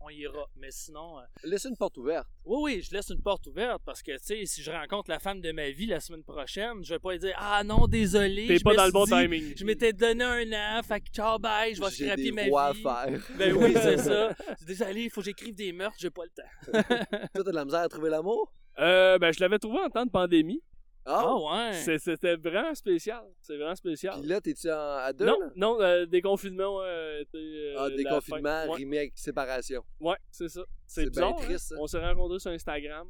on 0.00 0.08
ira. 0.10 0.46
Mais 0.56 0.70
sinon, 0.70 1.18
euh, 1.18 1.22
Laisse 1.44 1.64
une 1.64 1.76
porte 1.76 1.96
ouverte. 1.98 2.26
oui, 2.44 2.58
oui, 2.76 2.82
je 2.82 2.94
laisse 2.94 3.08
une 3.10 3.20
porte 3.22 3.46
ouverte 3.46 3.82
parce 3.84 4.02
que, 4.02 4.12
tu 4.12 4.18
sais, 4.22 4.46
si 4.46 4.62
je 4.62 4.70
rencontre 4.70 5.10
la 5.10 5.18
femme 5.18 5.40
de 5.40 5.52
ma 5.52 5.70
vie 5.70 5.86
la 5.86 6.00
semaine 6.00 6.22
prochaine, 6.24 6.84
je 6.84 6.94
vais 6.94 6.98
pas 6.98 7.12
lui 7.12 7.18
dire 7.18 7.34
Ah 7.38 7.62
non, 7.64 7.86
désolé. 7.86 8.46
T'es 8.46 8.58
je 8.58 8.64
pas 8.64 8.74
dans 8.74 8.86
le 8.86 8.92
bon 8.92 9.04
dit- 9.04 9.10
timing. 9.10 9.54
Je 9.56 9.64
m'étais 9.64 9.92
donné 9.92 10.24
un 10.24 10.78
an, 10.78 10.82
fait 10.82 11.00
que 11.00 11.08
ciao, 11.10 11.38
bye, 11.38 11.74
je 11.74 11.80
vais 11.82 11.90
scraper 11.90 12.32
ma 12.32 12.48
voix 12.48 12.72
vie. 12.72 12.82
à 12.86 13.06
faire. 13.06 13.20
Ben 13.36 13.52
oui, 13.54 13.72
c'est 13.74 13.98
ça. 13.98 14.34
Désolé, 14.66 15.02
il 15.04 15.10
faut 15.10 15.20
que 15.20 15.26
j'écrive 15.26 15.54
des 15.54 15.72
meurtres, 15.72 15.96
j'ai 15.98 16.10
pas 16.10 16.22
le 16.24 16.30
temps. 16.30 16.72
Toi, 16.72 17.28
t'as 17.34 17.42
de 17.42 17.50
la 17.50 17.64
misère 17.64 17.80
à 17.80 17.88
trouver 17.88 18.10
l'amour? 18.10 18.52
Euh, 18.78 19.18
ben, 19.18 19.32
je 19.32 19.40
l'avais 19.40 19.58
trouvé 19.58 19.80
en 19.80 19.88
temps 19.90 20.06
de 20.06 20.10
pandémie. 20.10 20.62
Ah! 21.10 21.24
Ah 21.26 21.68
ouais. 21.70 21.98
C'était 21.98 22.36
vraiment 22.36 22.74
spécial. 22.74 23.24
C'est 23.40 23.56
vraiment 23.56 23.74
spécial. 23.74 24.18
Puis 24.20 24.28
là, 24.28 24.40
t'es-tu 24.42 24.70
en- 24.70 24.74
à 24.98 25.12
deux? 25.12 25.24
non, 25.24 25.40
là? 25.40 25.46
non, 25.56 25.80
euh, 25.80 26.04
déconfinement, 26.06 26.82
euh, 26.82 27.22
euh, 27.34 27.74
Ah, 27.78 27.88
déconfinement 27.90 28.66
fin. 28.66 28.68
Ouais, 28.68 28.98
avec 28.98 29.12
séparation. 29.16 29.82
ouais, 30.00 30.16
c'est 30.30 30.48
ça. 30.48 30.60
C'est 30.86 31.06
bizarre. 31.08 31.34
bien 31.36 31.44
triste, 31.46 31.72
hein. 31.72 31.76
ça. 31.76 31.82
On 31.82 31.86
s'est 31.86 31.98
rencontrés 32.06 32.38
sur 32.40 32.50
Instagram. 32.50 33.08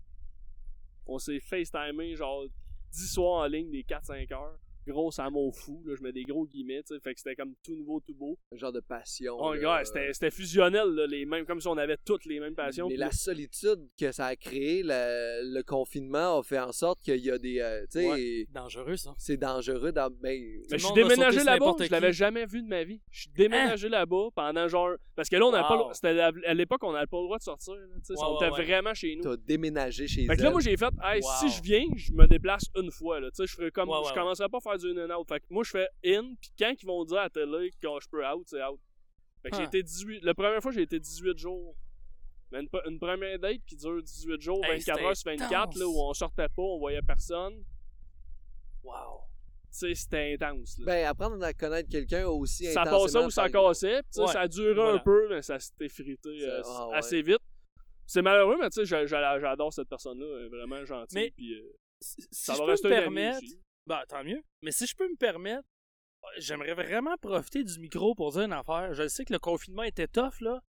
On 1.06 1.18
s'est 1.18 1.40
FaceTimé 1.40 2.14
genre 2.14 2.44
10 2.92 3.12
soirs 3.12 3.42
en 3.42 3.46
ligne, 3.46 3.70
des 3.70 3.82
4-5 3.82 4.30
heures. 4.32 4.58
Gros, 4.88 5.10
ça 5.10 5.28
m'en 5.28 5.52
fou. 5.52 5.82
Là, 5.86 5.94
je 5.96 6.02
mets 6.02 6.12
des 6.12 6.22
gros 6.24 6.46
guillemets, 6.46 6.82
tu 6.82 6.94
sais. 6.94 7.00
Fait 7.00 7.12
que 7.14 7.20
c'était 7.20 7.36
comme 7.36 7.54
tout 7.62 7.76
nouveau, 7.76 8.00
tout 8.00 8.14
beau. 8.14 8.38
Un 8.52 8.56
genre 8.56 8.72
de 8.72 8.80
passion. 8.80 9.36
Oh, 9.38 9.52
là. 9.52 9.60
gars, 9.60 9.84
c'était 9.84 10.12
c'était 10.12 10.30
fusionnel, 10.30 10.88
là, 10.94 11.06
les 11.06 11.26
mêmes, 11.26 11.44
comme 11.44 11.60
si 11.60 11.68
on 11.68 11.76
avait 11.76 11.98
toutes 12.04 12.24
les 12.24 12.40
mêmes 12.40 12.54
passions. 12.54 12.88
Mais 12.88 12.96
la 12.96 13.10
solitude 13.10 13.86
que 14.00 14.12
ça 14.12 14.26
a 14.26 14.36
créé, 14.36 14.82
le, 14.82 15.54
le 15.54 15.62
confinement 15.62 16.38
a 16.38 16.42
fait 16.42 16.58
en 16.58 16.72
sorte 16.72 17.00
qu'il 17.00 17.18
y 17.24 17.30
a 17.30 17.38
des. 17.38 17.60
euh, 17.60 17.82
tu 17.90 18.00
sais, 18.00 18.46
Dangereux, 18.52 18.96
ça. 18.96 19.14
c'est 19.18 19.36
dangereux 19.36 19.92
dans. 19.92 20.08
Ben, 20.10 20.40
Mais 20.70 20.78
je 20.78 20.84
suis 20.84 20.94
déménagé 20.94 21.44
là-bas, 21.44 21.74
je 21.80 21.90
l'avais 21.90 22.12
jamais 22.12 22.46
vu 22.46 22.62
de 22.62 22.68
ma 22.68 22.84
vie. 22.84 23.00
Je 23.10 23.20
suis 23.22 23.30
déménagé 23.30 23.88
là-bas 23.88 24.28
pendant 24.34 24.68
genre. 24.68 24.92
Parce 25.14 25.28
que 25.28 25.36
là, 25.36 25.44
on 25.46 25.52
Wow. 25.52 25.88
pas. 25.88 25.90
C'était 25.94 26.20
à 26.20 26.54
l'époque, 26.54 26.82
on 26.84 26.92
n'avait 26.92 27.06
pas 27.06 27.18
le 27.18 27.24
droit 27.24 27.38
de 27.38 27.42
sortir. 27.42 27.74
là, 27.74 27.80
tu 27.96 28.04
sais, 28.04 28.12
Ouais, 28.14 28.18
on 28.22 28.38
ouais, 28.38 28.46
était 28.46 28.56
ouais. 28.56 28.64
vraiment 28.64 28.94
chez 28.94 29.16
nous. 29.16 29.22
t'as 29.22 29.36
déménagé 29.36 30.06
chez 30.06 30.24
Fait 30.26 30.36
que 30.36 30.42
là, 30.42 30.50
moi, 30.50 30.60
j'ai 30.60 30.76
fait, 30.76 30.92
hey, 31.02 31.20
Wow. 31.20 31.28
si 31.40 31.48
je 31.50 31.62
viens, 31.62 31.84
je 31.96 32.12
me 32.12 32.26
déplace 32.26 32.64
une 32.76 32.90
fois. 32.90 33.18
Là. 33.20 33.28
Tu 33.30 33.36
sais, 33.36 33.46
je 33.46 33.54
ferais 33.54 33.70
comme. 33.70 33.88
Je 33.88 34.44
pas 34.48 34.58
à 34.58 34.60
faire 34.60 34.77
du 34.78 34.90
in 34.98 35.10
and 35.10 35.14
out. 35.20 35.28
Fait 35.28 35.40
que 35.40 35.46
moi, 35.50 35.62
je 35.64 35.70
fais 35.70 35.88
in, 36.04 36.34
puis 36.40 36.50
quand 36.58 36.72
ils 36.82 36.86
vont 36.86 37.04
dire 37.04 37.18
à 37.18 37.24
la 37.24 37.30
télé 37.30 37.70
que 37.80 37.88
je 38.02 38.08
peux 38.08 38.26
out, 38.26 38.46
c'est 38.48 38.62
out. 38.64 38.80
Fait 39.42 39.50
que 39.50 39.56
j'ai 39.56 39.62
Huh. 39.64 39.66
été 39.66 39.82
18. 39.82 40.24
La 40.24 40.34
première 40.34 40.60
fois, 40.62 40.72
j'ai 40.72 40.82
été 40.82 40.98
18 40.98 41.36
jours. 41.38 41.76
Mais 42.50 42.60
une, 42.60 42.68
une 42.86 42.98
première 42.98 43.38
date 43.38 43.60
qui 43.66 43.76
dure 43.76 44.02
18 44.02 44.40
jours, 44.40 44.64
Hey, 44.64 44.78
24 44.78 44.96
c'était 44.96 45.06
heures 45.06 45.16
sur 45.16 45.30
24, 45.30 45.52
intense. 45.68 45.76
là, 45.78 45.86
où 45.86 46.00
on 46.00 46.14
sortait 46.14 46.48
pas, 46.48 46.62
on 46.62 46.78
voyait 46.78 47.02
personne. 47.02 47.62
Wow. 48.82 49.20
Tu 49.70 49.78
sais, 49.78 49.94
c'était 49.94 50.32
intense. 50.40 50.78
Là. 50.78 50.84
Ben, 50.86 51.06
apprendre 51.08 51.44
à 51.44 51.52
connaître 51.52 51.90
quelqu'un 51.90 52.26
aussi 52.26 52.64
ça 52.72 52.84
passait 52.84 53.18
ou 53.24 53.30
ça 53.30 53.50
cassait. 53.50 53.96
Ouais. 54.16 54.26
Ça 54.28 54.40
a 54.40 54.48
duré 54.48 54.72
Voilà. 54.72 54.92
un 54.94 54.98
peu, 54.98 55.28
mais 55.28 55.42
ça 55.42 55.58
s'est 55.58 55.72
effrité 55.80 56.30
euh, 56.48 56.62
ah, 56.64 56.88
ouais. 56.88 56.96
assez 56.96 57.20
vite. 57.20 57.38
C'est 58.06 58.22
malheureux, 58.22 58.56
mais 58.58 58.70
tu 58.70 58.80
sais, 58.80 58.86
j'a- 58.86 59.04
j'a- 59.04 59.38
j'adore 59.38 59.70
cette 59.72 59.88
personne-là. 59.90 60.26
Elle 60.40 60.46
est 60.46 60.48
vraiment 60.48 60.82
gentille. 60.86 61.18
Mais- 61.18 61.30
puis, 61.32 61.52
euh, 61.52 61.76
Si, 62.00 62.22
si 62.22 62.28
ça 62.30 62.54
je 62.54 62.58
va 62.60 62.74
peux 62.80 62.88
me 62.88 62.94
permettre. 62.94 63.40
Bah 63.88 64.04
tant 64.08 64.22
mieux. 64.22 64.42
Mais 64.62 64.70
si 64.70 64.86
je 64.86 64.94
peux 64.94 65.08
me 65.08 65.16
permettre, 65.16 65.66
j'aimerais 66.38 66.74
vraiment 66.74 67.16
profiter 67.16 67.64
du 67.64 67.78
micro 67.80 68.14
pour 68.14 68.30
dire 68.32 68.42
une 68.42 68.52
affaire. 68.52 68.92
Je 68.94 69.08
sais 69.08 69.24
que 69.24 69.32
le 69.32 69.38
confinement 69.38 69.82
était 69.82 70.06
tough, 70.08 70.40
là. 70.40 70.60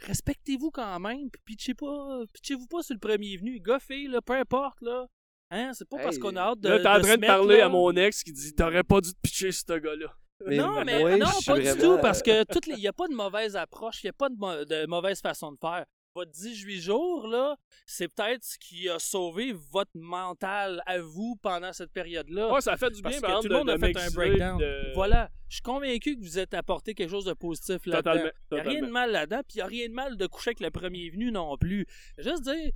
Respectez-vous 0.00 0.70
quand 0.70 0.98
même, 1.00 1.30
puis 1.30 1.40
pitchez 1.44 1.74
pas, 1.74 2.22
pitchez-vous 2.32 2.66
pas 2.66 2.82
sur 2.82 2.94
le 2.94 3.00
premier 3.00 3.36
venu. 3.36 3.60
Goffez, 3.60 4.06
là, 4.08 4.20
peu 4.20 4.34
importe, 4.34 4.80
là. 4.82 5.06
Hein, 5.50 5.70
c'est 5.72 5.88
pas 5.88 5.98
parce 6.02 6.18
qu'on 6.18 6.34
a 6.36 6.40
hâte 6.40 6.60
de. 6.60 6.68
Là, 6.68 6.80
t'es 6.80 6.88
en 6.88 6.96
de 6.98 7.02
train 7.02 7.12
se 7.12 7.16
de 7.20 7.26
parler 7.26 7.58
là. 7.58 7.66
à 7.66 7.68
mon 7.68 7.92
ex 7.96 8.22
qui 8.24 8.32
dit 8.32 8.54
T'aurais 8.54 8.82
pas 8.82 9.00
dû 9.00 9.12
te 9.14 9.20
pitcher 9.22 9.52
ce 9.52 9.72
gars-là. 9.78 10.12
Mais 10.46 10.56
non, 10.56 10.84
mais 10.84 10.98
moi, 10.98 11.16
non, 11.16 11.26
pas 11.46 11.58
du 11.60 11.80
tout, 11.80 11.96
parce 12.02 12.20
que 12.20 12.42
toutes 12.44 12.66
les, 12.66 12.74
il 12.74 12.80
n'y 12.80 12.88
a 12.88 12.92
pas 12.92 13.06
de 13.06 13.14
mauvaise 13.14 13.54
approche, 13.54 14.02
il 14.02 14.06
n'y 14.06 14.10
a 14.10 14.14
pas 14.14 14.28
de, 14.28 14.34
mo- 14.36 14.64
de 14.64 14.84
mauvaise 14.86 15.20
façon 15.20 15.52
de 15.52 15.56
faire. 15.58 15.86
Votre 16.16 16.30
18 16.30 16.80
jours, 16.80 17.26
là, 17.26 17.56
c'est 17.86 18.06
peut-être 18.06 18.44
ce 18.44 18.56
qui 18.56 18.88
a 18.88 19.00
sauvé 19.00 19.52
votre 19.72 19.90
mental 19.96 20.80
à 20.86 21.00
vous 21.00 21.34
pendant 21.42 21.72
cette 21.72 21.90
période-là. 21.90 22.52
Ouais, 22.52 22.60
ça 22.60 22.76
fait 22.76 22.90
du 22.90 23.02
bien, 23.02 23.10
Parce 23.20 23.20
par 23.20 23.40
que 23.40 23.46
tout 23.48 23.52
le 23.52 23.58
monde 23.58 23.66
de- 23.66 23.72
a 23.72 23.76
de 23.78 23.80
fait 23.80 23.98
un 23.98 24.10
breakdown. 24.12 24.58
de- 24.58 24.92
Voilà. 24.94 25.28
Je 25.48 25.56
suis 25.56 25.62
convaincu 25.62 26.16
que 26.16 26.20
vous 26.22 26.38
êtes 26.38 26.54
apporté 26.54 26.94
quelque 26.94 27.10
chose 27.10 27.24
de 27.24 27.32
positif 27.32 27.84
là-dedans. 27.86 28.30
Il 28.52 28.54
n'y 28.54 28.60
a 28.60 28.62
rien 28.62 28.82
de 28.82 28.90
mal 28.92 29.10
là-dedans, 29.10 29.40
puis 29.48 29.54
il 29.54 29.56
n'y 29.56 29.62
a 29.62 29.66
rien 29.66 29.88
de 29.88 29.92
mal 29.94 30.16
de 30.16 30.26
coucher 30.28 30.50
avec 30.50 30.60
le 30.60 30.70
premier 30.70 31.10
venu 31.10 31.32
non 31.32 31.56
plus. 31.56 31.84
Juste 32.18 32.44
dire, 32.44 32.70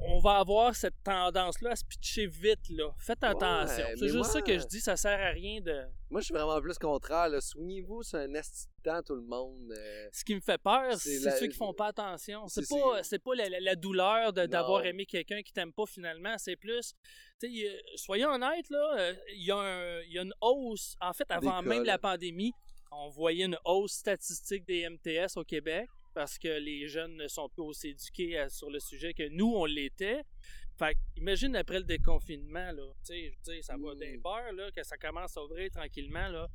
on- 0.00 0.18
va 0.20 0.38
avoir 0.38 0.74
cette 0.74 1.02
tendance-là 1.02 1.70
à 1.70 1.76
se 1.76 1.84
pitcher 1.84 2.26
vite, 2.26 2.68
là. 2.70 2.90
Faites 2.98 3.22
attention. 3.24 3.86
c'est 3.96 3.98
juste 4.08 4.14
moi- 4.16 4.24
ça 4.28 4.42
que 4.42 4.58
je 4.58 4.66
dis, 4.66 4.80
ça 4.80 4.96
sert 4.96 5.18
à 5.18 5.30
rien 5.30 5.60
de. 5.60 5.82
Moi, 6.10 6.20
je 6.20 6.26
suis 6.26 6.34
vraiment 6.34 6.60
plus 6.60 6.76
contraire. 6.78 7.28
là. 7.28 7.40
Soignez-vous, 7.40 8.02
c'est 8.02 8.16
un 8.18 8.34
esti 8.34 8.66
tout 9.06 9.14
le 9.14 9.22
monde. 9.22 9.72
euh, 9.76 10.08
Ce 10.12 10.24
qui 10.24 10.34
me 10.34 10.40
fait 10.40 10.56
peur, 10.60 10.94
C'est 10.98 11.18
la- 11.20 11.36
ceux 11.36 11.46
qui 11.46 11.56
font 11.56 11.72
pas 11.74 11.88
attention. 11.88 12.48
C'est 12.48 12.68
pas, 12.68 13.02
c'est 13.02 13.18
pas 13.18 13.34
la, 13.34 13.48
la- 13.48 13.60
la 13.60 13.74
douleur 13.76 14.32
de- 14.32 14.46
d'avoir 14.46 14.84
aimé 14.84 15.04
quelqu'un 15.06 15.42
qui 15.42 15.52
t'aime 15.52 15.72
pas 15.72 15.84
finalement. 15.86 16.34
C'est 16.38 16.56
plus, 16.56 16.94
tu 17.40 17.46
sais, 17.46 17.48
il 17.52 17.80
soyons 17.96 18.30
honnêtes 18.30 18.68
là, 18.70 18.94
euh, 18.98 19.14
il 19.34 19.44
y, 19.44 19.50
a 19.50 19.56
un- 19.58 20.00
il 20.02 20.12
y 20.12 20.18
a 20.18 20.22
une 20.22 20.34
hausse. 20.40 20.96
En 21.00 21.12
fait, 21.12 21.30
avant 21.30 21.62
Des 21.62 21.68
même 21.68 21.78
cas, 21.84 21.92
la 21.92 21.98
pandémie, 21.98 22.52
on 22.90 23.08
voyait 23.10 23.44
une 23.44 23.58
hausse 23.64 23.92
statistique 23.92 24.66
des 24.66 24.80
MTS 24.88 25.36
au 25.36 25.44
Québec 25.44 25.88
parce 26.14 26.38
que 26.38 26.48
les 26.48 26.88
jeunes 26.88 27.16
ne 27.16 27.28
sont 27.28 27.48
plus 27.48 27.62
aussi 27.62 27.88
éduqués 27.88 28.38
à- 28.38 28.48
sur 28.48 28.70
le 28.70 28.80
sujet 28.80 29.12
que 29.14 29.28
nous 29.28 29.52
on 29.54 29.64
l'était. 29.64 30.22
Fait 30.78 30.96
imagine 31.16 31.54
après 31.56 31.78
le 31.78 31.84
déconfinement, 31.84 32.72
là, 32.72 32.86
tu 33.04 33.12
sais, 33.12 33.30
je 33.30 33.50
veux 33.50 33.54
dire, 33.54 33.64
ça 33.64 33.76
va 33.76 33.94
Mm. 33.94 33.98
d'un 33.98 34.20
peur, 34.22 34.52
là, 34.54 34.70
que 34.70 34.82
ça 34.82 34.96
commence 34.96 35.36
à 35.36 35.44
ouvrir 35.44 35.70
tranquillement, 35.70 36.28
là. 36.28 36.48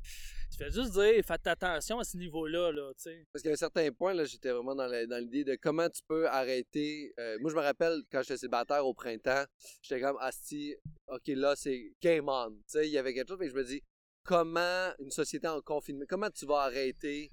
Tu 0.50 0.56
fais 0.58 0.70
juste 0.70 0.92
dire, 0.94 1.24
faites 1.24 1.46
attention 1.46 2.00
à 2.00 2.04
ce 2.04 2.16
niveau-là, 2.16 2.72
là. 2.72 2.90
Parce 3.32 3.42
qu'à 3.44 3.52
un 3.52 3.56
certain 3.56 3.88
point, 3.92 4.14
là, 4.14 4.24
j'étais 4.24 4.50
vraiment 4.50 4.74
dans 4.74 5.18
l'idée 5.22 5.44
de 5.44 5.54
comment 5.54 5.88
tu 5.88 6.00
peux 6.08 6.26
arrêter. 6.28 7.12
euh, 7.20 7.38
moi, 7.40 7.50
je 7.52 7.56
me 7.56 7.60
rappelle 7.60 8.02
quand 8.10 8.22
j'étais 8.22 8.36
célibataire 8.38 8.84
au 8.84 8.94
printemps, 8.94 9.44
j'étais 9.80 10.00
comme 10.00 10.16
Asti, 10.20 10.74
ok, 11.06 11.22
là, 11.28 11.54
c'est 11.54 11.92
game 12.02 12.28
on. 12.28 12.50
Tu 12.50 12.62
sais, 12.66 12.88
il 12.88 12.92
y 12.92 12.98
avait 12.98 13.14
quelque 13.14 13.28
chose, 13.28 13.38
mais 13.38 13.48
je 13.48 13.54
me 13.54 13.62
dis, 13.64 13.80
comment 14.24 14.90
une 14.98 15.12
société 15.12 15.46
en 15.46 15.60
confinement, 15.60 16.04
comment 16.08 16.30
tu 16.30 16.46
vas 16.46 16.62
arrêter 16.62 17.28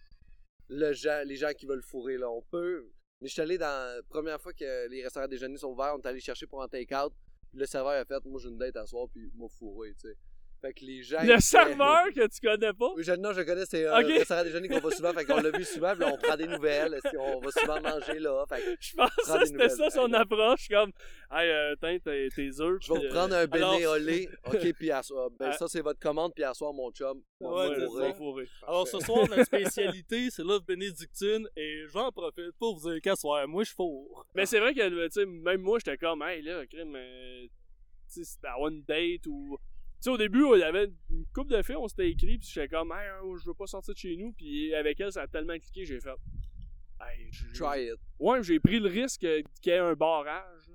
le 0.70 0.94
gens, 0.94 1.24
les 1.26 1.36
gens 1.36 1.52
qui 1.58 1.66
veulent 1.66 1.84
fourrer, 1.84 2.18
là 2.18 2.30
On 2.30 2.42
peut. 2.42 2.90
Mais 3.22 3.28
je 3.28 3.34
suis 3.34 3.42
allé 3.42 3.58
dans. 3.58 4.04
Première 4.10 4.42
fois 4.42 4.54
que 4.54 4.90
les 4.90 5.04
restaurants 5.04 5.28
déjeuner 5.28 5.58
sont 5.58 5.70
ouverts, 5.70 5.94
on 5.96 6.02
est 6.02 6.08
allé 6.08 6.20
chercher 6.20 6.48
pour 6.48 6.62
un 6.62 6.68
take-out. 6.68 7.14
Puis 7.50 7.60
le 7.60 7.66
serveur 7.66 7.94
a 7.94 8.06
fait, 8.06 8.26
moi, 8.26 8.40
j'ai 8.42 8.50
une 8.50 8.58
date 8.58 8.76
à 8.76 8.86
soir, 8.86 9.08
puis 9.14 9.32
m'a 9.36 9.48
fourré, 9.48 9.94
tu 9.94 10.10
sais. 10.10 10.18
Fait 10.64 10.74
que 10.74 10.86
les 10.86 11.04
gens. 11.04 11.22
Le 11.22 11.40
serveur 11.42 12.06
que 12.16 12.26
tu 12.26 12.40
connais 12.40 12.72
pas? 12.72 12.90
oui, 12.96 13.04
je, 13.04 13.12
non, 13.12 13.34
je 13.34 13.42
connais, 13.42 13.66
c'est 13.66 13.86
un 13.86 14.00
Ok. 14.00 14.08
restaurant 14.08 14.44
déjeuner 14.46 14.70
qu'on 14.70 14.80
va 14.80 14.92
souvent, 14.92 15.12
fait 15.12 15.26
qu'on 15.26 15.42
l'a 15.42 15.52
vu 15.52 15.66
souvent, 15.66 15.92
puis 15.92 16.00
là, 16.06 16.14
on 16.14 16.18
prend 16.18 16.38
des 16.38 16.48
nouvelles, 16.48 16.98
si 17.10 17.18
on 17.18 17.40
va 17.42 17.52
souvent 17.52 17.82
manger 17.82 18.18
là, 18.20 18.46
fait 18.48 18.62
que 18.62 18.78
Je 18.80 18.96
pensais 18.96 19.40
que 19.40 19.46
c'était 19.46 19.68
ça 19.70 19.90
son 19.90 20.14
approche. 20.14 20.70
Comme, 20.70 20.92
hey, 21.32 21.50
euh, 21.50 21.76
tiens, 21.82 21.98
tes, 22.00 22.30
œufs. 22.62 22.78
je 22.82 22.94
vais 22.94 23.00
puis, 23.00 23.08
vous 23.10 23.14
prendre 23.14 23.34
un 23.36 23.40
alors- 23.52 23.74
béné 23.76 23.88
au 23.88 23.96
lait, 23.98 24.30
ok, 24.46 24.74
puis 24.74 24.90
à 24.92 25.04
soir, 25.04 25.30
ben 25.38 25.50
Ah. 25.52 25.58
ça 25.58 25.68
c'est 25.68 25.82
votre 25.82 26.00
commande, 26.00 26.32
puis 26.34 26.46
à 26.46 26.54
soir 26.54 26.72
mon 26.72 26.90
chum, 26.92 27.22
on 27.42 27.54
Ouais, 27.60 27.68
va 27.68 27.76
c'est 27.76 27.86
fourrer. 27.86 28.08
ça. 28.08 28.14
fourré. 28.14 28.48
Alors 28.66 28.88
ce 28.88 29.00
soir, 29.02 29.28
notre 29.30 29.44
spécialité, 29.44 30.30
c'est 30.32 30.44
l'œuf 30.44 30.64
bénédictine 30.66 31.46
et 31.58 31.84
j'en 31.92 32.10
profite 32.14 32.52
pour 32.58 32.78
vous 32.80 32.90
dire 32.90 33.02
qu'à 33.02 33.18
soir, 33.18 33.46
moi 33.50 33.66
je 33.66 33.72
fourre. 33.74 34.26
Mais 34.34 34.46
c'est 34.46 34.62
vrai 34.62 34.74
que, 34.74 35.08
tu 35.08 35.12
sais, 35.12 35.26
même 35.26 35.60
moi, 35.62 35.78
j'étais 35.80 35.98
comme, 35.98 36.22
hey, 36.22 36.42
là, 36.42 36.66
crime, 36.68 36.96
euh, 36.96 37.42
tu 37.44 37.50
sais, 38.08 38.24
c'était 38.24 38.48
à 38.48 38.58
one 38.58 38.82
date 38.88 39.28
ou. 39.28 39.58
Tu 40.04 40.10
sais, 40.10 40.14
au 40.16 40.18
début, 40.18 40.44
il 40.56 40.60
y 40.60 40.64
avait 40.64 40.90
une 41.10 41.26
couple 41.34 41.56
de 41.56 41.62
filles, 41.62 41.78
on 41.78 41.88
s'était 41.88 42.10
écrit, 42.10 42.38
puis 42.38 42.46
j'étais 42.52 42.68
comme, 42.68 42.92
hey, 42.92 43.08
euh, 43.24 43.38
je 43.38 43.46
veux 43.46 43.54
pas 43.54 43.68
sortir 43.68 43.94
de 43.94 43.98
chez 43.98 44.18
nous, 44.18 44.34
puis 44.34 44.76
avec 44.76 45.00
elle, 45.00 45.14
ça 45.14 45.22
a 45.22 45.28
tellement 45.28 45.58
cliqué, 45.58 45.86
j'ai 45.86 46.02
fait. 46.02 46.10
Hey, 47.00 47.32
Try 47.54 47.86
it. 47.88 47.96
Ouais, 48.20 48.44
j'ai 48.44 48.60
pris 48.60 48.82
le 48.82 48.90
risque 48.90 49.22
qu'il 49.22 49.44
y 49.66 49.70
ait 49.70 49.78
un 49.78 49.94
barrage. 49.94 50.70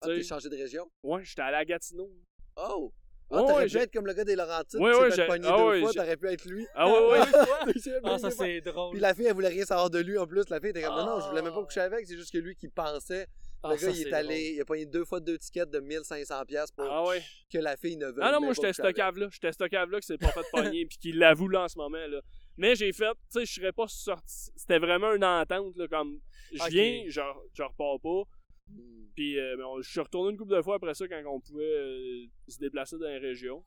Ah, 0.00 0.08
Tu 0.08 0.16
t'es 0.16 0.22
changé 0.22 0.48
de 0.48 0.56
région? 0.56 0.90
Ouais, 1.02 1.22
j'étais 1.24 1.42
allé 1.42 1.56
à 1.58 1.64
Gatineau. 1.66 2.10
Oh! 2.56 2.90
Ah, 3.30 3.36
t'aurais 3.38 3.54
ouais, 3.54 3.62
pu 3.64 3.68
j'ai- 3.70 3.78
être 3.80 3.92
comme 3.92 4.06
le 4.06 4.14
gars 4.14 4.24
des 4.24 4.34
Laurentides, 4.36 4.80
Ouais, 4.80 4.92
fait 5.10 5.16
j'ai- 5.16 5.26
pogner 5.26 5.48
ah 5.50 5.56
deux 5.58 5.64
ouais, 5.64 5.80
fois, 5.80 5.92
t'aurais 5.92 6.16
pu 6.16 6.26
être 6.28 6.44
lui. 6.46 6.66
Ah 6.74 6.86
ouais, 6.90 7.12
ouais. 7.12 7.18
Ah, 8.04 8.18
ça 8.18 8.30
c'est 8.30 8.60
drôle. 8.62 8.92
Puis 8.92 9.00
la 9.00 9.14
fille, 9.14 9.26
elle 9.26 9.34
voulait 9.34 9.48
rien 9.48 9.64
savoir 9.66 9.90
de 9.90 9.98
lui 10.00 10.16
en 10.16 10.26
plus. 10.26 10.48
La 10.48 10.58
fille 10.58 10.70
était 10.70 10.82
comme, 10.82 10.96
non, 10.96 11.04
non, 11.06 11.20
je 11.20 11.28
voulais 11.28 11.42
même 11.42 11.52
pas 11.52 11.60
Ah. 11.60 11.64
coucher 11.64 11.80
avec, 11.80 12.06
c'est 12.06 12.16
juste 12.16 12.32
que 12.32 12.38
lui 12.38 12.56
qui 12.56 12.68
pensait. 12.68 13.26
Ah, 13.64 13.72
le 13.72 13.78
ça, 13.78 13.86
gars, 13.86 13.92
il 13.92 13.96
c'est 14.02 14.08
est 14.08 14.12
allé, 14.12 14.52
il 14.56 14.60
a 14.60 14.64
pogné 14.64 14.86
deux 14.86 15.04
fois 15.04 15.20
deux 15.20 15.38
tickets 15.38 15.70
de 15.70 15.78
1500$ 15.80 16.74
pour 16.74 16.84
Ah 16.90 17.04
ouais. 17.04 17.22
que 17.50 17.58
la 17.58 17.76
fille 17.76 17.96
ne 17.96 18.06
veuille 18.06 18.18
Ah 18.20 18.32
non, 18.32 18.40
moi 18.40 18.52
j'étais 18.54 18.72
stockave 18.72 19.16
là. 19.18 19.28
J'étais 19.30 19.52
stockave 19.52 19.90
là 19.90 20.00
qui 20.00 20.06
s'est 20.06 20.18
pas 20.18 20.32
fait 20.32 20.44
pogner 20.50 20.84
puis 20.88 20.98
qui 20.98 21.12
l'avoue 21.12 21.48
là 21.48 21.62
en 21.64 21.68
ce 21.68 21.78
moment 21.78 22.04
là. 22.06 22.20
Mais 22.56 22.74
j'ai 22.74 22.92
fait, 22.92 23.12
tu 23.32 23.40
sais, 23.40 23.46
je 23.46 23.52
serais 23.52 23.72
pas 23.72 23.86
sorti. 23.88 24.50
C'était 24.56 24.78
vraiment 24.78 25.12
une 25.14 25.24
entente 25.24 25.76
là, 25.76 25.86
comme 25.88 26.20
je 26.52 26.68
viens, 26.70 27.04
je, 27.08 27.20
je 27.54 27.62
repars 27.62 28.00
pas. 28.00 28.22
Hmm. 28.68 29.06
Puis 29.14 29.38
euh, 29.38 29.56
je 29.82 29.90
suis 29.90 30.00
retourné 30.00 30.30
une 30.32 30.36
couple 30.38 30.54
de 30.56 30.62
fois 30.62 30.76
après 30.76 30.94
ça 30.94 31.06
quand 31.06 31.22
on 31.26 31.40
pouvait 31.40 31.64
euh, 31.64 32.24
se 32.48 32.58
déplacer 32.58 32.96
dans 32.98 33.06
les 33.08 33.18
régions. 33.18 33.64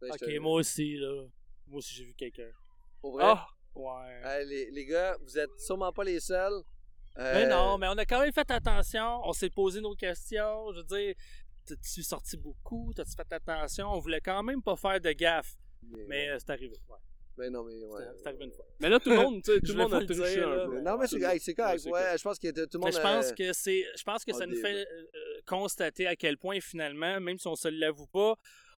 Ben, 0.00 0.10
Ok, 0.12 0.18
te- 0.18 0.38
moi 0.38 0.54
aussi, 0.60 0.96
là. 0.96 1.24
Moi 1.66 1.78
aussi, 1.78 1.94
j'ai 1.94 2.04
vu 2.04 2.14
quelqu'un. 2.14 2.50
Pour 3.00 3.12
vrai, 3.12 3.24
Ah! 3.26 3.46
Ouais. 3.74 4.44
Les, 4.44 4.70
les 4.70 4.84
gars, 4.86 5.16
vous 5.22 5.36
êtes 5.38 5.50
sûrement 5.58 5.92
pas 5.92 6.04
les 6.04 6.20
seuls. 6.20 6.62
Mais 7.16 7.44
Euh, 7.44 7.48
non, 7.48 7.78
mais 7.78 7.86
on 7.88 7.96
a 7.98 8.04
quand 8.04 8.20
même 8.20 8.32
fait 8.32 8.50
attention. 8.50 9.20
On 9.24 9.32
s'est 9.32 9.50
posé 9.50 9.80
nos 9.80 9.94
questions. 9.94 10.72
Je 10.72 10.78
veux 10.78 10.84
dire, 10.84 11.14
t'as-tu 11.66 12.02
sorti 12.02 12.36
beaucoup? 12.36 12.92
T'as-tu 12.94 13.12
fait 13.16 13.32
attention? 13.32 13.88
On 13.92 13.98
voulait 14.00 14.20
quand 14.20 14.42
même 14.42 14.62
pas 14.62 14.76
faire 14.76 15.00
de 15.00 15.12
gaffe. 15.12 15.54
Mais, 15.82 16.04
Mais 16.08 16.28
euh, 16.30 16.38
c'est 16.38 16.50
arrivé. 16.50 16.74
Ouais. 16.88 16.96
mais 17.36 17.50
non, 17.50 17.62
mais 17.64 17.74
ouais. 17.74 18.02
C'est- 18.16 18.26
arrivé 18.28 18.44
une 18.46 18.52
fois. 18.52 18.64
Mais 18.80 18.88
là, 18.88 18.98
tout 18.98 19.10
le 19.10 19.16
monde, 19.16 19.42
tout 19.44 19.52
le 19.62 19.74
monde 19.74 19.94
a 19.94 20.04
triché 20.04 20.34
dire, 20.34 20.48
un 20.48 20.66
peu. 20.68 20.80
Non, 20.80 20.96
mais 20.98 21.06
c'est 21.06 21.20
correct. 21.20 21.42
Ouais, 21.46 21.78
c'est 21.78 22.18
je 22.18 22.22
pense 22.22 22.38
que 22.38 22.48
tout 22.48 22.78
le 22.78 22.78
Mais 22.78 22.84
monde. 22.86 22.92
je 22.94 23.00
pense 23.00 23.32
que 23.32 23.52
c'est. 23.52 23.84
Je 23.96 24.02
pense 24.02 24.24
que 24.24 24.32
ça 24.32 24.46
nous 24.46 24.56
fait 24.56 24.86
euh, 24.86 25.04
constater 25.46 26.06
à 26.06 26.16
quel 26.16 26.36
point 26.38 26.58
finalement, 26.60 27.20
même 27.20 27.38
si 27.38 27.46
on 27.46 27.54
se 27.56 27.68
l'avoue 27.68 28.06
pas, 28.08 28.34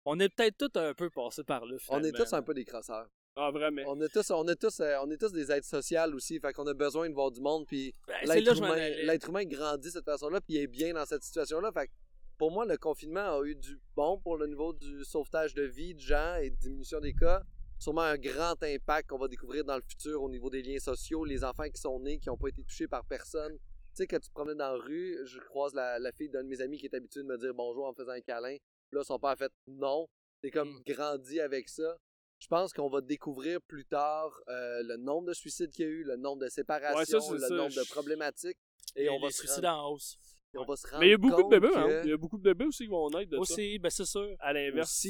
on 0.04 0.18
est 0.18 0.28
peut-être 0.28 0.56
tous 0.68 0.78
un 0.80 0.92
peu 0.94 1.08
passés 1.10 1.44
par 1.44 1.64
là. 1.66 1.74
on 1.88 1.98
est 1.98 2.02
finalement. 2.08 2.18
tous 2.24 2.32
un 2.32 2.42
peu 2.42 2.54
des 2.54 2.64
crosseurs. 2.64 3.06
Ah, 3.36 3.50
vraiment. 3.50 3.82
On 3.88 4.00
est 4.00 4.08
tous, 4.08 4.30
on 4.30 4.46
est 4.46 4.54
tous, 4.54 4.78
euh, 4.80 4.96
on 5.02 5.10
est 5.10 5.16
tous 5.16 5.32
des 5.32 5.50
êtres 5.50 5.66
sociales 5.66 6.14
aussi. 6.14 6.38
Fait 6.38 6.52
qu'on 6.52 6.66
a 6.68 6.74
besoin 6.74 7.08
de 7.08 7.14
voir 7.14 7.30
du 7.32 7.40
monde. 7.40 7.66
Puis 7.66 7.92
Ben, 8.06 8.14
l'être 8.28 8.56
humain, 8.58 8.70
allais. 8.70 9.04
l'être 9.04 9.28
humain 9.28 9.44
grandit 9.44 9.88
de 9.88 9.92
cette 9.92 10.04
façon-là. 10.04 10.40
Puis 10.40 10.54
il 10.54 10.60
est 10.60 10.66
bien 10.68 10.94
dans 10.94 11.04
cette 11.04 11.24
situation-là. 11.24 11.72
Fait 11.72 11.88
que 11.88 11.92
pour 12.38 12.52
moi, 12.52 12.64
le 12.64 12.76
confinement 12.76 13.38
a 13.40 13.42
eu 13.44 13.56
du 13.56 13.80
bon 13.96 14.18
pour 14.20 14.36
le 14.36 14.46
niveau 14.46 14.72
du 14.72 15.04
sauvetage 15.04 15.54
de 15.54 15.62
vie 15.64 15.94
de 15.94 16.00
gens 16.00 16.36
et 16.36 16.50
de 16.50 16.56
diminution 16.56 17.00
des 17.00 17.12
cas. 17.12 17.42
Sûrement 17.80 18.02
un 18.02 18.16
grand 18.16 18.62
impact 18.62 19.10
qu'on 19.10 19.18
va 19.18 19.26
découvrir 19.28 19.64
dans 19.64 19.76
le 19.76 19.82
futur 19.82 20.22
au 20.22 20.28
niveau 20.30 20.48
des 20.48 20.62
liens 20.62 20.78
sociaux. 20.78 21.24
Les 21.24 21.42
enfants 21.44 21.68
qui 21.68 21.80
sont 21.80 21.98
nés, 21.98 22.18
qui 22.18 22.28
n'ont 22.28 22.36
pas 22.38 22.48
été 22.48 22.62
touchés 22.62 22.86
par 22.86 23.04
personne. 23.04 23.52
Tu 23.56 24.02
sais, 24.02 24.06
quand 24.06 24.18
tu 24.20 24.28
te 24.28 24.32
promènes 24.34 24.58
dans 24.58 24.72
la 24.72 24.78
rue, 24.78 25.18
je 25.24 25.38
croise 25.40 25.74
la, 25.74 25.98
la 25.98 26.12
fille 26.12 26.28
d'un 26.28 26.42
de 26.44 26.48
mes 26.48 26.60
amis 26.60 26.78
qui 26.78 26.86
est 26.86 26.94
habituée 26.94 27.22
de 27.22 27.26
me 27.26 27.36
dire 27.36 27.52
bonjour 27.52 27.84
en 27.86 27.90
me 27.90 27.94
faisant 27.96 28.12
un 28.12 28.20
câlin. 28.20 28.56
Là, 28.92 29.02
son 29.02 29.18
père 29.18 29.30
a 29.30 29.36
fait 29.36 29.52
non. 29.66 30.06
T'es 30.40 30.50
comme 30.52 30.70
Mm. 30.70 30.82
grandi 30.86 31.40
avec 31.40 31.68
ça. 31.68 31.96
Je 32.44 32.48
pense 32.48 32.74
qu'on 32.74 32.90
va 32.90 33.00
découvrir 33.00 33.58
plus 33.62 33.86
tard 33.86 34.30
euh, 34.48 34.82
le 34.82 34.98
nombre 34.98 35.28
de 35.28 35.32
suicides 35.32 35.70
qu'il 35.70 35.86
y 35.86 35.88
a 35.88 35.90
eu, 35.90 36.04
le 36.04 36.16
nombre 36.16 36.42
de 36.44 36.48
séparations, 36.50 36.98
Ouais, 36.98 37.06
ça, 37.06 37.32
le 37.32 37.38
ça. 37.38 37.48
nombre 37.54 37.74
de 37.74 37.88
problématiques. 37.90 38.58
Et 38.96 39.04
Et 39.04 39.08
on 39.08 39.18
va, 39.18 39.28
les 39.28 39.32
suicides 39.32 39.64
rendre, 39.64 39.84
en 39.84 39.92
hausse. 39.92 40.18
et 40.52 40.58
on 40.58 40.64
va 40.66 40.76
se 40.76 40.86
rendre 40.86 41.00
Mais 41.00 41.06
il 41.06 41.10
y 41.12 41.14
a 41.14 41.16
beaucoup 41.16 41.42
de 41.42 41.48
bébés, 41.48 41.68
que- 41.72 41.78
hein. 41.78 42.02
Il 42.04 42.10
y 42.10 42.12
a 42.12 42.16
beaucoup 42.18 42.36
de 42.36 42.42
bébés 42.42 42.66
aussi 42.66 42.84
qui 42.84 42.90
vont 42.90 43.08
naître 43.08 43.30
de 43.30 43.36
ça. 43.36 43.40
Aussi, 43.40 43.78
ben 43.78 43.88
c'est 43.88 44.04
sûr. 44.04 44.36
À 44.40 44.52
l'inverse. 44.52 45.04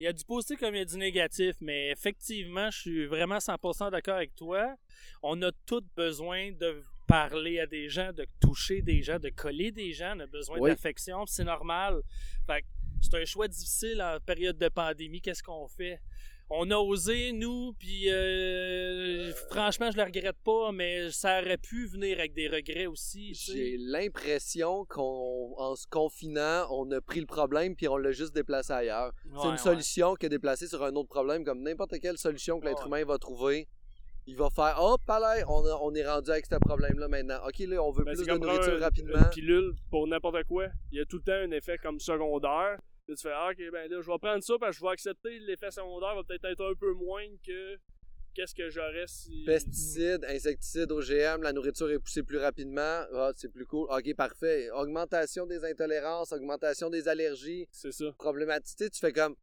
Il 0.00 0.04
y 0.04 0.06
a 0.06 0.12
du 0.12 0.24
positif 0.24 0.60
comme 0.60 0.76
il 0.76 0.78
y 0.78 0.82
a 0.82 0.84
du 0.84 0.96
négatif, 0.98 1.56
mais 1.60 1.90
effectivement, 1.90 2.70
je 2.70 2.78
suis 2.78 3.06
vraiment 3.06 3.40
100% 3.40 3.90
d'accord 3.90 4.14
avec 4.14 4.36
toi. 4.36 4.72
On 5.24 5.42
a 5.42 5.50
tous 5.66 5.82
besoin 5.96 6.52
de 6.52 6.80
parler 7.08 7.58
à 7.58 7.66
des 7.66 7.88
gens, 7.88 8.12
de 8.12 8.24
toucher 8.40 8.82
des 8.82 9.02
gens, 9.02 9.18
de 9.18 9.30
coller 9.30 9.72
des 9.72 9.92
gens. 9.92 10.14
On 10.16 10.20
a 10.20 10.26
besoin 10.28 10.60
Oui. 10.60 10.70
d'affection, 10.70 11.26
c'est 11.26 11.42
normal. 11.42 12.00
Fait 12.46 12.64
c'est 13.00 13.14
un 13.20 13.24
choix 13.24 13.48
difficile 13.48 14.00
en 14.00 14.18
période 14.20 14.58
de 14.58 14.68
pandémie. 14.68 15.20
Qu'est-ce 15.20 15.42
qu'on 15.42 15.66
fait? 15.66 15.98
On 16.50 16.70
a 16.70 16.76
osé, 16.76 17.32
nous, 17.32 17.74
puis 17.78 18.10
euh, 18.10 19.32
franchement, 19.50 19.90
je 19.90 19.98
le 19.98 20.04
regrette 20.04 20.38
pas, 20.44 20.72
mais 20.72 21.10
ça 21.10 21.40
aurait 21.42 21.58
pu 21.58 21.86
venir 21.86 22.18
avec 22.18 22.32
des 22.32 22.48
regrets 22.48 22.86
aussi. 22.86 23.34
J'ai 23.34 23.76
l'impression 23.78 24.86
qu'en 24.86 25.76
se 25.76 25.86
confinant, 25.90 26.66
on 26.70 26.90
a 26.92 27.02
pris 27.02 27.20
le 27.20 27.26
problème 27.26 27.76
puis 27.76 27.86
on 27.86 27.98
l'a 27.98 28.12
juste 28.12 28.34
déplacé 28.34 28.72
ailleurs. 28.72 29.12
c'est 29.24 29.30
Ouais, 29.36 29.44
une 29.44 29.50
ouais. 29.52 29.56
solution 29.58 30.14
que 30.14 30.26
déplacer 30.26 30.66
sur 30.68 30.82
un 30.82 30.94
autre 30.94 31.10
problème, 31.10 31.44
comme 31.44 31.60
n'importe 31.62 31.98
quelle 32.00 32.16
solution 32.16 32.58
que 32.60 32.64
l'être 32.66 32.80
Ouais. 32.88 32.98
humain 33.00 33.04
va 33.04 33.18
trouver. 33.18 33.68
Il 34.26 34.36
va 34.36 34.48
faire 34.48 34.76
Hop, 34.82 35.00
allez, 35.08 35.42
on, 35.48 35.64
a- 35.66 35.78
on 35.82 35.94
est 35.94 36.06
rendu 36.06 36.30
avec 36.30 36.46
ce 36.46 36.54
problème-là 36.56 37.08
maintenant. 37.08 37.40
Ok, 37.46 37.58
là, 37.60 37.82
on 37.82 37.90
veut 37.90 38.04
Ben, 38.04 38.14
plus 38.14 38.26
de 38.26 38.32
nourriture 38.38 38.74
un- 38.76 38.80
rapidement. 38.80 39.18
Une 39.18 39.30
pilule 39.30 39.72
pour 39.90 40.06
n'importe 40.06 40.44
quoi. 40.44 40.66
Il 40.92 40.98
y 40.98 41.00
a 41.00 41.04
tout 41.04 41.16
le 41.18 41.22
temps 41.24 41.32
un 41.32 41.50
effet 41.50 41.76
comme 41.78 41.98
secondaire. 42.00 42.78
Tu 43.08 43.22
fais, 43.22 43.32
ah, 43.32 43.48
ok, 43.50 43.56
ben 43.72 43.90
là, 43.90 44.00
je 44.02 44.06
vais 44.10 44.18
prendre 44.18 44.42
ça 44.42 44.54
parce 44.60 44.76
que 44.76 44.80
je 44.80 44.84
vais 44.84 44.92
accepter 44.92 45.38
l'effet 45.38 45.70
secondaire 45.70 46.14
va 46.14 46.22
peut-être 46.24 46.44
être 46.44 46.62
un 46.70 46.74
peu 46.74 46.92
moins 46.92 47.24
que 47.46 47.76
qu'est-ce 48.34 48.54
que 48.54 48.68
j'aurais 48.68 49.06
si. 49.06 49.44
Pesticides, 49.46 50.24
insecticides, 50.26 50.92
OGM, 50.92 51.42
la 51.42 51.52
nourriture 51.54 51.90
est 51.90 51.98
poussée 51.98 52.22
plus 52.22 52.36
rapidement. 52.36 53.04
Ah, 53.14 53.32
c'est 53.34 53.50
plus 53.50 53.64
cool. 53.64 53.86
Ok, 53.90 54.14
parfait. 54.14 54.68
Augmentation 54.72 55.46
des 55.46 55.64
intolérances, 55.64 56.32
augmentation 56.32 56.90
des 56.90 57.08
allergies, 57.08 57.66
C'est 57.72 57.92
ça. 57.92 58.12
problématique. 58.18 58.90
Tu 58.92 59.00
fais 59.00 59.12
comme, 59.12 59.34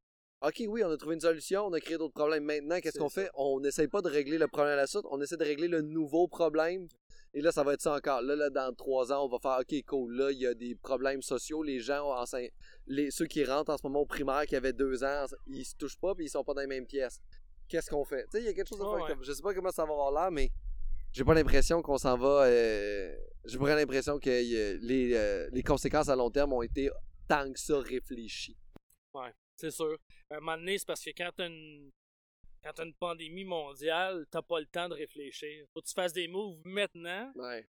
ok, 0.43 0.63
oui, 0.68 0.84
on 0.84 0.91
a 0.91 0.97
trouvé 0.97 1.16
une 1.16 1.22
solution, 1.22 1.66
on 1.66 1.74
a 1.74 1.80
créé 1.80 1.97
d'autres 1.97 2.13
problèmes. 2.13 2.43
Maintenant, 2.43 2.80
qu'est-ce 2.80 2.99
qu'on 2.99 3.09
fait? 3.09 3.30
On 3.34 3.59
n'essaye 3.61 3.88
pas 3.88 4.03
de 4.03 4.09
régler 4.09 4.38
le 4.38 4.47
problème 4.47 4.74
à 4.74 4.78
la 4.78 4.86
suite, 4.88 5.05
on 5.09 5.20
essaie 5.22 5.38
de 5.38 5.43
régler 5.43 5.68
le 5.68 5.82
nouveau 5.82 6.28
problème. 6.28 6.88
Et 7.38 7.41
là, 7.41 7.51
ça 7.51 7.63
va 7.63 7.73
être 7.73 7.81
ça 7.81 7.93
encore. 7.93 8.21
Là, 8.21 8.36
là 8.36 8.49
dans 8.49 8.73
trois 8.73 9.11
ans, 9.11 9.25
on 9.25 9.27
va 9.27 9.38
faire, 9.39 9.59
ok, 9.59 9.86
cool. 9.86 10.15
Là, 10.15 10.31
il 10.31 10.39
y 10.39 10.47
a 10.47 10.53
des 10.53 10.73
problèmes 10.73 11.21
sociaux. 11.21 11.61
Les 11.63 11.79
gens, 11.81 12.09
en 12.09 12.23
cin- 12.23 12.49
les, 12.88 13.11
ceux 13.11 13.25
qui 13.27 13.43
rentrent 13.43 13.71
en 13.73 13.77
ce 13.77 13.83
moment 13.86 13.99
au 13.99 14.05
primaire, 14.05 14.45
qui 14.47 14.55
avaient 14.55 14.71
deux 14.73 15.03
ans, 15.03 15.25
ils 15.45 15.65
se 15.65 15.75
touchent 15.75 15.97
pas, 15.99 16.15
puis 16.15 16.25
ils 16.25 16.29
sont 16.29 16.43
pas 16.45 16.53
dans 16.53 16.61
les 16.61 16.67
mêmes 16.67 16.88
pièces. 16.88 17.19
Qu'est-ce 17.67 17.89
qu'on 17.89 18.05
fait? 18.05 18.23
Tu 18.25 18.38
sais, 18.38 18.39
il 18.41 18.45
y 18.45 18.47
a 18.49 18.53
quelque 18.53 18.69
chose 18.69 18.79
à 18.81 18.86
Ouais, 18.86 18.95
faire. 18.99 19.03
ouais. 19.05 19.13
Comme, 19.15 19.23
je 19.23 19.33
sais 19.33 19.41
pas 19.41 19.53
comment 19.53 19.71
ça 19.71 19.83
va 19.86 19.91
avoir 19.91 20.11
l'air, 20.13 20.31
mais 20.31 20.49
j'ai 21.11 21.23
pas 21.25 21.33
l'impression 21.33 21.81
qu'on 21.81 21.97
s'en 21.97 22.17
va. 22.17 22.45
euh, 22.45 23.15
j'ai 23.43 23.57
pas 23.59 23.75
l'impression 23.75 24.17
que 24.17 24.29
euh, 24.29 24.77
les, 24.81 25.13
euh, 25.13 25.49
les 25.51 25.61
conséquences 25.63 26.07
à 26.09 26.15
long 26.15 26.31
terme 26.31 26.53
ont 26.53 26.61
été 26.61 26.89
tant 27.27 27.51
que 27.51 27.59
ça 27.59 27.79
réfléchies. 27.79 28.57
C'est 29.57 29.71
sûr. 29.71 29.97
À 30.29 30.36
un 30.36 30.39
moment 30.39 30.57
donné, 30.57 30.77
c'est 30.77 30.86
parce 30.88 31.03
que 31.03 31.09
quand 31.11 31.29
t'as 31.36 31.47
une, 31.47 31.89
quand 32.66 32.74
t'as 32.74 32.86
une 32.86 32.95
pandémie 32.95 33.45
mondiale, 33.45 34.26
t'as 34.32 34.41
pas 34.41 34.59
le 34.59 34.66
temps 34.66 34.89
de 34.89 34.95
réfléchir. 34.95 35.68
Faut 35.72 35.82
que 35.82 35.88
tu 35.88 35.93
fasses 35.93 36.13
des 36.13 36.28
moves 36.28 36.57
maintenant. 36.66 37.32
Ouais. 37.36 37.68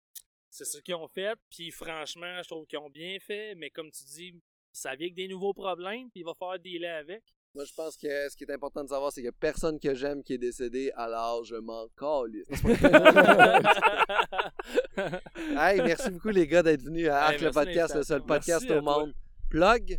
C'est 0.50 0.66
ce 0.66 0.76
qu'ils 0.78 0.94
ont 0.94 1.08
fait. 1.08 1.34
Puis 1.48 1.70
franchement, 1.70 2.42
je 2.42 2.48
trouve 2.48 2.66
qu'ils 2.66 2.78
ont 2.78 2.90
bien 2.90 3.18
fait. 3.18 3.54
Mais 3.54 3.70
comme 3.70 3.90
tu 3.90 4.04
dis, 4.04 4.34
ça 4.70 4.94
vient 4.94 5.06
avec 5.06 5.14
des 5.14 5.28
nouveaux 5.28 5.54
problèmes. 5.54 6.10
Puis 6.10 6.20
il 6.20 6.24
va 6.24 6.34
falloir 6.34 6.58
dealer 6.58 6.90
avec. 6.90 7.22
Moi, 7.54 7.64
je 7.64 7.72
pense 7.72 7.96
que 7.96 8.28
ce 8.28 8.36
qui 8.36 8.44
est 8.44 8.50
important 8.50 8.84
de 8.84 8.88
savoir, 8.88 9.10
c'est 9.12 9.22
qu'il 9.22 9.26
y 9.26 9.28
a 9.28 9.32
personne 9.32 9.80
que 9.80 9.94
j'aime 9.94 10.22
qui 10.22 10.34
est 10.34 10.38
décédé, 10.38 10.90
alors 10.94 11.42
je 11.44 11.56
m'en 11.56 11.86
calisse. 11.88 12.46
hey, 15.58 15.80
merci 15.82 16.10
beaucoup, 16.10 16.30
les 16.30 16.46
gars, 16.46 16.62
d'être 16.62 16.82
venus 16.82 17.08
à 17.08 17.24
Arc 17.24 17.34
Hey, 17.34 17.44
le 17.44 17.50
podcast, 17.50 17.94
le 17.94 18.04
seul 18.04 18.24
podcast 18.24 18.62
Merci 18.62 18.78
au 18.78 18.82
toi. 18.82 19.00
monde. 19.00 19.14
Plug? 19.50 19.98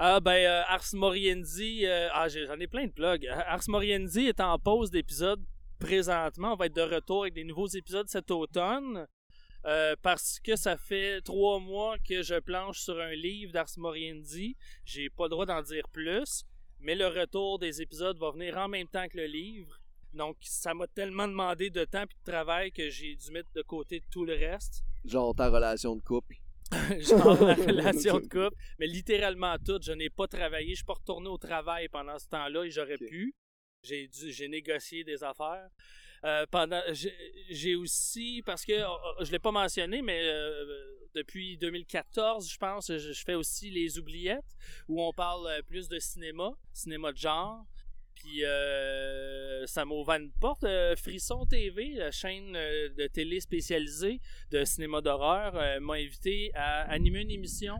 Ah 0.00 0.20
ben 0.20 0.30
euh, 0.46 0.62
Ars 0.68 0.94
Moriendi, 0.94 1.84
euh, 1.84 2.08
ah 2.12 2.28
j'en 2.28 2.58
ai 2.60 2.68
plein 2.68 2.86
de 2.86 2.92
plugs. 2.92 3.26
Ars 3.26 3.64
Moriendi 3.68 4.26
est 4.26 4.38
en 4.40 4.56
pause 4.58 4.92
d'épisodes 4.92 5.42
présentement. 5.80 6.52
On 6.52 6.56
va 6.56 6.66
être 6.66 6.76
de 6.76 6.82
retour 6.82 7.22
avec 7.22 7.34
des 7.34 7.42
nouveaux 7.44 7.66
épisodes 7.66 8.08
cet 8.08 8.30
automne. 8.30 9.06
euh, 9.66 9.96
parce 10.02 10.38
que 10.38 10.54
ça 10.54 10.76
fait 10.76 11.20
trois 11.22 11.58
mois 11.58 11.96
que 11.98 12.22
je 12.22 12.38
planche 12.38 12.78
sur 12.78 12.98
un 13.00 13.10
livre 13.12 13.52
d'Ars 13.52 13.76
Moriendi. 13.76 14.56
J'ai 14.84 15.10
pas 15.10 15.24
le 15.24 15.30
droit 15.30 15.46
d'en 15.46 15.62
dire 15.62 15.88
plus. 15.88 16.44
Mais 16.78 16.94
le 16.94 17.08
retour 17.08 17.58
des 17.58 17.82
épisodes 17.82 18.16
va 18.18 18.30
venir 18.30 18.56
en 18.56 18.68
même 18.68 18.86
temps 18.86 19.08
que 19.08 19.16
le 19.16 19.26
livre. 19.26 19.80
Donc 20.14 20.36
ça 20.42 20.74
m'a 20.74 20.86
tellement 20.86 21.26
demandé 21.26 21.70
de 21.70 21.84
temps 21.84 22.02
et 22.02 22.06
de 22.06 22.30
travail 22.32 22.70
que 22.70 22.88
j'ai 22.88 23.16
dû 23.16 23.32
mettre 23.32 23.50
de 23.52 23.62
côté 23.62 24.00
tout 24.12 24.24
le 24.24 24.34
reste. 24.34 24.84
Genre 25.04 25.34
ta 25.34 25.48
relation 25.50 25.96
de 25.96 26.02
couple. 26.02 26.36
genre 27.00 27.42
la 27.42 27.54
relation 27.66 28.18
de 28.18 28.26
couple, 28.26 28.56
mais 28.78 28.86
littéralement 28.86 29.56
tout. 29.58 29.78
Je 29.82 29.92
n'ai 29.92 30.10
pas 30.10 30.26
travaillé, 30.26 30.70
je 30.70 30.76
suis 30.76 30.84
pas 30.84 30.94
retourné 30.94 31.28
au 31.28 31.38
travail 31.38 31.88
pendant 31.88 32.18
ce 32.18 32.28
temps-là 32.28 32.64
et 32.64 32.70
j'aurais 32.70 32.98
pu. 32.98 33.34
J'ai 33.82 34.08
dû, 34.08 34.32
j'ai 34.32 34.48
négocié 34.48 35.04
des 35.04 35.22
affaires. 35.22 35.68
Euh, 36.24 36.44
pendant, 36.50 36.82
j'ai 36.90 37.14
j'ai 37.48 37.76
aussi 37.76 38.42
parce 38.44 38.64
que 38.64 38.72
euh, 38.72 39.24
je 39.24 39.30
l'ai 39.30 39.38
pas 39.38 39.52
mentionné, 39.52 40.02
mais 40.02 40.20
euh, 40.24 40.98
depuis 41.14 41.56
2014, 41.58 42.50
je 42.50 42.56
pense, 42.58 42.88
je, 42.88 43.12
je 43.12 43.24
fais 43.24 43.34
aussi 43.34 43.70
les 43.70 43.98
oubliettes 43.98 44.56
où 44.88 45.00
on 45.02 45.12
parle 45.12 45.46
euh, 45.46 45.62
plus 45.62 45.88
de 45.88 45.98
cinéma, 45.98 46.50
cinéma 46.72 47.12
de 47.12 47.18
genre. 47.18 47.64
Puis 48.18 48.44
euh, 48.44 49.66
ça 49.66 49.84
m'a 49.84 49.94
ouvert 49.94 50.16
une 50.16 50.30
porte. 50.40 50.64
Euh, 50.64 50.94
Frisson 50.96 51.46
TV, 51.46 51.94
la 51.94 52.10
chaîne 52.10 52.54
euh, 52.56 52.88
de 52.96 53.06
télé 53.06 53.40
spécialisée 53.40 54.20
de 54.50 54.64
cinéma 54.64 55.00
d'horreur, 55.00 55.54
m'a 55.80 55.94
invité 55.94 56.50
à 56.54 56.82
animer 56.90 57.20
une 57.22 57.30
émission 57.30 57.76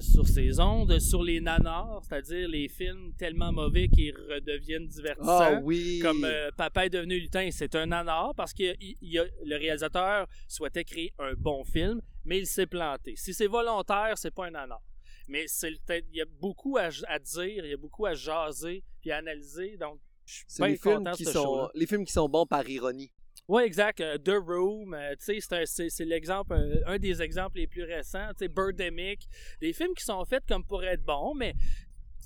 sur 0.00 0.28
ces 0.28 0.60
ondes, 0.60 0.96
sur 1.00 1.24
les 1.24 1.40
nanars, 1.40 2.00
c'est-à-dire 2.04 2.48
les 2.48 2.68
films 2.68 3.12
tellement 3.18 3.50
mauvais 3.50 3.88
qu'ils 3.88 4.14
redeviennent 4.16 4.86
divertissants. 4.86 5.40
Ah 5.56 5.60
oui! 5.60 5.98
Comme 6.00 6.24
Papa 6.56 6.86
est 6.86 6.90
devenu 6.90 7.18
lutin, 7.18 7.48
c'est 7.50 7.74
un 7.74 7.86
nanar 7.86 8.32
parce 8.36 8.52
que 8.54 8.76
il- 8.80 8.96
il 9.02 9.10
y 9.10 9.18
a- 9.18 9.24
le 9.44 9.56
réalisateur 9.56 10.28
souhaitait 10.46 10.84
créer 10.84 11.12
un 11.18 11.32
bon 11.36 11.64
film, 11.64 12.00
mais 12.24 12.38
il 12.38 12.46
s'est 12.46 12.66
planté. 12.66 13.14
Si 13.16 13.34
c'est 13.34 13.48
volontaire, 13.48 14.12
c'est 14.16 14.30
pas 14.32 14.46
un 14.46 14.50
nanar. 14.52 14.80
Mais 15.30 15.46
c'est 15.46 15.70
il 15.88 16.16
y 16.16 16.20
a 16.20 16.24
beaucoup 16.26 16.76
à, 16.76 16.88
à 17.08 17.18
dire, 17.18 17.64
il 17.64 17.70
y 17.70 17.74
a 17.74 17.76
beaucoup 17.76 18.04
à 18.06 18.14
jaser 18.14 18.82
puis 19.00 19.10
à 19.12 19.18
analyser, 19.18 19.76
donc 19.78 19.98
je 20.26 20.34
suis 20.34 20.44
c'est 20.48 20.62
bien 20.62 20.72
les 20.72 20.76
films, 20.78 20.94
content 20.98 21.10
de 21.12 21.16
qui 21.16 21.24
ce 21.24 21.32
sont, 21.32 21.70
les 21.74 21.86
films 21.86 22.04
qui 22.04 22.12
sont 22.12 22.28
bons 22.28 22.46
par 22.46 22.68
ironie. 22.68 23.10
Ouais, 23.48 23.66
exact. 23.66 24.00
Euh, 24.00 24.18
The 24.18 24.34
Room, 24.46 24.94
euh, 24.94 25.14
c'est 25.18 26.04
l'exemple, 26.04 26.52
euh, 26.52 26.82
un 26.86 26.98
des 26.98 27.20
exemples 27.22 27.58
les 27.58 27.66
plus 27.66 27.82
récents. 27.82 28.30
Birdemic, 28.40 29.26
des 29.60 29.72
films 29.72 29.94
qui 29.94 30.04
sont 30.04 30.24
faits 30.24 30.44
comme 30.46 30.64
pour 30.64 30.84
être 30.84 31.02
bons, 31.02 31.34
mais 31.34 31.54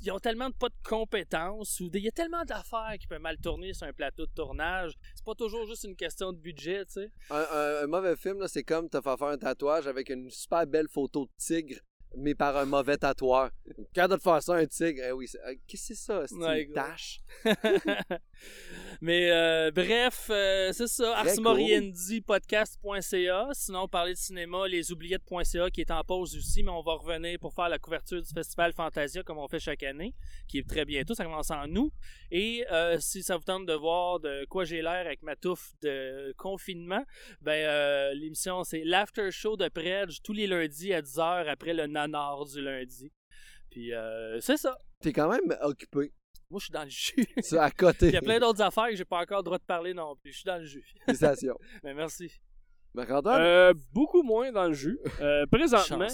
ils 0.02 0.10
ont 0.10 0.18
tellement 0.18 0.50
de 0.50 0.54
pas 0.54 0.68
de 0.68 0.74
compétences 0.82 1.80
ou 1.80 1.88
il 1.94 2.02
y 2.02 2.08
a 2.08 2.10
tellement 2.10 2.44
d'affaires 2.44 2.94
qui 3.00 3.06
peuvent 3.06 3.20
mal 3.22 3.38
tourner 3.38 3.72
sur 3.72 3.86
un 3.86 3.92
plateau 3.92 4.26
de 4.26 4.32
tournage. 4.34 4.92
C'est 5.14 5.24
pas 5.24 5.34
toujours 5.34 5.66
juste 5.66 5.84
une 5.84 5.96
question 5.96 6.32
de 6.32 6.38
budget, 6.38 6.84
tu 6.86 6.92
sais. 6.94 7.10
Un, 7.30 7.36
un- 7.52 7.84
un 7.84 7.86
mauvais 7.86 8.16
film, 8.16 8.38
là, 8.40 8.48
c'est 8.48 8.64
comme 8.64 8.90
te 8.90 9.00
faire 9.00 9.16
faire 9.18 9.28
un 9.28 9.38
tatouage 9.38 9.86
avec 9.86 10.10
une 10.10 10.28
super 10.30 10.66
belle 10.66 10.88
photo 10.90 11.24
de 11.24 11.30
tigre 11.38 11.78
mais 12.16 12.34
par 12.34 12.56
un 12.56 12.66
mauvais 12.66 12.96
tatoueur. 12.96 13.50
Quand 13.94 14.08
de 14.08 14.16
faire 14.16 14.42
ça, 14.42 14.54
un 14.54 14.66
tigre, 14.66 15.02
eh 15.08 15.12
oui, 15.12 15.26
euh, 15.46 15.54
qu'est-ce 15.66 15.88
que 15.88 15.94
c'est 15.94 16.02
ça? 16.02 16.26
C'est 16.26 16.34
Ouais, 16.36 16.62
une 16.62 16.72
tache? 16.72 17.20
Mais 19.00 19.30
euh, 19.30 19.70
bref, 19.70 20.28
euh, 20.30 20.72
c'est 20.72 20.86
ça. 20.86 21.16
Arsmoriendipodcast.ca. 21.18 23.48
Sinon, 23.52 23.88
parler 23.88 24.12
de 24.12 24.18
cinéma, 24.18 24.68
lesoubliettes.ca 24.68 25.70
qui 25.70 25.80
est 25.80 25.90
en 25.90 26.02
pause 26.04 26.36
aussi, 26.36 26.62
mais 26.62 26.70
on 26.70 26.82
va 26.82 26.94
revenir 26.94 27.38
pour 27.38 27.54
faire 27.54 27.68
la 27.68 27.78
couverture 27.78 28.22
du 28.22 28.32
festival 28.32 28.72
Fantasia 28.72 29.22
comme 29.22 29.38
on 29.38 29.48
fait 29.48 29.60
chaque 29.60 29.82
année, 29.82 30.14
qui 30.48 30.58
est 30.58 30.68
très 30.68 30.84
bientôt. 30.84 31.14
Ça 31.14 31.24
commence 31.24 31.50
en 31.50 31.68
août. 31.74 31.92
Et 32.30 32.64
euh, 32.70 32.98
si 33.00 33.22
ça 33.22 33.36
vous 33.36 33.44
tente 33.44 33.66
de 33.66 33.74
voir 33.74 34.20
de 34.20 34.44
quoi 34.46 34.64
j'ai 34.64 34.82
l'air 34.82 35.06
avec 35.06 35.22
ma 35.22 35.36
touffe 35.36 35.72
de 35.82 36.32
confinement, 36.36 37.04
ben 37.40 38.12
l'émission 38.14 38.64
c'est 38.64 38.82
l'after 38.84 39.30
show 39.30 39.56
de 39.56 39.68
Predge 39.68 40.20
tous 40.22 40.32
les 40.32 40.46
lundis 40.46 40.92
à 40.92 41.02
10h 41.02 41.48
après 41.48 41.74
le 41.74 41.86
nanar 42.06 42.44
du 42.44 42.60
lundi. 42.60 43.12
Puis 43.70 43.92
euh, 43.92 44.40
c'est 44.40 44.56
ça. 44.56 44.76
T'es 45.00 45.12
quand 45.12 45.28
même 45.28 45.56
occupé. 45.62 46.12
Moi, 46.50 46.60
je 46.60 46.64
suis 46.64 46.72
dans 46.72 46.84
le 46.84 46.90
jus. 46.90 47.26
C'est 47.42 47.58
à 47.58 47.70
côté. 47.70 48.08
Il 48.08 48.14
y 48.14 48.16
a 48.16 48.20
plein 48.22 48.38
d'autres 48.38 48.62
affaires 48.62 48.88
que 48.88 48.96
j'ai 48.96 49.04
pas 49.04 49.20
encore 49.20 49.38
le 49.38 49.44
droit 49.44 49.58
de 49.58 49.64
parler 49.64 49.94
non 49.94 50.14
plus. 50.14 50.30
Je 50.30 50.36
suis 50.36 50.44
dans 50.44 50.58
le 50.58 50.64
jus. 50.64 50.84
Félicitations. 51.06 51.58
Mais 51.82 51.94
merci. 51.94 52.30
Marc-Antoine? 52.94 53.42
Euh, 53.42 53.74
beaucoup 53.92 54.22
moins 54.22 54.52
dans 54.52 54.68
le 54.68 54.72
jus. 54.72 54.98
Euh, 55.20 55.46
présentement, 55.50 56.06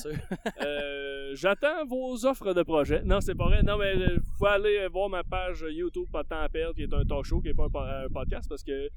euh, 0.62 1.32
j'attends 1.34 1.84
vos 1.86 2.24
offres 2.24 2.54
de 2.54 2.62
projet. 2.62 3.02
Non, 3.04 3.20
c'est 3.20 3.34
pas 3.34 3.44
vrai. 3.44 3.62
Non, 3.62 3.76
mais 3.76 3.94
il 3.96 4.20
faut 4.38 4.46
aller 4.46 4.88
voir 4.88 5.10
ma 5.10 5.22
page 5.22 5.62
YouTube 5.68 6.06
Pas 6.10 6.22
de 6.22 6.28
temps 6.28 6.40
à 6.40 6.48
perdre, 6.48 6.74
qui 6.74 6.84
est 6.84 6.94
un 6.94 7.04
talk 7.04 7.26
show, 7.26 7.42
qui 7.42 7.48
est 7.48 7.54
pas 7.54 7.66
un 7.74 8.08
podcast, 8.08 8.48
parce 8.48 8.62
que 8.62 8.88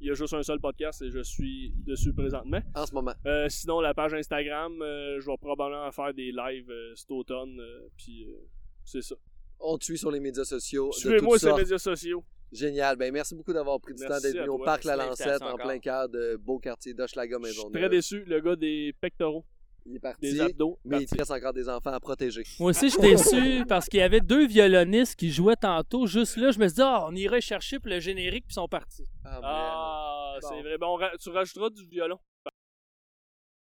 il 0.00 0.08
y 0.08 0.10
a 0.10 0.14
juste 0.14 0.32
un 0.34 0.42
seul 0.42 0.60
podcast 0.60 1.02
et 1.02 1.10
je 1.10 1.22
suis 1.22 1.72
dessus 1.86 2.12
présentement. 2.12 2.60
En 2.74 2.86
ce 2.86 2.94
moment. 2.94 3.12
Euh, 3.26 3.48
sinon, 3.48 3.80
la 3.80 3.94
page 3.94 4.14
Instagram, 4.14 4.80
euh, 4.82 5.20
je 5.20 5.26
vais 5.26 5.36
probablement 5.36 5.90
faire 5.92 6.14
des 6.14 6.32
lives 6.32 6.70
euh, 6.70 6.94
cet 6.94 7.10
automne. 7.10 7.58
euh, 7.60 7.88
Puis 7.96 8.24
euh, 8.24 8.32
c'est 8.84 9.02
ça. 9.02 9.14
On 9.58 9.76
te 9.76 9.84
suit 9.84 9.98
sur 9.98 10.10
les 10.10 10.20
médias 10.20 10.44
sociaux. 10.44 10.90
Suivez-moi 10.92 11.38
sur 11.38 11.54
les 11.56 11.62
médias 11.62 11.78
sociaux. 11.78 12.24
Génial. 12.50 12.96
Ben, 12.96 13.12
merci 13.12 13.34
beaucoup 13.34 13.52
d'avoir 13.52 13.78
pris 13.80 13.94
du 13.94 14.00
Merci 14.00 14.12
temps 14.14 14.20
d'être 14.28 14.38
venu 14.38 14.48
au 14.48 14.56
toi. 14.56 14.64
Parc 14.66 14.84
La 14.84 14.96
Lancette, 14.96 15.42
en 15.42 15.56
plein 15.56 15.78
cœur 15.78 16.08
de 16.08 16.36
beau 16.36 16.58
quartier 16.58 16.94
d'Hochelaga 16.94 17.36
Je 17.42 17.44
suis 17.52 17.58
Maison 17.58 17.70
très 17.70 17.88
déçu. 17.88 18.24
Le 18.24 18.40
gars 18.40 18.56
des 18.56 18.92
pectoraux, 19.00 19.44
Il 19.86 19.96
est 19.96 19.98
parti. 20.00 20.20
des 20.32 20.40
abdos. 20.40 20.78
Mais 20.84 20.96
il 20.98 21.00
parti. 21.00 21.14
te 21.14 21.18
reste 21.18 21.30
encore 21.30 21.52
des 21.52 21.68
enfants 21.68 21.92
à 21.92 22.00
protéger. 22.00 22.42
Moi 22.58 22.70
aussi, 22.70 22.90
j'étais 22.90 23.14
déçu 23.14 23.64
parce 23.68 23.88
qu'il 23.88 24.00
y 24.00 24.02
avait 24.02 24.20
deux 24.20 24.46
violonistes 24.46 25.16
qui 25.16 25.30
jouaient 25.30 25.56
tantôt. 25.56 26.06
Juste 26.06 26.36
là, 26.36 26.50
je 26.50 26.58
me 26.58 26.66
suis 26.68 26.76
dit, 26.76 26.82
ah, 26.82 27.06
on 27.08 27.14
irait 27.14 27.40
chercher 27.40 27.78
pour 27.78 27.90
le 27.90 28.00
générique, 28.00 28.44
puis 28.46 28.52
ils 28.52 28.54
sont 28.54 28.68
partis. 28.68 29.04
Ah. 29.24 29.40
Ah, 29.42 30.36
Bon. 30.42 30.48
c'est 30.48 30.62
vrai. 30.62 30.78
Bon, 30.78 30.86
on 30.94 30.96
ra- 30.96 31.12
tu 31.20 31.30
rajouteras 31.30 31.70
du 31.70 31.84
violon. 31.86 32.18